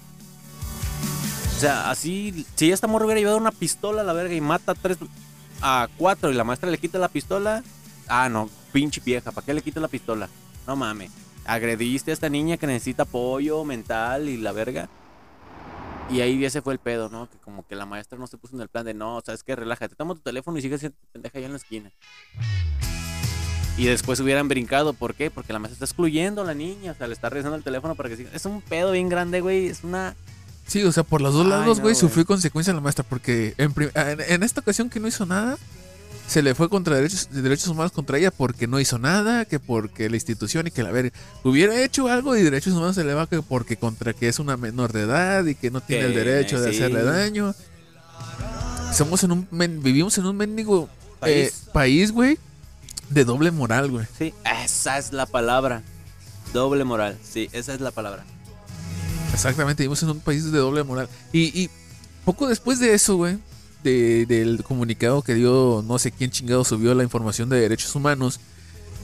O 1.55 1.59
sea, 1.59 1.89
así, 1.91 2.45
si 2.55 2.71
esta 2.71 2.87
morra 2.87 3.05
hubiera 3.05 3.19
llevado 3.19 3.37
una 3.37 3.51
pistola 3.51 4.01
a 4.01 4.03
la 4.03 4.13
verga 4.13 4.33
y 4.33 4.41
mata 4.41 4.73
a 4.73 4.75
tres, 4.75 4.97
a 5.61 5.87
cuatro 5.97 6.29
y 6.29 6.33
la 6.33 6.43
maestra 6.43 6.69
le 6.69 6.77
quita 6.77 6.97
la 6.97 7.07
pistola, 7.07 7.63
ah, 8.07 8.27
no, 8.29 8.49
pinche 8.71 9.01
vieja, 9.03 9.31
¿para 9.31 9.45
qué 9.45 9.53
le 9.53 9.61
quita 9.61 9.79
la 9.79 9.87
pistola? 9.87 10.27
No 10.67 10.75
mames, 10.75 11.11
agrediste 11.45 12.11
a 12.11 12.13
esta 12.13 12.27
niña 12.29 12.57
que 12.57 12.67
necesita 12.67 13.03
apoyo 13.03 13.63
mental 13.63 14.27
y 14.27 14.37
la 14.37 14.51
verga. 14.51 14.89
Y 16.09 16.19
ahí 16.19 16.43
ese 16.43 16.61
fue 16.61 16.73
el 16.73 16.79
pedo, 16.79 17.07
¿no? 17.09 17.29
Que 17.29 17.37
como 17.37 17.65
que 17.65 17.75
la 17.75 17.85
maestra 17.85 18.17
no 18.17 18.27
se 18.27 18.37
puso 18.37 18.55
en 18.55 18.61
el 18.61 18.67
plan 18.67 18.85
de, 18.85 18.93
no, 18.93 19.21
sabes 19.25 19.41
qué, 19.43 19.55
relájate, 19.55 19.95
toma 19.95 20.15
tu 20.15 20.21
teléfono 20.21 20.57
y 20.57 20.61
sigue 20.61 20.77
siendo 20.77 20.97
pendeja 21.13 21.37
allá 21.37 21.45
en 21.47 21.53
la 21.53 21.57
esquina. 21.57 21.91
Y 23.77 23.85
después 23.85 24.19
hubieran 24.19 24.47
brincado, 24.47 24.93
¿por 24.93 25.15
qué? 25.15 25.31
Porque 25.31 25.51
la 25.51 25.59
maestra 25.59 25.73
está 25.75 25.85
excluyendo 25.85 26.41
a 26.41 26.45
la 26.45 26.53
niña, 26.53 26.91
o 26.91 26.95
sea, 26.95 27.07
le 27.07 27.13
está 27.13 27.29
revisando 27.29 27.55
el 27.57 27.63
teléfono 27.63 27.95
para 27.95 28.09
que 28.09 28.17
siga. 28.17 28.29
Es 28.33 28.45
un 28.45 28.61
pedo 28.61 28.91
bien 28.91 29.09
grande, 29.09 29.41
güey, 29.41 29.67
es 29.67 29.83
una... 29.83 30.15
Sí, 30.67 30.83
o 30.83 30.91
sea, 30.91 31.03
por 31.03 31.21
los 31.21 31.33
dos 31.33 31.43
Ay, 31.45 31.49
lados, 31.49 31.65
no, 31.65 31.73
güey, 31.73 31.81
güey. 31.81 31.95
sufrió 31.95 32.25
consecuencias 32.25 32.75
la 32.75 32.81
maestra. 32.81 33.03
Porque 33.03 33.53
en, 33.57 33.73
en, 33.95 34.21
en 34.21 34.43
esta 34.43 34.61
ocasión 34.61 34.89
que 34.89 34.99
no 34.99 35.07
hizo 35.07 35.25
nada, 35.25 35.57
se 36.27 36.41
le 36.41 36.55
fue 36.55 36.69
contra 36.69 36.95
derechos, 36.95 37.27
derechos 37.31 37.67
humanos 37.67 37.91
contra 37.91 38.17
ella 38.17 38.31
porque 38.31 38.65
no 38.67 38.79
hizo 38.79 38.97
nada, 38.99 39.43
que 39.45 39.59
porque 39.59 40.09
la 40.09 40.15
institución 40.15 40.67
y 40.67 40.71
que 40.71 40.83
la 40.83 40.91
ver 40.91 41.11
hubiera 41.43 41.83
hecho 41.83 42.07
algo 42.07 42.37
y 42.37 42.43
derechos 42.43 42.73
humanos 42.73 42.95
se 42.95 43.03
le 43.03 43.13
va 43.13 43.27
que 43.27 43.41
porque 43.41 43.75
contra 43.75 44.13
que 44.13 44.29
es 44.29 44.39
una 44.39 44.55
menor 44.55 44.93
de 44.93 45.01
edad 45.01 45.43
y 45.45 45.55
que 45.55 45.69
no 45.69 45.81
tiene 45.81 46.05
el 46.05 46.13
derecho 46.15 46.61
de 46.61 46.71
sí. 46.71 46.77
hacerle 46.77 47.03
daño. 47.03 47.53
Somos 48.93 49.23
en 49.23 49.31
un 49.33 49.47
men- 49.51 49.81
vivimos 49.83 50.17
en 50.17 50.25
un 50.27 50.37
mendigo 50.37 50.87
País. 51.19 51.47
eh, 51.47 51.53
país, 51.73 52.11
güey, 52.11 52.37
de 53.09 53.25
doble 53.25 53.51
moral, 53.51 53.91
güey. 53.91 54.05
Sí, 54.17 54.33
esa 54.63 54.97
es 54.97 55.13
la 55.13 55.25
palabra. 55.25 55.81
Doble 56.53 56.83
moral, 56.83 57.17
sí, 57.23 57.49
esa 57.51 57.73
es 57.73 57.81
la 57.81 57.91
palabra. 57.91 58.23
Exactamente, 59.33 59.83
vivimos 59.83 60.03
en 60.03 60.09
un 60.09 60.19
país 60.19 60.51
de 60.51 60.57
doble 60.59 60.83
moral. 60.83 61.09
Y, 61.31 61.59
y 61.59 61.69
poco 62.25 62.47
después 62.47 62.79
de 62.79 62.93
eso, 62.93 63.15
güey, 63.15 63.37
de- 63.83 64.25
del 64.27 64.63
comunicado 64.63 65.21
que 65.23 65.33
dio 65.33 65.83
no 65.87 65.97
sé 65.99 66.11
quién 66.11 66.29
chingado 66.31 66.63
subió 66.63 66.93
la 66.93 67.03
información 67.03 67.49
de 67.49 67.59
derechos 67.59 67.95
humanos, 67.95 68.39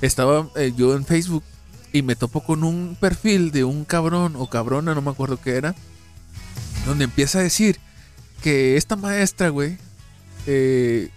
estaba 0.02 0.48
eh, 0.56 0.72
yo 0.78 0.96
en 0.96 1.06
Facebook 1.06 1.44
y 1.92 2.04
me 2.04 2.16
topo 2.16 2.44
con 2.44 2.64
un 2.64 2.96
perfil 3.00 3.52
de 3.52 3.64
un 3.64 3.84
cabrón 3.84 4.36
o 4.38 4.48
cabrona, 4.50 4.94
no 4.94 5.02
me 5.02 5.10
acuerdo 5.10 5.40
qué 5.42 5.56
era, 5.56 5.76
donde 6.86 7.06
empieza 7.06 7.40
a 7.40 7.44
decir 7.44 7.80
que 8.44 8.78
esta 8.78 8.96
maestra, 8.96 9.50
güey, 9.50 9.78
eh, 10.46 11.10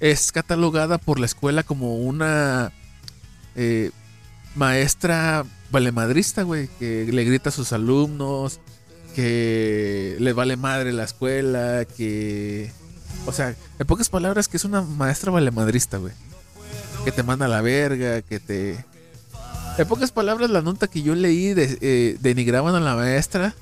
es 0.00 0.32
catalogada 0.32 0.98
por 0.98 1.20
la 1.20 1.26
escuela 1.26 1.62
como 1.62 1.96
una 1.96 2.72
eh, 3.54 3.90
maestra 4.54 5.44
valemadrista, 5.70 6.42
güey, 6.42 6.68
que 6.78 7.06
le 7.12 7.24
grita 7.24 7.50
a 7.50 7.52
sus 7.52 7.72
alumnos, 7.72 8.60
que 9.14 10.16
le 10.18 10.32
vale 10.32 10.56
madre 10.56 10.92
la 10.92 11.04
escuela, 11.04 11.84
que... 11.96 12.72
O 13.26 13.32
sea, 13.32 13.54
en 13.78 13.86
pocas 13.86 14.08
palabras, 14.08 14.48
que 14.48 14.56
es 14.56 14.64
una 14.64 14.82
maestra 14.82 15.30
valemadrista, 15.30 15.98
güey. 15.98 16.12
Que 17.04 17.12
te 17.12 17.22
manda 17.22 17.46
la 17.48 17.60
verga, 17.60 18.22
que 18.22 18.40
te... 18.40 18.84
En 19.78 19.86
pocas 19.88 20.10
palabras, 20.10 20.50
la 20.50 20.62
nota 20.62 20.86
que 20.88 21.02
yo 21.02 21.14
leí 21.14 21.54
de- 21.54 21.78
eh, 21.80 22.16
denigraban 22.20 22.74
a 22.74 22.80
la 22.80 22.96
maestra 22.96 23.54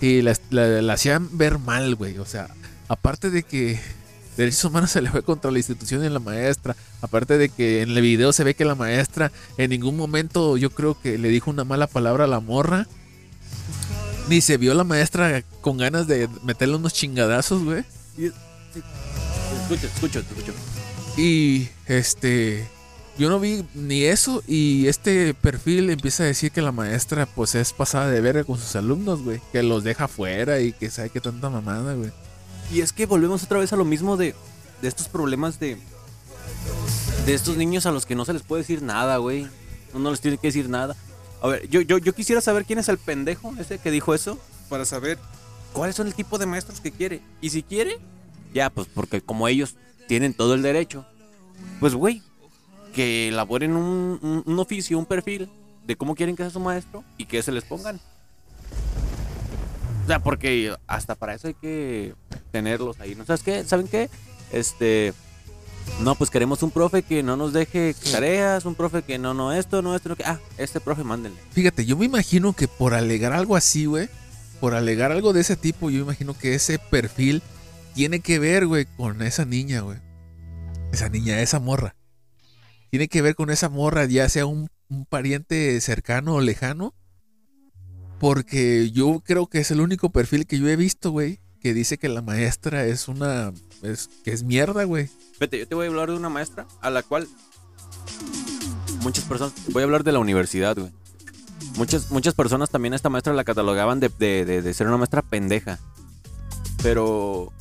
y 0.00 0.22
la- 0.22 0.36
la 0.50 0.92
hacían 0.92 1.36
ver 1.38 1.58
mal, 1.58 1.94
güey. 1.94 2.18
O 2.18 2.26
sea, 2.26 2.48
aparte 2.88 3.30
de 3.30 3.42
que 3.42 3.80
derechos 4.36 4.64
humanos 4.64 4.90
se 4.90 5.00
le 5.00 5.10
fue 5.10 5.22
contra 5.22 5.50
la 5.50 5.58
institución 5.58 6.04
y 6.04 6.08
la 6.08 6.18
maestra, 6.18 6.76
aparte 7.00 7.38
de 7.38 7.48
que 7.48 7.82
en 7.82 7.90
el 7.90 8.00
video 8.00 8.32
se 8.32 8.44
ve 8.44 8.54
que 8.54 8.64
la 8.64 8.74
maestra 8.74 9.32
en 9.58 9.70
ningún 9.70 9.96
momento 9.96 10.56
yo 10.56 10.70
creo 10.70 11.00
que 11.00 11.18
le 11.18 11.28
dijo 11.28 11.50
una 11.50 11.64
mala 11.64 11.86
palabra 11.86 12.24
a 12.24 12.28
la 12.28 12.40
morra. 12.40 12.86
Ni 14.28 14.40
se 14.40 14.56
vio 14.56 14.74
la 14.74 14.82
maestra 14.82 15.42
con 15.60 15.78
ganas 15.78 16.08
de 16.08 16.28
meterle 16.42 16.74
unos 16.74 16.92
chingadazos, 16.92 17.62
güey. 17.62 17.84
Escucho, 19.62 19.86
escucho, 19.86 20.18
escucho. 20.18 20.52
Y 21.16 21.68
este, 21.86 22.66
yo 23.18 23.30
no 23.30 23.40
vi 23.40 23.64
ni 23.74 24.02
eso 24.02 24.42
y 24.46 24.88
este 24.88 25.32
perfil 25.32 25.88
empieza 25.90 26.24
a 26.24 26.26
decir 26.26 26.50
que 26.50 26.60
la 26.60 26.72
maestra 26.72 27.24
pues 27.24 27.54
es 27.54 27.72
pasada 27.72 28.10
de 28.10 28.20
verga 28.20 28.44
con 28.44 28.58
sus 28.58 28.76
alumnos, 28.76 29.22
güey, 29.22 29.40
que 29.52 29.62
los 29.62 29.84
deja 29.84 30.08
fuera 30.08 30.60
y 30.60 30.72
que 30.72 30.90
sabe 30.90 31.10
que 31.10 31.20
tanta 31.20 31.48
mamada, 31.48 31.94
güey. 31.94 32.10
Y 32.72 32.80
es 32.80 32.92
que 32.92 33.06
volvemos 33.06 33.42
otra 33.44 33.58
vez 33.58 33.72
a 33.72 33.76
lo 33.76 33.84
mismo 33.84 34.16
de, 34.16 34.34
de 34.82 34.88
estos 34.88 35.08
problemas 35.08 35.58
de. 35.60 35.78
De 37.24 37.34
estos 37.34 37.56
niños 37.56 37.86
a 37.86 37.90
los 37.92 38.06
que 38.06 38.14
no 38.14 38.24
se 38.24 38.32
les 38.32 38.42
puede 38.42 38.62
decir 38.62 38.82
nada, 38.82 39.16
güey. 39.16 39.48
No, 39.94 40.10
les 40.10 40.20
tiene 40.20 40.38
que 40.38 40.48
decir 40.48 40.68
nada. 40.68 40.96
A 41.42 41.48
ver, 41.48 41.68
yo, 41.68 41.80
yo, 41.80 41.98
yo 41.98 42.14
quisiera 42.14 42.40
saber 42.40 42.64
quién 42.64 42.78
es 42.78 42.88
el 42.88 42.98
pendejo 42.98 43.52
ese 43.58 43.78
que 43.78 43.90
dijo 43.90 44.14
eso. 44.14 44.38
Para 44.68 44.84
saber 44.84 45.18
cuáles 45.72 45.96
son 45.96 46.06
el 46.06 46.14
tipo 46.14 46.38
de 46.38 46.46
maestros 46.46 46.80
que 46.80 46.92
quiere. 46.92 47.20
Y 47.40 47.50
si 47.50 47.62
quiere, 47.62 47.98
ya, 48.54 48.70
pues 48.70 48.88
porque 48.92 49.20
como 49.20 49.48
ellos 49.48 49.74
tienen 50.08 50.34
todo 50.34 50.54
el 50.54 50.62
derecho, 50.62 51.04
pues, 51.80 51.94
güey, 51.94 52.22
que 52.94 53.28
elaboren 53.28 53.76
un, 53.76 54.18
un- 54.22 54.42
un 54.44 54.58
oficio, 54.58 54.98
un 54.98 55.06
perfil 55.06 55.48
de 55.86 55.96
cómo 55.96 56.14
quieren 56.14 56.36
que 56.36 56.42
sea 56.42 56.50
su 56.50 56.60
maestro 56.60 57.04
y 57.16 57.26
que 57.26 57.42
se 57.42 57.52
les 57.52 57.64
pongan. 57.64 58.00
O 60.06 60.08
sea, 60.08 60.20
porque 60.20 60.72
hasta 60.86 61.16
para 61.16 61.34
eso 61.34 61.48
hay 61.48 61.54
que 61.54 62.14
tenerlos 62.52 63.00
ahí. 63.00 63.16
¿No 63.16 63.24
sabes 63.24 63.42
qué? 63.42 63.64
¿Saben 63.64 63.88
qué? 63.88 64.08
Este. 64.52 65.12
No, 66.00 66.14
pues 66.14 66.30
queremos 66.30 66.62
un 66.62 66.70
profe 66.70 67.02
que 67.02 67.24
no 67.24 67.36
nos 67.36 67.52
deje 67.52 67.92
tareas, 68.12 68.66
un 68.66 68.76
profe 68.76 69.02
que 69.02 69.18
no, 69.18 69.34
no, 69.34 69.52
esto, 69.52 69.82
no, 69.82 69.96
esto, 69.96 70.08
no, 70.08 70.14
que. 70.14 70.22
Ah, 70.22 70.38
este 70.58 70.78
profe, 70.78 71.02
mándenle. 71.02 71.36
Fíjate, 71.50 71.84
yo 71.84 71.96
me 71.96 72.04
imagino 72.04 72.52
que 72.52 72.68
por 72.68 72.94
alegar 72.94 73.32
algo 73.32 73.56
así, 73.56 73.86
güey, 73.86 74.08
por 74.60 74.74
alegar 74.74 75.10
algo 75.10 75.32
de 75.32 75.40
ese 75.40 75.56
tipo, 75.56 75.90
yo 75.90 76.02
imagino 76.02 76.38
que 76.38 76.54
ese 76.54 76.78
perfil 76.78 77.42
tiene 77.92 78.20
que 78.20 78.38
ver, 78.38 78.68
güey, 78.68 78.84
con 78.84 79.22
esa 79.22 79.44
niña, 79.44 79.80
güey. 79.80 79.98
Esa 80.92 81.08
niña, 81.08 81.40
esa 81.40 81.58
morra. 81.58 81.96
Tiene 82.90 83.08
que 83.08 83.22
ver 83.22 83.34
con 83.34 83.50
esa 83.50 83.68
morra, 83.68 84.04
ya 84.04 84.28
sea 84.28 84.46
un, 84.46 84.68
un 84.88 85.04
pariente 85.04 85.80
cercano 85.80 86.34
o 86.34 86.40
lejano. 86.40 86.94
Porque 88.18 88.90
yo 88.92 89.20
creo 89.24 89.46
que 89.46 89.58
es 89.58 89.70
el 89.70 89.80
único 89.80 90.10
perfil 90.10 90.46
que 90.46 90.58
yo 90.58 90.68
he 90.68 90.76
visto, 90.76 91.10
güey, 91.10 91.40
que 91.60 91.74
dice 91.74 91.98
que 91.98 92.08
la 92.08 92.22
maestra 92.22 92.84
es 92.86 93.08
una. 93.08 93.52
Es, 93.82 94.08
que 94.24 94.32
es 94.32 94.42
mierda, 94.42 94.84
güey. 94.84 95.08
Vete, 95.38 95.58
yo 95.58 95.68
te 95.68 95.74
voy 95.74 95.86
a 95.86 95.88
hablar 95.90 96.10
de 96.10 96.16
una 96.16 96.28
maestra 96.30 96.66
a 96.80 96.88
la 96.90 97.02
cual 97.02 97.28
muchas 99.02 99.24
personas. 99.24 99.52
Voy 99.70 99.82
a 99.82 99.84
hablar 99.84 100.02
de 100.04 100.12
la 100.12 100.18
universidad, 100.18 100.76
güey. 100.78 100.92
Muchas, 101.76 102.10
muchas 102.10 102.32
personas 102.34 102.70
también 102.70 102.94
a 102.94 102.96
esta 102.96 103.10
maestra 103.10 103.34
la 103.34 103.44
catalogaban 103.44 104.00
de, 104.00 104.08
de- 104.18 104.62
de- 104.62 104.74
ser 104.74 104.86
una 104.86 104.96
maestra 104.96 105.20
pendeja. 105.22 105.78
Pero. 106.82 107.52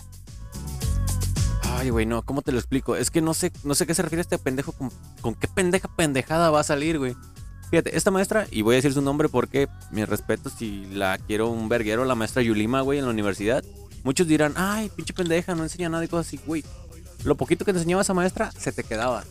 Ay, 1.77 1.90
güey, 1.90 2.06
no, 2.06 2.22
¿cómo 2.23 2.41
te 2.41 2.53
lo 2.53 2.57
explico? 2.60 2.95
Es 2.95 3.11
que 3.11 3.22
no 3.22 3.34
sé, 3.34 3.52
no 3.65 3.76
sé 3.76 3.86
qué 3.86 3.94
se 3.94 4.02
refiere 4.02 4.22
este 4.22 4.38
pendejo. 4.40 4.73
Con 5.19 5.36
qué 5.36 5.49
pendeja 5.49 5.90
pendejada 5.94 6.49
va 6.49 6.61
a 6.61 6.64
salir, 6.64 6.98
güey. 6.98 7.15
Fíjate, 7.69 7.97
esta 7.97 8.11
maestra, 8.11 8.47
y 8.51 8.61
voy 8.61 8.75
a 8.75 8.77
decir 8.77 8.93
su 8.93 9.01
nombre 9.01 9.27
porque 9.27 9.67
mi 9.91 10.05
respeto 10.05 10.49
si 10.49 10.85
la 10.85 11.17
quiero 11.17 11.49
un 11.49 11.67
verguero, 11.67 12.05
la 12.05 12.15
maestra 12.15 12.41
Yulima, 12.41 12.81
güey, 12.81 12.99
en 12.99 13.05
la 13.05 13.11
universidad. 13.11 13.63
Muchos 14.03 14.27
dirán, 14.27 14.53
ay, 14.55 14.89
pinche 14.95 15.13
pendeja, 15.13 15.55
no 15.55 15.63
enseña 15.63 15.89
nada 15.89 16.05
y 16.05 16.07
cosas 16.07 16.27
así, 16.27 16.39
güey 16.45 16.63
lo 17.25 17.35
poquito 17.35 17.65
que 17.65 17.73
te 17.73 17.79
enseñaba 17.79 18.03
esa 18.03 18.13
maestra, 18.13 18.51
se 18.51 18.71
te 18.71 18.83
quedaba. 18.83 19.23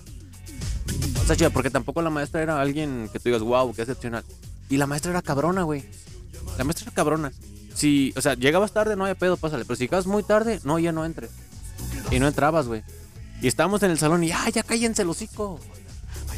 O 1.23 1.27
sea, 1.27 1.37
chida, 1.37 1.51
porque 1.51 1.71
tampoco 1.71 2.03
la 2.03 2.11
maestra 2.11 2.43
era 2.43 2.61
alguien 2.61 3.09
que 3.13 3.19
tú 3.19 3.29
digas, 3.29 3.41
wow, 3.41 3.73
qué 3.73 3.83
excepcional. 3.83 4.25
Y 4.69 4.77
la 4.77 4.87
maestra 4.87 5.13
era 5.13 5.23
cabrona, 5.23 5.63
güey. 5.63 5.85
La 6.59 6.65
maestra 6.65 6.85
era 6.87 6.95
cabrona. 6.95 7.33
Si, 7.75 8.13
o 8.17 8.21
sea, 8.21 8.35
llegabas 8.35 8.73
tarde, 8.73 8.97
no 8.97 9.05
había 9.05 9.15
pedo, 9.15 9.37
pásale. 9.37 9.65
Pero 9.65 9.77
si 9.77 9.85
llegabas 9.85 10.07
muy 10.07 10.23
tarde, 10.23 10.61
no, 10.65 10.79
ya 10.79 10.93
no 10.93 11.05
entres. 11.05 11.31
Y 12.11 12.19
no 12.19 12.27
entrabas, 12.27 12.67
güey. 12.67 12.83
Y 13.41 13.47
estábamos 13.47 13.83
en 13.83 13.93
el 13.93 13.99
salón 13.99 14.23
y, 14.25 14.33
ay, 14.33 14.53
ya 14.53 14.63
cállense 14.63 15.03
el 15.03 15.09
hocico. 15.09 15.61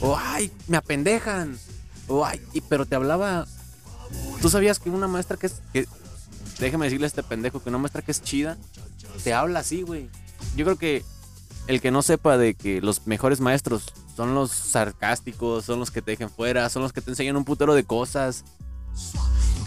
O, 0.01 0.17
ay, 0.17 0.53
me 0.69 0.77
apendejan. 0.77 1.59
O, 2.09 2.25
ay, 2.25 2.41
pero 2.69 2.87
te 2.87 2.95
hablaba. 2.95 3.47
Tú 4.41 4.49
sabías 4.49 4.79
que 4.79 4.91
una 4.91 5.09
maestra 5.09 5.37
que 5.37 5.47
es. 5.47 5.63
Que, 5.73 5.87
déjame 6.59 6.87
decirle 6.87 7.07
a 7.07 7.09
este 7.09 7.23
pendejo 7.23 7.63
que 7.63 7.69
una 7.69 7.79
maestra 7.79 8.03
que 8.03 8.13
es 8.13 8.23
chida, 8.23 8.57
te 9.25 9.35
habla 9.35 9.61
así, 9.61 9.83
güey. 9.83 10.09
Yo 10.57 10.65
creo 10.65 10.77
que 10.77 11.05
el 11.67 11.81
que 11.81 11.91
no 11.91 12.03
sepa 12.03 12.39
de 12.39 12.55
que 12.55 12.81
los 12.81 13.07
mejores 13.07 13.41
maestros 13.41 13.93
son 14.17 14.35
los 14.35 14.51
sarcásticos, 14.51 15.65
son 15.65 15.81
los 15.81 15.91
que 15.91 16.01
te 16.03 16.13
dejan 16.13 16.31
fuera, 16.31 16.69
son 16.69 16.83
los 16.83 16.93
que 16.93 17.01
te 17.01 17.11
enseñan 17.11 17.37
un 17.37 17.45
putero 17.45 17.75
de 17.75 17.85
cosas. 17.85 18.45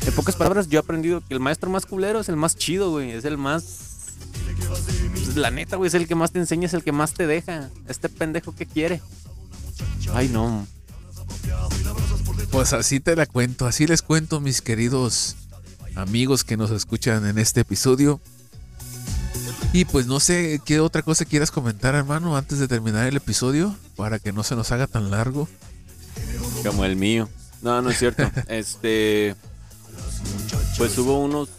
En 0.05 0.13
pocas 0.13 0.35
palabras, 0.35 0.67
yo 0.69 0.79
he 0.79 0.81
aprendido 0.81 1.21
que 1.21 1.33
el 1.33 1.39
maestro 1.39 1.69
más 1.69 1.85
culero 1.85 2.19
es 2.19 2.29
el 2.29 2.35
más 2.35 2.55
chido, 2.55 2.91
güey. 2.91 3.11
Es 3.11 3.25
el 3.25 3.37
más. 3.37 4.15
pues, 5.11 5.35
La 5.35 5.51
neta, 5.51 5.75
güey, 5.75 5.87
es 5.87 5.93
el 5.93 6.07
que 6.07 6.15
más 6.15 6.31
te 6.31 6.39
enseña, 6.39 6.65
es 6.65 6.73
el 6.73 6.83
que 6.83 6.91
más 6.91 7.13
te 7.13 7.27
deja. 7.27 7.69
Este 7.87 8.09
pendejo 8.09 8.55
que 8.55 8.65
quiere. 8.65 9.01
Ay, 10.13 10.29
no. 10.29 10.65
Pues 12.51 12.73
así 12.73 12.99
te 12.99 13.15
la 13.15 13.25
cuento, 13.25 13.67
así 13.67 13.85
les 13.87 14.01
cuento 14.01 14.39
mis 14.39 14.61
queridos 14.61 15.35
amigos 15.95 16.43
que 16.43 16.57
nos 16.57 16.71
escuchan 16.71 17.25
en 17.27 17.37
este 17.37 17.61
episodio. 17.61 18.19
Y 19.71 19.85
pues 19.85 20.07
no 20.07 20.19
sé 20.19 20.59
qué 20.65 20.79
otra 20.79 21.03
cosa 21.03 21.25
quieras 21.25 21.51
comentar, 21.51 21.93
hermano, 21.93 22.35
antes 22.35 22.57
de 22.57 22.67
terminar 22.67 23.05
el 23.07 23.17
episodio, 23.17 23.75
para 23.95 24.17
que 24.17 24.33
no 24.33 24.43
se 24.43 24.55
nos 24.55 24.71
haga 24.71 24.87
tan 24.87 25.11
largo. 25.11 25.47
Como 26.65 26.85
el 26.85 26.95
mío. 26.95 27.29
No, 27.61 27.81
no 27.81 27.91
es 27.91 27.99
cierto. 27.99 28.23
este. 28.47 29.35
Pues 30.77 30.97
hubo 30.97 31.19
unos 31.19 31.49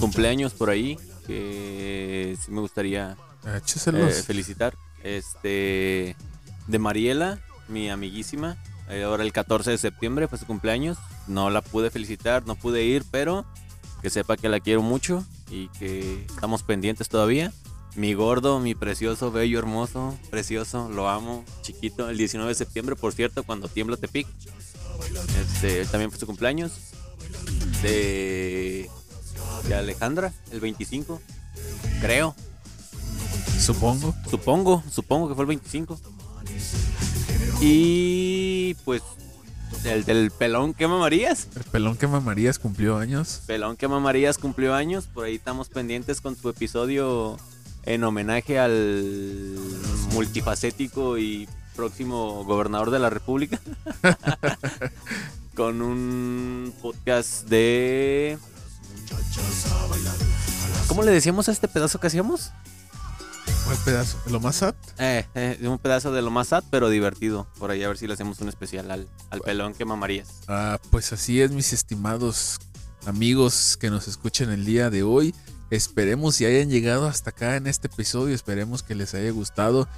cumpleaños 0.00 0.54
por 0.54 0.70
ahí 0.70 0.98
que 1.26 2.36
sí 2.44 2.50
me 2.50 2.60
gustaría 2.60 3.16
Écheselos. 3.56 4.18
eh, 4.18 4.22
felicitar. 4.22 4.74
Este. 5.04 6.16
De 6.66 6.78
Mariela, 6.78 7.38
mi 7.68 7.90
amiguísima. 7.90 8.56
Eh, 8.88 9.02
ahora 9.02 9.22
el 9.22 9.32
14 9.32 9.70
de 9.70 9.78
septiembre 9.78 10.28
fue 10.28 10.38
su 10.38 10.46
cumpleaños. 10.46 10.98
No 11.26 11.50
la 11.50 11.62
pude 11.62 11.90
felicitar, 11.90 12.46
no 12.46 12.54
pude 12.54 12.84
ir, 12.84 13.04
pero 13.10 13.44
que 14.02 14.10
sepa 14.10 14.36
que 14.36 14.48
la 14.48 14.60
quiero 14.60 14.82
mucho 14.82 15.24
y 15.50 15.68
que 15.68 16.26
estamos 16.28 16.62
pendientes 16.62 17.08
todavía. 17.08 17.52
Mi 17.96 18.12
gordo, 18.12 18.58
mi 18.60 18.74
precioso, 18.74 19.30
bello, 19.30 19.58
hermoso, 19.58 20.18
precioso, 20.30 20.88
lo 20.90 21.08
amo, 21.08 21.44
chiquito. 21.62 22.10
El 22.10 22.18
19 22.18 22.48
de 22.48 22.54
septiembre, 22.54 22.96
por 22.96 23.12
cierto, 23.12 23.44
cuando 23.44 23.68
tiembla 23.68 23.96
Tepic. 23.96 24.26
Este, 25.40 25.86
también 25.86 26.10
fue 26.10 26.18
su 26.18 26.26
cumpleaños. 26.26 26.72
De, 27.82 28.90
de 29.68 29.74
Alejandra, 29.74 30.32
el 30.50 30.60
25. 30.60 31.20
Creo. 32.00 32.34
Supongo. 33.58 34.14
Supongo, 34.28 34.82
supongo 34.90 35.28
que 35.28 35.34
fue 35.34 35.44
el 35.44 35.48
25. 35.48 35.98
Y 37.60 38.74
pues 38.84 39.02
el 39.84 40.04
del 40.04 40.30
pelón 40.30 40.74
que 40.74 40.86
mamarías. 40.86 41.48
El 41.56 41.64
pelón 41.64 41.96
que 41.96 42.06
mamarías 42.06 42.58
cumplió 42.58 42.96
años. 42.96 43.42
Pelón 43.46 43.76
que 43.76 43.88
mamarías 43.88 44.38
cumplió 44.38 44.74
años. 44.74 45.06
Por 45.06 45.26
ahí 45.26 45.36
estamos 45.36 45.68
pendientes 45.68 46.20
con 46.20 46.36
su 46.36 46.48
episodio 46.48 47.36
en 47.84 48.04
homenaje 48.04 48.58
al 48.58 49.56
multifacético 50.12 51.18
y 51.18 51.48
próximo 51.76 52.44
gobernador 52.44 52.90
de 52.90 52.98
la 52.98 53.10
República. 53.10 53.60
con 55.54 55.82
un 55.82 56.74
podcast 56.82 57.46
de... 57.48 58.38
¿Cómo 60.88 61.02
le 61.02 61.12
decíamos 61.12 61.48
a 61.48 61.52
este 61.52 61.68
pedazo 61.68 62.00
que 62.00 62.06
hacíamos? 62.08 62.52
¿Cuál 63.64 63.76
pedazo? 63.84 64.18
¿Lo 64.30 64.40
más 64.40 64.56
sad? 64.56 64.74
Eh, 64.98 65.24
eh, 65.34 65.58
un 65.66 65.78
pedazo 65.78 66.12
de 66.12 66.20
lo 66.22 66.30
más 66.30 66.48
sad, 66.48 66.64
pero 66.70 66.88
divertido. 66.90 67.46
Por 67.58 67.70
ahí 67.70 67.82
a 67.82 67.88
ver 67.88 67.96
si 67.96 68.06
le 68.06 68.12
hacemos 68.14 68.40
un 68.40 68.48
especial 68.48 68.90
al, 68.90 69.08
al 69.30 69.40
pelón 69.40 69.72
que 69.74 69.84
mamarías. 69.84 70.28
Ah, 70.48 70.78
pues 70.90 71.12
así 71.12 71.40
es, 71.40 71.50
mis 71.50 71.72
estimados 71.72 72.58
amigos 73.06 73.76
que 73.80 73.90
nos 73.90 74.06
escuchan 74.08 74.50
el 74.50 74.64
día 74.64 74.90
de 74.90 75.02
hoy. 75.02 75.34
Esperemos 75.70 76.36
si 76.36 76.44
hayan 76.44 76.68
llegado 76.68 77.06
hasta 77.06 77.30
acá 77.30 77.56
en 77.56 77.66
este 77.66 77.86
episodio. 77.88 78.34
Esperemos 78.34 78.82
que 78.82 78.94
les 78.94 79.14
haya 79.14 79.30
gustado. 79.30 79.88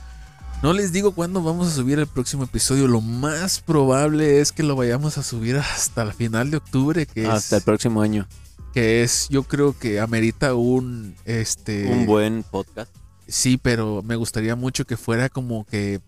No 0.63 0.73
les 0.73 0.93
digo 0.93 1.13
cuándo 1.13 1.43
vamos 1.43 1.67
a 1.69 1.75
subir 1.75 1.99
el 1.99 2.07
próximo 2.07 2.45
episodio. 2.45 2.87
Lo 2.87 3.01
más 3.01 3.61
probable 3.61 4.41
es 4.41 4.53
que 4.53 4.63
lo 4.63 4.77
vayamos 4.77 5.19
a 5.19 5.23
subir 5.25 5.57
hasta 5.57 6.03
el 6.03 6.13
final 6.13 6.51
de 6.53 6.59
octubre, 6.59 7.05
que 7.07 7.27
Hasta 7.27 7.57
el 7.57 7.63
próximo 7.63 8.01
año. 8.01 8.27
que 8.73 9.03
es, 9.03 9.27
yo 9.29 9.43
creo 9.43 9.77
que 9.77 10.01
amerita 10.01 10.55
un, 10.55 11.17
este, 11.25 11.87
Un 11.93 12.07
buen 12.07 12.43
podcast. 12.45 12.91
Sí, 13.27 13.57
pero 13.57 14.03
me 14.03 14.17
gustaría 14.17 14.55
mucho 14.57 14.85
que 14.85 14.97
fuera 14.97 15.29
como 15.29 15.65
que 15.67 16.01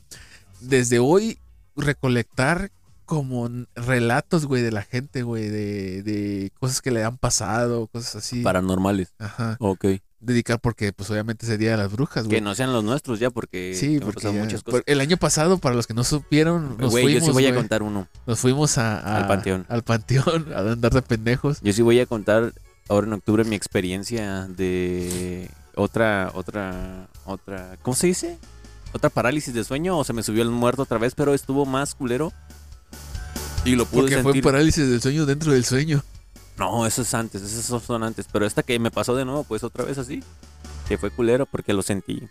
desde 0.60 0.98
hoy 0.98 1.38
recolectar 1.76 2.70
como 3.06 3.48
relatos, 3.74 4.44
güey, 4.46 4.62
de 4.62 4.70
la 4.70 4.82
gente, 4.82 5.22
güey, 5.22 5.48
de, 5.48 6.02
de 6.02 6.52
cosas 6.60 6.82
que 6.82 6.90
le 6.90 7.02
han 7.04 7.16
pasado, 7.16 7.86
cosas 7.86 8.16
así. 8.16 8.42
Paranormales. 8.42 9.14
Ajá. 9.18 9.56
Ok. 9.60 9.86
Dedicar 10.20 10.60
porque, 10.60 10.92
pues, 10.92 11.08
obviamente 11.10 11.46
ese 11.46 11.56
día 11.56 11.70
de 11.70 11.76
las 11.78 11.90
brujas, 11.92 12.24
güey. 12.24 12.36
Que 12.36 12.40
no 12.42 12.54
sean 12.54 12.72
los 12.72 12.84
nuestros 12.84 13.18
ya, 13.20 13.30
porque 13.30 13.74
Sí, 13.78 13.98
porque 14.00 14.16
pasado 14.16 14.34
ya- 14.34 14.40
muchas 14.44 14.62
cosas. 14.62 14.82
el 14.84 15.00
año 15.00 15.16
pasado, 15.16 15.58
para 15.58 15.74
los 15.74 15.86
que 15.86 15.94
no 15.94 16.04
supieron, 16.04 16.76
nos 16.76 16.90
Güey, 16.90 17.04
yo 17.04 17.20
fuimos, 17.20 17.26
sí 17.26 17.32
voy 17.32 17.46
a 17.46 17.54
contar 17.54 17.82
uno. 17.82 18.08
nos 18.26 18.38
fuimos 18.40 18.76
a, 18.78 18.98
a- 18.98 19.16
Al 19.18 19.26
panteón. 19.28 19.64
al 19.68 19.82
panteón 19.84 20.46
a 20.54 20.58
andar 20.72 20.92
de 20.92 21.00
pendejos. 21.02 21.60
Yo 21.62 21.72
sí 21.72 21.80
voy 21.82 22.00
a 22.00 22.06
contar 22.06 22.52
ahora 22.88 23.06
en 23.06 23.12
octubre 23.14 23.44
mi 23.44 23.54
experiencia 23.56 24.46
de 24.48 25.48
otra, 25.78 26.30
otra, 26.34 27.08
otra, 27.24 27.76
¿cómo 27.82 27.94
se 27.94 28.08
dice? 28.08 28.38
Otra 28.92 29.10
parálisis 29.10 29.54
de 29.54 29.64
sueño 29.64 29.98
o 29.98 30.04
se 30.04 30.12
me 30.12 30.22
subió 30.22 30.42
el 30.42 30.50
muerto 30.50 30.82
otra 30.82 30.98
vez, 30.98 31.14
pero 31.14 31.34
estuvo 31.34 31.64
más 31.66 31.94
culero. 31.94 32.32
Y 33.64 33.76
lo 33.76 33.86
pude 33.86 34.02
Porque 34.02 34.14
fue 34.16 34.32
sentir. 34.32 34.42
parálisis 34.44 34.88
del 34.88 35.00
sueño 35.00 35.26
dentro 35.26 35.52
del 35.52 35.64
sueño. 35.64 36.02
No, 36.58 36.86
eso 36.86 37.02
es 37.02 37.14
antes, 37.14 37.42
esos 37.42 37.82
son 37.82 38.02
antes. 38.02 38.26
Pero 38.32 38.46
esta 38.46 38.62
que 38.62 38.78
me 38.78 38.90
pasó 38.90 39.14
de 39.14 39.24
nuevo, 39.24 39.44
pues 39.44 39.62
otra 39.62 39.84
vez 39.84 39.98
así. 39.98 40.22
Que 40.88 40.98
fue 40.98 41.10
culero 41.10 41.46
porque 41.46 41.72
lo 41.72 41.82
sentí. 41.82 42.22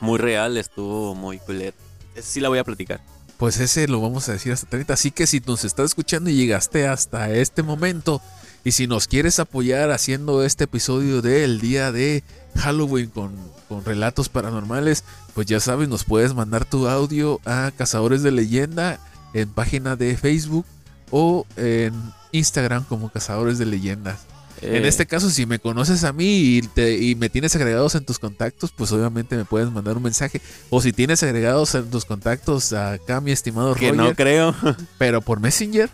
Muy 0.00 0.18
real, 0.18 0.56
estuvo 0.56 1.14
muy 1.14 1.38
culero. 1.38 1.76
Esa 2.14 2.28
sí 2.28 2.40
la 2.40 2.48
voy 2.48 2.58
a 2.58 2.64
platicar. 2.64 3.00
Pues 3.36 3.58
ese 3.58 3.88
lo 3.88 4.00
vamos 4.00 4.28
a 4.28 4.32
decir 4.32 4.52
hasta 4.52 4.68
30. 4.68 4.94
Así 4.94 5.10
que 5.10 5.26
si 5.26 5.40
nos 5.40 5.64
estás 5.64 5.86
escuchando 5.86 6.30
y 6.30 6.36
llegaste 6.36 6.86
hasta 6.86 7.30
este 7.32 7.62
momento, 7.62 8.22
y 8.64 8.72
si 8.72 8.86
nos 8.86 9.06
quieres 9.06 9.38
apoyar 9.38 9.90
haciendo 9.90 10.42
este 10.44 10.64
episodio 10.64 11.20
del 11.22 11.60
día 11.60 11.92
de 11.92 12.22
Halloween 12.56 13.08
con, 13.10 13.32
con 13.68 13.84
relatos 13.84 14.28
paranormales, 14.28 15.04
pues 15.34 15.46
ya 15.46 15.60
sabes, 15.60 15.88
nos 15.88 16.04
puedes 16.04 16.34
mandar 16.34 16.64
tu 16.64 16.88
audio 16.88 17.40
a 17.44 17.70
Cazadores 17.76 18.22
de 18.22 18.30
Leyenda 18.32 18.98
en 19.34 19.48
página 19.50 19.96
de 19.96 20.16
Facebook 20.16 20.64
o 21.10 21.46
en 21.56 21.92
Instagram 22.32 22.84
como 22.84 23.10
Cazadores 23.10 23.58
de 23.58 23.66
Leyendas. 23.66 24.20
En 24.62 24.84
Eh, 24.84 24.88
este 24.88 25.04
caso, 25.06 25.28
si 25.28 25.44
me 25.44 25.58
conoces 25.58 26.04
a 26.04 26.12
mí 26.12 26.24
y, 26.56 26.62
te- 26.62 26.96
y 26.96 27.16
me 27.16 27.28
tienes 27.28 27.54
agregados 27.56 27.96
en 27.96 28.04
tus 28.06 28.18
contactos, 28.18 28.72
pues 28.74 28.90
obviamente 28.92 29.36
me 29.36 29.44
puedes 29.44 29.70
mandar 29.70 29.96
un 29.96 30.02
mensaje. 30.04 30.40
O 30.70 30.80
si 30.80 30.92
tienes 30.92 31.22
agregados 31.22 31.74
en 31.74 31.90
tus 31.90 32.04
contactos 32.06 32.72
acá, 32.72 33.20
mi 33.20 33.32
estimado 33.32 33.74
Que 33.74 33.90
Roger, 33.90 33.96
no 33.96 34.14
creo. 34.14 34.54
pero 34.96 35.20
por 35.20 35.40
Messenger 35.40 35.90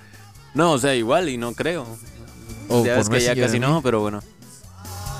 No, 0.54 0.72
o 0.72 0.78
sea, 0.78 0.94
igual 0.94 1.28
y 1.30 1.36
no 1.38 1.52
creo. 1.54 1.86
O 2.70 2.84
ya 2.84 2.96
por 2.96 3.10
ves 3.10 3.24
que 3.28 3.34
ya 3.36 3.42
casi 3.46 3.58
no, 3.60 3.82
pero 3.82 4.00
bueno. 4.00 4.20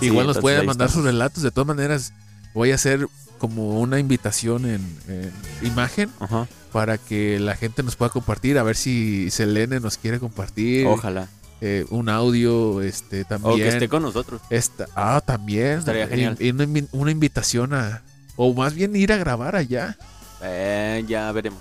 Sí, 0.01 0.07
igual 0.07 0.27
nos 0.27 0.37
entonces 0.37 0.41
pueden 0.43 0.67
mandar 0.67 0.91
sus 0.91 1.05
relatos. 1.05 1.43
De 1.43 1.51
todas 1.51 1.67
maneras, 1.67 2.13
voy 2.55 2.73
a 2.73 2.75
hacer 2.77 3.07
como 3.39 3.81
una 3.81 3.99
invitación 3.99 4.65
en, 4.67 4.81
en 5.09 5.33
imagen 5.63 6.11
Ajá. 6.21 6.47
para 6.73 6.99
que 6.99 7.39
la 7.39 7.57
gente 7.57 7.83
nos 7.83 7.97
pueda 7.97 8.11
compartir. 8.11 8.59
A 8.59 8.63
ver 8.63 8.77
si 8.77 9.31
Selene 9.31 9.81
nos 9.81 9.97
quiere 9.99 10.19
compartir 10.19 10.87
Ojalá. 10.87 11.29
eh, 11.61 11.85
un 11.91 12.09
audio 12.09 12.81
este, 12.83 13.23
O 13.23 13.25
también. 13.27 13.57
que 13.59 13.69
esté 13.69 13.89
con 13.89 14.03
nosotros. 14.03 14.41
Esta, 14.51 14.87
ah, 14.95 15.21
también. 15.25 15.79
Estaría 15.79 16.07
genial. 16.09 16.37
y 16.41 16.51
una, 16.51 16.65
invi- 16.65 16.89
una 16.93 17.11
invitación 17.11 17.75
a. 17.75 18.03
O 18.37 18.55
más 18.55 18.73
bien 18.75 18.97
ir 18.97 19.13
a 19.13 19.17
grabar 19.19 19.55
allá. 19.57 19.99
Eh, 20.43 21.05
ya 21.07 21.31
veremos. 21.33 21.61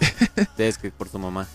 es 0.58 0.78
que 0.78 0.90
por 0.90 1.08
su 1.08 1.18
mamá. 1.18 1.46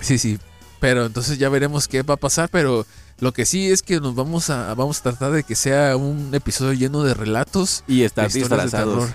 Sí, 0.00 0.16
sí. 0.18 0.38
Pero 0.80 1.06
entonces 1.06 1.38
ya 1.38 1.48
veremos 1.48 1.88
qué 1.88 2.02
va 2.02 2.14
a 2.14 2.18
pasar. 2.18 2.48
Pero 2.50 2.86
lo 3.20 3.32
que 3.32 3.46
sí 3.46 3.70
es 3.70 3.82
que 3.82 4.00
nos 4.00 4.14
vamos 4.14 4.50
a, 4.50 4.74
vamos 4.74 5.00
a 5.00 5.02
tratar 5.02 5.32
de 5.32 5.42
que 5.42 5.54
sea 5.54 5.96
un 5.96 6.34
episodio 6.34 6.72
lleno 6.72 7.02
de 7.02 7.14
relatos. 7.14 7.82
Y 7.86 8.00
de 8.00 8.06
estar 8.06 8.30
disfrazados. 8.30 9.10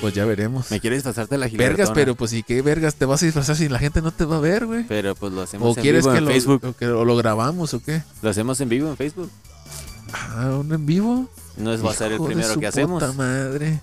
Pues 0.00 0.12
ya 0.14 0.24
veremos. 0.24 0.70
Me 0.70 0.80
quiere 0.80 0.96
disfrazarte 0.96 1.34
de 1.34 1.38
la 1.38 1.46
Vergas, 1.46 1.60
gilertona. 1.70 1.94
pero 1.94 2.14
pues 2.14 2.32
¿y 2.34 2.42
qué 2.42 2.60
vergas 2.62 2.94
te 2.96 3.06
vas 3.06 3.22
a 3.22 3.26
disfrazar 3.26 3.56
si 3.56 3.68
la 3.68 3.78
gente 3.78 4.02
no 4.02 4.10
te 4.10 4.24
va 4.24 4.36
a 4.36 4.40
ver, 4.40 4.66
güey? 4.66 4.84
Pero 4.86 5.14
pues 5.14 5.32
lo 5.32 5.40
hacemos 5.42 5.66
¿O 5.66 5.78
en 5.78 5.82
quieres 5.82 6.02
vivo 6.02 6.12
que 6.12 6.18
en 6.18 6.24
lo, 6.26 6.30
Facebook. 6.30 6.64
o 6.64 6.72
que 6.74 6.86
lo 6.86 7.16
grabamos 7.16 7.72
o 7.74 7.80
qué? 7.82 8.02
Lo 8.20 8.28
hacemos 8.30 8.60
en 8.60 8.68
vivo 8.68 8.88
en 8.90 8.96
Facebook. 8.96 9.30
Ah, 10.12 10.50
un 10.60 10.72
en 10.72 10.84
vivo. 10.84 11.28
No 11.56 11.72
es, 11.72 11.84
va 11.84 11.92
a 11.92 11.94
ser 11.94 12.12
el 12.12 12.20
primero 12.20 12.58
que 12.58 12.66
hacemos. 12.66 13.02
puta 13.02 13.12
madre. 13.14 13.80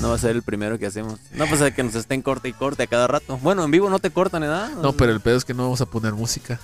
No 0.00 0.08
va 0.08 0.14
a 0.14 0.18
ser 0.18 0.30
el 0.30 0.42
primero 0.42 0.78
que 0.78 0.86
hacemos. 0.86 1.20
No 1.34 1.46
pasa 1.46 1.70
que 1.72 1.82
nos 1.82 1.94
estén 1.94 2.22
corte 2.22 2.48
y 2.48 2.52
corte 2.54 2.84
a 2.84 2.86
cada 2.86 3.06
rato. 3.06 3.36
Bueno, 3.38 3.62
en 3.64 3.70
vivo 3.70 3.90
no 3.90 3.98
te 3.98 4.10
cortan, 4.10 4.40
¿verdad? 4.40 4.70
No, 4.82 4.92
pero 4.94 5.12
el 5.12 5.20
pedo 5.20 5.36
es 5.36 5.44
que 5.44 5.52
no 5.52 5.64
vamos 5.64 5.82
a 5.82 5.86
poner 5.86 6.14
música. 6.14 6.58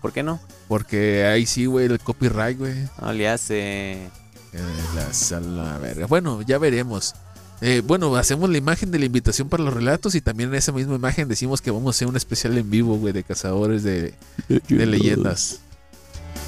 ¿Por 0.00 0.12
qué 0.12 0.22
no? 0.22 0.40
Porque 0.68 1.24
ahí 1.26 1.46
sí, 1.46 1.66
güey, 1.66 1.86
el 1.86 1.98
copyright, 1.98 2.58
güey. 2.58 2.74
No 3.00 3.12
le 3.12 3.28
hace. 3.28 3.92
Eh, 3.92 4.10
la 4.94 5.12
sala 5.12 5.78
verga. 5.78 6.06
Bueno, 6.06 6.42
ya 6.42 6.58
veremos. 6.58 7.14
Eh, 7.60 7.80
bueno, 7.84 8.16
hacemos 8.16 8.50
la 8.50 8.58
imagen 8.58 8.90
de 8.90 8.98
la 8.98 9.04
invitación 9.04 9.48
para 9.48 9.62
los 9.62 9.72
relatos 9.72 10.16
y 10.16 10.20
también 10.20 10.48
en 10.48 10.56
esa 10.56 10.72
misma 10.72 10.96
imagen 10.96 11.28
decimos 11.28 11.62
que 11.62 11.70
vamos 11.70 11.94
a 11.94 11.96
hacer 11.96 12.08
un 12.08 12.16
especial 12.16 12.58
en 12.58 12.68
vivo, 12.68 12.96
güey, 12.98 13.12
de 13.12 13.22
cazadores 13.22 13.84
de, 13.84 14.14
de 14.48 14.86
leyendas. 14.86 15.60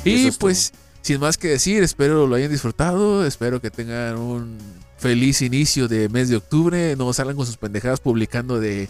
Y 0.05 0.31
pues, 0.33 0.73
sin 1.03 1.21
más 1.21 1.39
que 1.39 1.49
decir, 1.49 1.83
espero 1.83 2.27
lo 2.27 2.35
hayan 2.35 2.51
disfrutado, 2.51 3.25
espero 3.25 3.61
que 3.61 3.71
tengan 3.71 4.17
un 4.19 4.59
feliz 4.99 5.41
inicio 5.43 5.87
de 5.87 6.09
mes 6.09 6.29
de 6.29 6.37
octubre, 6.37 6.97
no 6.97 7.13
salgan 7.13 7.37
con 7.37 7.47
sus 7.47 7.59
pendejadas 7.59 8.01
publicando 8.01 8.59
de 8.59 8.89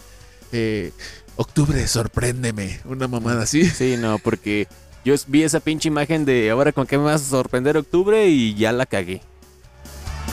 eh, 0.51 0.91
octubre, 1.35 1.87
sorpréndeme, 1.87 2.79
una 2.85 3.07
mamada 3.07 3.43
así. 3.43 3.65
Sí, 3.65 3.95
no, 3.97 4.19
porque 4.19 4.67
yo 5.03 5.15
vi 5.27 5.43
esa 5.43 5.59
pinche 5.59 5.87
imagen 5.87 6.25
de 6.25 6.49
ahora 6.49 6.71
con 6.71 6.87
qué 6.87 6.97
me 6.97 7.05
vas 7.05 7.21
a 7.21 7.29
sorprender 7.29 7.77
octubre 7.77 8.27
y 8.27 8.55
ya 8.55 8.71
la 8.71 8.85
cagué. 8.85 9.21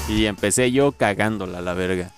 Y 0.09 0.27
empecé 0.27 0.73
yo 0.73 0.93
cagándola, 0.93 1.61
la 1.61 1.75
verga. 1.75 2.13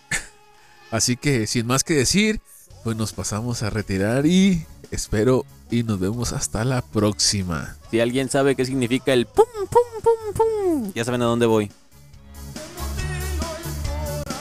Así 0.90 1.16
que, 1.16 1.46
sin 1.46 1.66
más 1.66 1.84
que 1.84 1.94
decir, 1.94 2.40
pues 2.84 2.96
nos 2.96 3.12
pasamos 3.12 3.62
a 3.62 3.70
retirar 3.70 4.26
y 4.26 4.66
espero 4.90 5.44
y 5.70 5.82
nos 5.82 5.98
vemos 5.98 6.32
hasta 6.32 6.64
la 6.64 6.82
próxima. 6.82 7.76
Si 7.90 8.00
alguien 8.00 8.28
sabe 8.28 8.54
qué 8.54 8.64
significa 8.64 9.12
el 9.12 9.26
pum, 9.26 9.44
pum, 9.70 10.02
pum, 10.02 10.34
pum, 10.34 10.92
ya 10.94 11.04
saben 11.04 11.22
a 11.22 11.26
dónde 11.26 11.46
voy. 11.46 11.70